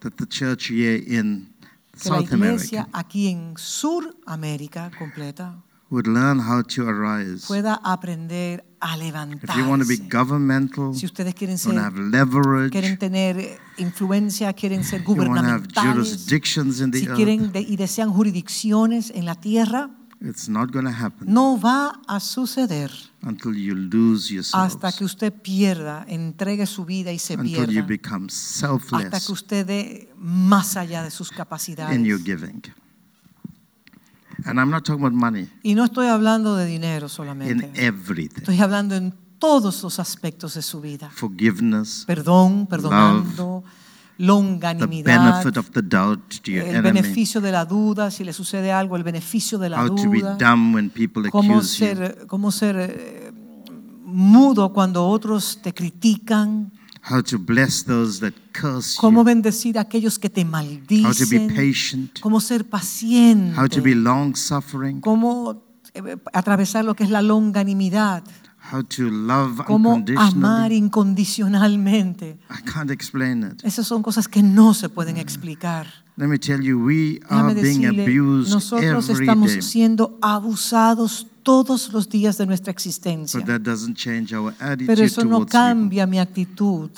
that 0.00 0.12
the 0.16 0.26
church 0.26 0.70
here 0.70 0.96
in 0.96 1.48
Que 1.92 2.10
la 2.10 2.16
South 2.18 2.32
iglesia 2.32 2.80
America 2.82 2.98
aquí 2.98 3.28
en 3.28 3.54
Suramérica 3.56 4.90
completa 4.98 5.56
would 5.90 6.06
learn 6.06 6.40
how 6.40 6.62
to 6.62 6.88
arise. 6.88 7.46
pueda 7.46 7.80
aprender 7.84 8.64
a 8.80 8.96
levantarse. 8.96 9.44
If 9.52 9.56
you 9.56 9.68
want 9.68 9.82
to 9.82 9.88
be 9.88 9.96
governmental, 10.08 10.94
Si 10.94 11.06
ustedes 11.06 11.34
quieren 11.34 11.56
you 11.56 11.58
ser, 11.72 11.78
have 11.78 11.98
leverage, 11.98 12.70
quieren 12.72 12.98
tener 12.98 13.58
influencia, 13.78 14.52
quieren 14.52 14.82
ser 14.84 15.02
you 15.02 15.14
want 15.14 15.38
to 15.38 15.44
have 15.46 15.62
gubernamentales, 15.68 15.94
jurisdictions 16.08 16.80
in 16.80 16.90
the 16.90 16.98
si 17.00 17.06
quieren 17.06 17.52
de- 17.52 17.60
y 17.60 17.76
desean 17.76 18.10
jurisdicciones 18.10 19.10
en 19.14 19.24
la 19.26 19.34
tierra, 19.36 19.90
it's 20.20 20.48
not 20.48 20.72
going 20.72 20.86
to 20.86 20.90
happen 20.90 21.30
no 21.32 21.58
va 21.60 22.00
a 22.08 22.20
suceder 22.20 22.90
until 23.22 23.54
you 23.54 23.74
lose 23.74 24.32
yourselves, 24.32 24.74
hasta 24.74 24.90
que 24.92 25.04
usted 25.04 25.32
pierda, 25.32 26.04
entregue 26.08 26.66
su 26.66 26.84
vida 26.84 27.12
y 27.12 27.18
se 27.18 27.34
until 27.34 27.66
you 27.66 27.66
pierda, 27.66 27.86
become 27.86 28.26
hasta 28.26 28.66
selfless 28.68 29.26
que 29.26 29.32
usted 29.32 29.66
dé 29.66 30.12
más 30.16 30.76
allá 30.76 31.02
de 31.02 31.10
sus 31.10 31.30
capacidades. 31.30 31.94
in 31.96 32.04
your 32.04 32.18
giving. 32.22 32.62
And 34.44 34.58
I'm 34.58 34.70
not 34.70 34.84
talking 34.84 35.02
about 35.04 35.14
money, 35.18 35.48
Y 35.62 35.74
no 35.74 35.84
estoy 35.84 36.08
hablando 36.08 36.56
de 36.56 36.66
dinero 36.66 37.06
in 37.06 37.10
solamente, 37.10 37.70
everything. 37.74 38.38
estoy 38.38 38.60
hablando 38.60 38.94
en 38.94 39.14
todos 39.38 39.82
los 39.82 39.98
aspectos 39.98 40.54
de 40.54 40.62
su 40.62 40.80
vida. 40.80 41.10
Forgiveness, 41.14 42.04
Perdón, 42.06 42.66
perdonando, 42.66 43.64
the 44.16 44.24
longanimidad, 44.24 45.42
benefit 45.42 45.56
of 45.56 45.70
the 45.72 45.82
doubt 45.82 46.40
to 46.42 46.50
your 46.50 46.62
el 46.64 46.76
enemy, 46.76 47.00
beneficio 47.00 47.40
de 47.40 47.52
la 47.52 47.64
duda, 47.64 48.10
si 48.10 48.24
le 48.24 48.32
sucede 48.32 48.72
algo, 48.72 48.96
el 48.96 49.04
beneficio 49.04 49.58
de 49.58 49.70
la 49.70 49.82
how 49.82 49.88
duda, 49.88 50.36
dumb 50.38 50.74
when 50.74 50.90
people 50.90 51.28
cómo 51.30 51.62
ser, 51.62 52.26
cómo 52.26 52.50
ser 52.50 52.76
eh, 52.78 53.32
mudo 54.04 54.72
cuando 54.72 55.06
otros 55.06 55.60
te 55.62 55.74
critican, 55.74 56.72
how 57.08 57.22
to 57.22 57.38
bless 57.38 57.84
those 57.84 58.20
that 58.20 58.34
curse 58.52 58.96
cómo 58.98 59.20
you, 59.20 59.24
bendecir 59.24 59.78
a 59.78 59.82
aquellos 59.82 60.18
que 60.18 60.28
te 60.28 60.42
how 60.42 60.50
to 60.50 60.80
be 60.88 61.02
maldicen, 61.02 61.48
patient, 61.54 62.20
cómo 62.20 62.40
ser 62.40 62.62
how 62.62 63.68
to 63.68 63.80
be 63.80 63.92
paciente, 63.92 63.94
long 63.94 64.34
suffering, 64.34 65.00
cómo 65.00 65.62
eh, 65.94 66.16
atravesar 66.32 66.84
lo 66.84 66.94
que 66.94 67.04
es 67.04 67.10
la 67.10 67.22
longanimidad, 67.22 68.24
how 68.72 68.82
to 68.82 69.04
love 69.10 69.64
cómo 69.66 70.02
amar 70.16 70.72
unconditionally. 70.72 70.76
incondicionalmente. 70.76 72.38
I 72.50 72.62
can't 72.70 72.90
explain 72.90 73.42
it. 73.44 73.64
Esas 73.64 73.86
son 73.86 74.02
cosas 74.02 74.28
que 74.28 74.42
no 74.42 74.74
se 74.74 74.88
pueden 74.88 75.16
explicar. 75.16 75.86
Let 76.16 76.28
me 76.28 76.38
tell 76.38 76.62
you, 76.62 76.78
we 76.78 77.20
are 77.28 77.54
Déjame 77.54 77.54
being 77.60 77.80
decirle, 77.82 78.02
abused 78.04 78.50
nosotros 78.52 79.08
every 79.10 79.26
estamos 79.26 79.52
day. 79.52 79.62
siendo 79.62 80.18
abusados 80.22 81.26
todos 81.46 81.92
los 81.92 82.08
días 82.08 82.36
de 82.38 82.44
nuestra 82.44 82.72
existencia. 82.72 83.38
But 83.38 83.46
that 83.46 83.60
doesn't 83.60 83.94
change 83.96 84.34
our 84.34 84.52
Pero 84.58 84.72
attitude 84.72 85.04
eso 85.04 85.24
no 85.24 85.30
towards 85.36 85.52
cambia 85.52 86.04
mi 86.04 86.18
actitud. 86.18 86.90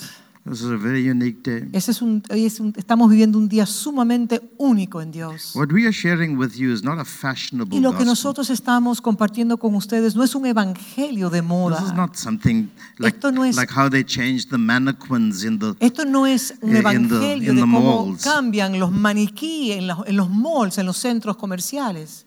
This 0.49 0.61
is 0.61 0.67
a 0.71 0.77
very 0.77 1.07
unique 1.07 1.43
day. 1.43 1.69
Ese 1.73 1.91
es 1.91 2.01
un, 2.01 2.23
hoy 2.31 2.45
es 2.45 2.59
un- 2.59 2.73
estamos 2.75 3.07
viviendo 3.11 3.37
un 3.37 3.47
día 3.47 3.67
sumamente 3.67 4.41
único 4.57 4.99
en 5.01 5.11
Dios. 5.11 5.51
What 5.53 5.71
we 5.71 5.83
are 5.83 5.91
sharing 5.91 6.37
with 6.39 6.53
you 6.55 6.71
is 6.73 6.81
not 6.83 6.97
a 6.97 7.05
fashionable 7.05 7.77
Y 7.77 7.81
lo 7.81 7.89
que 7.91 7.97
gospel. 7.97 8.07
nosotros 8.07 8.49
estamos 8.49 8.99
compartiendo 9.01 9.57
con 9.57 9.75
ustedes 9.75 10.15
no 10.15 10.23
es 10.23 10.33
un 10.33 10.47
evangelio 10.47 11.29
de 11.29 11.41
This 11.41 11.45
is 11.45 11.49
moda. 11.49 11.93
not 11.93 12.15
something 12.15 12.67
like, 12.97 13.17
Esto 13.17 13.31
no 13.31 13.45
es- 13.45 13.55
like 13.57 13.71
how 13.71 13.87
they 13.91 14.03
changed 14.03 14.49
the 14.49 14.57
mannequins 14.57 15.43
in 15.43 15.59
the 15.59 15.75
Esto 15.79 16.03
no 16.05 16.25
es 16.25 16.55
un 16.61 16.69
in 16.69 16.73
the- 16.73 16.79
evangelio 16.79 17.49
in 17.51 17.55
de 17.57 17.61
the 17.61 17.67
cómo 17.67 18.05
malls. 18.07 18.23
cambian 18.23 18.79
los 18.79 18.91
maniquíes 18.91 19.77
en 19.77 19.85
los, 19.87 20.07
en 20.07 20.15
los 20.15 20.31
malls, 20.31 20.79
en 20.79 20.87
los 20.87 20.97
centros 20.97 21.35
comerciales. 21.37 22.25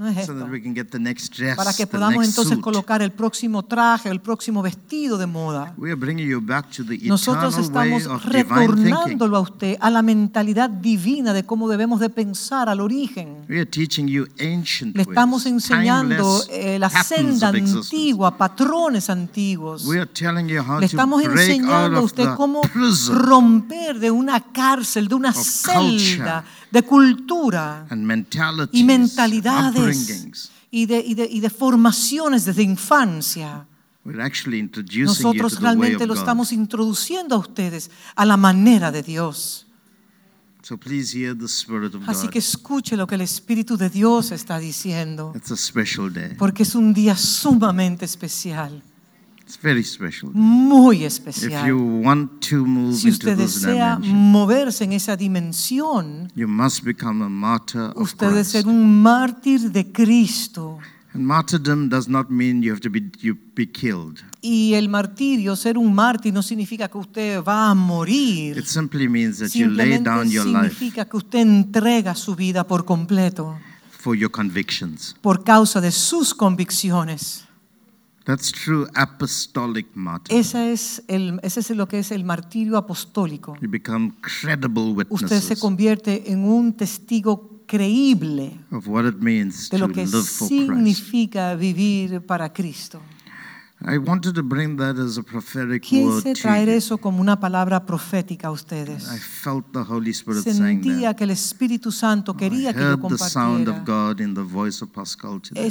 No 0.00 0.08
es 0.08 0.14
so 0.14 0.20
esto. 0.20 0.34
that 0.38 0.48
we 0.48 0.62
can 0.62 0.74
get 0.74 0.86
the 0.86 0.98
next 0.98 1.36
dress, 1.36 1.56
Para 1.56 1.74
que 1.74 1.84
the 1.84 1.92
podamos 1.92 2.22
next 2.22 2.30
entonces 2.30 2.54
suit. 2.54 2.62
colocar 2.64 3.02
el 3.02 3.12
próximo 3.12 3.62
traje, 3.66 4.08
el 4.08 4.22
próximo 4.22 4.62
vestido 4.62 5.18
de 5.18 5.26
moda. 5.26 5.74
We 5.76 5.90
are 5.90 5.94
bringing 5.94 6.26
you 6.26 6.40
back 6.40 6.70
to 6.70 6.86
the 6.86 6.96
Nosotros 7.02 7.58
estamos 7.58 8.04
retornándolo 8.24 9.36
a 9.36 9.40
usted 9.40 9.76
a 9.78 9.90
la 9.90 10.00
mentalidad 10.00 10.70
divina 10.70 11.34
de 11.34 11.44
cómo 11.44 11.68
debemos 11.68 12.00
de 12.00 12.08
pensar 12.08 12.70
al 12.70 12.80
origen. 12.80 13.44
We 13.46 13.56
are 13.56 13.66
teaching 13.66 14.06
you 14.06 14.26
ancient 14.40 14.96
Le 14.96 15.02
estamos 15.02 15.44
enseñando 15.44 16.44
eh, 16.48 16.78
la 16.78 16.88
senda 16.88 17.48
antigua, 17.48 18.38
patrones 18.38 19.10
antiguos. 19.10 19.84
Le 19.84 20.06
estamos 20.80 21.22
enseñando 21.22 21.98
a 21.98 22.02
usted 22.02 22.26
cómo 22.38 22.62
romper 23.10 23.98
de 23.98 24.10
una 24.10 24.40
cárcel, 24.40 25.08
de 25.08 25.14
una 25.14 25.34
celda 25.34 25.78
culture 25.78 26.59
de 26.70 26.82
cultura 26.82 27.86
y 28.72 28.84
mentalidades 28.84 30.50
y 30.70 30.86
de, 30.86 31.00
y 31.00 31.14
de- 31.14 31.28
y 31.30 31.40
de 31.40 31.50
formaciones 31.50 32.44
desde 32.44 32.62
infancia. 32.62 33.66
We're 34.04 34.22
actually 34.22 34.58
introducing 34.58 35.00
you 35.00 35.06
Nosotros 35.06 35.54
to 35.54 35.58
the 35.60 35.64
way 35.66 35.74
realmente 35.76 36.04
of 36.04 36.08
lo 36.08 36.14
estamos 36.14 36.52
introduciendo 36.52 37.34
a 37.34 37.38
ustedes 37.38 37.90
a 38.14 38.24
la 38.24 38.36
manera 38.36 38.90
de 38.90 39.02
Dios. 39.02 39.66
So 40.62 40.76
please 40.78 41.16
hear 41.16 41.36
the 41.36 41.46
Spirit 41.46 41.94
of 41.94 42.02
Así 42.08 42.26
God. 42.26 42.30
que 42.32 42.38
escuche 42.38 42.96
lo 42.96 43.06
que 43.06 43.14
el 43.16 43.22
Espíritu 43.22 43.76
de 43.76 43.88
Dios 43.90 44.30
está 44.30 44.58
diciendo, 44.58 45.32
It's 45.34 45.50
a 45.50 45.56
special 45.56 46.12
day. 46.12 46.34
porque 46.38 46.62
es 46.62 46.74
un 46.74 46.92
día 46.94 47.16
sumamente 47.16 48.04
especial, 48.04 48.82
It's 49.50 49.60
very 49.60 49.82
special. 49.82 50.30
muy 50.32 50.98
If 50.98 51.00
you 51.00 51.06
especial. 51.08 51.76
want 52.04 52.40
to 52.50 52.64
move 52.64 52.94
Si 52.94 53.08
into 53.08 53.30
usted 53.30 53.36
this 53.36 53.62
desea 53.62 53.98
moverse 53.98 54.84
en 54.84 54.92
esa 54.92 55.16
dimensión, 55.16 56.30
you 56.36 56.46
must 56.46 56.84
become 56.84 57.24
a 57.24 57.28
martyr 57.28 57.90
of 57.96 58.02
usted 58.02 58.28
debe 58.28 58.44
ser 58.44 58.68
un 58.68 59.02
mártir 59.02 59.72
de 59.72 59.90
Cristo. 59.90 60.78
And 61.14 61.26
martyrdom 61.26 61.88
does 61.88 62.06
not 62.06 62.30
mean 62.30 62.62
you 62.62 62.70
have 62.70 62.80
to 62.82 62.90
be 62.90 63.10
you 63.20 63.36
be 63.56 63.66
killed. 63.66 64.20
Y 64.40 64.74
el 64.74 64.88
martirio, 64.88 65.56
ser 65.56 65.76
un 65.78 65.92
mártir, 65.92 66.32
no 66.32 66.42
significa 66.44 66.86
que 66.88 66.98
usted 66.98 67.42
va 67.42 67.70
a 67.70 67.74
morir. 67.74 68.56
It 68.56 68.66
simply 68.66 69.08
means 69.08 69.40
that 69.40 69.48
you 69.48 69.66
lay 69.68 69.98
down 69.98 70.30
your 70.30 70.46
life 70.46 70.68
significa 70.76 71.06
que 71.06 71.16
usted 71.16 71.40
entrega 71.40 72.14
su 72.14 72.36
vida 72.36 72.64
por 72.64 72.84
completo 72.84 73.58
for 73.90 74.16
your 74.16 74.30
convictions. 74.30 75.16
por 75.20 75.42
causa 75.42 75.80
de 75.80 75.90
sus 75.90 76.34
convicciones. 76.34 77.46
That's 78.30 78.52
true 78.52 78.86
apostolic. 78.94 79.88
Esa 80.28 80.70
es 80.70 81.02
el, 81.08 81.40
ese 81.42 81.58
es 81.58 81.70
lo 81.70 81.88
que 81.88 81.98
es 81.98 82.12
el 82.12 82.22
martirio 82.22 82.76
apostólico. 82.76 83.56
You 83.60 83.68
become 83.68 84.12
credible 84.20 84.92
witnesses 84.92 85.24
Usted 85.24 85.40
se 85.56 85.60
convierte 85.60 86.30
en 86.30 86.44
un 86.44 86.72
testigo 86.76 87.64
creíble 87.66 88.60
of 88.70 88.86
what 88.86 89.04
it 89.04 89.16
means 89.16 89.68
de 89.68 89.78
to 89.78 89.88
lo 89.88 89.92
que 89.92 90.06
live 90.06 90.22
for 90.22 90.46
Christ. 90.46 90.48
significa 90.48 91.56
vivir 91.56 92.20
para 92.20 92.52
Cristo. 92.52 93.02
I 93.82 93.98
wanted 93.98 94.34
to 94.34 94.44
bring 94.44 94.76
that 94.76 94.96
as 94.96 95.18
a 95.18 95.24
prophetic 95.24 95.82
word 95.90 96.22
Quise 96.22 96.34
to 96.34 96.40
traer 96.40 96.68
you. 96.68 96.74
eso 96.74 96.98
como 96.98 97.20
una 97.20 97.40
palabra 97.40 97.84
profética 97.84 98.46
a 98.46 98.50
ustedes. 98.52 99.08
I 99.12 99.18
felt 99.18 99.72
the 99.72 99.80
Holy 99.80 100.10
Spirit 100.12 100.44
saying 100.44 100.82
Sentía 100.84 101.08
that. 101.08 101.16
que 101.16 101.24
el 101.24 101.30
Espíritu 101.30 101.90
Santo 101.90 102.32
I 102.34 102.36
quería 102.36 102.72
que 102.72 102.80
yo 102.80 102.86
heard 102.90 103.08
the 103.08 103.18
sound 103.18 103.66
of. 103.66 103.84
God 103.84 104.20
in 104.20 104.34
the 104.34 104.42
voice 104.42 104.84
of 104.84 104.92
Pascal 104.92 105.40
today. 105.40 105.66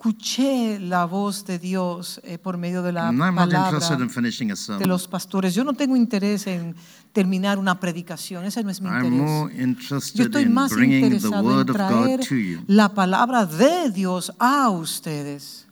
Escuché 0.00 0.78
la 0.78 1.06
voz 1.06 1.44
de 1.44 1.58
Dios 1.58 2.20
eh, 2.22 2.38
por 2.38 2.56
medio 2.56 2.84
de 2.84 2.92
la 2.92 3.08
And 3.08 3.18
I'm 3.20 3.34
not 3.34 3.46
interested 3.46 3.88
palabra 3.88 4.04
in 4.04 4.10
finishing 4.10 4.50
a 4.52 4.54
de 4.54 4.56
sermon. 4.56 4.88
los 4.88 5.08
pastores. 5.08 5.56
Yo 5.56 5.64
no 5.64 5.72
tengo 5.72 5.96
interés 5.96 6.46
en 6.46 6.76
terminar 7.12 7.58
una 7.58 7.80
predicación, 7.80 8.44
ese 8.44 8.62
no 8.62 8.70
es 8.70 8.80
mi 8.80 8.88
I'm 8.88 9.04
interés. 9.06 9.28
Yo 9.28 9.50
interested 9.60 10.26
estoy 10.26 10.42
in 10.44 10.54
más 10.54 10.70
bringing 10.72 11.00
the 11.00 11.06
interesado 11.16 11.40
en 11.40 11.46
word 11.46 11.70
of 11.70 11.76
God 11.76 11.88
traer 11.88 12.20
to 12.20 12.36
you. 12.36 12.60
la 12.68 12.94
palabra 12.94 13.44
de 13.44 13.90
Dios 13.90 14.32
a 14.38 14.70
ustedes. 14.70 15.66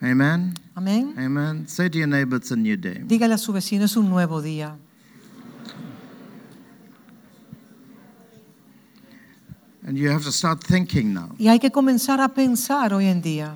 Amen. 0.00 0.54
Amén. 0.76 1.14
Amen. 1.18 1.66
Say 1.66 1.90
to 1.90 1.98
your 1.98 2.06
neighbor, 2.06 2.36
it's 2.36 2.52
a 2.52 2.56
new 2.56 2.76
day. 2.76 3.02
Dígale 3.04 3.34
a 3.34 3.38
su 3.38 3.52
vecino, 3.52 3.86
es 3.86 3.96
un 3.96 4.08
nuevo 4.08 4.40
día. 4.40 4.76
And 9.86 9.98
you 9.98 10.10
have 10.10 10.24
to 10.24 10.32
start 10.32 10.62
thinking 10.64 11.12
now, 11.12 11.34
Y 11.38 11.48
hay 11.48 11.58
que 11.58 11.70
comenzar 11.70 12.20
a 12.20 12.28
pensar 12.32 12.94
hoy 12.94 13.06
en 13.06 13.20
día 13.20 13.54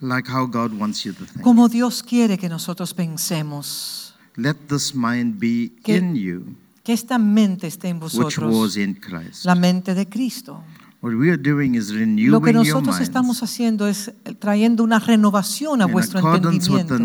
like 0.00 0.28
how 0.30 0.46
God 0.46 0.72
wants 0.72 1.04
you 1.04 1.12
to 1.12 1.24
think. 1.26 1.42
como 1.42 1.68
Dios 1.68 2.02
quiere 2.02 2.38
que 2.38 2.48
nosotros 2.48 2.94
pensemos. 2.94 4.14
Let 4.36 4.54
this 4.68 4.94
mind 4.94 5.38
be 5.38 5.72
Que- 5.84 5.98
in 5.98 6.14
you, 6.16 6.56
Que 6.84 6.92
esta 6.94 7.18
mente 7.18 7.66
esté 7.66 7.88
en 7.90 7.96
which 8.02 8.14
vosotros, 8.14 8.54
was 8.54 8.76
in 8.76 8.94
Christ. 8.94 9.44
la 9.44 9.54
mente 9.54 9.94
de 9.94 10.08
Cristo. 10.08 10.64
What 11.02 11.14
we 11.14 11.30
are 11.30 11.36
doing 11.36 11.74
is 11.74 11.90
Lo 11.90 12.40
que 12.40 12.52
nosotros 12.52 13.00
estamos 13.00 13.42
haciendo 13.42 13.88
es 13.88 14.12
trayendo 14.38 14.84
una 14.84 15.00
renovación 15.00 15.82
a 15.82 15.86
vuestro 15.86 16.20
entendimiento 16.20 16.96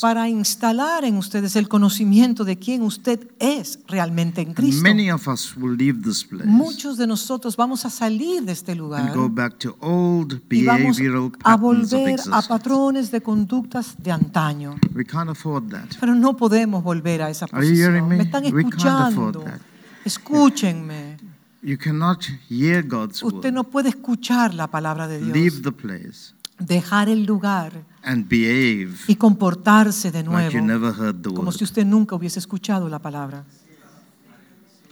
para 0.00 0.28
instalar 0.30 1.04
en 1.04 1.18
ustedes 1.18 1.56
el 1.56 1.68
conocimiento 1.68 2.46
de 2.46 2.58
quién 2.58 2.80
usted 2.80 3.28
es 3.38 3.80
realmente 3.86 4.40
en 4.40 4.54
Cristo. 4.54 4.82
many 4.82 5.10
of 5.10 5.28
us 5.28 5.54
will 5.58 5.76
leave 5.76 6.00
this 6.02 6.24
place 6.24 6.46
Muchos 6.46 6.96
de 6.96 7.06
nosotros 7.06 7.54
vamos 7.54 7.84
a 7.84 7.90
salir 7.90 8.44
de 8.44 8.52
este 8.52 8.74
lugar 8.74 9.02
and 9.02 9.14
go 9.14 9.28
back 9.28 9.58
to 9.58 9.76
old 9.80 10.40
y 10.48 10.64
vamos 10.64 10.98
a 11.44 11.56
volver 11.56 12.18
a 12.32 12.40
patrones 12.40 13.10
de 13.10 13.20
conductas 13.20 13.94
de 13.98 14.10
antaño. 14.10 14.76
We 14.94 15.04
can't 15.04 15.28
afford 15.28 15.68
that. 15.68 15.98
Pero 16.00 16.14
no 16.14 16.34
podemos 16.34 16.82
volver 16.82 17.20
a 17.20 17.28
esa 17.28 17.46
posición. 17.46 18.08
me? 18.08 18.22
Están 18.22 18.44
We 18.54 18.62
can't 18.62 18.74
afford 18.86 19.36
escuchando. 19.36 19.40
that. 19.42 19.60
Escúchenme. 20.06 21.17
You 21.62 21.76
cannot 21.76 22.24
hear 22.48 22.82
God's 22.86 23.22
Usted 23.22 23.46
word, 23.50 23.52
no 23.52 23.64
puede 23.64 23.88
escuchar 23.88 24.54
la 24.54 24.68
palabra 24.68 25.08
de 25.08 25.20
leave 25.20 25.50
Dios, 25.60 25.62
the 25.62 25.72
place, 25.72 26.32
dejar 26.58 27.08
el 27.08 27.24
lugar 27.24 27.72
and 28.04 28.28
behave 28.28 28.94
y 29.08 29.16
comportarse 29.16 30.12
de 30.12 30.22
like 30.22 30.54
you 30.54 30.60
nuevo 30.62 30.66
never 30.66 30.92
heard 30.94 31.22
the 31.22 31.34
como 31.34 31.50
si 31.50 31.64
usted 31.64 31.84
nunca 31.84 32.14
hubiese 32.14 32.38
escuchado 32.38 32.88
la 32.88 33.00
palabra. 33.00 33.44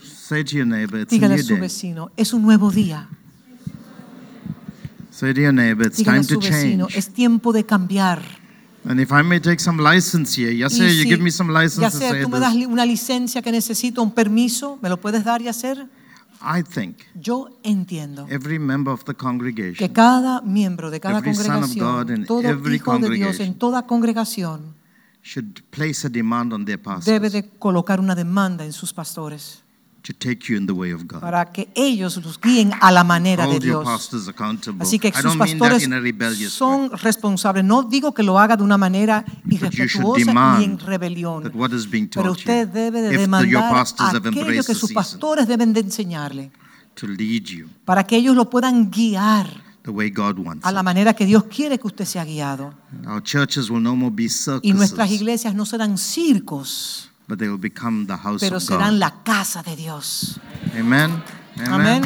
Say 0.01 0.43
to 0.43 0.57
your 0.57 0.65
neighbor, 0.67 0.99
it's 0.99 1.13
a 1.13 1.15
Dígale 1.15 1.35
a 1.35 1.37
new 1.37 1.43
su 1.45 1.53
day. 1.53 1.61
vecino, 1.61 2.11
es 2.17 2.33
un 2.33 2.41
nuevo 2.41 2.69
día. 2.69 3.07
Say 5.09 5.33
to 5.33 5.39
your 5.41 5.53
neighbor, 5.53 5.87
it's 5.87 5.97
Dígale 5.99 6.19
a 6.19 6.21
time 6.21 6.23
su 6.25 6.33
to 6.35 6.39
vecino, 6.41 6.87
change. 6.87 6.97
es 6.97 7.09
tiempo 7.13 7.53
de 7.53 7.65
cambiar. 7.65 8.21
And 8.83 8.99
if 8.99 9.11
I 9.11 9.21
may 9.23 9.39
take 9.39 9.59
some 9.59 9.81
license 9.81 10.35
here, 10.35 10.51
Yasser, 10.53 10.85
you 10.93 11.03
si- 11.03 11.09
give 11.09 11.21
me 11.23 11.31
some 11.31 11.51
license 11.51 11.75
to 11.77 11.81
Yasser, 11.83 12.11
say 12.11 12.23
tú 12.23 12.29
me 12.29 12.39
das 12.39 12.53
this. 12.53 12.67
una 12.67 12.85
licencia 12.85 13.41
que 13.41 13.51
necesito, 13.53 14.01
un 14.03 14.11
permiso, 14.13 14.77
¿me 14.81 14.89
lo 14.89 14.97
puedes 14.99 15.23
dar 15.23 15.41
y 15.41 15.47
hacer? 15.47 15.87
I 16.41 16.63
think 16.63 16.97
Yo 17.19 17.49
entiendo 17.63 18.27
every 18.29 18.59
member 18.59 18.93
of 18.93 19.03
the 19.03 19.13
que 19.13 19.17
congregation 19.17 19.87
cada 19.93 20.41
miembro 20.41 20.91
de 20.91 20.99
cada 20.99 21.19
Every 21.19 21.33
son 21.33 21.63
of 21.63 21.73
God 21.75 22.07
congregación, 22.07 22.19
in 22.19 22.25
todo 22.25 22.41
every 22.41 22.75
hijo 22.75 22.91
de 22.93 22.99
Dios 22.99 23.09
congregation 23.09 23.47
en 23.47 23.53
toda 23.55 23.85
congregación, 23.85 24.75
should 25.23 25.61
place 25.69 26.05
a 26.05 26.09
demand 26.09 26.53
on 26.53 26.65
their 26.65 26.77
debe 26.77 26.95
pastors 26.95 27.31
de 27.31 27.49
colocar 27.59 27.99
una 27.99 28.15
demanda 28.15 28.65
en 28.65 28.73
sus 28.73 28.93
pastores 28.93 29.63
to 30.07 30.13
take 30.13 30.47
you 30.47 30.57
in 30.57 30.65
the 30.65 30.73
way 30.73 30.93
of 30.93 31.05
God. 31.05 31.19
para 31.19 31.51
que 31.51 31.67
ellos 31.75 32.15
los 32.23 32.39
guíen 32.39 32.71
a 32.79 32.91
la 32.93 33.03
manera 33.03 33.43
de 33.45 33.55
Hold 33.55 33.63
your 33.63 33.83
Dios. 33.83 33.83
pastors 33.83 34.27
accountable. 34.29 34.81
Así 34.81 34.99
que 34.99 35.09
I 35.09 35.11
sus 35.11 35.23
don't 35.23 35.37
mean 35.37 35.57
that 35.59 35.65
pastores 35.65 35.83
in 35.83 35.91
a 35.91 35.99
rebellious 35.99 36.61
way. 36.61 36.89
son 36.89 36.91
responsables. 36.97 37.65
No 37.65 37.83
digo 37.83 38.13
que 38.13 38.23
lo 38.23 38.39
haga 38.39 38.55
de 38.55 38.63
una 38.63 38.77
manera 38.77 39.25
irrespetuosa 39.49 40.57
ni 40.59 40.63
en 40.63 40.79
rebelión. 40.79 41.43
That 41.43 41.55
what 41.55 41.71
is 41.73 41.89
being 41.89 42.07
Pero 42.07 42.31
usted 42.31 42.69
debe 42.69 43.01
de 43.01 43.17
demandar 43.17 43.75
aquello 44.25 44.63
que 44.63 44.75
sus 44.75 44.93
pastores 44.93 45.45
deben 45.45 45.73
de 45.73 45.81
enseñarle 45.81 46.51
to 46.95 47.05
lead 47.05 47.43
you 47.43 47.67
para 47.83 48.05
que 48.05 48.15
ellos 48.15 48.35
lo 48.35 48.49
puedan 48.49 48.89
guiar 48.89 49.61
the 49.83 49.91
way 49.91 50.09
God 50.09 50.39
wants. 50.39 50.65
a 50.65 50.71
la 50.71 50.83
manera 50.83 51.13
que 51.13 51.25
Dios 51.25 51.43
quiere 51.43 51.77
que 51.77 51.87
usted 51.87 52.05
sea 52.05 52.23
guiado. 52.23 52.73
Our 53.05 53.21
churches 53.21 53.69
will 53.69 53.83
no 53.83 53.95
more 53.95 54.13
be 54.15 54.29
Y 54.61 54.71
nuestras 54.71 55.09
circuses, 55.09 55.21
iglesias 55.21 55.53
no 55.53 55.65
serán 55.65 55.97
circos, 55.97 57.11
but 57.27 57.39
they 57.39 57.47
will 57.49 57.57
become 57.59 58.05
the 58.07 58.15
house 58.17 58.39
pero 58.41 58.57
of 58.57 58.63
serán 58.63 58.93
God. 58.93 58.99
la 58.99 59.11
casa 59.23 59.61
de 59.63 59.75
Dios. 59.75 60.39
Amen. 60.77 61.21
Amén. 61.67 62.03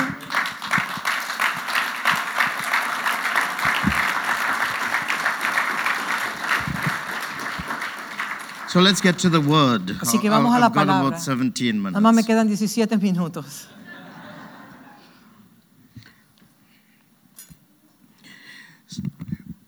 So 8.67 8.79
let's 8.79 9.01
get 9.01 9.17
to 9.19 9.29
the 9.29 9.41
word. 9.41 9.97
Así 10.01 10.17
que 10.19 10.29
vamos 10.29 10.55
a 10.55 10.59
la 10.59 10.67
I've 10.67 10.73
palabra. 10.73 11.07
about 11.17 11.19
17 11.19 11.73
Nada 11.91 11.99
más 11.99 12.13
me 12.15 12.23
quedan 12.23 12.47
17 12.47 12.97
minutos. 12.97 13.67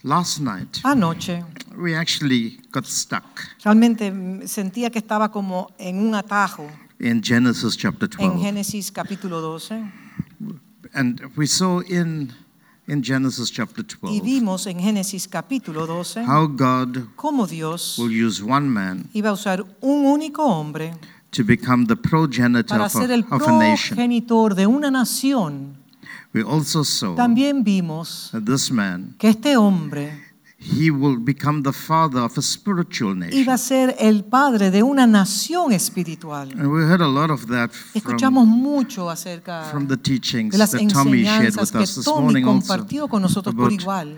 Last 0.03 0.39
night, 0.41 0.79
Anoche 0.83 1.43
we 1.77 1.95
actually 1.95 2.59
got 2.71 2.85
stuck 2.85 3.23
realmente 3.63 4.11
sentía 4.47 4.89
que 4.89 4.99
estaba 4.99 5.31
como 5.31 5.71
en 5.77 5.99
un 5.99 6.15
atajo 6.15 6.69
in 6.99 7.21
Genesis 7.21 7.75
chapter 7.77 8.09
en 8.19 8.29
12. 8.29 8.43
Génesis 8.43 8.91
capítulo 8.91 9.41
12 9.41 9.83
And 10.95 11.21
we 11.35 11.47
saw 11.47 11.81
in, 11.81 12.31
in 12.87 13.01
Genesis 13.01 13.49
chapter 13.51 13.83
y 13.83 14.19
12 14.19 14.21
vimos 14.21 14.67
en 14.67 14.79
Génesis 14.79 15.27
capítulo 15.27 15.87
12 15.87 16.25
how 16.25 16.47
God 16.47 17.15
cómo 17.15 17.47
Dios 17.47 17.97
will 17.97 18.11
use 18.11 18.41
one 18.43 18.67
man 18.67 19.09
iba 19.13 19.29
a 19.29 19.33
usar 19.33 19.65
un 19.81 20.05
único 20.05 20.45
hombre 20.45 20.93
to 21.33 21.43
become 21.43 21.85
the 21.87 21.95
progenitor 21.95 22.77
para 22.77 22.89
ser 22.89 23.11
el 23.11 23.25
progenitor 23.25 24.55
de 24.55 24.67
una 24.67 24.91
nación. 24.91 25.77
We 26.33 26.41
also 26.43 26.83
saw 26.83 27.15
También 27.15 27.63
vimos 27.63 28.29
that 28.31 28.43
this 28.45 28.71
man, 28.71 29.15
que 29.17 29.29
este 29.29 29.57
hombre 29.57 30.22
he 30.63 30.89
will 30.89 31.17
become 31.17 31.63
the 31.63 31.73
father 31.73 32.21
of 32.21 32.37
a 32.37 32.41
spiritual 32.41 33.13
nation. 33.15 33.37
iba 33.37 33.53
a 33.53 33.57
ser 33.57 33.95
el 33.99 34.23
padre 34.23 34.71
de 34.71 34.81
una 34.81 35.05
nación 35.05 35.73
espiritual. 35.73 36.51
And 36.51 36.71
we 36.71 36.83
heard 36.83 37.01
a 37.01 37.07
lot 37.07 37.29
of 37.29 37.47
that 37.47 37.71
Escuchamos 37.93 38.45
from, 38.45 38.61
mucho 38.61 39.09
acerca 39.09 39.69
from 39.69 39.87
the 39.87 39.97
teachings 39.97 40.53
de 40.53 40.57
las 40.57 40.71
that 40.71 40.89
Tommy 40.89 41.23
shared 41.23 41.55
with 41.55 41.75
us 41.75 41.95
this 41.95 42.07
morning 42.07 42.45
also 42.45 43.07
con 43.07 43.21
nosotros 43.21 43.53
por 43.53 43.71
igual, 43.71 44.17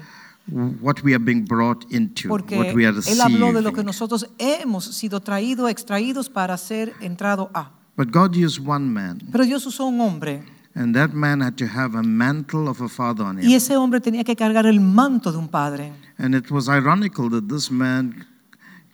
what 0.80 1.02
we 1.04 1.14
are 1.14 1.24
being 1.24 1.43
brought 1.43 1.86
into, 1.91 2.30
porque 2.30 2.56
what 2.56 2.76
we 2.76 2.86
are 2.86 2.93
él 2.93 3.22
habló 3.22 3.52
de 3.52 3.62
lo 3.62 3.74
que 3.74 3.84
nosotros 3.84 4.28
hemos 4.38 4.86
sido 4.86 5.22
traídos, 5.22 5.70
extraídos 5.70 6.30
para 6.30 6.58
ser 6.58 6.93
entrado 7.02 7.50
a. 7.54 7.72
But 7.98 8.12
God 8.12 8.36
used 8.36 8.60
one 8.66 8.86
man, 8.93 9.22
Pero 9.32 9.46
Dios 9.46 9.66
usó 9.66 9.86
un 9.86 10.00
hombre 10.00 10.43
and 10.76 10.93
that 10.93 11.14
man 11.14 11.41
had 11.41 11.58
to 11.58 11.66
have 11.66 11.96
a 11.96 12.04
mantle 12.04 12.68
of 12.68 12.82
a 12.82 12.89
father 12.89 13.24
on 13.24 13.39
him. 13.39 13.50
y 13.50 13.56
ese 13.56 13.76
hombre 13.78 14.02
tenía 14.02 14.24
que 14.24 14.36
cargar 14.36 14.66
el 14.66 14.80
manto 14.80 15.32
de 15.32 15.38
un 15.38 15.48
padre. 15.48 15.93
And 16.18 16.34
it 16.36 16.49
was 16.49 16.70
ironical 16.70 17.30
that 17.32 17.47
this 17.49 17.70
man 17.70 18.26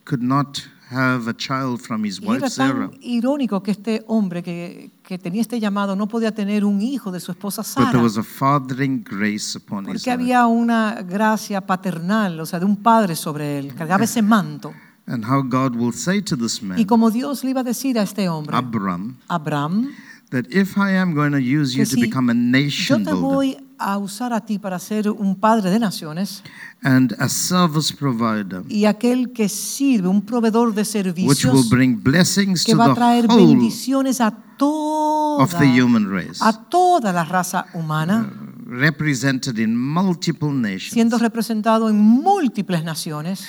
could 0.06 0.24
not 0.24 0.68
have 0.90 1.28
a 1.30 1.34
child 1.34 1.80
from 1.82 2.04
his 2.04 2.20
Y 2.20 2.28
wife 2.28 2.38
era 2.40 2.50
Sarah, 2.50 2.90
tan 2.90 3.00
irónico 3.02 3.64
que 3.64 3.72
este 3.72 4.04
hombre 4.08 4.44
que, 4.44 4.92
que 5.04 5.18
tenía 5.18 5.42
este 5.42 5.60
llamado 5.60 5.96
no 5.96 6.08
podía 6.08 6.34
tener 6.34 6.66
un 6.66 6.82
hijo 6.82 7.12
de 7.12 7.20
su 7.22 7.32
esposa 7.32 7.64
but 7.78 7.92
there 7.92 8.04
was 8.04 8.18
a 8.18 8.24
fathering 8.24 9.02
grace 9.04 9.56
upon 9.56 9.86
his 9.86 10.04
porque 10.04 10.10
life. 10.10 10.12
había 10.12 10.48
una 10.48 11.02
gracia 11.04 11.62
paternal, 11.62 12.40
o 12.40 12.46
sea, 12.46 12.60
de 12.60 12.66
un 12.66 12.76
padre 12.76 13.16
sobre 13.16 13.60
él, 13.60 13.74
cargaba 13.74 14.04
ese 14.04 14.22
manto. 14.22 14.74
And 15.08 15.24
how 15.26 15.42
God 15.42 15.76
will 15.76 15.94
say 15.94 16.22
to 16.22 16.36
this 16.36 16.62
man, 16.62 16.78
Y 16.78 16.86
como 16.86 17.10
Dios 17.10 17.44
le 17.44 17.52
iba 17.52 17.62
a 17.62 17.64
decir 17.64 17.98
a 17.98 18.04
este 18.04 18.28
hombre, 18.28 18.56
Abram, 18.56 19.18
Abraham, 19.30 19.94
that 20.32 20.46
if 20.50 20.78
I 20.78 20.92
am 20.96 21.14
going 21.14 21.32
to 21.32 21.40
use 21.40 21.74
you 21.74 21.86
que 21.86 21.96
to 21.96 22.02
become 22.02 22.30
a 22.30 22.34
yo 22.34 22.40
nation 22.40 23.04
te 23.06 23.12
builder 23.12 23.22
voy 23.22 23.58
a 23.82 23.98
usar 23.98 24.34
a 24.34 24.42
ti 24.46 24.60
para 24.60 24.78
ser 24.80 25.10
un 25.10 25.36
padre 25.36 25.70
de 25.72 25.80
naciones 25.80 26.44
and 26.84 27.16
a 27.20 27.28
service 27.28 27.94
provider, 27.94 28.64
y 28.70 28.86
aquel 28.86 29.34
que 29.34 29.50
sirve, 29.50 30.08
un 30.08 30.22
proveedor 30.22 30.74
de 30.74 30.82
which 30.82 31.46
will 31.46 31.64
servicios 31.64 31.70
bring 31.70 32.02
blessings 32.02 32.64
que 32.64 32.74
to 32.74 32.78
va 32.78 32.86
a 32.86 32.90
the 32.90 32.96
traer 32.96 33.26
whole 33.28 33.38
bendiciones 33.38 34.22
a 34.22 34.32
toda, 34.58 35.44
of 35.44 35.58
the 35.58 35.66
human 35.66 36.08
race, 36.10 36.40
a 36.42 36.54
toda 36.70 37.12
la 37.12 37.24
raza 37.24 37.66
humana, 37.74 38.32
represented 38.66 39.58
in 39.58 39.76
multiple 39.76 40.52
nations, 40.52 40.94
siendo 40.94 41.18
representado 41.18 41.90
en 41.90 41.98
múltiples 41.98 42.84
naciones, 42.84 43.48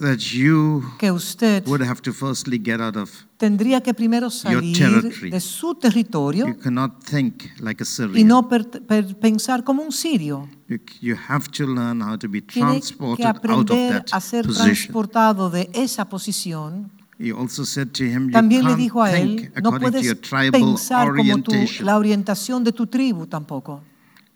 that 0.00 0.18
you 0.32 0.82
que 0.98 1.10
usted 1.10 1.66
would 1.66 1.82
have 1.82 2.00
to 2.02 2.12
firstly 2.12 2.58
get 2.62 2.80
out 2.80 2.96
of. 2.96 3.10
tendría 3.36 3.80
que 3.80 3.92
primero 3.94 4.30
salir 4.30 4.76
de 5.30 5.40
su 5.40 5.74
territorio 5.74 6.46
You 6.48 6.56
cannot 6.58 7.02
think 7.04 7.44
like 7.60 7.82
a 7.82 7.84
y 7.84 7.86
Syrian. 7.86 8.28
no 8.28 8.48
per- 8.48 8.68
per- 8.68 9.14
pensar 9.16 9.64
como 9.64 9.82
un 9.82 9.92
sirio. 9.92 10.48
You, 10.68 10.78
you 11.00 11.16
have 11.28 11.48
to 11.52 11.66
learn 11.66 12.00
how 12.02 12.16
to 12.18 12.28
be 12.28 12.40
Tiene 12.42 12.68
transported 12.80 13.22
que 13.22 13.28
out 13.28 13.36
of 13.36 13.44
aprender 13.44 14.04
that 14.04 14.12
a 14.16 14.20
ser 14.20 14.44
position. 14.46 14.66
transportado 14.74 15.50
de 15.50 15.68
esa 15.72 16.04
posición. 16.08 16.90
He 17.20 17.32
also 17.32 17.64
said 17.64 17.88
to 17.94 18.04
him, 18.04 18.26
you 18.26 18.32
También 18.32 18.64
le 18.64 18.76
dijo 18.76 19.02
a 19.02 19.10
él, 19.12 19.50
no 19.60 19.70
according 19.70 19.72
to 19.72 19.80
puedes 19.80 20.04
your 20.06 20.16
tribal 20.16 20.52
pensar 20.52 21.08
como 21.08 21.38
tu, 21.42 21.50
orientation. 21.50 21.84
la 21.86 21.96
orientación 21.98 22.62
de 22.62 22.70
tu 22.72 22.86
tribu 22.86 23.26
tampoco. 23.26 23.82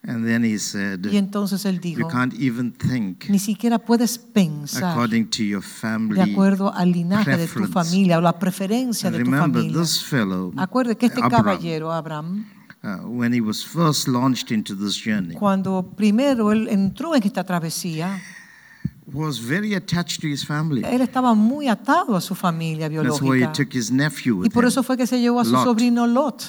And 0.05 0.25
then 0.27 0.43
he 0.45 0.59
said, 0.59 1.07
Y 1.07 1.17
entonces 1.17 1.65
él 1.65 1.77
you 1.77 1.81
dijo, 1.81 2.09
can't 2.09 2.35
even 2.35 2.73
think 2.73 3.29
ni 3.29 3.39
siquiera 3.39 3.79
puedes 3.79 4.19
pensar 4.19 4.93
according 4.93 5.29
to 5.31 5.45
your 5.45 5.63
de 5.63 5.69
family. 5.69 6.21
acuerdo 6.21 6.75
al 6.75 6.91
linaje 6.91 7.37
de 7.37 7.47
tu 7.47 7.67
familia 7.69 8.19
o 8.19 8.21
la 8.21 8.37
preferencia 8.37 9.09
And 9.09 9.19
de 9.19 9.25
tu 9.25 9.31
remember, 9.31 9.61
familia. 9.63 9.81
this 9.81 10.03
fellow, 10.03 10.53
Acuerde 10.57 10.97
que 10.97 11.07
este 11.07 11.21
Abraham, 11.23 11.45
caballero, 11.45 11.93
Abraham, 11.93 12.45
uh, 12.83 13.07
when 13.07 13.33
he 13.33 13.41
was 13.41 13.65
first 13.65 14.09
launched 14.09 14.51
into 14.51 14.75
this 14.75 14.97
journey, 14.97 15.35
cuando 15.37 15.93
primero 15.97 16.51
él 16.51 16.67
entró 16.69 17.15
en 17.15 17.23
esta 17.23 17.45
travesía, 17.45 18.19
was 19.13 19.39
very 19.39 19.73
attached 19.75 20.21
to 20.21 20.27
his 20.27 20.45
family. 20.45 20.83
él 20.85 21.01
estaba 21.03 21.33
muy 21.35 21.69
atado 21.69 22.17
a 22.17 22.21
su 22.21 22.35
familia 22.35 22.89
That's 22.91 23.21
why 23.23 23.37
he 23.39 23.47
biológica. 23.47 23.53
took 23.53 23.73
his 23.73 23.93
nephew 23.93 24.45
Y 24.45 24.49
por 24.51 24.65
him, 24.65 24.69
eso 24.69 24.83
fue 24.83 24.97
que 24.97 25.07
se 25.07 25.21
llevó 25.21 25.39
a 25.39 25.45
su 25.45 25.53
Lot. 25.53 25.65
sobrino 25.65 26.09
Lot, 26.09 26.43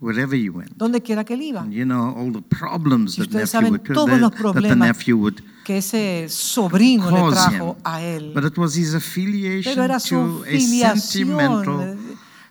wherever 0.00 0.34
he 0.36 0.48
went. 0.48 0.70
donde 0.76 1.00
quiera 1.02 1.24
que 1.24 1.34
él 1.34 1.42
iba. 1.42 1.60
And 1.62 1.72
you 1.72 1.84
know 1.84 2.14
all 2.16 2.32
the 2.32 2.42
problems 2.42 3.16
that, 3.16 3.28
nephew 3.30 3.70
would, 3.70 3.84
that, 3.84 4.62
the 4.68 4.76
nephew 4.76 5.16
would 5.16 5.42
que 5.64 5.78
ese 5.78 6.28
sobrino 6.30 7.10
le 7.10 7.30
trajo 7.30 7.74
him. 7.76 7.82
a 7.84 8.00
él. 8.02 8.32
But 8.34 8.44
it 8.44 8.56
was 8.58 8.74
his 8.76 8.94
affiliation 8.94 9.74
Pero 9.74 9.84
era 9.84 10.00
su 10.00 10.14
to 10.14 10.44
a 10.46 10.96
sentimental 10.96 11.96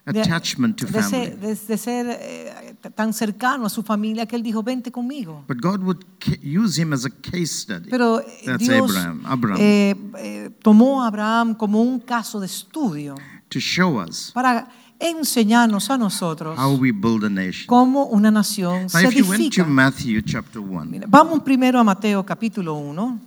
de, 0.06 0.22
attachment 0.22 0.78
to 0.78 0.86
de 0.86 0.92
ser, 0.94 1.02
family. 1.04 1.30
de- 1.36 1.56
de 1.68 1.78
ser, 1.78 2.06
eh, 2.22 2.76
tan 2.96 3.14
cercano 3.14 3.66
a 3.66 3.70
su 3.70 3.84
familia 3.84 4.26
que 4.26 4.36
él 4.36 4.44
dijo, 4.44 4.64
vente 4.64 4.92
conmigo. 4.92 5.44
But 5.48 5.58
God 5.62 5.82
would 5.84 6.06
use 6.44 6.80
him 6.82 6.94
as 6.94 7.06
a 7.06 7.10
case 7.10 7.48
study. 7.48 7.90
Pero 7.90 8.20
eh, 8.22 8.26
That's 8.46 8.60
Dios 8.68 8.92
Abraham. 8.92 9.24
Abraham. 9.26 9.58
eh, 9.60 9.96
eh, 10.20 10.50
tomó 10.62 11.04
a 11.04 11.08
Abraham 11.08 11.56
como 11.56 11.82
un 11.82 12.00
caso 12.00 12.40
de 12.40 12.46
estudio 12.46 13.16
to 13.50 13.60
show 13.60 14.00
us 14.02 14.32
para 14.34 14.68
enseñarnos 15.00 15.90
a 15.90 15.98
nosotros 15.98 16.58
how 16.58 16.76
we 16.76 16.92
build 16.92 17.24
a 17.24 17.30
nation. 17.30 17.66
cómo 17.68 18.06
una 18.06 18.32
nación 18.32 18.84
Now, 18.84 18.90
se 18.90 19.08
if 19.08 19.14
you 19.16 19.26
went 19.26 19.42
edifica. 19.42 19.64
to 19.64 19.70
Matthew 19.70 20.22
chapter 20.24 20.60
1, 20.62 20.86
Mira, 20.90 21.06
Vamos 21.10 21.42
primero 21.44 21.80
a 21.80 21.84
Mateo 21.84 22.24
capítulo 22.26 22.74
1. 22.76 23.20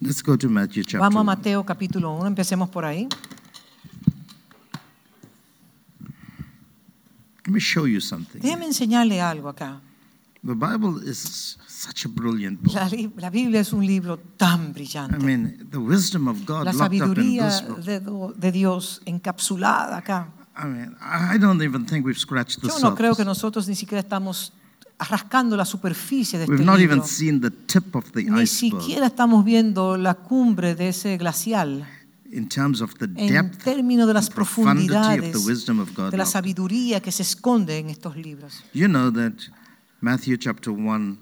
let's 0.00 0.22
go 0.22 0.36
to 0.36 0.48
Matthew 0.48 0.82
chapter 0.84 1.00
Vamos 1.00 1.16
a 1.16 1.20
1. 1.20 1.24
Mateo 1.24 1.64
capítulo 1.64 2.12
1, 2.16 2.26
empecemos 2.26 2.68
por 2.70 2.84
ahí. 2.84 3.06
Let 7.46 7.52
me 7.52 7.60
show 7.60 7.86
you 7.86 8.00
something. 8.00 8.40
Déjeme 8.40 8.66
enseñarle 8.66 9.20
algo 9.20 9.48
acá. 9.48 9.80
The 10.42 10.54
Bible 10.54 11.02
is 11.06 11.58
such 11.66 12.06
a 12.06 12.08
brilliant 12.08 12.62
book. 12.62 12.74
La, 12.74 12.88
li- 12.88 13.10
la 13.16 13.28
Biblia 13.30 13.60
es 13.60 13.72
un 13.74 13.84
libro 13.86 14.18
tan 14.38 14.68
I 14.70 14.72
brillante. 14.72 15.18
mean, 15.18 15.68
the 15.70 15.78
wisdom 15.78 16.28
of 16.28 16.46
God 16.46 16.64
La 16.64 16.72
locked 16.72 16.82
up 16.86 16.92
in 16.92 16.98
sabiduría 17.00 17.46
this 17.48 17.60
book. 17.68 17.80
de, 17.84 18.00
do- 18.00 18.34
de 18.36 18.52
Dios 18.52 19.02
encapsulada 19.04 19.98
acá. 19.98 20.28
I 20.62 20.66
mean, 20.66 20.96
I 21.00 21.38
don't 21.38 21.62
even 21.62 21.86
think 21.86 22.04
we've 22.04 22.18
scratched 22.18 22.60
the 22.60 22.68
Yo 22.68 22.78
no 22.80 22.94
creo 22.94 23.14
que 23.14 23.24
nosotros 23.24 23.66
ni 23.68 23.74
siquiera 23.74 24.00
estamos 24.00 24.52
rascando 24.98 25.56
la 25.56 25.64
superficie 25.64 26.38
de 26.38 26.44
este 26.44 26.54
We've 26.54 26.64
not 26.64 26.80
even 26.80 27.02
seen 27.02 27.40
the 27.40 27.50
tip 27.50 27.94
of 27.94 28.10
the 28.12 28.24
Ni 28.24 28.42
iceberg 28.42 28.48
siquiera 28.82 29.06
estamos 29.06 29.44
viendo 29.44 29.96
la 29.96 30.14
cumbre 30.14 30.74
de 30.74 30.88
ese 30.88 31.16
glacial 31.16 31.86
in 32.32 32.48
terms 32.48 32.80
of 32.80 32.94
the 32.94 33.06
en 33.16 33.32
depth 33.32 33.64
términos 33.64 34.06
de 34.06 34.14
las 34.14 34.26
and 34.26 34.34
profundity 34.34 34.86
of 34.88 35.02
profundidades 35.02 35.32
the 35.32 35.50
wisdom 35.50 35.80
of 35.80 35.94
God. 35.94 36.10
de 36.10 36.16
la 36.16 36.26
sabiduría 36.26 37.00
que 37.00 37.10
se 37.12 37.22
esconde 37.22 37.78
en 37.78 37.90
estos 37.90 38.16
libros. 38.16 38.62
You 38.72 38.86
know 38.86 39.10
that 39.12 39.32
Matthew 40.00 40.36
chapter 40.36 40.72
1, 40.72 41.18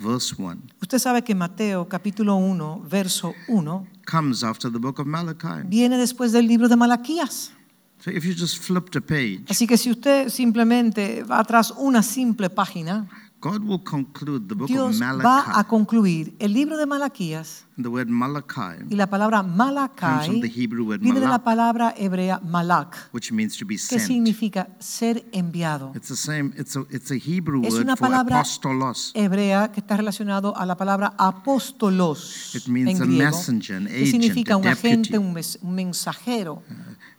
verse 0.00 0.34
1, 0.36 0.62
Usted 0.82 0.98
sabe 0.98 1.22
que 1.22 1.34
Mateo 1.34 1.88
capítulo 1.88 2.36
1, 2.36 2.82
verso 2.88 3.34
1, 3.48 3.86
comes 4.04 4.42
after 4.42 4.70
the 4.72 4.78
book 4.78 4.98
of 4.98 5.06
Malachi. 5.06 5.66
viene 5.66 5.96
después 5.96 6.32
del 6.32 6.46
libro 6.46 6.68
de 6.68 6.76
Malaquías. 6.76 7.52
So 8.00 8.10
if 8.10 8.24
you 8.24 8.32
just 8.34 8.58
flip 8.58 8.90
the 8.90 9.00
page, 9.00 9.44
Así 9.48 9.66
que 9.66 9.76
si 9.76 9.90
usted 9.90 10.28
simplemente 10.28 11.24
va 11.24 11.40
atrás 11.40 11.72
una 11.76 12.02
simple 12.02 12.48
página, 12.48 13.08
God 13.40 13.62
will 13.62 13.82
conclude 13.84 14.48
the 14.48 14.54
book 14.56 14.66
Dios 14.66 14.96
of 14.96 15.00
va 15.00 15.40
a 15.42 15.46
Malachi. 15.46 15.68
concluir 15.68 16.34
el 16.40 16.52
libro 16.52 16.76
de 16.76 16.86
Malaquías 16.86 17.64
The 17.80 17.86
word 17.88 18.08
Malachi, 18.08 18.84
y 18.90 18.96
la 18.96 19.06
palabra 19.08 19.42
Comes 19.42 19.56
Malachi 19.56 20.26
from 20.26 20.40
the 20.40 20.48
Hebrew 20.48 20.84
word 20.84 21.00
viene 21.00 21.20
de 21.20 21.26
la 21.26 21.38
malak. 21.38 21.44
palabra 21.44 21.94
hebrea 21.96 22.40
malak, 22.42 22.96
which 23.12 23.30
means 23.30 23.56
to 23.56 23.64
be 23.64 23.74
que 23.76 23.78
sent. 23.78 24.02
significa 24.02 24.68
ser 24.80 25.24
enviado. 25.30 25.92
It's 25.94 26.08
the 26.08 26.16
same. 26.16 26.52
It's 26.56 26.74
a 26.74 26.84
it's 26.90 27.12
a 27.12 27.14
Hebrew 27.14 27.62
Es 27.64 27.74
word 27.74 27.82
una 27.84 27.94
for 27.96 28.08
palabra 28.08 28.40
apostolos. 28.40 29.12
hebrea 29.14 29.70
que 29.70 29.78
está 29.78 29.96
relacionado 29.96 30.56
a 30.56 30.66
la 30.66 30.76
palabra 30.76 31.14
apóstolos 31.16 32.54
It 32.54 32.66
means 32.66 32.90
en 32.96 33.02
a 33.02 33.06
griego, 33.06 33.30
messenger, 33.30 33.76
an 33.76 33.86
que 33.86 33.94
agent, 33.94 34.10
significa 34.10 34.54
a 34.54 34.56
un 34.56 34.62
deputy. 34.64 34.88
agente, 34.88 35.18
un, 35.18 35.32
mes- 35.32 35.58
un 35.62 35.74
mensajero. 35.76 36.62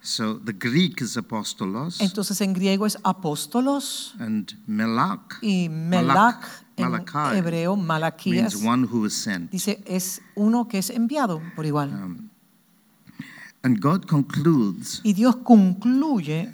So 0.01 0.39
the 0.39 0.53
Greek 0.53 1.01
is 1.01 1.17
apostolos, 1.17 1.99
Entonces 1.99 2.39
en 2.41 2.53
griego 2.53 2.85
es 2.85 2.97
apóstolos 3.03 4.15
and 4.19 4.53
melak. 4.65 5.39
y 5.41 5.67
melak 5.67 6.47
en 6.77 6.89
Malachi 6.89 7.37
hebreo, 7.37 7.75
means 7.75 8.55
one 8.63 8.85
who 8.85 9.05
is 9.05 9.13
sent. 9.13 9.51
dice 9.51 9.83
es 9.85 10.21
uno 10.35 10.67
que 10.69 10.77
es 10.77 10.89
enviado 10.89 11.41
por 11.55 11.65
igual. 11.65 11.89
Um, 11.89 12.29
and 13.63 13.81
God 13.81 14.07
concludes 14.07 15.01
Y 15.03 15.11
Dios 15.13 15.35
concluye 15.43 16.53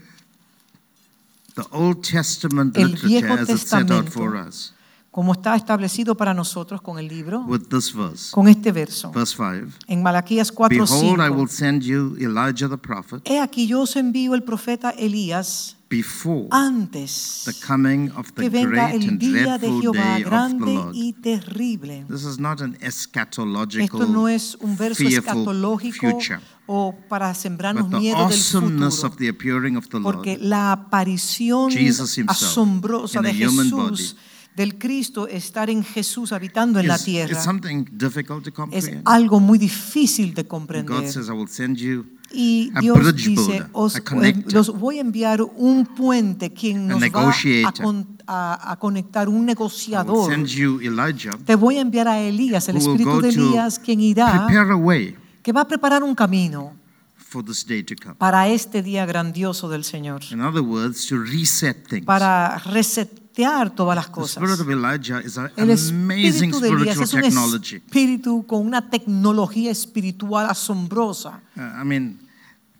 the 1.55 1.65
Old 1.71 2.03
Testament 2.03 2.75
literature 2.75 3.29
as 3.29 3.49
it's 3.49 3.69
set 3.69 3.91
out 3.91 4.09
for 4.09 4.35
us 4.35 4.73
como 5.16 5.32
está 5.32 5.55
establecido 5.55 6.16
para 6.18 6.34
nosotros 6.34 6.82
con 6.82 6.99
el 6.99 7.07
libro, 7.07 7.39
with 7.47 7.70
this 7.70 7.93
verse, 7.95 8.32
con 8.32 8.49
este 8.49 8.74
verso. 8.74 9.11
verse 9.11 9.34
five. 9.34 9.68
En 9.88 10.03
Malaquías 10.03 10.51
4, 10.51 10.78
Behold, 10.78 11.22
I 11.22 11.30
will 11.30 11.47
5. 11.47 11.47
send 11.47 11.84
you 11.84 12.18
Elijah 12.20 12.68
the 12.68 12.78
prophet 12.78 13.22
He 13.26 13.39
aquí 13.39 13.66
yo 13.66 13.84
os 13.84 13.95
envío 13.95 14.36
el 14.36 14.43
profeta 14.43 14.89
Elías 14.89 15.78
before 15.89 16.49
antes 16.51 17.43
the 17.45 17.53
coming 17.66 18.11
of 18.18 18.34
the 18.34 18.41
que 18.41 18.49
venga 18.49 18.89
great 18.89 18.95
el 19.03 19.09
and 19.11 19.20
día 19.22 19.57
de 19.57 19.68
dreadful 19.70 19.82
Jehová 19.82 20.03
day 20.03 20.11
of 20.11 20.18
the 20.18 20.30
grande 20.30 20.76
Lord. 20.76 20.91
y 20.95 21.13
terrible. 21.13 22.05
This 22.09 22.26
is 22.26 22.38
not 22.38 22.59
an 22.59 22.78
eschatological, 22.82 24.01
Esto 24.01 24.11
no 24.11 24.28
es 24.28 24.57
un 24.59 24.76
verso 24.76 25.01
fearful 25.01 25.20
escatológico 25.30 26.11
future, 26.11 26.41
o 26.68 26.93
para 27.07 27.34
sembrarnos 27.34 27.84
but 27.86 27.91
the 27.91 27.99
miedo 27.99 28.18
del 28.18 28.26
awesomeness 28.26 28.95
futuro. 28.95 29.13
of 29.13 29.18
the 29.18 29.30
appearing 29.30 29.78
of 29.78 29.88
the 29.88 29.97
Lord. 29.97 30.16
Porque 30.18 30.38
la 30.41 30.74
aparición 30.74 31.72
Jesus 31.72 32.18
himself, 32.18 32.32
asombrosa 32.32 33.20
in 33.20 33.26
a 33.28 33.30
de 33.30 33.47
human 33.47 33.70
Jesús, 33.70 34.18
del 34.56 34.78
Cristo, 34.78 35.28
estar 35.28 35.70
en 35.70 35.84
Jesús 35.84 36.32
habitando 36.32 36.80
en 36.80 36.88
la 36.88 36.97
tierra, 36.97 37.32
is 37.32 37.43
something 37.43 37.86
difficult 37.91 38.43
to 38.43 38.68
es 38.72 38.86
algo 39.06 39.39
muy 39.39 39.58
difícil 39.58 40.34
de 40.34 40.43
God 40.43 40.47
comprender. 40.49 41.12
says, 41.12 41.28
I 41.28 41.32
will 41.32 41.49
send 41.49 41.78
you 41.78 42.06
Y 42.32 42.72
Dios 42.82 43.16
dice, 43.16 43.64
os, 43.72 44.01
los 44.51 44.70
voy 44.80 44.97
a 44.97 45.01
enviar 45.01 45.41
un 45.41 45.86
puente 45.86 46.51
quien 46.51 46.88
nos 46.88 47.01
va 47.01 47.30
a, 47.66 47.72
con- 47.72 48.18
a- 48.28 48.72
a 48.72 48.78
conectar, 48.80 49.30
un 49.30 49.45
negociador. 49.45 50.34
Te 51.45 51.56
voy 51.56 51.78
a 51.78 51.82
enviar 51.82 52.08
a 52.08 52.20
Elías, 52.20 52.68
el 52.68 52.78
espíritu 52.78 53.22
de 53.22 53.30
Elías, 53.30 53.80
quien 53.80 53.99
irá, 54.01 54.47
que 55.43 55.51
va 55.53 55.62
a 55.62 55.68
preparar 55.68 56.03
un 56.03 56.16
camino 56.16 56.74
for 57.16 57.43
this 57.43 57.66
day 57.66 57.84
to 57.84 57.95
come. 58.01 58.16
para 58.16 58.47
este 58.47 58.82
día 58.82 59.06
grandioso 59.06 59.70
del 59.70 59.84
Señor, 59.84 60.22
In 60.32 60.41
other 60.41 60.62
todas 63.75 63.95
las 63.95 64.05
The 64.07 64.11
cosas. 64.11 64.38
spirit 64.43 64.59
of 64.59 64.69
Elijah 64.69 65.19
is 65.21 65.38
an 65.38 65.51
El 65.57 65.69
amazing 65.71 66.51
espíritu 66.53 66.59
de 66.61 66.69
Elías 66.69 66.97
es 67.01 67.13
un 67.13 67.21
technology. 67.21 67.75
espíritu 67.77 68.45
con 68.47 68.65
una 68.65 68.89
tecnología 68.89 69.71
espiritual 69.71 70.49
asombrosa. 70.49 71.41
Uh, 71.55 71.81
I 71.81 71.83
mean, 71.86 72.19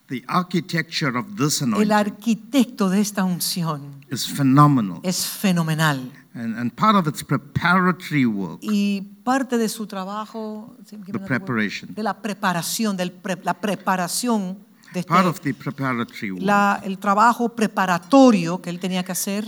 the 0.08 0.24
architecture 0.28 1.18
of 1.18 1.26
this 1.38 1.62
El 1.62 1.92
arquitecto 1.92 2.90
de 2.90 3.02
esta 3.02 3.24
unción 3.24 4.06
is 4.12 4.26
phenomenal. 4.28 5.00
es 5.04 5.26
fenomenal. 5.28 6.12
And, 6.34 6.58
and 6.58 6.72
part 6.74 6.96
of 6.96 7.08
its 7.08 7.24
preparatory 7.24 8.26
work, 8.26 8.60
Y 8.62 9.02
parte 9.24 9.58
de 9.58 9.70
su 9.70 9.88
trabajo, 9.88 10.76
the 10.90 11.18
preparation, 11.20 11.94
de 11.96 12.04
la 12.04 12.14
preparación, 12.22 12.98
de 12.98 13.12
la 13.44 13.54
preparación 13.54 14.58
de 14.94 15.00
este- 15.00 15.10
part 15.10 15.28
of 15.28 15.40
the 15.42 15.54
preparatory 15.54 16.32
work 16.32 16.44
la- 16.44 16.82
el 16.84 16.98
trabajo 17.00 17.50
preparatorio 17.50 18.62
que 18.62 18.70
él 18.70 18.80
tenía 18.80 19.04
que 19.04 19.12
hacer 19.14 19.46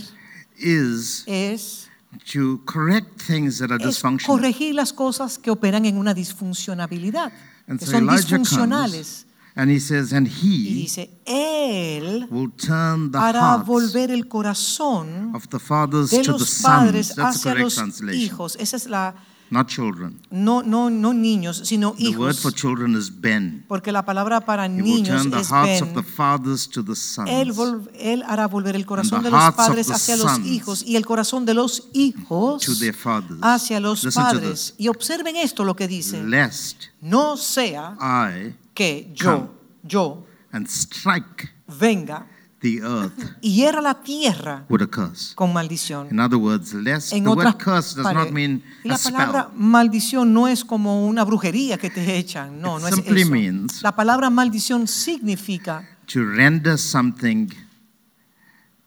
is 0.60 1.24
es, 1.26 1.88
to 2.32 2.60
correct 2.64 3.20
things 3.22 3.58
that 3.58 3.70
are 3.70 3.76
es 3.82 3.86
dysfunctional. 3.96 4.38
corregir 4.40 4.74
las 4.74 4.92
cosas 4.92 5.38
que 5.38 5.50
operan 5.50 5.84
en 5.84 5.96
una 5.98 6.14
disfuncionabilidad, 6.14 7.32
And 7.66 7.78
que 7.78 7.86
so 7.86 7.92
son 7.92 8.02
Elijah 8.04 8.22
disfuncionales. 8.38 9.24
comes 9.24 9.24
and 9.56 9.70
he 9.72 9.80
says, 9.80 10.12
and 10.12 10.28
Y 10.28 10.30
he 10.30 10.74
dice, 10.84 11.10
él 11.26 12.28
will 12.30 12.50
turn 12.52 13.10
the 13.10 13.18
hará 13.18 13.56
volver 13.56 14.10
el 14.12 14.28
corazón 14.28 15.34
of 15.34 15.48
the 15.48 15.58
fathers 15.58 16.10
de 16.10 16.18
to 16.22 16.32
the 16.34 16.38
los 16.38 16.48
sons. 16.48 16.62
padres 16.62 17.08
That's 17.08 17.16
the 17.16 17.22
hacia 17.22 17.50
correct 17.52 17.64
los 17.64 17.74
translation, 17.74 18.20
hijos. 18.22 18.56
Esa 18.60 18.76
es 18.76 18.86
la, 18.86 19.14
not 19.50 19.68
children. 19.68 20.20
no, 20.30 20.62
no, 20.62 20.90
no 20.90 21.12
niños, 21.12 21.62
sino 21.64 21.92
The 21.92 22.08
word 22.16 22.32
hijos. 22.34 22.40
for 22.40 22.52
children 22.52 22.94
is 22.96 23.10
Ben. 23.10 23.64
Porque 23.68 23.92
la 23.92 24.04
palabra 24.04 24.40
para 24.44 24.66
He 24.66 24.68
will 24.82 24.82
niños 25.02 25.22
turn 25.22 25.30
the 25.30 25.40
es 25.40 25.50
hearts 25.50 25.82
of 25.82 25.88
ben. 25.88 25.94
the 25.96 26.02
fathers 26.02 26.68
to 26.68 26.82
the 26.84 26.94
sons. 26.96 27.28
Él, 27.30 27.52
vol- 27.52 27.88
él 27.98 28.22
hará 28.26 28.46
volver 28.46 28.76
el 28.76 28.84
corazón 28.86 29.22
de 29.22 29.30
los 29.30 29.54
padres 29.54 29.90
hacia 29.90 30.16
los 30.16 30.38
hijos 30.40 30.82
y 30.86 30.96
el 30.96 31.04
corazón 31.06 31.44
de 31.46 31.54
los 31.54 31.88
hijos 31.92 32.64
to 32.64 32.74
their 32.78 32.94
fathers. 32.94 33.38
hacia 33.42 33.80
los 33.80 34.04
Listen 34.04 34.22
to 34.22 34.28
padres. 34.30 34.74
Y 34.78 34.88
observen 34.88 35.36
esto 35.36 35.64
lo 35.64 35.74
que 35.76 35.88
dice. 35.88 36.22
Lest 36.22 36.84
No 37.00 37.36
sea 37.36 37.96
I 38.00 38.54
que 38.74 39.10
yo, 39.14 39.50
yo, 39.82 40.24
and 40.52 40.66
strike 40.68 41.50
venga 41.80 42.26
the 42.60 42.80
earth 42.82 43.12
y 43.40 43.52
hiera 43.54 43.80
la 43.80 43.94
tierra 44.02 44.64
with 44.68 44.82
a 44.82 44.86
curse. 44.86 45.34
con 45.34 45.52
maldición. 45.52 46.08
In 46.10 46.18
other 46.18 46.36
words, 46.38 46.74
lest 46.74 47.12
En 47.12 47.24
the 47.24 47.30
otras 47.30 47.54
word 47.54 47.62
curse 47.62 47.94
does 48.02 48.12
not 48.14 48.30
mean 48.30 48.62
a 48.84 48.88
la 48.88 48.98
palabra 48.98 49.42
spell. 49.44 49.58
maldición 49.60 50.32
no 50.34 50.48
es 50.48 50.64
como 50.64 51.06
una 51.06 51.24
brujería 51.24 51.78
que 51.78 51.88
te 51.90 52.16
echan, 52.18 52.60
no, 52.60 52.76
It 52.78 52.82
no 52.82 52.88
es 52.88 52.94
simply 52.96 53.20
eso. 53.22 53.30
means- 53.30 53.82
La 53.82 53.94
palabra 53.94 54.28
maldición 54.30 54.88
significa 54.88 55.88
To 56.12 56.24
render 56.24 56.76
something 56.78 57.48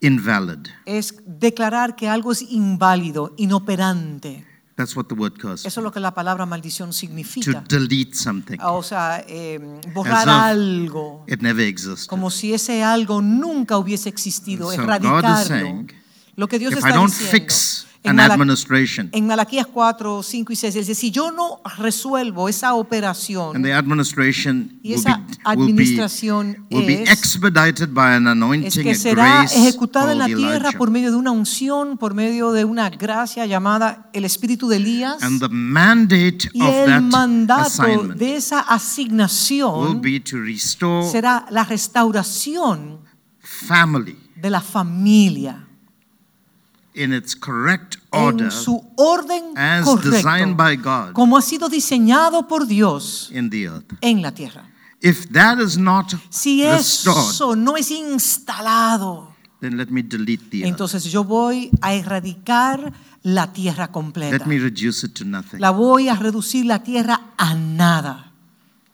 invalid. 0.01 0.67
es 0.86 1.13
declarar 1.26 1.95
que 1.95 2.09
algo 2.09 2.32
es 2.32 2.41
inválido, 2.41 3.34
inoperante. 3.38 4.45
That's 4.76 4.95
what 4.95 5.05
the 5.07 5.15
word 5.15 5.34
curse 5.39 5.67
Eso 5.67 5.80
es 5.82 5.84
lo 5.84 5.91
que 5.91 5.99
la 5.99 6.13
palabra 6.13 6.45
maldición 6.45 6.89
To 6.89 6.93
significa. 6.93 7.63
delete 7.67 8.15
something. 8.15 8.57
Ah, 8.59 8.72
O 8.72 8.82
sea, 8.84 9.24
eh, 9.28 9.59
borrar 9.93 10.28
algo, 10.30 11.24
It 11.28 11.41
never 11.41 11.65
existed. 11.67 12.07
como 12.07 12.32
si 12.32 12.53
ese 12.53 12.84
algo 12.84 13.22
nunca 13.22 13.78
hubiese 13.78 14.09
existido, 14.09 14.63
So 14.72 14.72
God 14.72 14.74
is 14.74 14.84
erradicarlo. 14.84 15.45
saying, 15.45 15.91
Lo 16.36 16.47
que 16.47 16.57
Dios 16.59 16.72
if 16.74 16.78
I 16.78 16.88
está 16.88 16.93
don't 16.95 17.09
diciendo 17.11 17.32
fix 17.32 17.88
En 18.04 18.20
an 18.20 18.28
Malac- 18.30 18.34
administration. 18.34 19.10
En 19.12 19.28
Malaquías 19.28 19.68
4, 19.68 20.24
5 20.24 20.54
y 20.54 20.56
6 20.56 20.74
dice, 20.74 20.95
si 20.95 21.12
yo 21.12 21.30
no 21.32 21.62
resuelvo 21.78 22.49
esa 22.49 22.74
operación, 22.74 23.56
And 23.56 23.64
the 23.64 23.74
administration 23.74 24.80
Y 24.82 24.89
will 24.93 24.99
esa 24.99 25.18
be, 25.18 25.24
will 25.24 25.28
be, 25.38 25.41
administración 25.45 26.66
will 26.72 26.86
be 26.88 27.04
es- 27.04 27.12
expedited 27.12 27.89
by 27.93 28.16
an 28.16 28.24
es 28.26 28.32
anointing, 28.32 28.84
que 28.84 28.91
a 28.91 28.95
será 28.95 29.43
ejecutada 29.43 30.14
en 30.14 30.18
la 30.18 30.26
tierra 30.26 30.56
Elijah. 30.70 30.78
por 30.80 30.89
medio 30.89 31.12
de 31.12 31.18
una 31.18 31.30
unción, 31.30 31.99
por 31.99 32.16
medio 32.16 32.52
de 32.52 32.66
una 32.66 32.89
gracia 32.89 33.45
llamada 33.45 34.10
el 34.14 34.26
espíritu 34.26 34.68
de 34.68 34.78
Elías. 34.78 35.22
And 35.22 35.39
the 35.39 35.49
mandate 35.49 36.49
Y 36.54 36.62
of 36.64 36.74
el 36.74 36.86
that 36.88 37.02
mandato 37.04 37.62
assignment 37.84 38.16
de 38.20 38.36
esa 38.36 38.62
will 38.62 38.66
asignación 38.70 40.02
be 40.02 40.20
to 40.20 40.38
restore 40.39 41.08
será 41.08 41.45
la 41.52 41.64
restauración 41.66 43.02
family 43.39 44.18
de 44.36 44.49
la 44.49 44.62
familia 44.62 45.68
in 46.94 47.14
its 47.14 47.36
correct 47.36 47.96
order 48.12 48.46
en 48.46 48.52
su 48.52 48.84
orden 48.98 49.58
as 49.58 49.86
correcto, 49.86 50.10
designed 50.12 50.58
by 50.58 50.76
God 50.76 51.14
como 51.14 51.38
ha 51.38 51.42
sido 51.42 51.70
diseñado 51.70 52.48
por 52.48 52.68
Dios 52.68 53.30
in 53.34 53.50
the 53.50 53.66
earth. 53.68 53.94
en 54.02 54.22
la 54.22 54.32
tierra. 54.34 54.68
If 55.02 55.28
that 55.32 55.60
is 55.60 55.78
not 55.78 56.14
Si 56.30 56.64
restored, 56.64 57.30
eso 57.32 57.56
no 57.56 57.76
es 57.78 57.89
instalado, 57.89 59.34
then 59.60 59.78
let 59.78 59.88
me 59.88 60.04
delete 60.04 60.44
the 60.50 60.58
earth. 60.64 60.68
entonces 60.68 61.04
yo 61.06 61.24
voy 61.24 61.72
a 61.82 61.94
erradicar 61.94 62.94
la 63.24 63.52
tierra 63.54 63.92
completa. 63.92 64.38
Let 64.38 64.46
me 64.46 64.58
reduce 64.60 65.06
it 65.06 65.14
to 65.16 65.26
nothing. 65.26 65.60
La 65.60 65.72
voy 65.72 66.08
a 66.10 66.16
reducir 66.16 66.66
la 66.66 66.84
tierra 66.84 67.34
a 67.38 67.56
nada. 67.56 68.30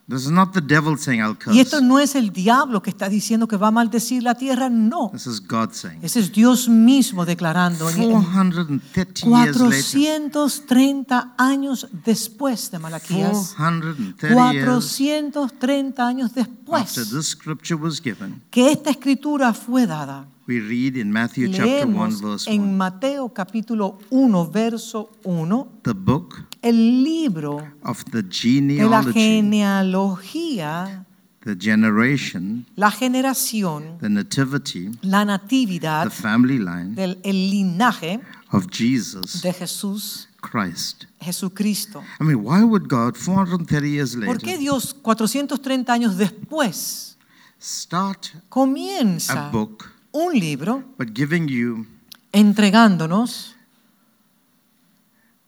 This 0.09 0.21
is 0.23 0.31
not 0.31 0.53
the 0.53 0.61
devil 0.61 0.97
saying 0.97 1.19
I'll 1.21 1.35
Y 1.53 1.59
esto 1.59 1.77
curse. 1.79 1.85
no 1.85 1.99
es 1.99 2.15
el 2.15 2.31
diablo 2.31 2.81
que 2.81 2.89
está 2.89 3.09
diciendo 3.09 3.45
que 3.45 3.57
va 3.57 3.67
a 3.67 3.71
maldecir 3.71 4.23
la 4.23 4.35
tierra, 4.35 4.69
no. 4.69 5.09
This 5.11 5.27
is 5.27 5.45
God 5.45 5.71
saying. 5.73 5.99
Ese 6.01 6.21
es 6.21 6.31
Dios 6.31 6.69
mismo 6.69 7.25
declarando. 7.25 7.89
en- 7.89 8.03
en 8.03 8.11
430 8.23 9.27
years 9.27 9.59
later, 9.59 9.83
430 10.31 11.33
años 11.37 11.87
después 12.05 12.71
de 12.71 12.79
Malaquías. 12.79 13.53
430 13.57 14.53
years 14.53 14.65
430 14.65 16.07
años 16.07 16.31
after 16.31 16.45
después 16.45 17.09
this 17.09 17.27
scripture 17.27 17.75
was 17.75 18.01
given, 18.01 18.41
que 18.49 18.71
esta 18.71 18.89
escritura 18.91 19.53
fue 19.53 19.85
dada. 19.85 20.25
we 20.47 20.61
read 20.61 20.95
in 20.95 21.11
Matthew 21.11 21.51
chapter 21.51 21.85
1, 21.85 21.93
Leemos 21.93 22.21
verse 22.21 22.49
en 22.49 22.61
1, 22.61 22.77
Mateo 22.77 23.33
capítulo 23.33 23.97
1, 24.09 24.49
verso 24.49 25.11
1, 25.25 25.67
the 25.83 25.91
book 25.93 26.45
el 26.67 27.03
libro 27.03 27.71
of 27.83 28.03
the 28.11 28.21
de 28.21 28.89
la 28.89 29.03
genealogía, 29.03 31.05
the 31.43 31.55
generation, 31.55 32.65
la 32.75 32.91
generación, 32.91 33.97
the 33.99 34.09
nativity, 34.09 34.91
la 35.01 35.19
the 35.19 35.25
natividad, 35.25 36.11
family 36.11 36.57
line 36.57 36.93
del 36.93 37.17
el 37.23 37.49
linaje 37.49 38.19
of 38.51 38.67
Jesus 38.69 39.41
de 39.41 39.53
Jesús, 39.53 40.27
Christ. 40.41 41.05
Jesucristo. 41.21 42.03
I 42.19 42.23
mean, 42.23 42.43
why 42.43 42.63
would 42.63 42.89
God, 42.89 43.15
430 43.15 43.89
years 43.89 44.15
¿Por 44.15 44.37
qué 44.37 44.47
later, 44.47 44.59
Dios 44.59 44.93
430 45.01 45.93
años 45.93 46.17
después 46.17 47.17
start 47.59 48.27
a 48.35 48.41
comienza 48.49 49.49
book 49.51 49.85
un 50.11 50.37
libro 50.37 50.83
but 50.97 51.09
giving 51.15 51.47
you 51.47 51.87
entregándonos 52.31 53.56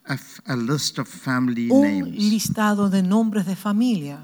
a, 0.10 0.18
a 0.46 0.56
list 0.56 1.00
of 1.00 1.08
family 1.08 1.70
un 1.72 1.82
names? 1.82 2.18
listado 2.18 2.90
de 2.90 3.02
nombres 3.02 3.46
de 3.46 3.56
familia? 3.56 4.20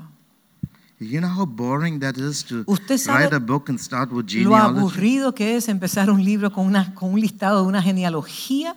You 0.99 1.19
know 1.19 1.29
how 1.29 1.45
boring 1.45 1.99
that 1.99 2.17
is 2.17 2.43
to 2.45 2.63
Usted 2.67 2.97
sabe 2.97 3.25
write 3.25 3.35
a 3.35 3.39
book 3.39 3.69
and 3.69 3.79
start 3.79 4.11
with 4.11 4.23
Lo 4.23 4.27
genealogy? 4.27 4.79
aburrido 4.79 5.35
que 5.35 5.57
es 5.57 5.67
empezar 5.67 6.09
un 6.09 6.23
libro 6.23 6.51
con, 6.51 6.65
una, 6.65 6.93
con 6.95 7.13
un 7.13 7.19
listado 7.19 7.61
de 7.61 7.67
una 7.67 7.81
genealogía. 7.81 8.75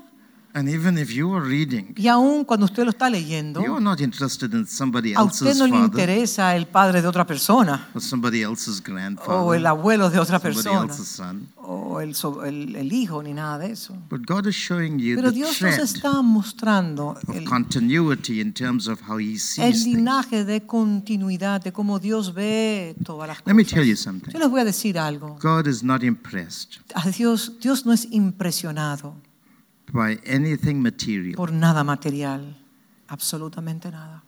And 0.59 0.69
even 0.69 0.99
if 0.99 1.11
you 1.13 1.33
are 1.35 1.41
reading, 1.47 1.95
Y 1.97 2.09
aún 2.09 2.45
cuando 2.45 2.67
usted 2.67 2.83
lo 2.85 2.91
está 2.91 3.09
leyendo, 3.09 3.61
you 3.65 3.75
are 3.75 3.81
not 3.85 4.01
interested 4.01 4.53
in 4.55 4.67
somebody 4.67 5.15
a 5.15 5.23
usted 5.23 5.47
else's 5.47 5.59
no 5.61 5.67
le 5.67 5.73
father 5.73 5.85
interesa 5.87 6.57
el 6.57 6.67
padre 6.67 7.01
de 7.01 7.07
otra 7.07 7.25
persona 7.25 7.89
or 7.95 8.01
somebody 8.03 8.43
else's 8.43 8.83
o 9.27 9.55
el 9.55 9.67
abuelo 9.67 10.11
de 10.11 10.19
otra 10.19 10.41
somebody 10.41 10.55
persona 10.65 10.83
else's 10.93 11.07
son. 11.09 11.47
o 11.57 12.01
el, 12.01 12.15
so- 12.15 12.45
el- 12.45 12.75
el 12.75 12.93
hijo 12.93 13.23
ni 13.23 13.33
nada 13.35 13.59
de 13.59 13.71
eso. 13.73 13.95
But 14.11 14.23
God 14.27 14.47
is 14.49 14.55
showing 14.57 14.99
you 14.99 15.15
Pero 15.17 15.29
the 15.31 15.37
Dios 15.37 15.49
nos 15.51 15.59
thread 15.59 15.81
está 15.81 16.23
mostrando 16.23 17.11
of 17.11 17.37
el, 17.37 17.45
continuity 17.45 18.41
in 18.41 18.53
terms 18.53 18.89
of 18.89 19.01
how 19.09 19.19
He 19.19 19.35
el 19.35 19.39
sees 19.39 19.85
things. 19.85 19.87
linaje 19.97 20.45
de 20.45 20.67
continuidad, 20.67 21.63
de 21.63 21.73
cómo 21.73 21.99
Dios 22.01 22.35
ve 22.35 22.97
todas 23.05 23.29
las 23.29 23.39
Let 23.47 23.55
me 23.55 23.65
tell 23.65 23.85
you 23.85 23.93
cosas. 23.95 24.01
something. 24.05 24.33
Yo 24.33 24.39
les 24.41 24.49
voy 24.51 24.61
a 24.61 24.65
decir 24.65 24.99
algo. 24.99 25.39
God 25.41 25.67
is 25.69 25.85
not 25.85 26.03
impressed 26.03 26.79
A 26.95 27.09
Dios, 27.11 27.53
Dios 27.61 27.87
no 27.87 27.93
es 27.93 28.09
impresionado 28.11 29.15
by 29.93 30.18
anything 30.26 30.74
material. 30.82 31.34
por 31.36 31.53
nada 31.53 31.84
material, 31.84 32.57
absolutamente 33.09 33.91
nada. 33.91 34.22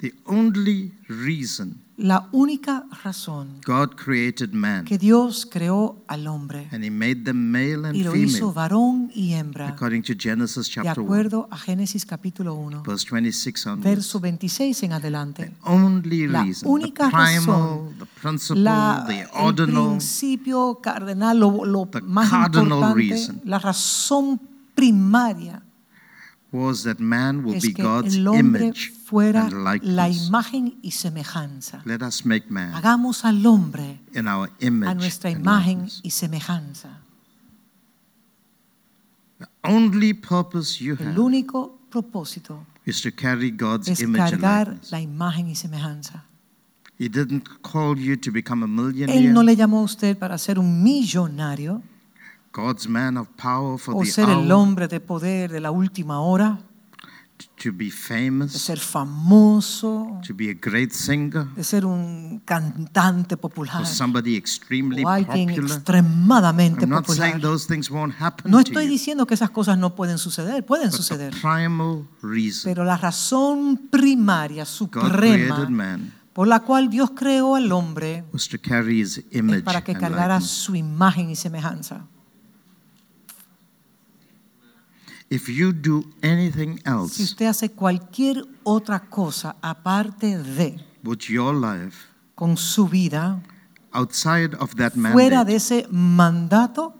The 0.00 0.14
only 0.26 0.92
reason 1.08 1.82
La 1.96 2.28
única 2.30 2.84
razón 3.02 3.60
God 3.66 3.96
created 3.96 4.52
man 4.52 4.84
que 4.84 4.96
Dios 4.96 5.44
creó 5.44 6.04
al 6.06 6.28
hombre 6.28 6.68
and 6.70 6.84
He 6.84 6.90
made 6.92 7.24
them 7.24 7.50
male 7.50 7.84
and 7.88 7.96
y 7.96 8.04
lo 8.04 8.14
hizo 8.14 8.52
female, 8.52 8.54
varón 8.54 9.10
y 9.12 9.32
hembra, 9.34 9.66
according 9.70 10.02
to 10.04 10.12
Genesis 10.16 10.66
de 10.68 10.72
chapter 10.74 11.00
1, 11.00 11.04
acuerdo 11.04 11.48
a 11.50 11.58
Génesis 11.58 12.06
capítulo 12.06 12.54
1, 12.54 12.84
verse 12.84 13.08
26 13.10 13.66
onwards. 13.66 13.82
verso 13.84 14.20
26 14.20 14.82
en 14.84 14.92
adelante. 14.92 15.52
only 15.64 16.28
La 16.28 16.44
reason, 16.44 16.62
the 16.62 16.68
única 16.68 17.08
primal, 17.10 17.34
razón, 17.34 17.98
the 17.98 18.06
principal, 18.22 18.62
La, 18.62 19.04
the 19.08 19.20
el 19.22 19.28
ordinal, 19.34 19.88
principio 19.96 20.78
cardenal, 20.80 21.36
lo, 21.40 21.64
lo 21.64 21.86
The 21.90 22.02
más 22.02 22.30
cardinal 22.30 22.66
importante, 22.68 22.94
reason. 22.94 23.40
la 23.44 23.58
razón 23.58 24.40
primaria 24.78 25.62
was 26.50 26.84
that 26.84 26.98
man 26.98 27.44
will 27.44 27.56
es 27.56 27.62
be 27.62 27.72
God's 27.72 28.16
el 28.16 28.28
hombre 28.28 28.66
image 28.66 28.90
fuera 29.04 29.46
and 29.46 29.82
la 29.82 30.08
imagen 30.08 30.78
y 30.82 30.92
semejanza. 30.92 31.82
Let 31.84 32.02
us 32.02 32.24
make 32.24 32.50
man 32.50 32.72
Hagamos 32.72 33.24
al 33.24 33.44
hombre 33.46 34.00
in 34.14 34.26
our 34.28 34.48
image 34.60 34.88
a 34.90 34.94
nuestra 34.94 35.30
and 35.30 35.40
imagen 35.40 35.78
likeness. 35.80 36.00
y 36.02 36.10
semejanza. 36.10 36.88
The 39.38 39.48
only 39.64 40.14
purpose 40.14 40.80
you 40.82 40.96
El 40.98 41.08
have 41.08 41.18
único 41.20 41.78
propósito 41.90 42.64
is 42.86 43.02
to 43.02 43.10
carry 43.12 43.50
God's 43.50 43.88
es 43.88 44.00
image 44.00 44.20
and 44.20 44.40
cargar 44.40 44.68
likeness. 44.68 44.90
la 44.90 45.00
imagen 45.00 45.48
y 45.48 45.54
semejanza. 45.54 46.24
He 46.98 47.08
didn't 47.08 47.44
call 47.62 47.96
you 47.98 48.16
to 48.16 48.32
become 48.32 48.62
a 48.64 48.66
Él 48.66 48.72
millionaire, 48.72 49.32
no 49.32 49.42
le 49.42 49.54
llamó 49.54 49.80
a 49.80 49.82
usted 49.82 50.16
para 50.18 50.36
ser 50.38 50.58
un 50.58 50.82
millonario 50.82 51.82
God's 52.52 52.88
man 52.88 53.16
of 53.16 53.28
power 53.36 53.78
for 53.78 53.94
o 53.94 54.00
the 54.00 54.06
ser 54.10 54.28
el 54.28 54.50
hour, 54.50 54.52
hombre 54.52 54.88
de 54.88 55.00
poder 55.00 55.50
de 55.52 55.60
la 55.60 55.70
última 55.70 56.20
hora, 56.20 56.58
to 57.62 57.70
be 57.72 57.84
de 57.86 57.90
famous, 57.90 58.52
ser 58.52 58.78
famoso, 58.78 60.20
to 60.26 60.34
be 60.34 60.50
a 60.50 60.54
great 60.54 60.90
singer, 60.92 61.44
de 61.54 61.62
ser 61.62 61.84
un 61.84 62.40
cantante 62.44 63.36
popular 63.36 63.80
or 63.80 63.86
somebody 63.86 64.36
extremely 64.36 65.04
o 65.04 65.08
alguien 65.08 65.48
popular. 65.50 65.76
extremadamente 65.76 66.84
I'm 66.84 66.90
not 66.90 67.06
saying 67.06 67.34
popular. 67.34 67.40
those 67.52 67.66
things 67.66 67.90
won't 67.90 68.14
happen 68.20 68.50
No 68.50 68.58
to 68.58 68.70
estoy 68.70 68.84
you. 68.86 68.90
diciendo 68.90 69.26
que 69.26 69.34
esas 69.34 69.50
cosas 69.50 69.78
no 69.78 69.94
pueden 69.94 70.18
suceder, 70.18 70.64
pueden 70.66 70.86
But 70.90 70.92
the 70.92 70.96
suceder. 70.96 71.34
primal 71.40 72.08
reason 72.22 72.64
Pero 72.64 72.84
la 72.84 72.96
razón 72.96 73.88
primaria, 73.90 74.64
God 74.64 74.66
suprema, 74.66 75.68
man 75.70 76.12
por 76.32 76.46
la 76.46 76.60
cual 76.60 76.88
Dios 76.88 77.10
creó 77.16 77.56
al 77.56 77.70
hombre, 77.72 78.24
was 78.32 78.48
to 78.48 78.58
carry 78.60 79.00
his 79.00 79.18
es 79.18 79.24
image 79.32 79.64
para 79.64 79.82
que 79.82 79.94
cargara 79.94 80.40
su 80.40 80.76
imagen 80.76 81.30
y 81.30 81.34
semejanza. 81.36 82.06
If 85.30 85.48
you 85.48 85.72
do 85.72 86.04
anything 86.22 86.78
Si 86.78 86.82
else 86.86 87.20
usted 87.20 87.46
hace 87.46 87.70
cualquier 87.70 88.44
otra 88.64 89.00
cosa 89.00 89.56
aparte 89.60 90.38
de 90.38 90.78
with 91.04 91.28
your 91.28 91.54
life 91.54 92.06
con 92.34 92.56
su 92.56 92.88
vida, 92.88 93.42
outside 93.92 94.54
of 94.58 94.74
that 94.76 94.92
fuera 94.94 95.44
mandate, 95.44 95.50
de 95.50 95.56
ese 95.56 95.86
mandato, 95.90 96.94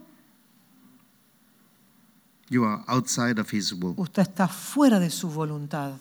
you 2.51 2.65
are 2.65 2.85
outside 2.87 3.39
of 3.39 3.51
his 3.51 3.73
will. 3.73 3.95
usted 3.97 4.23
está 4.23 4.49
fuera 4.49 4.99
de 5.01 5.11
su 5.11 5.29
voluntad. 5.31 5.99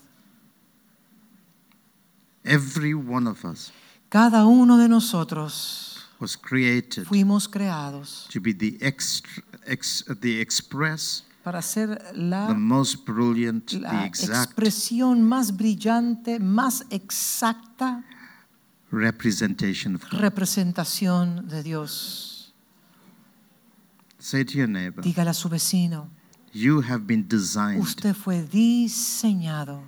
Every 2.43 2.93
one 2.93 3.28
of 3.28 3.43
us 3.45 3.71
Cada 4.09 4.45
uno 4.45 4.78
de 4.78 4.88
nosotros 4.88 6.05
was 6.19 6.38
created 6.38 7.05
fuimos 7.05 7.47
creados 7.47 8.28
to 8.32 8.39
be 8.39 8.53
the, 8.53 8.78
extra, 8.82 9.43
ex, 9.65 10.03
the 10.21 10.39
express, 10.39 11.23
para 11.48 11.62
ser 11.62 11.98
the 12.12 12.14
la, 12.14 12.54
most 12.54 13.06
brilliant, 13.06 13.70
the 13.70 13.80
la 13.80 14.06
expresión 14.06 15.24
más 15.24 15.56
brillante, 15.56 16.41
más 16.41 16.84
exacta 16.89 18.04
representation 18.91 19.95
of 19.95 20.02
God. 20.10 20.20
representación 20.20 21.48
de 21.48 21.64
Dios. 21.64 22.54
Say 24.20 24.43
to 24.43 24.58
your 24.58 24.68
neighbor, 24.68 25.02
Dígale 25.02 25.30
a 25.30 25.34
su 25.34 25.48
vecino, 25.48 26.10
you 26.52 26.82
have 26.82 27.08
been 27.08 27.26
designed. 27.30 27.82
usted 27.82 28.14
fue 28.14 28.43
diseñado, 28.43 29.84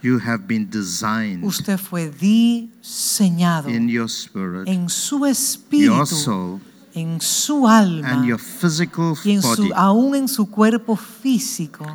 You 0.00 0.18
have 0.18 0.46
been 0.48 0.70
designed 0.70 1.44
usted 1.44 1.78
fue 1.78 2.08
diseñado 2.08 3.68
in 3.68 3.86
your 3.86 4.08
spirit, 4.08 4.66
en 4.66 4.88
su 4.88 5.18
your 5.18 5.28
espíritu, 5.28 6.06
soul, 6.06 6.60
en 6.94 7.20
su 7.20 7.66
alma 7.66 8.08
and 8.08 8.26
your 8.26 8.38
physical 8.38 9.14
y 9.24 9.32
en 9.32 9.42
su, 9.42 9.48
body 9.48 9.70
aún 9.74 10.14
en 10.14 10.28
su 10.28 10.50
cuerpo 10.50 10.96
físico 10.96 11.86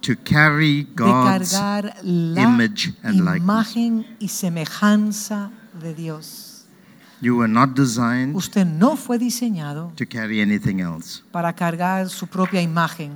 to 0.00 0.14
carry 0.24 0.84
de 0.84 0.94
God's 0.94 1.52
cargar 1.52 1.94
la 2.02 2.42
image 2.42 2.94
and 3.02 3.20
likeness. 3.20 3.42
imagen 3.42 4.06
y 4.18 4.28
semejanza 4.28 5.50
de 5.80 5.94
Dios. 5.94 6.44
You 7.20 7.36
were 7.36 7.48
not 7.48 7.74
designed 7.74 8.36
Usted 8.36 8.64
no 8.64 8.96
fue 8.96 9.18
diseñado 9.18 9.92
to 9.96 10.06
carry 10.06 10.40
anything 10.40 10.78
else. 10.78 11.22
para 11.32 11.52
cargar 11.52 12.08
su 12.08 12.26
propia 12.26 12.62
imagen. 12.62 13.10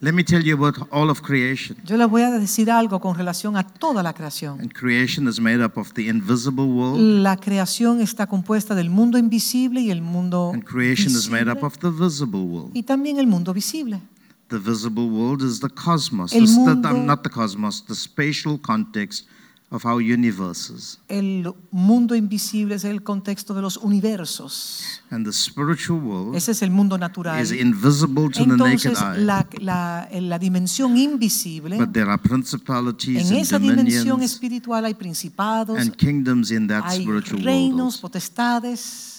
Let 0.00 0.12
me 0.14 0.22
tell 0.22 0.40
you 0.44 0.54
about 0.54 0.76
all 0.92 1.10
of 1.10 1.22
creation. 1.22 1.76
Yo 1.84 1.96
le 1.96 2.04
voy 2.04 2.22
a 2.22 2.30
decir 2.30 2.70
algo 2.70 3.00
con 3.00 3.16
relación 3.16 3.56
a 3.56 3.64
toda 3.66 4.00
la 4.04 4.12
creación. 4.12 4.60
And 4.60 4.72
creation 4.72 5.26
is 5.26 5.40
made 5.40 5.60
up 5.64 5.76
of 5.76 5.92
the 5.94 6.06
invisible 6.08 6.66
world, 6.66 7.00
La 7.00 7.36
creación 7.36 8.00
está 8.00 8.28
compuesta 8.28 8.76
del 8.76 8.90
mundo 8.90 9.18
invisible 9.18 9.80
y 9.80 9.90
el 9.90 10.00
mundo 10.02 10.52
and 10.54 10.62
creation 10.64 11.10
is 11.10 11.28
made 11.28 11.50
up 11.50 11.56
visible, 11.60 11.66
of 11.66 11.78
the 11.78 11.90
visible 11.90 12.44
world. 12.44 12.70
y 12.76 12.84
también 12.84 13.18
el 13.18 13.26
mundo 13.26 13.52
visible. 13.52 14.00
The 14.50 14.58
visible 14.58 15.06
world 15.08 15.42
is 15.42 15.58
the 15.58 15.68
cosmos, 15.68 16.32
El 16.32 16.46
the- 16.46 16.92
not 17.04 17.22
the 17.24 17.30
cosmos, 17.30 17.84
the 17.84 17.94
spatial 17.96 18.56
context 18.60 19.26
of 19.70 19.84
our 19.84 20.00
universes. 20.00 20.98
El 21.08 21.52
mundo 21.70 22.14
invisible 22.14 22.74
es 22.74 22.84
el 22.84 23.02
contexto 23.02 23.52
de 23.52 23.60
los 23.62 23.76
universos. 23.76 25.02
And 25.10 25.26
the 25.26 25.32
spiritual 25.32 26.00
world 26.00 26.34
Ese 26.36 26.52
es 26.52 26.62
el 26.62 26.70
mundo 26.70 26.96
natural. 26.96 27.40
is 27.42 27.52
invisible 27.52 28.30
to 28.30 28.44
the 28.44 28.46
naked 28.56 28.62
Entonces, 28.92 28.98
eye. 29.02 29.18
la, 29.24 29.46
la- 29.60 30.08
la 30.10 30.38
dimensión 30.38 30.96
invisible, 30.96 31.76
But 31.76 31.92
there 31.92 32.08
are 32.10 32.16
principalities 32.20 33.26
en 33.30 33.34
and 33.36 33.42
esa 33.42 33.58
dimensión 33.58 34.04
dominions 34.08 34.32
espiritual 34.32 34.84
hay 34.84 34.94
principados, 34.94 35.78
and 35.78 35.94
kingdoms 35.96 36.50
in 36.50 36.66
that 36.68 36.84
hay 36.86 37.02
spiritual 37.02 37.34
world. 37.40 37.44
reinos, 37.46 37.94
also. 37.96 38.00
potestades. 38.08 39.17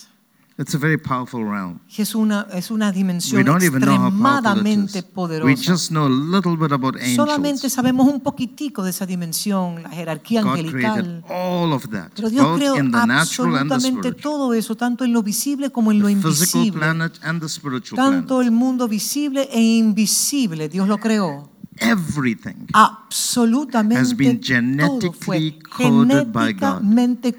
It's 0.62 0.76
a 0.76 0.78
very 0.78 0.98
powerful 0.98 1.46
realm. 1.46 1.80
Es 1.98 2.14
una, 2.16 2.46
es 2.54 2.70
una 2.70 2.88
We 2.88 2.94
dimensión 2.94 3.48
extremadamente 3.48 5.00
is. 5.00 5.06
We 5.06 5.12
poderosa. 5.14 5.72
just 5.72 5.88
know 5.90 6.06
a 6.06 6.10
little 6.10 6.58
bit 6.58 6.74
about 6.74 6.96
Solamente 7.16 7.68
angels. 7.68 7.74
sabemos 7.74 8.08
un 8.12 8.20
poquitico 8.20 8.84
de 8.84 8.90
esa 8.90 9.06
dimensión, 9.06 9.82
la 9.84 9.90
jerarquía 9.90 10.42
God 10.42 10.54
created 10.60 10.86
angelical. 10.86 11.24
all 11.30 11.72
of 11.72 11.88
that, 11.92 12.10
Pero 12.14 12.30
Dios 12.30 12.58
creó 12.58 12.76
in 12.76 12.92
the 12.92 13.06
natural 13.08 13.56
and 13.56 13.70
the 13.70 13.76
absolutamente 13.76 14.10
spiritual. 14.10 14.22
todo 14.22 14.54
eso, 14.54 14.76
tanto 14.76 15.06
en 15.06 15.14
lo 15.14 15.24
visible 15.24 15.70
como 15.72 15.92
en 15.94 16.00
lo 16.00 16.10
invisible. 16.10 16.74
planet 16.74 17.14
and 17.24 17.42
the 17.42 17.48
spiritual 17.48 17.96
Tanto 17.96 18.42
el 18.42 18.52
mundo 18.52 18.88
visible 18.90 19.48
e 19.52 19.62
invisible, 19.62 20.68
Dios 20.68 20.90
lo 20.90 20.98
creó. 20.98 21.50
Everything 21.82 22.68
Absolutamente 22.74 24.00
has 24.00 24.14
been 24.14 24.42
genetically 24.42 25.52
coded 25.64 26.32
by 26.32 26.52
God. 26.52 26.84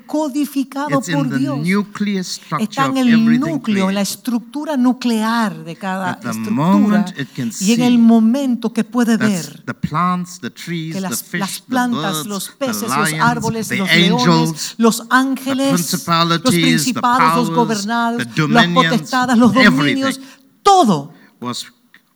codificado 0.07 0.99
It's 0.99 1.11
por 1.11 1.25
in 1.25 1.31
the 1.31 1.39
Dios. 1.39 1.59
nuclear 1.67 2.25
structure 2.25 2.65
Está 2.65 2.87
en 2.87 2.97
el 2.97 3.39
núcleo, 3.41 3.89
en 3.89 3.95
la 3.95 4.01
estructura 4.01 4.77
nuclear 4.77 5.65
de 5.65 5.77
cada 5.77 6.13
At 6.13 6.21
the 6.21 6.31
estructura. 6.31 6.55
moment 6.55 7.19
it 7.19 7.29
can 7.35 7.51
Y 7.61 7.73
en 7.73 7.83
el 7.83 7.99
momento 7.99 8.73
que 8.73 8.85
puede 8.85 9.17
ver 9.17 9.63
the 9.67 9.75
plants, 9.75 10.41
the 10.41 10.51
trees, 10.51 10.95
que 10.95 11.01
the 11.01 11.09
las, 11.09 11.23
fish, 11.23 11.41
las 11.41 11.61
the 11.61 11.67
plantas, 11.69 12.13
birds, 12.25 12.27
los 12.27 12.47
the 12.47 12.67
peces, 12.67 12.83
los 12.83 13.11
lions, 13.11 13.23
árboles, 13.25 13.69
the 13.69 13.77
los 13.77 13.89
angels, 13.91 14.27
leones, 14.27 14.75
los 14.79 15.03
ángeles, 15.11 15.73
los 15.73 15.81
principalities, 15.81 16.43
the 16.53 16.61
principados, 16.61 17.49
los 17.49 17.57
gobernados, 17.57 18.19
the 18.19 18.25
las 18.25 18.37
dominions, 18.65 18.87
potestades, 18.93 19.37
los 19.39 19.53
dominios, 19.55 20.17
everything. 20.17 20.23
todo 20.63 21.13
was 21.41 21.67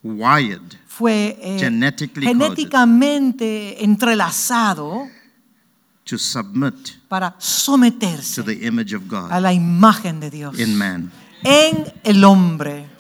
wired 0.03 0.79
fue 0.97 1.37
eh, 1.41 1.59
genéticamente 1.59 3.83
entrelazado 3.85 5.09
to 6.05 6.19
submit 6.19 6.75
para 7.09 7.31
to 7.33 7.37
someterse 7.41 8.43
the 8.43 8.67
image 8.67 8.95
of 8.95 9.03
a 9.13 9.29
God 9.31 9.43
la 9.43 9.53
imagen 9.53 10.21
de 10.21 10.31
Dios 10.31 10.59
in 10.59 10.77
man. 10.77 11.11
en 11.43 11.93
el 12.05 12.25
hombre. 12.25 12.91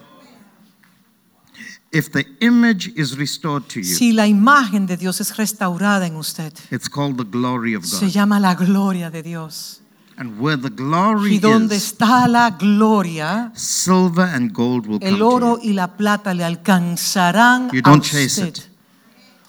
If 1.92 2.11
the 2.11 2.26
image 2.40 2.92
is 2.97 3.16
restored 3.16 3.68
to 3.68 3.78
you, 3.78 3.84
Si 3.84 4.12
la 4.12 4.26
imagen 4.26 4.86
de 4.86 4.97
Dios 4.97 5.20
es 5.20 5.36
restaurada 5.36 6.07
en 6.09 6.16
usted, 6.16 6.53
it's 6.72 6.88
called 6.88 7.16
the 7.18 7.24
glory 7.24 7.76
of 7.76 7.84
se 7.84 8.07
God. 8.07 8.12
llama 8.12 8.40
la 8.40 8.57
gloria 8.57 9.11
de 9.11 9.22
Dios. 9.22 9.80
And 10.17 10.39
where 10.41 10.57
the 10.57 10.71
glory 10.71 11.37
Y 11.37 11.39
donde 11.41 11.75
is, 11.77 11.93
está 11.93 12.29
la 12.29 12.51
gloria, 12.51 13.51
silver 13.55 14.29
and 14.33 14.53
gold 14.53 14.87
will 14.87 15.01
come 15.01 15.09
el 15.11 15.19
to 15.19 15.29
oro 15.29 15.59
you. 15.61 15.71
y 15.71 15.73
la 15.73 15.97
plata 15.97 16.33
le 16.33 16.45
alcanzarán 16.45 17.69
You 17.73 17.81
a 17.81 17.83
don't 17.83 18.03
chase 18.05 18.41
usted. 18.41 18.57
it. 18.59 18.69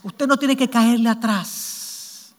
Usted 0.04 0.28
no 0.28 0.38
tiene 0.38 0.56
que 0.58 0.68
caerle 0.70 1.10
atrás. 1.10 2.34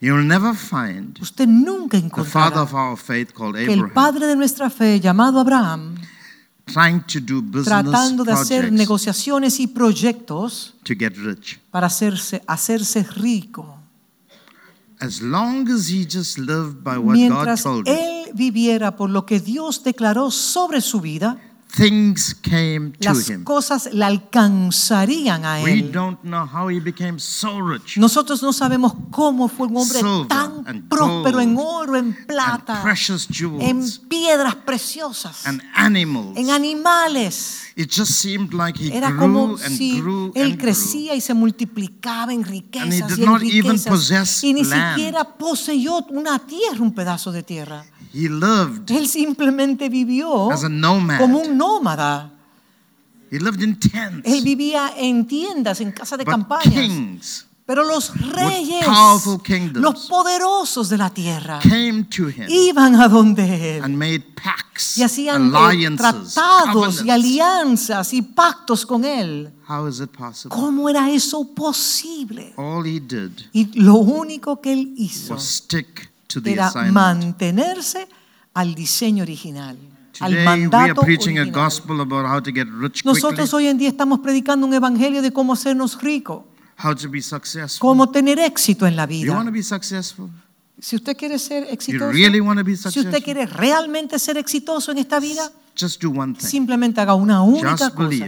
You'll 0.00 0.26
never 0.26 0.54
find 0.54 1.18
Usted 1.20 1.48
nunca 1.48 1.98
the 1.98 2.08
father 2.24 2.60
encontrará 2.60 2.62
of 2.62 2.74
our 2.74 2.96
faith 2.96 3.32
called 3.32 3.56
que 3.56 3.72
el 3.72 3.90
padre 3.90 4.26
de 4.26 4.36
nuestra 4.36 4.68
fe, 4.70 5.00
llamado 5.00 5.40
Abraham, 5.40 5.96
trying 6.66 7.00
to 7.00 7.18
do 7.20 7.40
business 7.40 7.64
tratando 7.66 8.22
de 8.22 8.32
hacer 8.32 8.70
negociaciones 8.72 9.58
y 9.58 9.66
proyectos 9.68 10.74
to 10.84 10.94
get 10.98 11.16
rich. 11.16 11.58
para 11.70 11.86
hacerse, 11.86 12.42
hacerse 12.46 13.02
rico. 13.04 13.78
As 14.98 15.20
long 15.20 15.68
as 15.68 15.88
he 15.90 16.06
just 16.06 16.38
lived 16.38 16.82
by 16.82 16.96
what 16.96 17.16
God 17.28 17.60
told 17.60 17.86
him, 17.86 17.94
él 17.94 18.30
viviera 18.34 18.96
por 18.96 19.10
lo 19.10 19.26
que 19.26 19.40
Dios 19.40 19.82
declaró 19.84 20.30
sobre 20.30 20.80
su 20.80 21.00
vida, 21.00 21.38
things 21.76 22.34
came 22.42 22.92
to 22.92 23.08
las 23.12 23.28
him. 23.28 23.44
cosas 23.44 23.90
le 23.92 24.04
alcanzarían 24.04 25.44
a 25.44 25.62
We 25.62 25.72
él. 25.80 25.92
don't 25.92 26.18
know 26.22 26.46
how 26.46 26.68
he 26.68 26.80
became 26.80 27.18
so 27.18 27.60
rich 27.60 27.98
Nosotros 27.98 28.42
no 28.42 28.52
sabemos 28.52 28.94
cómo 29.10 29.46
fue 29.48 29.66
un 29.66 29.76
hombre 29.76 29.98
Silver 29.98 30.26
tan 30.28 30.64
and 30.66 30.88
próspero 30.88 31.40
en 31.40 31.54
gold 31.54 31.88
oro, 31.90 31.96
en 31.96 32.04
and 32.06 32.26
plata, 32.26 32.82
precious 32.82 33.26
en 33.28 33.34
jewels 33.34 33.98
piedras 34.08 34.54
preciosas, 34.54 35.46
and 35.46 35.60
animals. 35.74 36.36
en 36.36 36.50
animales. 36.50 37.62
It 37.76 37.90
just 37.90 38.12
seemed 38.12 38.54
like 38.54 38.78
he 38.78 38.90
Era 38.96 39.14
como 39.14 39.48
grew 39.48 39.58
and 39.64 39.76
si 39.76 40.00
grew 40.00 40.32
él 40.34 40.42
and 40.44 40.52
grew. 40.54 40.58
crecía 40.62 41.14
y 41.14 41.20
se 41.20 41.34
multiplicaba 41.34 42.32
en 42.32 42.42
riquezas 42.42 43.08
did 43.08 43.18
y 43.18 43.22
en 43.22 43.26
not 43.30 43.42
even 43.42 43.72
riquezas 43.72 43.86
possess 43.86 44.44
y 44.44 44.54
ni 44.54 44.64
land. 44.64 44.94
siquiera 44.96 45.24
poseyó 45.24 45.98
una 46.08 46.38
tierra, 46.38 46.80
un 46.80 46.94
pedazo 46.94 47.32
de 47.32 47.42
tierra. 47.42 47.84
He 48.14 48.30
lived 48.30 48.90
Él 48.90 49.08
simplemente 49.08 49.90
vivió 49.90 50.50
as 50.50 50.64
a 50.64 50.70
nomad. 50.70 51.18
como 51.18 51.38
un 51.38 51.58
nómada. 51.66 52.30
He 53.30 53.38
lived 53.38 53.62
in 53.62 53.78
tents. 53.78 54.22
Él 54.24 54.42
vivía 54.42 54.92
en 54.96 55.26
tiendas, 55.26 55.80
en 55.80 55.92
casas 55.92 56.18
de 56.18 56.24
But 56.24 56.62
kings 56.62 57.46
Pero 57.66 57.82
los 57.82 58.12
reyes, 58.20 58.86
los 59.74 60.06
poderosos 60.06 60.88
de 60.88 60.96
la 60.96 61.10
tierra, 61.10 61.58
came 61.60 62.04
to 62.04 62.28
him 62.28 62.46
iban 62.48 62.94
a 62.94 63.08
donde 63.08 63.78
él 63.78 63.82
and 63.82 63.96
made 63.96 64.20
pacts, 64.36 64.96
y 64.96 65.02
hacían 65.02 65.52
eh, 65.52 65.96
tratados 65.96 67.04
y 67.04 67.10
alianzas 67.10 68.12
y 68.12 68.22
pactos 68.22 68.86
con 68.86 69.04
él. 69.04 69.52
How 69.68 69.88
is 69.88 69.98
it 69.98 70.10
possible? 70.10 70.56
¿Cómo 70.56 70.88
era 70.88 71.10
eso 71.10 71.42
posible? 71.56 72.54
All 72.56 72.86
he 72.86 73.00
did 73.00 73.32
Y 73.52 73.80
lo 73.80 73.96
único 73.96 74.60
que 74.60 74.72
él 74.72 74.94
hizo 74.96 75.34
was 75.34 75.42
stick 75.42 76.12
to 76.28 76.40
the 76.40 76.52
era 76.52 76.68
assignment. 76.68 76.94
mantenerse 76.94 78.06
al 78.54 78.76
diseño 78.76 79.24
original, 79.24 79.76
al 80.20 80.30
Today 80.32 80.44
we 80.44 80.50
are 80.50 80.58
mandato 80.58 81.02
preaching 81.02 81.38
a 81.38 81.42
original. 81.42 81.64
gospel 81.64 82.00
about 82.00 82.26
how 82.26 82.40
to 82.40 82.50
get 82.52 82.66
rich 82.68 83.04
Nosotros 83.04 83.52
hoy 83.54 83.66
en 83.68 83.78
día 83.78 83.88
estamos 83.88 84.20
predicando 84.20 84.66
un 84.66 84.74
evangelio 84.74 85.22
de 85.22 85.32
cómo 85.32 85.52
hacernos 85.52 86.00
ricos, 86.00 86.42
how 86.82 86.94
to 86.94 87.08
be 87.08 87.20
successful. 87.22 87.80
cómo 87.80 88.10
tener 88.10 88.38
éxito 88.38 88.86
en 88.86 88.96
la 88.96 89.06
vida. 89.06 89.44
Si 90.78 90.96
usted 90.96 91.16
quiere 91.16 91.38
ser 91.38 91.66
exitoso, 91.70 92.12
si 92.90 93.00
usted 93.00 93.22
quiere 93.22 93.46
realmente 93.46 94.18
ser 94.18 94.36
exitoso 94.36 94.92
en 94.92 94.98
esta 94.98 95.18
vida, 95.18 95.50
Just 95.78 96.02
do 96.02 96.10
one 96.10 96.34
thing. 96.34 96.46
simplemente 96.46 97.00
haga 97.00 97.14
una 97.14 97.42
única 97.42 97.90
cosa. 97.90 98.26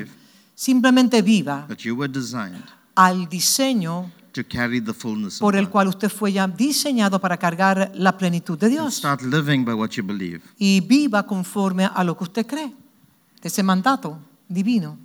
Simplemente 0.54 1.22
viva 1.22 1.66
That 1.68 1.78
you 1.78 1.94
were 1.94 2.12
designed 2.12 2.64
al 2.94 3.28
diseño 3.28 4.10
to 4.42 4.48
carry 4.48 4.80
the 4.80 4.92
fullness 4.94 5.38
por 5.38 5.56
el 5.56 5.64
God. 5.66 5.72
cual 5.72 5.88
usted 5.88 6.08
fue 6.08 6.32
ya 6.32 6.46
diseñado 6.46 7.20
para 7.20 7.36
cargar 7.36 7.90
la 7.94 8.16
plenitud 8.16 8.58
de 8.58 8.66
And 8.66 8.74
Dios. 8.74 8.94
start 8.96 9.22
living 9.22 9.64
by 9.64 9.74
what 9.74 9.90
you 9.90 10.04
believe. 10.04 10.40
Y 10.58 10.80
viva 10.80 11.24
conforme 11.26 11.84
a 11.92 12.04
lo 12.04 12.16
que 12.16 12.24
usted 12.24 12.46
cree, 12.46 12.72
de 13.42 13.48
ese 13.48 13.62
mandato 13.62 14.18
divino. 14.48 14.98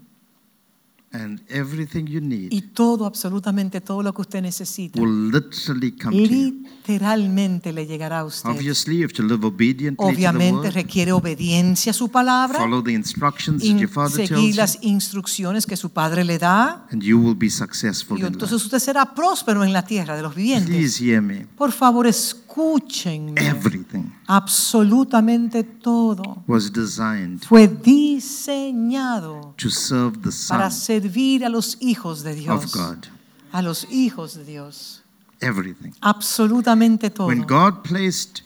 And 1.15 1.41
everything 1.47 2.05
you 2.07 2.19
need 2.19 2.51
Y 2.51 2.61
todo, 2.73 3.05
absolutamente 3.05 3.81
todo 3.81 4.01
lo 4.01 4.13
que 4.15 4.21
usted 4.21 4.41
necesita, 4.41 4.99
will 4.99 5.29
literally 5.31 5.91
come 5.91 6.17
to 6.17 6.33
you. 6.33 6.63
literalmente 6.87 7.71
le 7.71 7.85
llegará 7.85 8.19
a 8.21 8.25
usted. 8.25 8.49
Obviously, 8.49 8.97
you 8.97 9.03
have 9.03 9.13
to 9.13 9.21
live 9.21 9.45
obediently 9.45 9.95
to 9.97 10.03
the 10.05 10.11
Obviamente 10.11 10.67
word. 10.69 10.73
requiere 10.73 11.11
obediencia 11.11 11.91
a 11.91 11.93
su 11.93 12.09
palabra, 12.09 12.57
Follow 12.59 12.81
the 12.83 12.93
instructions 12.93 13.61
that 13.61 13.77
your 13.79 13.87
father 13.89 14.15
tells 14.17 14.29
seguir 14.29 14.51
you. 14.51 14.55
las 14.57 14.79
instrucciones 14.81 15.67
que 15.67 15.77
su 15.77 15.91
padre 15.91 16.23
le 16.23 16.39
da, 16.39 16.87
And 16.91 17.03
you 17.03 17.19
will 17.19 17.37
be 17.37 17.49
successful 17.51 18.17
y 18.17 18.21
in 18.21 18.27
entonces 18.27 18.53
life. 18.57 18.65
usted 18.65 18.79
será 18.79 19.13
próspero 19.13 19.63
en 19.63 19.71
la 19.71 19.85
tierra 19.85 20.15
de 20.15 20.23
los 20.23 20.33
vivientes. 20.33 20.69
Please 20.75 21.03
hear 21.03 21.21
me. 21.21 21.45
Por 21.55 21.71
favor, 21.71 22.07
escúchenme. 22.53 23.41
Everything 23.41 24.11
Absolutamente 24.27 25.63
todo 25.63 26.43
was 26.47 26.71
designed 26.71 27.43
fue 27.45 27.67
diseñado 27.67 29.53
to 29.57 29.69
serve 29.69 30.17
the 30.21 30.29
para 30.47 30.69
Son 30.69 30.79
servir 30.79 31.43
a 31.43 31.49
los 31.49 31.77
hijos 31.81 32.23
de 32.23 32.31
of 32.31 32.37
Dios. 32.37 32.71
God. 32.73 33.05
A 33.51 33.61
los 33.61 33.87
hijos 33.91 34.35
de 34.35 34.43
Dios. 34.45 35.03
Everything. 35.39 35.91
Absolutamente 36.01 37.09
todo. 37.09 37.27
When 37.27 37.41
God 37.41 37.83
placed 37.83 38.43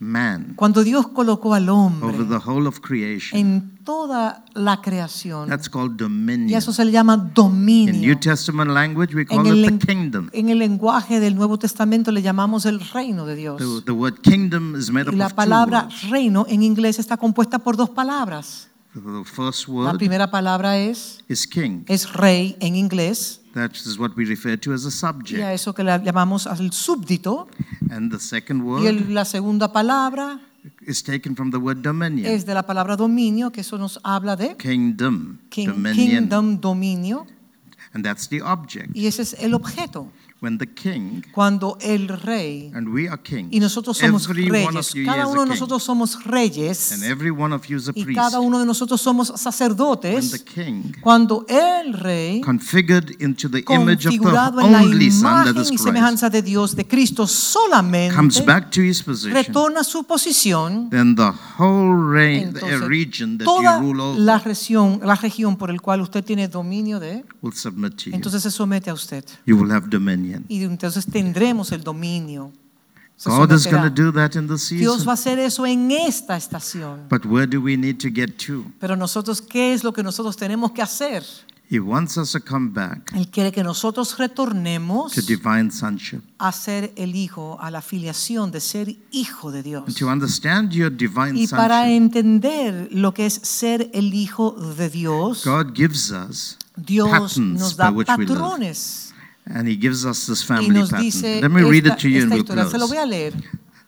man 0.00 0.52
Cuando 0.56 0.84
Dios 0.84 1.08
colocó 1.08 1.54
al 1.54 1.68
over 1.68 2.02
hombre 2.10 2.24
the 2.24 2.36
whole 2.44 2.68
of 2.68 2.80
creation, 2.80 3.38
en 3.38 3.78
toda 3.84 4.44
la 4.54 4.80
creación, 4.80 5.48
that's 5.48 5.68
called 5.68 5.92
y 5.94 5.96
dominion. 5.96 6.56
eso 6.58 6.72
se 6.72 6.84
le 6.84 6.92
llama 6.92 7.14
In 7.14 7.20
New 7.24 7.32
dominio. 7.34 8.18
Testament 8.18 8.70
language, 8.70 9.14
we 9.14 9.24
call 9.26 9.40
En 9.40 9.46
el, 9.46 9.58
it 9.58 9.66
len- 9.70 9.78
the 9.78 9.86
kingdom. 9.86 10.28
en 10.32 10.48
el 10.50 10.58
lenguaje 10.58 11.20
del 11.20 11.34
Nuevo 11.34 11.58
Testamento 11.58 12.12
le 12.12 12.22
llamamos 12.22 12.64
el 12.66 12.80
reino 12.80 13.26
de 13.26 13.34
Dios. 13.36 13.58
The, 13.58 13.82
the 13.86 13.92
word 13.92 14.20
kingdom 14.22 14.76
is 14.76 14.90
made 14.90 15.06
Y 15.10 15.14
up 15.14 15.18
la 15.18 15.26
of 15.26 15.32
two 15.32 15.36
palabra 15.36 15.82
words. 15.84 16.10
reino 16.10 16.46
en 16.48 16.62
inglés 16.62 16.98
está 16.98 17.16
compuesta 17.16 17.58
por 17.58 17.76
dos 17.76 17.90
palabras. 17.90 18.68
The 19.00 19.24
first 19.24 19.68
La 19.68 19.74
word 19.74 19.98
primera 19.98 20.30
palabra 20.30 20.76
es, 20.78 21.20
is 21.28 21.46
king. 21.46 21.84
es 21.86 22.12
rey 22.12 22.56
en 22.60 22.74
inglés, 22.76 23.40
That 23.54 23.72
is 23.74 23.98
what 23.98 24.12
we 24.16 24.24
refer 24.24 24.56
to 24.58 24.72
as 24.72 24.84
a 24.84 24.86
y 24.86 24.88
a 24.88 24.90
subject. 24.90 25.40
eso 25.52 25.74
que 25.74 25.82
le 25.84 25.98
llamamos 26.02 26.46
al 26.46 26.72
súbdito. 26.72 27.48
And 27.90 28.10
the 28.12 28.18
second 28.20 28.60
Y 28.60 28.64
word 28.64 28.86
el- 28.86 29.14
la 29.14 29.24
segunda 29.24 29.72
palabra 29.72 30.40
is 30.86 31.02
taken 31.02 31.34
from 31.36 31.50
the 31.50 31.56
word 31.58 31.78
dominion. 31.82 32.26
es 32.30 32.44
de 32.44 32.54
la 32.54 32.64
palabra 32.64 32.96
dominio, 32.96 33.50
que 33.50 33.60
eso 33.62 33.78
nos 33.78 33.98
habla 34.02 34.36
de 34.36 34.56
Kingdom, 34.56 35.38
king- 35.48 35.66
dominion. 35.68 35.94
kingdom, 36.08 36.60
dominio, 36.60 37.26
And 37.94 38.04
that's 38.04 38.28
the 38.28 38.42
object. 38.42 38.90
y 38.94 39.06
ese 39.06 39.22
es 39.22 39.36
el 39.38 39.54
objeto. 39.54 40.10
When 40.40 40.56
the 40.58 40.68
king, 40.72 41.24
Cuando 41.32 41.76
el 41.80 42.06
rey, 42.06 42.70
and 42.72 42.94
we 42.94 43.08
are 43.08 43.20
kings, 43.20 43.48
y 43.50 43.58
nosotros 43.58 43.98
somos 43.98 44.28
every 44.28 44.48
one 44.48 44.68
of 44.68 44.74
reyes, 44.74 44.94
you 44.94 45.04
cada 45.04 45.24
is 45.24 45.28
uno 45.30 45.42
a 45.42 45.44
de 45.46 45.50
nosotros 45.50 45.82
somos 45.82 46.24
reyes, 46.24 46.92
And 46.92 47.02
every 47.02 47.32
one 47.32 47.52
of 47.52 47.66
you 47.66 47.76
is 47.76 47.88
a 47.88 47.92
y 47.92 48.04
priest. 48.04 48.20
cada 48.20 48.38
uno 48.38 48.60
de 48.60 48.64
nosotros 48.64 49.00
somos 49.00 49.30
When 49.30 49.36
the 49.36 49.42
sacerdotes, 49.42 50.44
king, 50.44 50.92
cuando 51.00 51.44
el 51.48 51.92
rey 51.92 52.40
configured 52.40 53.20
into 53.20 53.48
the 53.48 53.64
image 53.68 54.06
of 54.06 54.12
the 54.12 54.18
configurado 54.18 54.60
en 54.60 54.70
la 54.70 54.82
only 54.82 55.10
Son, 55.10 55.52
that 55.52 55.72
y 55.72 55.76
semejanza 55.76 56.30
de 56.30 56.40
Dios, 56.40 56.76
de 56.76 56.86
Cristo 56.86 57.24
comes 57.24 57.32
solamente, 57.32 58.42
back 58.46 58.70
to 58.70 58.80
his 58.80 59.02
position, 59.02 59.34
retorna 59.34 59.80
a 59.80 59.84
su 59.84 60.04
posición, 60.04 60.88
then 60.90 61.16
the 61.16 61.32
whole 61.58 61.96
reign, 61.96 62.52
the 62.52 62.60
entonces 62.60 62.88
region 62.88 63.38
that 63.38 63.44
toda 63.44 63.80
you 63.80 63.92
rule 63.92 64.00
over 64.00 64.20
la 64.20 64.38
región, 64.38 65.00
la 65.02 65.16
región 65.16 65.56
por 65.56 65.70
el 65.70 65.82
cual 65.82 66.00
usted 66.00 66.24
tiene 66.24 66.46
dominio 66.46 67.00
de, 67.00 67.24
will 67.42 67.52
submit. 67.52 67.77
Entonces 68.12 68.42
se 68.42 68.50
somete 68.50 68.90
a 68.90 68.94
usted. 68.94 69.24
You 69.46 69.56
will 69.56 69.70
have 69.72 69.88
dominion. 69.88 70.44
Y 70.48 70.62
entonces 70.64 71.06
tendremos 71.06 71.72
el 71.72 71.82
dominio. 71.82 72.52
God 73.24 73.52
is 73.52 73.66
going 73.66 73.82
to 73.82 73.90
do 73.90 74.12
that 74.12 74.36
in 74.36 74.46
the 74.46 74.56
Dios 74.76 75.06
va 75.06 75.06
season. 75.06 75.08
a 75.08 75.12
hacer 75.12 75.38
eso 75.40 75.66
en 75.66 75.90
esta 75.90 76.36
estación. 76.36 77.08
But 77.08 77.26
where 77.26 77.46
do 77.48 77.60
we 77.60 77.76
need 77.76 77.96
to 77.98 78.08
get 78.12 78.36
to? 78.46 78.64
Pero 78.78 78.94
nosotros, 78.96 79.42
¿qué 79.42 79.74
es 79.74 79.82
lo 79.82 79.92
que 79.92 80.04
nosotros 80.04 80.36
tenemos 80.36 80.70
que 80.70 80.82
hacer? 80.82 81.24
He 81.70 81.80
wants 81.80 82.16
us 82.16 82.32
to 82.32 82.40
come 82.40 82.70
back 82.70 83.12
Él 83.14 83.28
quiere 83.28 83.52
que 83.52 83.62
nosotros 83.62 84.16
retornemos 84.16 85.12
to 85.12 85.20
divine 85.20 85.70
sonship. 85.70 86.20
a 86.38 86.50
ser 86.50 86.94
el 86.96 87.14
hijo, 87.14 87.58
a 87.60 87.70
la 87.70 87.82
filiación 87.82 88.50
de 88.50 88.60
ser 88.60 88.96
hijo 89.10 89.50
de 89.52 89.62
Dios. 89.62 89.84
And 89.86 89.96
to 89.98 90.06
understand 90.08 90.70
your 90.70 90.90
divine 90.90 91.38
Y 91.38 91.46
para 91.48 91.80
sonship, 91.80 91.96
entender 91.96 92.88
lo 92.90 93.12
que 93.12 93.26
es 93.26 93.34
ser 93.34 93.90
el 93.92 94.14
hijo 94.14 94.52
de 94.52 94.88
Dios, 94.88 95.44
God 95.44 95.74
gives 95.74 96.10
us 96.10 96.56
Dios 96.84 97.10
patterns 97.10 97.60
nos 97.60 97.74
by 97.76 97.84
da 97.84 97.90
which 97.90 98.08
we 98.16 98.26
live. 98.26 98.28
patrones 98.36 99.12
And 99.46 99.66
he 99.66 99.76
gives 99.76 100.04
us 100.04 100.26
this 100.26 100.42
family 100.44 100.82
pattern. 100.88 101.40
Let 101.40 101.50
me 101.50 101.62
read 101.62 101.86
it 101.86 101.98
to 102.00 102.08
you 102.08 102.22
and 102.22 102.30
we'll 102.30 102.42
historia. 102.42 102.68
Se 102.70 102.78
lo 102.78 102.86
voy 102.86 102.98
a 102.98 103.06
leer. 103.06 103.32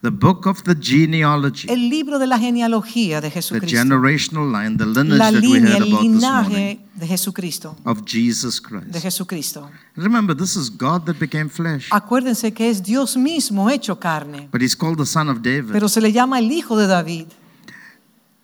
The 0.02 0.10
book 0.10 0.46
of 0.46 0.62
the 0.62 0.74
genealogy, 0.74 1.68
El 1.68 1.90
libro 1.90 2.18
de 2.18 2.26
la 2.26 2.38
genealogía 2.38 3.20
de 3.20 3.28
the 3.28 3.34
Jesucristo. 3.34 3.76
generational 3.76 4.50
line, 4.50 4.78
the 4.78 4.86
lineage 4.86 5.18
La 5.18 5.30
that 5.30 5.42
we 5.42 5.60
heard 5.60 5.82
about 5.82 6.00
this 6.00 6.22
morning 6.22 6.78
de 6.94 7.06
Jesucristo. 7.06 7.76
of 7.84 8.02
Jesus 8.06 8.62
De 8.62 8.66
Christ. 8.68 9.02
Jesucristo. 9.02 9.70
Remember, 9.96 10.34
this 10.34 10.56
is 10.56 10.70
God 10.70 11.04
that 11.04 11.18
became 11.20 11.50
flesh, 11.50 11.88
Acuérdense 11.90 12.50
que 12.54 12.70
es 12.70 12.82
Dios 12.82 13.18
mismo 13.18 13.68
hecho 13.68 14.00
carne, 14.00 14.48
but 14.50 14.62
he's 14.62 14.74
called 14.74 14.96
the 14.96 15.04
son 15.04 15.28
of 15.28 15.42
David. 15.42 15.70
pero 15.72 15.86
se 15.86 16.00
le 16.00 16.10
llama 16.10 16.38
el 16.38 16.50
hijo 16.50 16.78
de 16.78 16.86
David. 16.86 17.26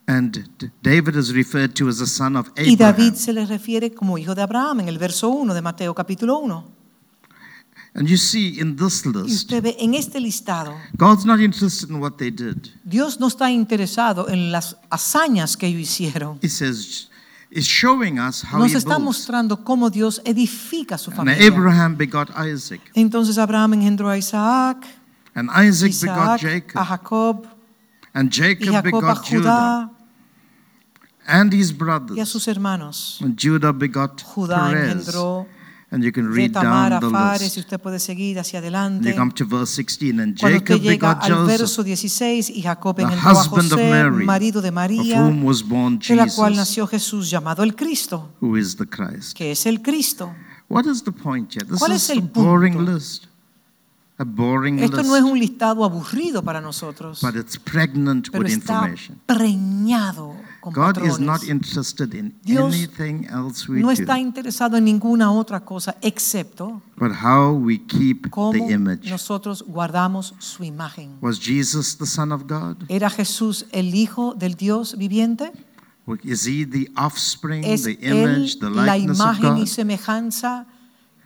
And 0.08 0.70
David 0.82 1.16
is 1.16 1.32
referred 1.34 1.74
to 1.74 1.88
as 1.88 1.98
the 1.98 2.06
son 2.06 2.36
of 2.36 2.48
Y 2.56 2.76
David 2.76 2.82
Abraham. 2.82 3.14
se 3.16 3.32
le 3.32 3.44
refiere 3.44 3.92
como 3.92 4.16
hijo 4.18 4.34
de 4.36 4.42
Abraham 4.42 4.80
en 4.80 4.88
el 4.88 4.98
verso 4.98 5.28
1 5.30 5.52
de 5.52 5.62
Mateo 5.62 5.94
capítulo 5.94 6.38
1. 6.38 6.76
And 7.94 8.06
you 8.06 8.16
see 8.18 8.60
in 8.60 8.76
this 8.76 9.04
Y 9.06 9.10
list, 9.10 9.28
usted 9.44 9.62
ve 9.62 9.74
en 9.80 9.94
este 9.94 10.20
listado, 10.20 10.76
God's 10.96 11.24
not 11.24 11.40
interested 11.40 11.88
in 11.88 11.96
what 11.96 12.18
they 12.18 12.30
did. 12.30 12.68
Dios 12.84 13.18
no 13.18 13.26
está 13.26 13.50
interesado 13.50 14.28
en 14.28 14.52
las 14.52 14.76
hazañas 14.90 15.56
que 15.56 15.66
ellos 15.66 15.80
hicieron. 15.82 16.38
He 16.42 16.48
says, 16.48 17.08
is 17.50 17.64
showing 17.66 18.18
us 18.18 18.44
how 18.44 18.58
Nos 18.58 18.74
he 18.74 18.76
está 18.76 18.98
builds. 18.98 19.04
mostrando 19.04 19.64
cómo 19.64 19.88
Dios 19.90 20.20
edifica 20.24 20.98
su 20.98 21.10
And 21.10 21.16
familia. 21.16 21.48
Abraham 21.48 21.96
begot 21.96 22.28
Isaac, 22.36 22.80
Entonces 22.94 23.38
Abraham 23.38 23.72
engendró 23.74 24.10
a 24.10 24.18
Isaac, 24.18 24.86
and 25.34 25.50
Isaac 25.50 25.92
begot 26.02 26.38
Jacob, 26.38 26.76
a 26.76 26.84
Jacob, 26.84 27.46
and 28.12 28.28
y 28.28 28.30
Jacob 28.30 28.72
Jacob 28.72 28.76
a 28.76 28.82
begot 28.82 29.24
Judah 29.24 29.40
Judá 29.40 29.95
and 31.26 31.52
his 31.52 31.70
y 31.70 31.74
a 31.74 31.76
brothers. 31.76 32.28
sus 32.28 32.46
hermanos. 32.48 33.18
And 33.22 33.36
Judah 33.38 33.72
begot 33.72 34.22
Judá 34.22 34.70
Perez. 34.70 34.90
engendró 34.92 35.46
And 35.88 36.02
you 36.02 36.10
can 36.10 36.26
read 36.32 36.50
down 36.52 36.98
the 37.00 37.10
Fares, 37.10 37.56
y 37.56 37.60
usted 37.60 37.78
puede 37.80 38.00
seguir 38.00 38.40
hacia 38.40 38.58
adelante. 38.58 39.08
you 39.08 39.14
come 39.16 39.30
to 39.32 39.44
verse 39.46 39.70
16, 39.72 40.18
and 40.20 40.36
Cuando 40.38 40.58
usted 40.58 40.74
Jacob 40.74 40.82
llega 40.82 41.14
begot 41.14 41.22
al 41.22 41.30
Joseph, 41.38 41.58
verso 41.60 41.82
16, 41.84 42.50
y 42.50 42.62
Jacob 42.62 42.96
the 42.96 43.02
engendró 43.02 43.28
a 43.30 43.40
of 43.40 43.48
José, 43.48 43.90
Mary, 43.90 44.24
marido 44.24 44.60
de 44.60 44.68
of 44.68 44.74
María, 44.74 45.20
whom 45.22 45.44
was 45.44 45.62
born 45.62 46.00
de 46.00 46.16
la 46.16 46.26
cual 46.26 46.50
Jesus, 46.54 46.56
nació 46.56 46.86
Jesús, 46.88 47.30
llamado 47.30 47.62
el 47.62 47.76
Cristo, 47.76 48.32
who 48.40 48.56
is 48.56 48.76
the 48.76 48.84
Christ. 48.86 49.36
que 49.36 49.52
es 49.52 49.64
el 49.64 49.80
Cristo. 49.80 50.34
What 50.68 50.86
is 50.86 51.04
the 51.04 51.12
point 51.12 51.54
here? 51.54 51.64
This 51.64 51.78
¿Cuál 51.78 51.92
is 51.92 52.02
es 52.02 52.10
el 52.10 52.18
a 52.18 52.22
boring 52.22 52.74
punto? 52.74 52.92
list. 52.92 53.26
A 54.18 54.24
boring 54.24 54.78
Esto 54.78 54.96
list. 54.98 55.08
no 55.10 55.16
es 55.16 55.22
un 55.22 55.38
listado 55.38 55.84
aburrido 55.84 56.42
para 56.42 56.60
nosotros, 56.62 57.20
but 57.20 57.36
it's 57.36 57.58
pregnant 57.58 58.30
pero 58.30 58.44
with 58.44 58.50
está 58.52 58.72
information. 58.88 59.20
preñado 59.26 60.34
con 60.60 60.72
God 60.72 60.96
is 61.04 61.18
not 61.20 61.40
patrones. 61.40 61.48
interested 61.50 62.14
in 62.14 62.34
Dios 62.42 62.72
anything 62.74 63.26
else 63.30 63.68
we 63.70 63.80
No 63.80 63.88
do, 63.88 63.92
está 63.92 64.18
interesado 64.18 64.78
en 64.78 64.84
ninguna 64.84 65.30
otra 65.30 65.60
cosa 65.66 65.96
excepto 66.00 66.80
but 66.96 67.12
how 67.12 67.52
we 67.52 67.78
keep 67.78 68.30
cómo 68.30 68.52
the 68.52 68.72
image. 68.72 69.10
nosotros 69.10 69.62
guardamos 69.66 70.34
su 70.38 70.64
imagen. 70.64 71.18
Was 71.20 71.38
Jesus 71.38 71.98
the 71.98 72.06
Son 72.06 72.32
of 72.32 72.44
God? 72.48 72.84
¿Era 72.88 73.10
Jesús 73.10 73.66
el 73.72 73.94
Hijo 73.94 74.34
del 74.34 74.54
Dios 74.54 74.96
viviente? 74.96 75.52
Is 76.22 76.46
he 76.46 76.64
the 76.64 76.88
offspring, 76.96 77.64
¿Es 77.64 77.82
the 77.82 77.98
Él 78.00 78.16
image, 78.40 78.58
the 78.60 78.70
la 78.70 78.94
likeness 78.96 79.20
of 79.20 79.38
imagen 79.40 79.58
y 79.58 79.66
semejanza? 79.66 80.66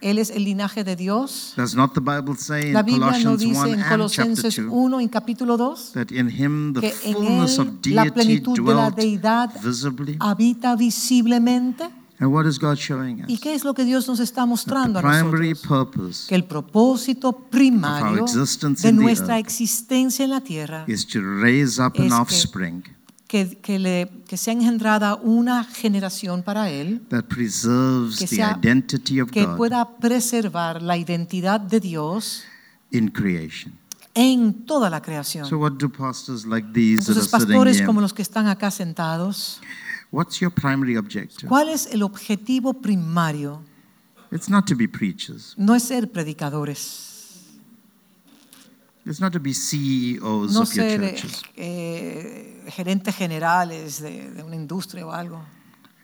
¿Él 0.01 0.19
es 0.19 0.31
el 0.31 0.45
linaje 0.45 0.83
de 0.85 0.97
Dios? 0.97 1.53
Does 1.57 1.75
not 1.75 1.93
the 1.93 2.01
Bible 2.01 2.35
say 2.39 2.69
in 2.69 2.73
La 2.73 2.83
Biblia 2.83 3.07
no 3.19 3.37
Colossians 3.37 3.41
dice 3.41 3.59
1 3.59 3.67
en 3.67 3.73
and 3.75 3.81
chapter 3.83 3.97
Colosenses 3.99 4.57
2 4.57 4.67
1 4.71 5.01
en 5.01 5.09
capítulo 5.09 5.57
2 5.57 5.93
that 5.95 6.11
in 6.11 6.29
him 6.31 6.73
the 6.73 6.81
que 6.81 6.95
en 7.05 7.15
fullness 7.15 7.59
of 7.59 7.69
él 7.85 7.95
la 7.95 8.03
deity 8.05 8.15
plenitud 8.15 8.55
de 8.57 8.63
la 8.75 8.91
dwelt 8.91 8.97
deidad 8.97 9.51
visibly? 9.63 10.17
habita 10.21 10.75
visiblemente. 10.77 11.91
And 12.23 12.31
what 12.35 12.45
is 12.47 12.59
God 12.59 12.77
showing 12.77 13.25
¿Y 13.29 13.35
us? 13.35 13.41
qué 13.41 13.55
es 13.55 13.65
lo 13.65 13.73
que 13.73 13.83
Dios 13.85 14.07
nos 14.07 14.21
está 14.21 14.45
mostrando 14.45 15.01
the 15.01 15.07
a 15.07 15.11
primary 15.11 15.51
nosotros? 15.55 15.69
purpose 15.95 16.29
Que 16.29 16.35
el 16.35 16.45
propósito 16.45 17.33
primario 17.33 18.25
existence 18.25 18.83
de 18.83 18.91
in 18.91 18.97
the 18.97 19.03
nuestra 19.03 19.37
earth 19.39 19.47
existencia 19.47 20.25
en 20.25 20.31
la 20.31 20.41
tierra 20.43 20.85
is 20.87 21.07
to 21.07 21.21
raise 21.23 21.81
up 21.83 21.95
Es 21.95 22.01
an 22.01 22.09
que- 22.09 22.15
offspring 22.17 22.83
que, 23.31 23.59
que, 23.59 23.79
le, 23.79 24.11
que 24.27 24.37
sea 24.37 24.53
engendrada 24.53 25.15
una 25.15 25.63
generación 25.63 26.43
para 26.43 26.69
Él 26.69 27.01
that 27.11 27.27
preserves 27.29 28.19
que 28.19 28.27
the 28.27 28.43
identity 28.43 29.21
of 29.21 29.31
que 29.31 29.45
God 29.45 29.57
pueda 29.57 29.99
preservar 29.99 30.83
la 30.83 30.97
identidad 30.97 31.61
de 31.61 31.79
Dios 31.79 32.43
in 32.91 33.09
creation. 33.09 33.73
en 34.15 34.67
toda 34.67 34.91
la 34.91 35.01
creación. 35.01 35.47
So 35.47 35.59
what 35.59 35.75
do 35.79 35.89
pastors 35.89 36.45
like 36.45 36.73
these 36.73 37.05
that 37.05 37.13
are 37.13 37.21
Entonces, 37.21 37.31
sitting 37.31 37.47
pastores 37.47 37.83
como 37.83 38.01
los 38.01 38.13
que 38.13 38.23
están 38.23 38.49
acá 38.49 38.73
sentados, 38.73 39.61
What's 40.11 40.41
your 40.41 40.53
primary 40.53 40.97
objective? 40.97 41.49
¿cuál 41.49 41.69
es 41.69 41.87
el 41.87 42.03
objetivo 42.03 42.75
primario? 42.75 43.63
It's 44.33 44.49
not 44.49 44.67
to 44.67 44.75
be 44.75 44.89
preachers. 44.89 45.55
No 45.57 45.77
es 45.77 45.85
ser 45.85 46.11
predicadores, 46.11 47.10
It's 49.11 49.21
not 49.21 49.33
to 49.33 49.41
be 49.41 49.53
CEOs 49.53 50.53
no 50.55 50.63
of 50.63 50.73
your 50.73 50.87
ser 50.89 51.01
churches. 51.01 51.43
eh, 51.57 52.65
gerentes 52.77 53.15
generales 53.17 54.01
de, 54.01 54.31
de 54.31 54.43
una 54.45 54.55
industria 54.55 55.05
o 55.07 55.11
algo, 55.13 55.43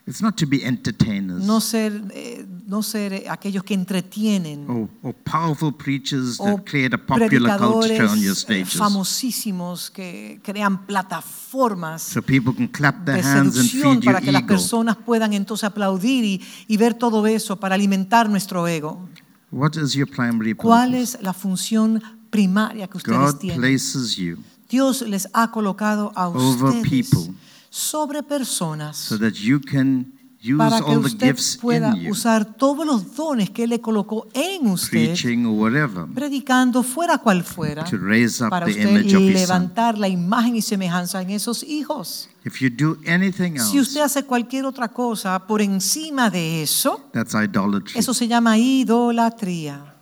It's 0.09 0.23
not 0.23 0.37
to 0.37 0.47
be 0.47 0.65
entertainers 0.65 1.43
no 1.45 1.61
ser, 1.61 1.93
eh, 2.15 2.47
no 2.67 2.81
ser 2.85 3.25
aquellos 3.29 3.65
que 3.65 3.75
entretienen 3.75 4.69
or, 4.71 4.89
or 5.03 5.13
powerful 5.13 5.73
preachers 5.73 6.39
that 6.39 6.65
create 6.65 6.95
a 6.95 6.99
popular 6.99 7.59
culture 7.59 8.07
on 8.07 8.21
your 8.21 8.33
eh, 8.33 8.37
stages. 8.37 8.75
famosísimos 8.77 9.91
que 9.91 10.39
crean 10.45 10.87
plataformas 10.87 12.03
So 12.03 12.23
people 12.23 12.55
can 12.55 12.69
clap 12.69 13.05
their 13.05 13.17
de 13.17 13.23
hands 13.23 13.57
and 13.57 13.67
seducción 13.69 13.97
feed 14.01 14.05
para 14.05 14.21
que 14.21 14.31
las 14.31 14.43
ego. 14.43 14.49
personas 14.49 14.97
puedan 14.97 15.33
entonces 15.33 15.65
aplaudir 15.65 16.25
y, 16.25 16.41
y 16.69 16.77
ver 16.77 16.95
todo 16.95 17.27
eso 17.27 17.59
para 17.59 17.75
alimentar 17.75 18.29
nuestro 18.29 18.67
ego. 18.69 19.09
What 19.51 19.73
is 19.77 19.95
your 19.95 20.09
primary 20.09 20.55
¿Cuál 20.55 20.95
es 20.95 21.19
la 21.21 21.33
función 21.33 22.03
primaria 22.31 22.89
que 22.89 22.99
ustedes 22.99 23.33
God 23.33 23.39
tienen? 23.39 23.61
places 23.61 24.17
you 24.17 24.39
Dios 24.69 25.03
les 25.03 25.29
ha 25.33 25.51
colocado 25.51 26.13
a 26.17 26.29
over 26.29 26.71
ustedes 26.71 26.89
people 26.89 27.35
sobre 27.71 28.23
personas 28.23 28.97
so 28.97 29.19
that 29.19 29.33
you 29.35 29.61
can 29.61 30.13
use 30.43 30.59
para 30.59 30.81
que 30.81 30.85
all 30.93 31.01
the 31.01 31.07
usted 31.09 31.27
gifts 31.27 31.57
pueda 31.57 31.93
in 31.95 32.05
you, 32.05 32.13
usar 32.13 32.45
todos 32.45 32.87
los 32.87 33.15
dones 33.17 33.51
que 33.51 33.67
le 33.67 33.81
colocó 33.81 34.29
en 34.33 34.67
usted, 34.69 34.91
preaching 34.91 35.45
or 35.45 35.53
whatever, 35.53 36.07
predicando 36.07 36.83
fuera 36.83 37.19
cual 37.19 37.43
fuera, 37.43 37.85
to 37.85 37.97
raise 37.97 38.43
up 38.43 38.51
para 38.51 38.67
the 38.67 38.73
usted 38.73 38.89
image 38.89 39.15
of 39.15 39.23
His 39.23 39.33
Son. 39.33 39.41
levantar 39.41 39.99
la 39.99 40.09
imagen 40.09 40.57
y 40.57 40.63
semejanza 40.63 41.21
en 41.23 41.31
esos 41.31 41.63
hijos. 41.65 42.29
If 42.45 42.61
you 42.61 42.71
do 42.71 42.97
anything 43.07 43.59
Si 43.59 43.81
usted 43.81 44.03
else, 44.03 44.19
hace 44.19 44.23
cualquier 44.25 44.65
otra 44.67 44.89
cosa 44.89 45.39
por 45.47 45.61
encima 45.61 46.31
de 46.31 46.63
eso, 46.63 47.09
that's 47.13 47.35
idolatry. 47.35 47.99
eso 47.99 48.15
se 48.15 48.29
llama 48.29 48.57
idolatría. 48.59 49.96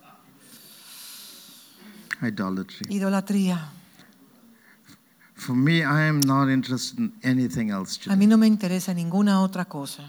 Idolatry. 2.27 2.87
Idolatría. 2.89 3.69
For 5.35 5.55
me, 5.55 5.79
I 5.83 6.07
am 6.07 6.21
not 6.21 6.49
interested 6.49 6.97
in 6.97 7.13
anything 7.23 7.69
else 7.69 7.99
A 8.07 8.15
mí 8.15 8.25
today. 8.25 8.27
no 8.27 8.37
me 8.37 8.47
interesa 8.47 8.93
ninguna 8.93 9.41
otra 9.41 9.65
cosa. 9.65 10.03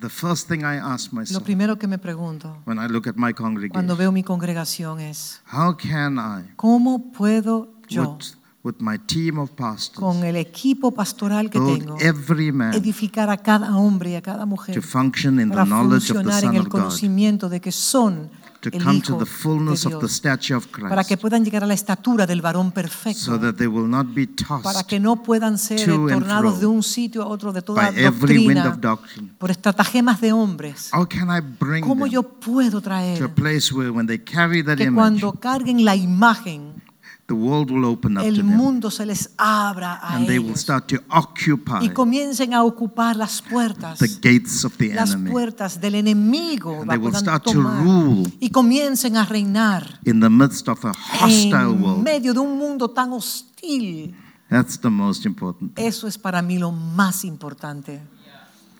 The 0.00 0.08
first 0.10 0.48
thing 0.48 0.62
I 0.64 0.76
ask 0.78 1.12
Lo 1.12 1.20
myself 1.20 1.44
primero 1.44 1.78
que 1.78 1.86
me 1.86 1.98
pregunto 1.98 2.58
when 2.64 2.78
I 2.80 2.88
look 2.88 3.06
at 3.06 3.14
my 3.14 3.32
cuando 3.32 3.62
congregation, 3.62 3.96
veo 3.96 4.10
mi 4.10 4.24
congregación 4.24 4.98
es, 4.98 5.40
how 5.52 5.76
can 5.76 6.18
I, 6.18 6.50
¿cómo 6.56 7.12
puedo 7.12 7.68
yo, 7.88 8.14
with, 8.14 8.34
with 8.64 8.76
my 8.80 8.98
team 8.98 9.38
of 9.38 9.50
pastors, 9.50 9.98
con 9.98 10.24
el 10.24 10.36
equipo 10.36 10.90
pastoral 10.92 11.50
que 11.50 11.60
tengo, 11.60 11.96
every 12.00 12.50
man 12.50 12.72
edificar 12.74 13.28
a 13.28 13.36
cada 13.36 13.76
hombre 13.76 14.12
y 14.12 14.14
a 14.14 14.22
cada 14.22 14.46
mujer 14.46 14.74
to 14.74 14.82
function 14.82 15.38
in 15.38 15.50
the 15.50 15.54
para 15.54 15.66
knowledge 15.66 16.10
of 16.10 16.18
the 16.18 16.24
funcionar 16.24 16.44
en 16.44 16.48
Son 16.48 16.54
el 16.56 16.60
of 16.62 16.68
God, 16.68 16.80
conocimiento 16.80 17.48
de 17.50 17.60
que 17.60 17.70
son 17.70 18.30
to 18.60 18.70
el 18.72 18.82
come 18.82 18.96
Hijo 18.96 19.18
to 19.18 19.18
the 19.18 19.24
de 19.24 19.30
fullness 19.30 19.84
of 19.84 20.00
the 20.00 20.08
stature 20.08 20.54
of 20.54 20.66
para 20.68 21.02
que 21.04 21.08
Christ, 21.08 21.20
puedan 21.20 21.44
llegar 21.44 21.62
a 21.64 21.66
la 21.66 21.74
estatura 21.74 22.26
del 22.26 22.40
varón 22.40 22.68
so 22.68 22.72
perfecto, 22.72 23.38
that 23.38 23.56
they 23.56 23.66
will 23.66 23.86
not 23.86 24.06
be 24.14 24.26
para 24.26 24.62
tossed 24.62 24.86
que 24.86 24.98
no 24.98 25.22
puedan 25.22 25.58
ser 25.58 25.84
to 25.84 26.06
tornados 26.08 26.58
de 26.58 26.66
un 26.66 26.82
sitio 26.82 27.22
a 27.22 27.26
otro 27.26 27.52
de 27.52 27.60
toda 27.60 27.90
by 27.90 28.00
every 28.00 28.46
wind 28.46 28.64
doctrina 28.64 28.68
of 28.70 28.80
doctrine. 28.80 29.30
por 29.36 29.50
estratagemas 29.50 30.22
de 30.22 30.32
hombres. 30.32 30.90
How 30.94 31.06
can 31.06 31.28
I 31.28 31.42
bring 31.42 31.84
¿Cómo 31.84 32.06
them 32.06 32.14
yo 32.14 32.22
puedo 32.22 32.70
to 32.70 32.78
a 32.78 32.82
traer 32.82 33.34
place 33.34 33.74
where 33.74 33.90
when 33.90 34.06
they 34.06 34.18
carry 34.18 34.64
that 34.64 34.78
que 34.78 34.84
image, 34.84 34.96
cuando 34.96 35.32
carguen 35.32 35.84
la 35.84 35.94
imagen, 35.94 36.82
the 37.26 37.34
world 37.34 37.70
will 37.70 37.86
open 37.86 38.18
up 38.18 38.22
to 38.22 38.28
el 38.28 38.36
them 38.36 38.46
mundo 38.46 38.90
se 38.90 39.06
les 39.06 39.30
abra 39.38 39.94
a 39.94 40.16
and 40.16 40.26
they 40.26 40.38
will 40.38 40.48
ellos 40.48 40.60
start 40.60 40.86
to 40.86 40.96
occupy 41.08 41.84
y 41.84 41.88
comiencen 41.90 42.52
a 42.52 42.62
ocupar 42.62 43.16
las 43.16 43.40
puertas, 43.40 43.98
the 43.98 44.08
gates 44.20 44.64
of 44.64 44.76
the 44.76 44.92
las 44.92 45.12
enemy 45.12 45.30
puertas 45.30 45.80
del 45.80 45.94
enemigo, 45.94 46.82
And 46.82 46.90
they 46.90 46.98
will 46.98 47.14
start 47.14 47.44
to 47.44 47.62
rule 47.62 48.30
y 48.40 48.50
comiencen 48.50 49.16
a 49.16 49.24
reinar 49.24 50.00
in 50.04 50.20
the 50.20 50.28
midst 50.28 50.68
of 50.68 50.84
a 50.84 50.92
hostile 50.92 51.72
en 51.72 51.82
world. 51.82 52.02
medio 52.02 52.34
de 52.34 52.40
un 52.40 52.58
mundo 52.58 52.90
tan 52.90 53.12
hostil. 53.12 54.14
That's 54.50 54.78
the 54.78 54.90
most 54.90 55.24
important, 55.24 55.74
thing. 55.74 55.84
Eso 55.84 56.06
es 56.06 56.18
para 56.18 56.42
mí 56.42 56.58
lo 56.58 56.70
más 56.70 57.24
importante. 57.24 58.02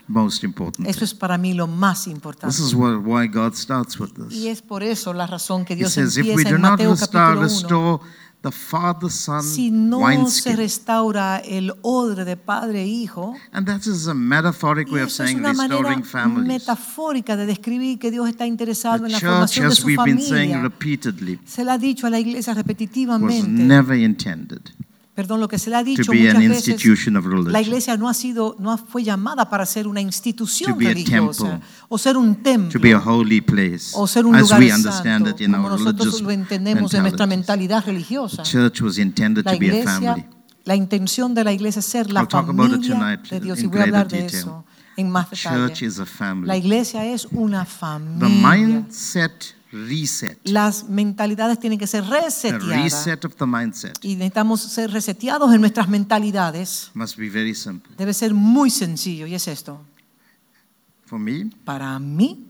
most 0.06 0.44
important. 0.44 0.86
Eso 0.86 1.04
es 1.04 1.14
para 1.14 1.38
mí 1.38 1.54
lo 1.54 1.66
más 1.66 2.06
importante. 2.06 2.54
This 2.54 2.66
is 2.66 2.74
why 2.74 3.26
God 3.26 3.54
starts 3.54 3.98
with 3.98 4.10
Y 4.10 4.28
this. 4.28 4.44
es 4.46 4.62
por 4.62 4.82
eso 4.82 5.12
la 5.12 5.26
razón 5.26 5.64
que 5.64 5.74
Dios 5.74 5.92
says, 5.92 6.16
empieza 6.16 6.50
en 6.50 6.60
Mateo 6.60 6.94
capítulo 6.94 7.40
1. 7.40 8.00
The 8.44 8.52
Father, 8.52 9.10
Son, 9.10 9.42
Si 9.42 9.70
no 9.72 10.28
se 10.28 10.54
restaura 10.54 11.38
el 11.38 11.72
odre 11.82 12.24
de 12.24 12.36
padre 12.36 12.82
e 12.82 12.86
hijo, 12.86 13.34
And 13.52 13.66
that 13.66 13.80
is 13.86 14.06
a 14.06 14.14
metaphoric 14.14 14.92
way 14.92 15.02
of 15.02 15.08
eso 15.08 15.24
es 15.24 15.30
saying 15.30 15.40
una 15.40 15.52
restoring 15.52 16.04
families. 16.04 16.46
metafórica 16.46 17.36
de 17.36 17.46
describir 17.46 17.98
que 17.98 18.10
Dios 18.12 18.28
está 18.28 18.46
interesado 18.46 18.98
The 19.00 19.06
en 19.06 19.12
la 19.12 19.18
church, 19.18 19.30
formación 19.30 19.68
de 19.70 19.74
su 19.74 19.86
we've 19.86 20.04
been 20.04 20.20
saying 20.20 20.52
familia. 20.52 20.62
repeatedly, 20.62 21.40
Se 21.44 21.64
le 21.64 21.70
ha 21.72 21.78
dicho 21.78 22.06
a 22.06 22.10
la 22.10 22.20
iglesia 22.20 22.54
was 22.54 23.48
never 23.48 23.96
intended 23.96 24.60
perdón, 25.14 25.40
lo 25.40 25.48
que 25.48 25.58
se 25.58 25.70
le 25.70 25.76
ha 25.76 25.80
to 25.80 25.84
dicho 25.84 26.12
muchas 26.12 26.38
veces, 26.38 26.84
la 27.46 27.60
iglesia 27.60 27.96
no 27.96 28.08
ha 28.08 28.14
sido, 28.14 28.56
no 28.58 28.76
fue 28.76 29.04
llamada 29.04 29.48
para 29.48 29.64
ser 29.64 29.86
una 29.86 30.00
institución 30.00 30.78
religiosa 30.78 31.44
temple. 31.50 31.66
o 31.88 31.98
ser 31.98 32.16
un 32.16 32.34
templo 32.42 32.80
place, 33.46 33.90
o 33.94 34.06
ser 34.06 34.26
un 34.26 34.34
as 34.34 34.42
lugar 34.42 34.60
we 34.60 34.72
understand 34.72 35.24
santo, 35.26 35.30
it 35.30 35.40
in 35.40 35.52
como 35.52 35.68
our 35.68 35.78
nosotros 35.78 35.98
religious 36.06 36.22
lo 36.22 36.30
entendemos 36.30 36.94
en 36.94 37.02
nuestra 37.02 37.26
mentalidad 37.26 37.84
religiosa. 37.86 38.42
Church 38.42 38.80
was 38.82 38.98
intended 38.98 39.44
La 39.44 39.52
to 39.52 39.58
be 39.58 39.66
a 39.66 39.68
iglesia, 39.68 40.14
family. 40.14 40.26
la 40.64 40.74
intención 40.76 41.34
de 41.34 41.44
la 41.44 41.52
iglesia 41.52 41.80
es 41.80 41.86
ser 41.86 42.10
la 42.10 42.26
familia 42.26 42.78
tonight 42.80 43.28
de 43.28 43.40
Dios 43.40 43.60
y 43.60 43.66
voy 43.66 43.80
a 43.80 43.82
hablar 43.84 44.08
de 44.08 44.26
eso 44.26 44.64
en 44.96 45.10
más 45.10 45.30
detalle. 45.30 45.68
Church 45.68 45.82
is 45.82 45.98
a 45.98 46.00
La 46.00 46.06
family. 46.06 46.56
iglesia 46.58 47.04
es 47.06 47.26
una 47.30 47.64
familia. 47.64 48.84
Reset, 49.74 50.38
Las 50.44 50.88
mentalidades 50.88 51.58
tienen 51.58 51.78
que 51.78 51.86
ser 51.86 52.04
the 52.04 52.10
reseteadas 52.10 52.82
reset 52.82 53.24
of 53.24 53.34
the 53.36 53.46
mindset 53.46 53.98
y 54.04 54.14
necesitamos 54.16 54.60
ser 54.62 54.90
reseteados 54.90 55.52
en 55.52 55.60
nuestras 55.60 55.88
mentalidades. 55.88 56.90
must 56.94 57.18
be 57.18 57.28
very 57.28 57.54
simple. 57.54 57.92
Debe 57.98 58.14
ser 58.14 58.32
muy 58.34 58.70
sencillo 58.70 59.26
y 59.26 59.34
es 59.34 59.46
esto. 59.48 59.80
For 61.06 61.18
me, 61.18 61.50
Para 61.64 61.98
mí, 61.98 62.46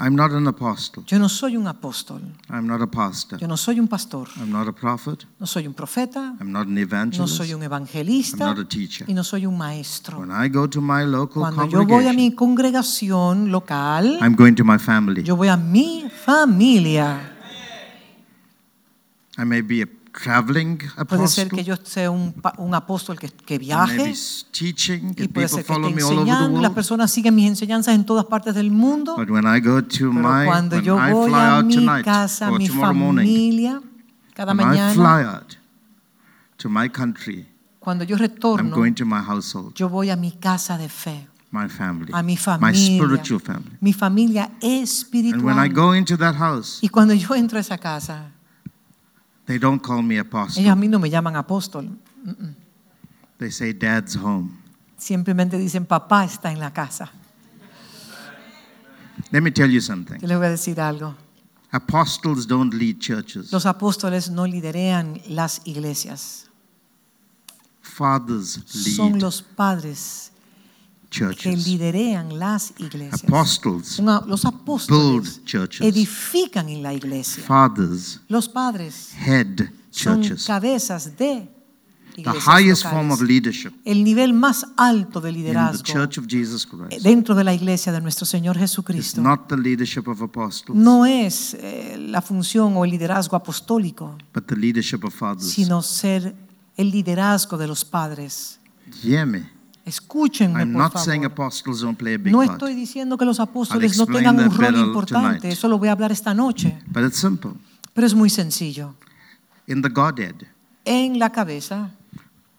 I'm 0.00 0.14
not 0.14 0.30
an 0.30 0.46
apostle. 0.46 1.02
yo 1.08 1.18
no 1.18 1.28
soy 1.28 1.56
un 1.56 1.66
apóstol, 1.66 2.22
I'm 2.48 2.66
not 2.68 2.80
a 2.80 2.86
pastor. 2.86 3.38
yo 3.40 3.48
no 3.48 3.56
soy 3.56 3.80
un 3.80 3.88
pastor, 3.88 4.28
I'm 4.36 4.50
not 4.52 4.68
a 4.68 4.72
prophet. 4.72 5.26
no 5.40 5.46
soy 5.46 5.66
un 5.66 5.74
profeta, 5.74 6.36
I'm 6.40 6.52
not 6.52 6.68
an 6.68 6.78
evangelist. 6.78 7.18
no 7.18 7.26
soy 7.26 7.52
un 7.52 7.62
evangelista. 7.62 8.44
I'm 8.44 8.56
not 8.56 8.58
a 8.64 8.68
teacher. 8.68 9.06
y 9.08 9.14
no 9.14 9.24
soy 9.24 9.44
un 9.44 9.58
maestro. 9.58 10.20
When 10.20 10.30
I 10.30 10.48
go 10.48 10.68
to 10.68 10.80
my 10.80 11.04
local 11.04 11.42
Cuando 11.42 11.66
yo 11.66 11.84
voy 11.84 12.06
a 12.06 12.12
mi 12.12 12.32
congregación 12.32 13.50
local, 13.50 14.18
I'm 14.20 14.36
going 14.36 14.54
to 14.54 14.64
my 14.64 14.78
family. 14.78 15.24
yo 15.24 15.34
voy 15.36 15.48
a 15.48 15.56
mi 15.56 16.08
familia. 16.24 17.34
I 19.36 19.44
may 19.44 19.62
be 19.62 19.82
a 19.82 19.86
traveling 20.22 20.78
Puede 21.08 21.28
ser 21.28 21.46
apostle. 21.46 21.48
que 21.50 21.64
yo 21.64 21.76
sea 21.82 22.10
un, 22.10 22.34
apóstol 22.74 23.18
que, 23.18 23.58
viaje 23.58 24.14
teaching, 24.50 25.14
y 25.16 25.28
puede 25.28 25.48
ser 25.48 25.64
que 25.64 25.72
esté 25.72 25.88
enseñando. 25.88 26.60
Las 26.60 26.72
personas 26.72 27.10
siguen 27.10 27.34
mis 27.34 27.48
enseñanzas 27.48 27.94
en 27.94 28.04
todas 28.04 28.24
partes 28.24 28.54
del 28.54 28.70
mundo. 28.70 29.16
But 29.16 29.30
when 29.30 29.44
I 29.46 29.60
go 29.60 29.82
to 29.82 30.10
Pero 30.10 30.12
my, 30.12 30.46
cuando 30.46 30.76
when 30.76 30.84
yo 30.84 30.98
I 30.98 31.12
voy 31.12 31.30
fly 31.30 31.38
a 31.38 31.56
out 31.56 31.64
mi 31.66 31.74
tonight 31.74 32.04
casa, 32.04 32.50
mi 32.50 32.68
morning, 32.68 33.24
familia, 33.26 33.82
cada 34.34 34.52
when 34.52 34.60
I 34.60 34.64
mañana, 34.64 34.94
fly 34.94 35.24
out 35.24 35.56
to 36.58 36.68
my 36.68 36.88
country, 36.88 37.46
cuando 37.78 38.04
yo 38.04 38.16
I'm 38.16 38.22
retorno, 38.22 38.74
going 38.74 38.94
to 38.94 39.04
my 39.04 39.20
household, 39.20 39.74
yo 39.74 39.88
voy 39.88 40.10
a 40.10 40.16
mi 40.16 40.32
casa 40.32 40.76
de 40.76 40.88
fe, 40.88 41.28
my 41.52 41.68
family, 41.68 42.10
a 42.12 42.22
mi 42.22 42.34
my 42.34 42.36
familia, 42.36 42.98
spiritual 42.98 43.40
family. 43.40 43.76
mi 43.80 43.92
familia 43.92 44.44
And 44.44 44.62
when 44.62 44.72
I 44.72 44.82
espiritual. 44.82 45.68
go 45.70 45.92
into 45.94 46.16
that 46.16 46.34
house, 46.34 46.80
Y 46.82 46.88
cuando 46.88 47.14
yo 47.14 47.34
entro 47.34 47.58
a 47.58 47.60
esa 47.60 47.78
casa, 47.78 48.32
they 49.48 49.58
don't 49.58 49.82
call 49.82 50.02
me 50.02 50.14
ellos 50.14 50.26
a 50.26 50.28
apostle. 50.28 50.72
mí 50.76 50.88
no 50.88 51.00
me 51.00 51.10
llaman 51.10 51.34
apóstol, 51.34 51.98
They 53.38 53.50
say, 53.50 53.72
Dad's 53.72 54.14
home. 54.14 54.50
simplemente 54.96 55.58
dicen, 55.58 55.84
papá 55.86 56.24
está 56.24 56.52
en 56.52 56.60
la 56.60 56.72
casa. 56.72 57.10
Let 59.32 59.40
me 59.40 59.50
tell 59.50 59.70
you 59.70 59.80
something. 59.80 60.18
Yo 60.20 60.28
les 60.28 60.36
voy 60.38 60.46
a 60.46 60.50
decir 60.50 60.80
algo. 60.80 61.16
Apostles 61.70 62.46
don't 62.46 62.72
lead 62.72 62.98
churches. 62.98 63.50
Los 63.52 63.66
apóstoles 63.66 64.30
no 64.30 64.46
liderean 64.46 65.20
las 65.28 65.60
iglesias, 65.64 66.48
Fathers 67.80 68.62
son 68.66 69.12
lead 69.14 69.22
los 69.22 69.42
padres 69.42 70.30
que 71.10 71.56
liderean 71.56 72.38
las 72.38 72.72
iglesias. 72.78 73.24
Apostles 73.24 73.98
Los 74.26 74.44
apóstoles 74.44 75.36
build 75.38 75.44
churches. 75.44 75.80
edifican 75.86 76.68
en 76.68 76.82
la 76.82 76.92
iglesia. 76.92 77.42
Fathers 77.44 78.20
Los 78.28 78.48
padres 78.48 79.12
head 79.18 79.70
son 79.90 80.22
churches. 80.22 80.44
cabezas 80.44 81.16
de 81.16 81.48
The 82.16 82.32
highest 82.32 82.82
form 82.82 83.12
of 83.12 83.22
leadership 83.22 83.72
El 83.84 84.02
nivel 84.02 84.32
más 84.32 84.66
alto 84.76 85.20
de 85.20 85.30
liderazgo 85.30 85.84
church 85.84 86.18
of 86.18 86.26
Jesus 86.28 86.66
Christ 86.66 87.00
dentro 87.04 87.32
de 87.36 87.44
la 87.44 87.54
iglesia 87.54 87.92
de 87.92 88.00
nuestro 88.00 88.26
Señor 88.26 88.56
is 88.56 88.62
Jesucristo 88.62 89.20
not 89.20 89.46
the 89.48 89.56
leadership 89.56 90.08
of 90.08 90.20
apostles, 90.20 90.76
no 90.76 91.06
es 91.06 91.54
eh, 91.54 91.96
la 91.96 92.20
función 92.20 92.76
o 92.76 92.84
el 92.84 92.90
liderazgo 92.90 93.36
apostólico, 93.36 94.18
but 94.34 94.46
the 94.46 94.56
leadership 94.56 95.04
of 95.04 95.14
fathers. 95.14 95.48
sino 95.48 95.80
ser 95.80 96.34
el 96.76 96.90
liderazgo 96.90 97.56
de 97.56 97.68
los 97.68 97.84
padres. 97.84 98.58
Hear 99.04 99.24
me. 99.24 99.57
Escúchenme, 99.88 100.60
I'm 100.60 100.72
por 100.72 100.82
not 100.82 100.96
saying 100.98 101.22
favor. 101.22 101.32
apostles 101.32 101.80
don't 101.80 101.96
play 101.98 102.14
a 102.14 102.18
big 102.18 102.32
No 102.32 102.38
part, 102.38 102.52
estoy 102.52 102.74
diciendo 102.74 103.16
que 103.16 103.24
los 103.24 103.40
apóstoles 103.40 103.96
no 103.96 104.06
tengan 104.06 104.38
un 104.38 104.50
rol 104.56 104.76
importante, 104.76 105.38
tonight. 105.40 105.44
eso 105.52 105.68
lo 105.68 105.78
voy 105.78 105.88
a 105.88 105.92
hablar 105.92 106.12
esta 106.12 106.34
noche, 106.34 106.78
but 106.86 107.02
it's 107.04 107.18
simple. 107.18 107.52
pero 107.94 108.06
es 108.06 108.14
muy 108.14 108.30
sencillo. 108.30 108.94
In 109.66 109.82
the 109.82 109.88
Godhead, 109.88 110.34
En 110.84 111.18
la 111.18 111.30
cabeza, 111.30 111.90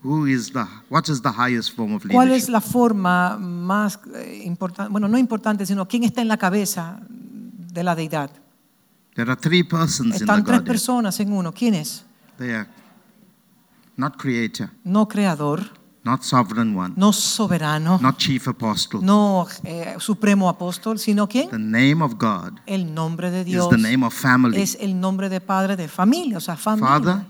who 0.04 0.28
is 0.28 0.52
the 0.52 0.66
what 0.90 1.08
is 1.10 1.22
the 1.22 1.32
highest 1.32 1.76
form 1.76 1.94
of 1.96 2.04
¿cuál 2.08 2.28
es 2.32 2.48
leadership? 2.48 2.52
la 2.52 2.62
forma 2.62 3.38
más 3.38 4.00
importante? 4.44 4.92
Bueno, 4.92 5.08
no 5.08 5.18
importante, 5.18 5.66
sino 5.66 5.88
quién 5.88 6.04
está 6.04 6.22
en 6.22 6.28
la 6.28 6.38
cabeza 6.38 7.00
de 7.10 7.84
la 7.84 7.96
deidad. 7.96 8.30
There 9.16 9.30
are 9.32 9.40
three 9.40 9.64
persons 9.64 10.06
in 10.08 10.12
the 10.12 10.18
Están 10.18 10.44
tres 10.44 10.60
Godhead. 10.60 10.68
personas 10.68 11.20
en 11.20 11.34
uno. 11.34 11.52
¿Quién 11.52 11.74
es? 11.76 12.06
They 12.38 12.52
are 12.52 12.68
not 13.98 14.16
creator, 14.18 14.70
No 14.84 15.08
creador, 15.08 15.62
not 16.04 16.24
sovereign 16.24 16.76
one, 16.76 16.94
no 16.96 17.12
soberano, 17.12 18.00
not 18.02 18.18
chief 18.18 18.48
apostle. 18.48 19.02
no 19.02 19.48
eh, 19.64 19.96
supremo 20.00 20.48
apóstol, 20.50 20.98
sino 20.98 21.28
quién? 21.28 21.50
The 21.50 21.60
name 21.60 22.02
of 22.02 22.14
God 22.18 22.60
El 22.66 22.94
nombre 22.94 23.30
de 23.32 23.42
is 23.42 23.46
Dios 23.46 23.70
the 23.70 23.78
name 23.78 24.06
of 24.06 24.14
family. 24.14 24.62
es 24.62 24.78
el 24.80 25.00
nombre 25.00 25.30
de 25.30 25.42
padre 25.42 25.76
de 25.76 25.88
familia, 25.88 26.38
o 26.38 26.42
sea, 26.42 26.56
familia. 26.56 26.88
Father, 26.90 27.26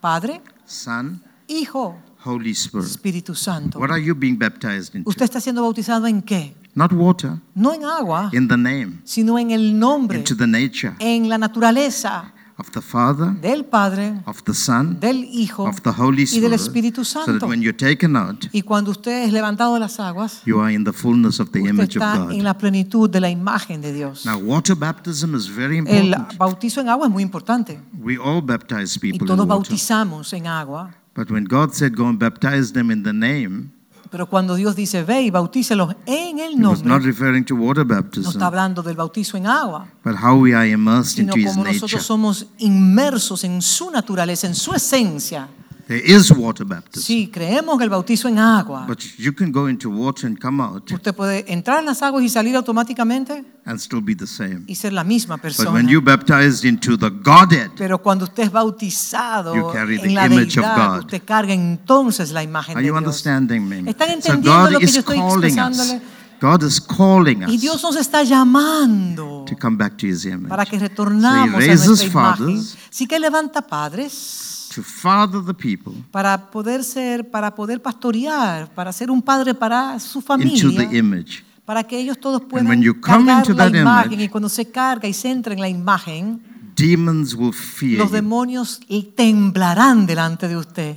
Padre, 0.00 0.42
Son, 0.66 1.22
Hijo, 1.46 1.96
Holy 2.24 2.50
Spirit. 2.52 2.86
Espíritu 2.88 3.34
Santo. 3.34 3.78
What 3.78 3.90
are 3.90 4.02
you 4.02 4.14
being 4.14 4.36
baptized 4.36 4.94
into? 4.94 5.08
¿Usted 5.08 5.24
está 5.24 5.40
siendo 5.40 5.62
bautizado 5.62 6.06
en 6.06 6.22
qué? 6.22 6.54
Not 6.74 6.92
water, 6.92 7.32
No 7.54 7.72
en 7.74 7.84
agua, 7.84 8.30
in 8.32 8.48
the 8.48 8.56
name, 8.56 9.00
sino 9.04 9.38
en 9.38 9.50
el 9.50 9.78
nombre, 9.78 10.18
into 10.18 10.34
the 10.36 10.46
nature 10.46 10.94
en 11.00 11.28
la 11.28 11.36
naturaleza 11.38 12.32
of 12.62 12.70
the 12.70 12.80
Father, 12.80 13.34
del 13.40 13.64
Padre, 13.64 14.20
of 14.24 14.44
the 14.44 14.54
Son, 14.54 15.00
del 15.00 15.24
Hijo 15.24 15.66
of 15.66 15.80
the 15.82 15.90
Holy 15.90 16.22
y 16.22 16.38
del 16.38 16.52
Spirit, 16.54 16.94
Espíritu 16.94 17.04
so 17.04 17.24
that 17.24 17.42
when 17.42 17.60
you're 17.60 17.76
taken 17.76 18.14
out, 18.16 18.46
Y 18.52 18.62
cuando 18.62 18.92
usted 18.92 19.24
es 19.24 19.32
levantado 19.32 19.74
de 19.74 19.80
las 19.80 19.98
aguas, 19.98 20.42
you 20.44 20.60
are 20.60 20.72
in 20.72 20.84
the 20.84 20.92
fullness 20.92 21.40
of 21.40 21.50
the 21.50 21.58
usted 21.58 21.70
image 21.70 21.96
of 21.96 22.02
está 22.02 22.32
en 22.32 22.44
la 22.44 22.56
plenitud 22.56 23.10
de 23.10 23.20
la 23.20 23.30
imagen 23.30 23.80
de 23.80 23.92
Dios. 23.92 24.24
Now, 24.24 24.38
water 24.38 24.76
baptism 24.76 25.34
is 25.34 25.48
very 25.48 25.78
important. 25.78 26.30
El 26.30 26.36
bautizo 26.38 26.80
en 26.80 26.88
agua 26.88 27.06
es 27.06 27.12
muy 27.12 27.24
importante 27.24 27.80
We 28.00 28.16
all 28.16 28.40
baptize 28.40 28.96
y 28.96 29.00
people 29.00 29.24
in 29.24 29.26
todos 29.26 29.40
water. 29.40 29.48
bautizamos 29.48 30.32
en 30.32 30.46
agua. 30.46 30.94
But 31.14 31.30
when 31.30 31.44
God 31.44 31.72
said, 31.72 31.94
Go 31.96 32.06
and 32.06 32.18
baptize 32.18 32.72
them 32.72 32.90
in 32.90 33.02
the 33.02 33.12
name, 33.12 33.70
Pero 34.12 34.26
cuando 34.26 34.54
Dios 34.56 34.76
dice, 34.76 35.04
ve 35.04 35.22
y 35.22 35.30
bautícelos 35.30 35.96
en 36.04 36.38
el 36.38 36.52
was 36.62 36.84
not 36.84 36.84
nombre, 36.84 37.06
referring 37.06 37.44
to 37.46 37.56
water 37.56 37.84
no 37.86 37.94
baptism, 37.94 38.28
está 38.28 38.46
hablando 38.46 38.82
del 38.82 38.94
bautizo 38.94 39.38
en 39.38 39.46
agua, 39.46 39.88
but 40.04 40.14
how 40.22 40.38
we 40.38 40.54
are 40.54 40.68
immersed 40.68 41.16
sino 41.16 41.32
into 41.34 41.38
His 41.38 41.46
como 41.46 41.64
nature. 41.64 41.74
nosotros 41.74 42.02
somos 42.02 42.46
inmersos 42.58 43.42
en 43.44 43.62
su 43.62 43.90
naturaleza, 43.90 44.46
en 44.46 44.54
su 44.54 44.74
esencia. 44.74 45.48
There 45.88 46.00
is 46.04 46.30
water 46.30 46.64
baptism, 46.64 47.02
Sí, 47.04 47.28
creemos 47.30 47.76
que 47.76 47.84
el 47.84 47.90
bautizo 47.90 48.28
en 48.28 48.38
agua. 48.38 48.84
but 48.86 49.00
you 49.18 49.32
can 49.34 49.50
go 49.50 49.68
into 49.68 49.90
water 49.90 50.26
and 50.26 50.38
come 50.40 50.62
out 50.62 50.90
Usted 50.90 51.12
puede 51.14 51.44
entrar 51.52 51.80
en 51.80 51.86
las 51.86 52.02
aguas 52.02 52.22
y 52.24 52.28
salir 52.28 52.54
automáticamente 52.56 53.44
and 53.64 53.78
still 53.80 54.00
be 54.00 54.14
the 54.14 54.26
same. 54.26 54.62
y 54.68 54.74
ser 54.76 54.92
la 54.92 55.02
misma 55.04 55.38
persona. 55.38 55.70
But 55.70 55.74
when 55.76 55.88
you 55.88 56.00
baptized 56.00 56.64
into 56.64 56.96
the 56.96 57.10
Godhead, 57.10 57.70
Pero 57.76 57.98
cuando 58.00 58.24
usted 58.26 58.44
es 58.44 58.52
bautizado 58.52 59.54
You 59.54 59.72
carry 59.72 59.98
the 59.98 60.06
en 60.06 60.14
la 60.14 60.26
image 60.26 60.58
of 60.58 60.64
God. 60.76 60.98
usted 61.00 61.22
carga 61.24 61.52
entonces 61.52 62.30
la 62.30 62.42
imagen 62.42 62.76
are 62.76 62.82
de 62.82 62.86
you 62.88 62.92
Dios. 62.94 63.02
understanding 63.04 63.68
me? 63.68 63.78
¿Están 63.90 64.08
So 64.08 64.14
entendiendo 64.32 64.70
lo 64.70 64.78
que 64.78 64.84
is 64.84 64.94
yo 64.94 65.00
estoy 65.00 65.18
calling 65.18 65.58
us. 65.58 65.94
God 66.40 66.62
is 66.64 66.80
calling 66.80 67.44
us 67.44 67.50
Y 67.52 67.58
Dios 67.58 67.82
nos 67.82 67.96
está 67.96 68.22
llamando 68.24 69.44
to 69.48 69.56
come 69.56 69.76
back 69.76 69.96
to 69.98 70.06
His 70.06 70.24
image. 70.24 70.48
para 70.48 70.64
que 70.64 70.76
So 70.78 70.82
retornamos 70.86 71.60
He 71.62 71.70
a 71.70 71.74
nuestra 71.74 72.06
imagen. 72.06 72.10
fathers 72.12 72.76
Sí 72.90 73.06
que 73.06 73.18
levanta 73.18 73.62
padres 73.62 74.48
to 74.74 74.82
father 74.82 75.40
the 75.44 75.54
people 75.54 75.92
para 76.10 76.50
poder 76.50 76.82
ser, 76.84 77.30
para 77.30 77.54
poder 77.54 77.80
pastorear, 77.80 78.68
para 78.74 78.92
ser 78.92 79.10
un 79.10 79.20
padre 79.22 79.54
para 79.54 79.98
su 80.00 80.18
into 80.18 80.26
familia, 80.26 80.88
the 80.88 80.96
image. 80.96 81.44
para 81.64 81.82
que 81.84 81.98
ellos 81.98 82.18
todos 82.18 82.42
puedan 82.42 82.66
when 82.68 82.82
you 82.82 82.92
come 83.00 83.26
cargar 83.26 83.38
into 83.38 83.52
la 83.54 83.70
that 83.70 83.74
imagen 83.80 84.12
image, 84.14 84.24
y 84.24 84.28
cuando 84.28 84.48
se 84.48 84.70
carga 84.70 85.08
y 85.08 85.12
se 85.14 85.30
entra 85.30 85.52
en 85.54 85.60
la 85.60 85.68
imagen, 85.68 86.42
Demons 86.74 87.34
will 87.34 87.52
fear 87.52 87.98
los 87.98 88.08
you. 88.08 88.14
demonios 88.16 88.80
temblarán 89.14 90.06
delante 90.06 90.48
de 90.48 90.56
usted. 90.56 90.96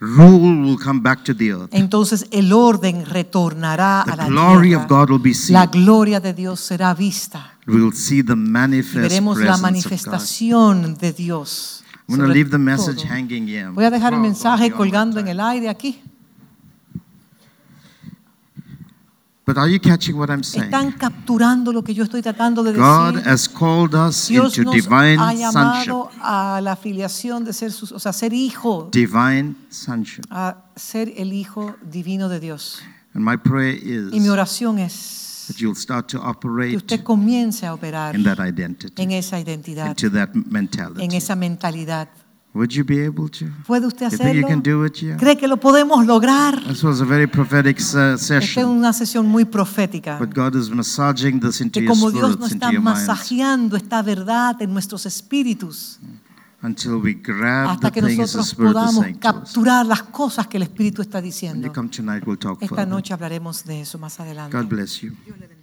Rule 0.00 0.62
will 0.66 0.78
come 0.78 1.00
back 1.00 1.22
to 1.24 1.34
the 1.34 1.50
earth. 1.52 1.68
Entonces 1.72 2.26
el 2.32 2.52
orden 2.52 3.06
retornará 3.06 4.02
The 4.04 4.12
a 4.12 4.16
la 4.16 4.26
glory 4.26 4.70
tierra. 4.70 4.82
of 4.82 4.88
God 4.88 5.10
will 5.10 5.22
be 5.22 5.32
seen. 5.32 5.54
La 5.54 5.66
gloria 5.66 6.18
de 6.18 6.34
Dios 6.34 6.58
será 6.60 6.92
vista. 6.92 7.56
We 7.68 7.80
will 7.80 7.92
see 7.94 8.22
the 8.24 8.32
Y 8.32 8.36
manifest 8.36 8.96
veremos 8.96 9.38
la 9.38 9.44
presence 9.44 9.54
of 9.54 9.60
God. 9.60 9.62
manifestación 9.62 10.94
de 10.98 11.12
Dios. 11.12 11.81
I'm 12.12 12.18
going 12.18 12.20
to 12.20 12.26
sobre 12.26 12.34
leave 12.34 12.50
the 12.50 12.58
message 12.58 13.02
todo. 13.02 13.08
hanging 13.12 13.46
here. 13.46 13.70
Voy 13.70 13.84
a 13.84 13.90
dejar 13.90 14.12
el 14.12 14.20
mensaje 14.20 14.64
beyond 14.64 14.72
my 14.72 14.76
colgando 14.78 15.18
en 15.20 15.24
time. 15.26 15.30
el 15.32 15.40
aire 15.40 15.68
aquí. 15.68 16.00
But 19.44 19.58
are 19.58 19.68
you 19.68 19.80
catching 19.80 20.16
what 20.16 20.30
I'm 20.30 20.44
saying? 20.44 20.66
Están 20.66 20.92
capturando 20.92 21.72
lo 21.72 21.82
que 21.82 21.92
yo 21.92 22.04
estoy 22.04 22.22
tratando 22.22 22.62
de 22.62 22.72
God 22.74 23.14
decir. 23.14 23.28
has 23.28 23.48
called 23.48 23.92
us 23.94 24.28
Dios 24.28 24.56
into 24.56 24.70
nos 24.70 24.74
divine 24.84 25.18
ha 25.18 25.32
sonship. 25.32 25.88
llamado 25.90 26.10
a 26.22 26.60
la 26.62 26.72
afiliación 26.72 27.44
de 27.44 27.52
ser 27.52 27.72
sus, 27.72 27.90
o 27.90 27.98
sea, 27.98 28.12
ser 28.12 28.32
hijo, 28.32 28.88
Divine 28.92 29.56
sonship. 29.68 30.24
a 30.30 30.58
ser 30.76 31.12
el 31.16 31.32
hijo 31.32 31.74
divino 31.82 32.28
de 32.28 32.38
Dios. 32.38 32.82
And 33.14 33.24
my 33.24 33.36
prayer 33.36 33.76
Y 34.14 34.20
mi 34.20 34.26
is 34.26 34.30
oración 34.30 34.78
es 34.78 35.21
that 35.52 35.60
you'll 35.60 35.74
start 35.74 36.08
to 36.08 36.18
que 36.20 36.26
operate 36.28 36.76
usted 36.76 37.02
comience 37.02 37.64
a 37.66 37.72
operar 37.74 38.14
in 38.14 38.22
that 38.24 38.38
identity, 38.38 39.02
en 39.02 39.12
esa 39.12 39.38
identidad, 39.38 39.88
into 39.88 40.10
that 40.10 40.30
en 40.34 40.44
mentality. 40.48 41.16
esa 41.16 41.34
mentalidad. 41.36 42.08
Would 42.54 42.72
you 42.74 42.84
be 42.84 43.02
able 43.02 43.30
to? 43.30 43.46
¿Puede 43.66 43.86
usted 43.86 44.10
You 44.12 44.18
think 44.18 44.34
you 44.34 44.44
hacerlo? 44.44 44.48
can 44.48 44.60
do 44.60 44.84
it 44.84 44.94
here? 45.02 45.16
¿Cree 45.16 45.38
que 45.38 45.48
lo 45.48 45.56
podemos 45.56 46.04
lograr? 46.04 46.62
This 46.64 46.82
was 46.82 47.00
a 47.00 47.04
very 47.06 47.26
prophetic 47.26 47.78
uh, 47.78 47.80
Esta 47.80 48.14
es 48.14 48.20
session. 48.20 48.66
una 48.68 48.92
sesión 48.92 49.26
muy 49.26 49.46
profética. 49.46 50.18
But 50.18 50.34
God 50.34 50.54
is 50.54 50.68
massaging 50.68 51.40
this 51.40 51.62
into 51.62 51.80
Que 51.80 51.86
your 51.86 51.94
como 51.94 52.10
Dios 52.10 52.38
nos 52.38 52.52
está 52.52 52.70
masajeando 52.72 53.74
esta 53.76 54.02
verdad 54.02 54.60
en 54.60 54.70
nuestros 54.74 55.06
espíritus 55.06 55.98
until 56.62 57.00
we 57.02 57.14
grab 57.14 57.68
hasta 57.68 57.90
the 57.90 57.92
que 57.92 58.00
things 58.02 58.16
the 58.32 58.38
nosotros 58.38 58.48
Spirit 58.52 58.72
podamos 58.72 59.06
capturar 59.20 59.86
las 59.86 60.02
cosas 60.04 60.46
que 60.46 60.56
el 60.56 60.62
Espíritu 60.64 61.02
está 61.02 61.20
diciendo. 61.20 61.70
tonight, 61.90 62.24
we'll 62.26 62.38
Esta 62.60 62.66
further. 62.76 62.88
noche 62.88 63.12
hablaremos 63.12 63.64
de 63.64 63.80
eso 63.82 63.98
más 63.98 64.18
adelante. 64.20 64.56
God 64.56 64.66
bless 64.66 65.00
you. 65.00 65.12
Dios 65.24 65.38
le 65.38 65.46
bendiga. 65.48 65.61